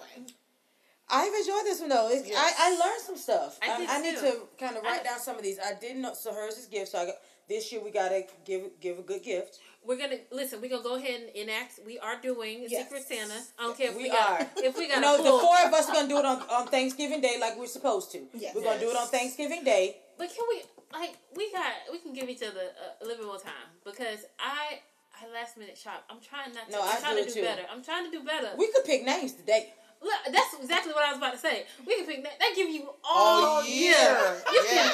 I've 1.13 1.35
enjoyed 1.35 1.65
this 1.65 1.81
one 1.81 1.89
though. 1.89 2.09
Yes. 2.11 2.31
I, 2.37 2.69
I 2.69 2.71
learned 2.71 3.03
some 3.03 3.17
stuff. 3.17 3.59
I 3.61 3.73
I, 3.73 3.79
did 3.79 3.89
I, 3.91 4.01
need 4.01 4.15
too. 4.15 4.21
to 4.23 4.65
kind 4.65 4.77
of 4.77 4.85
write 4.85 5.01
I- 5.01 5.05
down 5.05 5.19
some 5.19 5.37
of 5.37 5.43
these. 5.43 5.59
I 5.59 5.75
didn't 5.75 6.03
know. 6.03 6.15
So 6.15 6.33
hers 6.33 6.57
is 6.57 6.67
gift. 6.67 6.93
So 6.93 6.99
I 6.99 7.07
got 7.07 7.15
this 7.51 7.71
year 7.73 7.83
we 7.85 7.91
gotta 7.91 8.25
give 8.47 8.63
give 8.81 8.99
a 8.99 9.03
good 9.03 9.23
gift. 9.23 9.59
We're 9.85 9.99
gonna 9.99 10.19
listen. 10.31 10.61
We're 10.63 10.71
gonna 10.71 10.83
go 10.83 10.97
ahead 10.97 11.21
and 11.21 11.31
enact. 11.35 11.81
We 11.87 11.99
are 11.99 12.17
doing 12.21 12.67
Yes. 12.69 12.85
Secret 12.85 13.03
Santa. 13.07 13.41
I 13.59 13.63
don't 13.65 13.77
care 13.77 13.91
if 13.91 13.97
we, 13.97 14.05
We 14.05 14.09
got 14.11 14.41
are. 14.41 14.47
if 14.69 14.77
we 14.79 14.87
got 14.89 14.97
You 14.97 15.01
know, 15.03 15.17
the 15.19 15.37
four 15.45 15.57
of 15.67 15.73
us 15.75 15.89
are 15.89 15.95
gonna 15.95 16.09
do 16.09 16.19
it 16.19 16.25
on, 16.25 16.39
on 16.57 16.67
Thanksgiving 16.69 17.21
Day 17.21 17.37
like 17.41 17.59
we're 17.59 17.67
supposed 17.79 18.13
to. 18.13 18.21
Yes. 18.35 18.55
We're 18.55 18.63
gonna 18.63 18.81
do 18.81 18.91
it 18.91 18.97
on 18.97 19.09
Thanksgiving 19.09 19.65
Day. 19.65 19.97
But 20.19 20.29
can 20.35 20.45
we 20.49 20.63
like 20.93 21.17
we 21.35 21.51
got 21.53 21.73
we 21.93 21.99
can 21.99 22.13
give 22.13 22.29
each 22.29 22.43
other 22.43 22.67
a, 23.01 23.03
a 23.03 23.07
little 23.07 23.19
bit 23.25 23.27
more 23.27 23.39
time 23.41 23.69
because 23.85 24.21
I 24.39 24.81
I 25.21 25.29
last 25.33 25.59
minute 25.59 25.77
shop. 25.77 26.05
I'm 26.11 26.21
trying 26.21 26.55
not 26.55 26.67
to. 26.67 26.73
No, 26.73 26.83
I'm 26.83 26.97
I 26.97 27.01
trying 27.01 27.17
do 27.17 27.25
to 27.25 27.29
do 27.29 27.35
too. 27.41 27.43
better. 27.43 27.63
I'm 27.73 27.83
trying 27.83 28.05
to 28.05 28.11
do 28.11 28.23
better. 28.25 28.51
We 28.57 28.71
could 28.73 28.85
pick 28.85 29.05
names 29.05 29.33
today. 29.33 29.73
Look, 30.03 30.33
that's 30.33 30.55
exactly 30.63 30.93
what 30.95 31.05
I 31.05 31.11
was 31.11 31.19
about 31.19 31.33
to 31.35 31.39
say. 31.39 31.67
We 31.87 31.97
can 31.97 32.07
pick 32.07 32.23
that. 32.25 32.39
That 32.41 32.53
give 32.57 32.71
you 32.71 32.89
all, 33.05 33.61
All 33.61 33.65
year. 33.65 33.93
year. 33.93 34.37
You 34.53 34.63
can, 34.67 34.91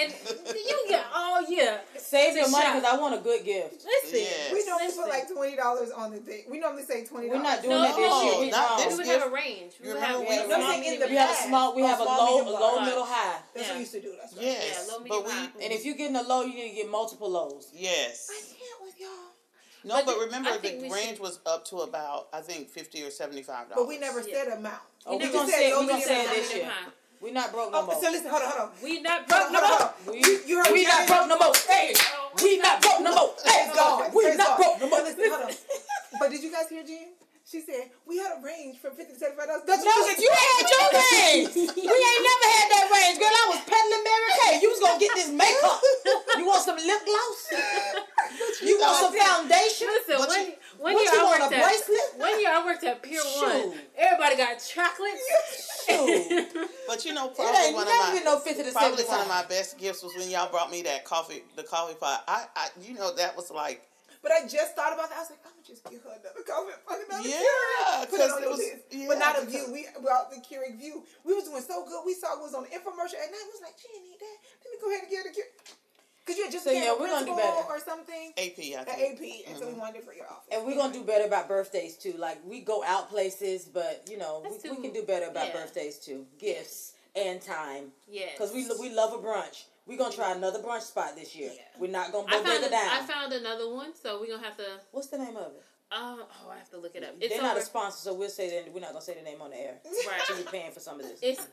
and 0.00 0.12
you 0.54 0.84
get 0.88 1.04
all 1.14 1.42
year. 1.48 1.80
Save 1.96 2.36
your 2.36 2.50
money 2.50 2.66
because 2.80 2.84
I 2.84 2.96
want 3.00 3.14
a 3.14 3.18
good 3.22 3.44
gift. 3.44 3.84
Listen, 3.84 4.20
Yes. 4.20 4.52
we 4.52 4.64
normally 4.66 4.86
listen. 4.88 5.02
put 5.04 5.08
like 5.10 5.28
twenty 5.32 5.56
dollars 5.56 5.90
on 5.90 6.12
the 6.12 6.18
thing. 6.18 6.44
We 6.50 6.60
normally 6.60 6.82
say 6.84 7.04
twenty 7.04 7.28
We're 7.28 7.40
dollars. 7.42 7.48
not 7.48 7.62
doing 7.62 7.76
No, 7.76 7.82
that 7.82 7.96
this 7.96 8.24
year. 8.24 8.40
We 8.40 8.50
not 8.50 8.68
wrong. 8.68 8.88
we 8.88 8.94
would 8.96 9.04
gift. 9.06 9.20
have 9.20 9.28
a 9.28 9.34
range. 9.34 9.72
We 9.80 9.88
You 9.88 9.94
would 9.94 10.02
have 10.02 10.16
remember 10.16 10.20
we 10.20 10.28
when- 10.28 10.38
have 10.38 10.48
No, 10.48 10.56
small, 10.56 10.68
saying 10.70 10.84
in 10.84 10.90
medium, 10.92 11.08
the 11.08 11.12
We 11.12 11.16
have 11.20 11.30
a 11.30 11.42
small. 11.48 11.74
We 11.74 11.82
have 11.82 12.00
a 12.00 12.04
low, 12.04 12.36
medium, 12.36 12.46
low, 12.52 12.60
large. 12.76 12.84
middle, 12.88 13.04
high. 13.04 13.38
That's 13.54 13.54
what 13.54 13.66
Yeah. 13.68 13.72
we 13.74 13.80
used 13.80 13.92
to 13.92 14.00
do. 14.00 14.12
That's 14.20 14.32
right. 14.34 14.44
Yes. 14.44 14.84
Yeah, 14.88 14.92
low, 14.92 15.00
but 15.08 15.24
we 15.24 15.30
high. 15.32 15.48
And 15.64 15.72
if 15.72 15.84
you're 15.84 15.96
getting 15.96 16.16
a 16.16 16.22
low, 16.22 16.42
you 16.42 16.54
need 16.54 16.68
to 16.70 16.76
get 16.76 16.88
multiple 16.90 17.30
lows. 17.30 17.68
yes. 17.72 18.28
I 18.30 18.40
can't 18.52 18.80
with 18.84 19.00
y'all. 19.00 19.31
No, 19.84 19.96
But 19.96 20.06
but 20.06 20.14
the- 20.18 20.24
remember 20.26 20.58
the 20.58 20.88
range 20.90 21.08
should- 21.16 21.20
was 21.20 21.38
up 21.46 21.64
to 21.66 21.78
about 21.78 22.28
I 22.32 22.40
think 22.40 22.70
fifty 22.70 23.02
or 23.02 23.10
seventy 23.10 23.42
five 23.42 23.68
dollars. 23.68 23.76
But 23.82 23.88
we 23.88 23.98
never 23.98 24.20
Yeah. 24.20 24.44
said 24.44 24.48
amount. 24.58 24.80
Oh, 25.06 25.12
You 25.12 25.18
we 25.18 25.24
never 25.24 25.38
said 25.50 25.58
say 25.58 25.72
low, 25.74 25.80
we 25.80 25.86
gonna 25.86 25.98
medium, 25.98 26.08
say 26.16 26.22
it 26.22 26.28
high, 26.28 26.34
this 26.34 26.54
year. 26.54 26.64
high. 26.66 26.90
We 27.20 27.30
not 27.30 27.52
broke 27.52 27.70
no 27.72 27.78
Oh, 27.78 27.86
more. 27.86 28.02
so 28.02 28.10
listen, 28.10 28.28
hold 28.30 28.42
on, 28.42 28.48
hold 28.50 28.60
on. 28.70 28.72
We 28.82 29.00
not 29.00 29.18
Hold 29.18 29.28
broke 29.28 29.42
on, 29.46 29.52
no 29.52 29.60
hold 29.66 29.80
more. 30.06 30.14
We, 30.14 30.18
You, 30.20 30.40
you 30.46 30.56
heard 30.62 30.72
we 30.72 30.84
not 30.84 31.00
say- 31.00 31.06
broke 31.06 31.28
no 31.28 31.38
more. 31.38 31.52
Hey, 31.68 31.94
we 32.42 32.58
not 32.58 32.82
broke 32.82 33.00
no 33.00 33.14
more. 33.14 33.34
Hey, 33.44 33.70
God. 33.74 34.14
we 34.14 34.34
not 34.36 34.56
broke 34.56 34.80
no 34.80 34.88
more. 34.88 34.98
But 35.02 35.04
listen, 35.18 35.30
hold 35.32 35.42
on. 35.50 35.56
But 36.18 36.30
did 36.30 36.42
you 36.42 36.50
guys 36.52 36.68
hear 36.68 36.82
Jen? 36.84 37.08
She 37.44 37.60
said 37.60 37.90
we 38.06 38.18
had 38.18 38.38
a 38.38 38.40
range 38.40 38.78
from 38.78 38.94
fifty 38.94 39.12
to 39.14 39.18
seventy-five 39.18 39.46
dollars. 39.50 39.62
That's 39.66 39.82
No, 39.84 39.90
you 39.90 40.30
had 40.30 40.62
your 40.62 40.88
range. 40.94 41.50
We 41.54 41.90
ain't 41.90 42.22
never 42.22 42.48
had 42.54 42.68
that 42.70 42.86
range, 42.86 43.18
girl. 43.18 43.34
I 43.34 43.46
was 43.50 43.60
peddling 43.66 44.04
Mary 44.06 44.30
Kay. 44.38 44.54
You 44.62 44.70
was 44.70 44.78
gonna 44.80 45.00
get 45.02 45.10
this 45.18 45.28
makeup. 45.34 45.80
You 46.38 46.46
want 46.46 46.62
some 46.62 46.76
lip 46.78 47.02
gloss? 47.02 47.40
You 48.62 48.78
want 48.78 48.94
some 48.94 49.14
foundation? 49.18 49.88
Listen, 49.90 50.16
But 50.22 50.28
one, 50.28 50.40
you- 50.46 50.54
one 50.78 50.94
what 50.94 51.02
year 51.02 51.12
you 51.12 51.20
I 51.20 51.24
want, 51.24 51.40
worked 51.42 51.52
a 51.52 51.56
at 51.58 51.62
bracelet? 51.66 52.08
one 52.16 52.40
year 52.40 52.50
I 52.54 52.60
worked 52.64 52.84
at 52.84 53.02
Pier 53.02 53.20
One. 53.20 53.74
Everybody 53.98 54.36
got 54.36 54.54
chocolates. 54.62 55.26
Shoot. 55.86 56.68
But 56.86 57.04
you 57.04 57.14
know, 57.14 57.28
probably 57.28 57.74
one 57.74 57.86
of 57.88 57.94
my 57.94 58.20
no 58.24 58.38
fifty 58.38 58.62
to 58.64 58.72
probably 58.72 59.02
seventy 59.02 59.10
one 59.10 59.20
of 59.20 59.28
my 59.28 59.44
best 59.48 59.78
gifts 59.78 60.02
was 60.02 60.14
when 60.14 60.28
y'all 60.30 60.50
brought 60.50 60.70
me 60.70 60.82
that 60.82 61.04
coffee, 61.04 61.42
the 61.56 61.62
coffee 61.62 61.94
pot. 61.94 62.22
I, 62.28 62.44
I, 62.54 62.68
you 62.82 62.94
know, 62.94 63.14
that 63.16 63.34
was 63.36 63.50
like, 63.50 63.82
But 64.22 64.30
I 64.32 64.46
just 64.46 64.78
thought 64.78 64.94
about 64.94 65.10
that. 65.10 65.18
I 65.18 65.26
was 65.26 65.30
like, 65.34 65.42
I'm 65.42 65.50
gonna 65.58 65.66
just 65.66 65.82
give 65.90 65.98
her 66.06 66.14
another 66.14 66.46
coffee, 66.46 66.78
fucking 66.86 67.06
another 67.10 67.26
Yeah, 67.28 67.42
Keurig. 67.42 68.10
Put 68.10 68.14
it 68.14 68.22
'cause 68.22 68.32
on 68.32 68.38
it 68.38 68.46
your 68.46 68.50
was- 68.54 68.82
yeah, 68.90 69.06
but 69.10 69.18
not 69.18 69.34
a 69.42 69.44
view. 69.46 69.66
We 69.74 69.86
well 70.00 70.30
the 70.30 70.38
Keurig 70.38 70.78
view. 70.78 71.02
We 71.24 71.34
was 71.34 71.44
doing 71.50 71.62
so 71.62 71.84
good. 71.84 72.06
We 72.06 72.14
saw 72.14 72.38
it 72.38 72.40
was 72.40 72.54
on 72.54 72.62
the 72.62 72.70
infomercial 72.70 73.18
at 73.18 73.30
night. 73.34 73.42
We 73.50 73.52
was 73.58 73.62
like, 73.66 73.74
she 73.82 73.88
didn't 73.90 74.06
need 74.14 74.20
that. 74.22 74.36
Let 74.62 74.68
me 74.70 74.76
go 74.80 74.86
ahead 74.90 75.02
and 75.02 75.10
get 75.10 75.26
a 75.26 75.30
Keurig. 75.34 75.74
Cause 76.24 76.36
you 76.38 76.44
had 76.44 76.52
just 76.52 76.62
So, 76.64 76.70
yeah, 76.70 76.92
a 76.92 76.94
we're 76.94 77.08
gonna 77.10 77.26
do 77.26 77.34
principal 77.34 77.62
better. 77.66 77.66
or 77.66 77.80
something. 77.80 78.30
AP. 78.38 78.58
I 78.78 78.80
At 78.86 78.94
think. 78.94 79.18
AP, 79.18 79.50
and 79.50 79.58
so 79.58 79.66
we 79.66 79.72
mm-hmm. 79.72 79.80
wanted 79.80 79.96
it 79.98 80.04
for 80.04 80.14
your 80.14 80.26
office. 80.30 80.46
And 80.54 80.64
we're 80.64 80.76
gonna 80.76 80.92
do 80.92 81.02
better 81.02 81.24
about 81.24 81.48
birthdays 81.48 81.96
too. 81.96 82.14
Like 82.16 82.38
we 82.46 82.60
go 82.60 82.84
out 82.84 83.10
places, 83.10 83.64
but 83.64 84.06
you 84.08 84.18
know 84.18 84.40
That's 84.44 84.62
we, 84.62 84.70
we 84.70 84.76
can 84.82 84.92
do 84.92 85.02
better 85.02 85.26
about 85.26 85.48
yeah. 85.48 85.54
birthdays 85.54 85.98
too. 85.98 86.26
Gifts 86.38 86.92
and 87.16 87.42
time, 87.42 87.90
yes. 88.08 88.30
because 88.38 88.52
we 88.52 88.68
we 88.80 88.94
love 88.94 89.12
a 89.12 89.18
brunch. 89.18 89.64
We're 89.86 89.98
gonna 89.98 90.14
try 90.14 90.32
another 90.32 90.60
brunch 90.60 90.82
spot 90.82 91.16
this 91.16 91.34
year. 91.34 91.50
Yeah. 91.54 91.62
We're 91.78 91.90
not 91.90 92.12
gonna 92.12 92.26
I 92.28 92.42
go 92.42 92.44
found 92.44 92.70
down. 92.70 92.88
I 92.90 93.00
found 93.06 93.32
another 93.32 93.72
one, 93.72 93.94
so 94.00 94.20
we're 94.20 94.28
gonna 94.28 94.44
have 94.46 94.56
to. 94.58 94.64
What's 94.92 95.08
the 95.08 95.18
name 95.18 95.36
of 95.36 95.52
it? 95.52 95.62
Um, 95.90 96.20
oh, 96.22 96.50
I 96.50 96.56
have 96.56 96.70
to 96.70 96.78
look 96.78 96.94
it 96.94 97.04
up. 97.04 97.10
It's 97.20 97.34
They're 97.34 97.42
not 97.42 97.52
over, 97.52 97.60
a 97.60 97.64
sponsor, 97.64 97.98
so 97.98 98.14
we'll 98.14 98.30
say 98.30 98.48
that 98.62 98.72
we're 98.72 98.80
not 98.80 98.90
gonna 98.90 99.02
say 99.02 99.14
the 99.14 99.22
name 99.22 99.42
on 99.42 99.50
the 99.50 99.58
air. 99.60 99.74
right. 99.84 100.20
So 100.26 100.34
we're 100.36 100.44
paying 100.50 100.72
for 100.72 100.80
some 100.80 101.00
of 101.00 101.06
this. 101.06 101.18
It's 101.20 101.46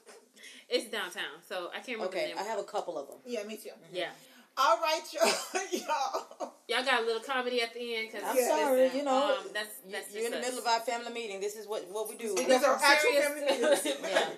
it's 0.68 0.90
downtown, 0.90 1.38
so 1.48 1.68
I 1.70 1.80
can't 1.80 1.98
remember 1.98 2.16
Okay, 2.16 2.32
the 2.34 2.40
I 2.40 2.44
have 2.44 2.58
a 2.58 2.64
couple 2.64 2.98
of 2.98 3.08
them. 3.08 3.18
Yeah, 3.26 3.44
me 3.44 3.56
too. 3.56 3.70
yeah. 3.92 4.08
All 4.56 4.78
right, 4.78 5.00
y'all. 5.12 5.62
y'all. 5.72 6.52
Y'all 6.68 6.84
got 6.84 7.02
a 7.02 7.06
little 7.06 7.22
comedy 7.22 7.62
at 7.62 7.72
the 7.72 7.96
end 7.96 8.08
because 8.10 8.26
I'm 8.28 8.36
sorry, 8.36 8.90
you 8.96 9.04
know, 9.04 9.36
um, 9.38 9.46
that's 9.54 9.68
that's 9.90 10.14
You're 10.14 10.24
in 10.26 10.30
the 10.32 10.38
just 10.38 10.48
middle 10.48 10.60
of 10.60 10.66
our 10.66 10.80
family 10.80 11.12
meeting. 11.12 11.40
This 11.40 11.56
is 11.56 11.66
what 11.68 11.86
what 11.90 12.08
we 12.08 12.16
do. 12.16 12.34
These 12.34 12.60
Some 12.60 12.64
are 12.64 12.80
actual 12.82 13.12
family 13.12 13.40
meetings. 13.42 13.86
yeah. 14.02 14.28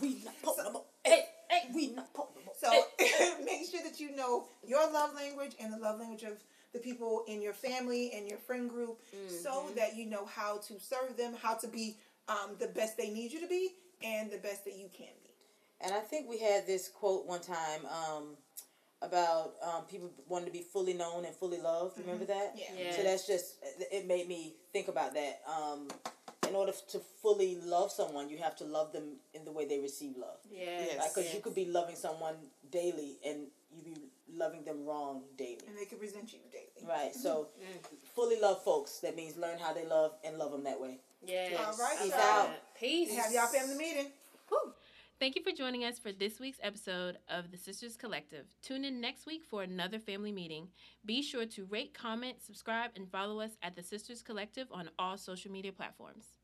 We 0.00 0.22
not 0.24 0.34
putting 0.42 0.64
them 0.64 0.76
up. 0.76 0.86
Hey, 1.04 1.24
hey. 1.50 1.68
We 1.74 1.88
not 1.92 2.12
putting 2.14 2.34
them 2.36 2.44
up. 2.47 2.47
So 2.60 2.70
make 3.44 3.68
sure 3.70 3.82
that 3.84 4.00
you 4.00 4.14
know 4.14 4.46
your 4.66 4.90
love 4.92 5.14
language 5.14 5.52
and 5.60 5.72
the 5.72 5.78
love 5.78 5.98
language 5.98 6.22
of 6.24 6.42
the 6.72 6.78
people 6.78 7.24
in 7.28 7.40
your 7.40 7.54
family 7.54 8.12
and 8.14 8.28
your 8.28 8.38
friend 8.38 8.68
group 8.68 9.00
so 9.28 9.64
that 9.76 9.96
you 9.96 10.06
know 10.06 10.26
how 10.26 10.58
to 10.58 10.74
serve 10.78 11.16
them, 11.16 11.34
how 11.40 11.54
to 11.54 11.68
be 11.68 11.96
um, 12.28 12.56
the 12.58 12.66
best 12.68 12.96
they 12.96 13.10
need 13.10 13.32
you 13.32 13.40
to 13.40 13.46
be, 13.48 13.70
and 14.04 14.30
the 14.30 14.36
best 14.38 14.64
that 14.64 14.76
you 14.76 14.88
can 14.92 15.06
be. 15.22 15.30
And 15.80 15.94
I 15.94 16.00
think 16.00 16.28
we 16.28 16.38
had 16.38 16.66
this 16.66 16.88
quote 16.88 17.24
one 17.26 17.40
time 17.40 17.86
um, 17.86 18.36
about 19.00 19.54
um, 19.62 19.84
people 19.84 20.10
wanting 20.28 20.46
to 20.46 20.52
be 20.52 20.62
fully 20.62 20.92
known 20.92 21.24
and 21.24 21.34
fully 21.34 21.60
loved. 21.60 21.98
Remember 21.98 22.24
that? 22.26 22.54
Yeah. 22.56 22.64
Yeah. 22.76 22.96
So 22.96 23.02
that's 23.02 23.26
just 23.26 23.54
it 23.92 24.06
made 24.06 24.28
me 24.28 24.56
think 24.72 24.88
about 24.88 25.14
that. 25.14 25.40
In 26.48 26.54
order 26.54 26.72
to 26.90 27.00
fully 27.22 27.56
love 27.56 27.90
someone, 27.90 28.28
you 28.28 28.38
have 28.38 28.56
to 28.56 28.64
love 28.64 28.92
them 28.92 29.16
in 29.34 29.44
the 29.44 29.52
way 29.52 29.66
they 29.66 29.78
receive 29.78 30.16
love. 30.16 30.38
Yes. 30.50 30.88
Yes. 30.92 31.14
Because 31.14 31.34
you 31.34 31.40
could 31.40 31.54
be 31.54 31.66
loving 31.66 31.96
someone 31.96 32.34
daily 32.70 33.16
and 33.26 33.46
you 33.70 33.82
be 33.82 33.96
loving 34.32 34.64
them 34.64 34.84
wrong 34.86 35.22
daily. 35.36 35.58
And 35.66 35.76
they 35.76 35.84
could 35.84 35.98
present 36.00 36.32
you 36.32 36.38
daily. 36.52 36.88
Right. 36.88 37.14
So 37.14 37.48
mm-hmm. 37.60 37.96
fully 38.14 38.40
love 38.40 38.62
folks. 38.62 38.98
That 39.00 39.16
means 39.16 39.36
learn 39.36 39.58
how 39.58 39.72
they 39.72 39.86
love 39.86 40.12
and 40.24 40.38
love 40.38 40.52
them 40.52 40.64
that 40.64 40.80
way. 40.80 40.98
Yes. 41.26 41.52
All 41.58 41.76
right, 41.76 41.96
I 41.98 42.04
Peace 42.04 42.12
out. 42.12 42.20
that. 42.20 42.74
Peace. 42.78 43.16
Have 43.16 43.32
y'all 43.32 43.46
family 43.46 43.76
meeting. 43.76 44.06
Thank 45.20 45.34
you 45.34 45.42
for 45.42 45.50
joining 45.50 45.82
us 45.84 45.98
for 45.98 46.12
this 46.12 46.38
week's 46.38 46.60
episode 46.62 47.18
of 47.28 47.50
the 47.50 47.56
Sisters 47.56 47.96
Collective. 47.96 48.46
Tune 48.62 48.84
in 48.84 49.00
next 49.00 49.26
week 49.26 49.42
for 49.42 49.64
another 49.64 49.98
family 49.98 50.30
meeting. 50.30 50.68
Be 51.04 51.22
sure 51.22 51.44
to 51.44 51.64
rate, 51.64 51.92
comment, 51.92 52.40
subscribe, 52.40 52.92
and 52.94 53.10
follow 53.10 53.40
us 53.40 53.50
at 53.60 53.74
the 53.74 53.82
Sisters 53.82 54.22
Collective 54.22 54.68
on 54.70 54.90
all 54.96 55.16
social 55.16 55.50
media 55.50 55.72
platforms. 55.72 56.37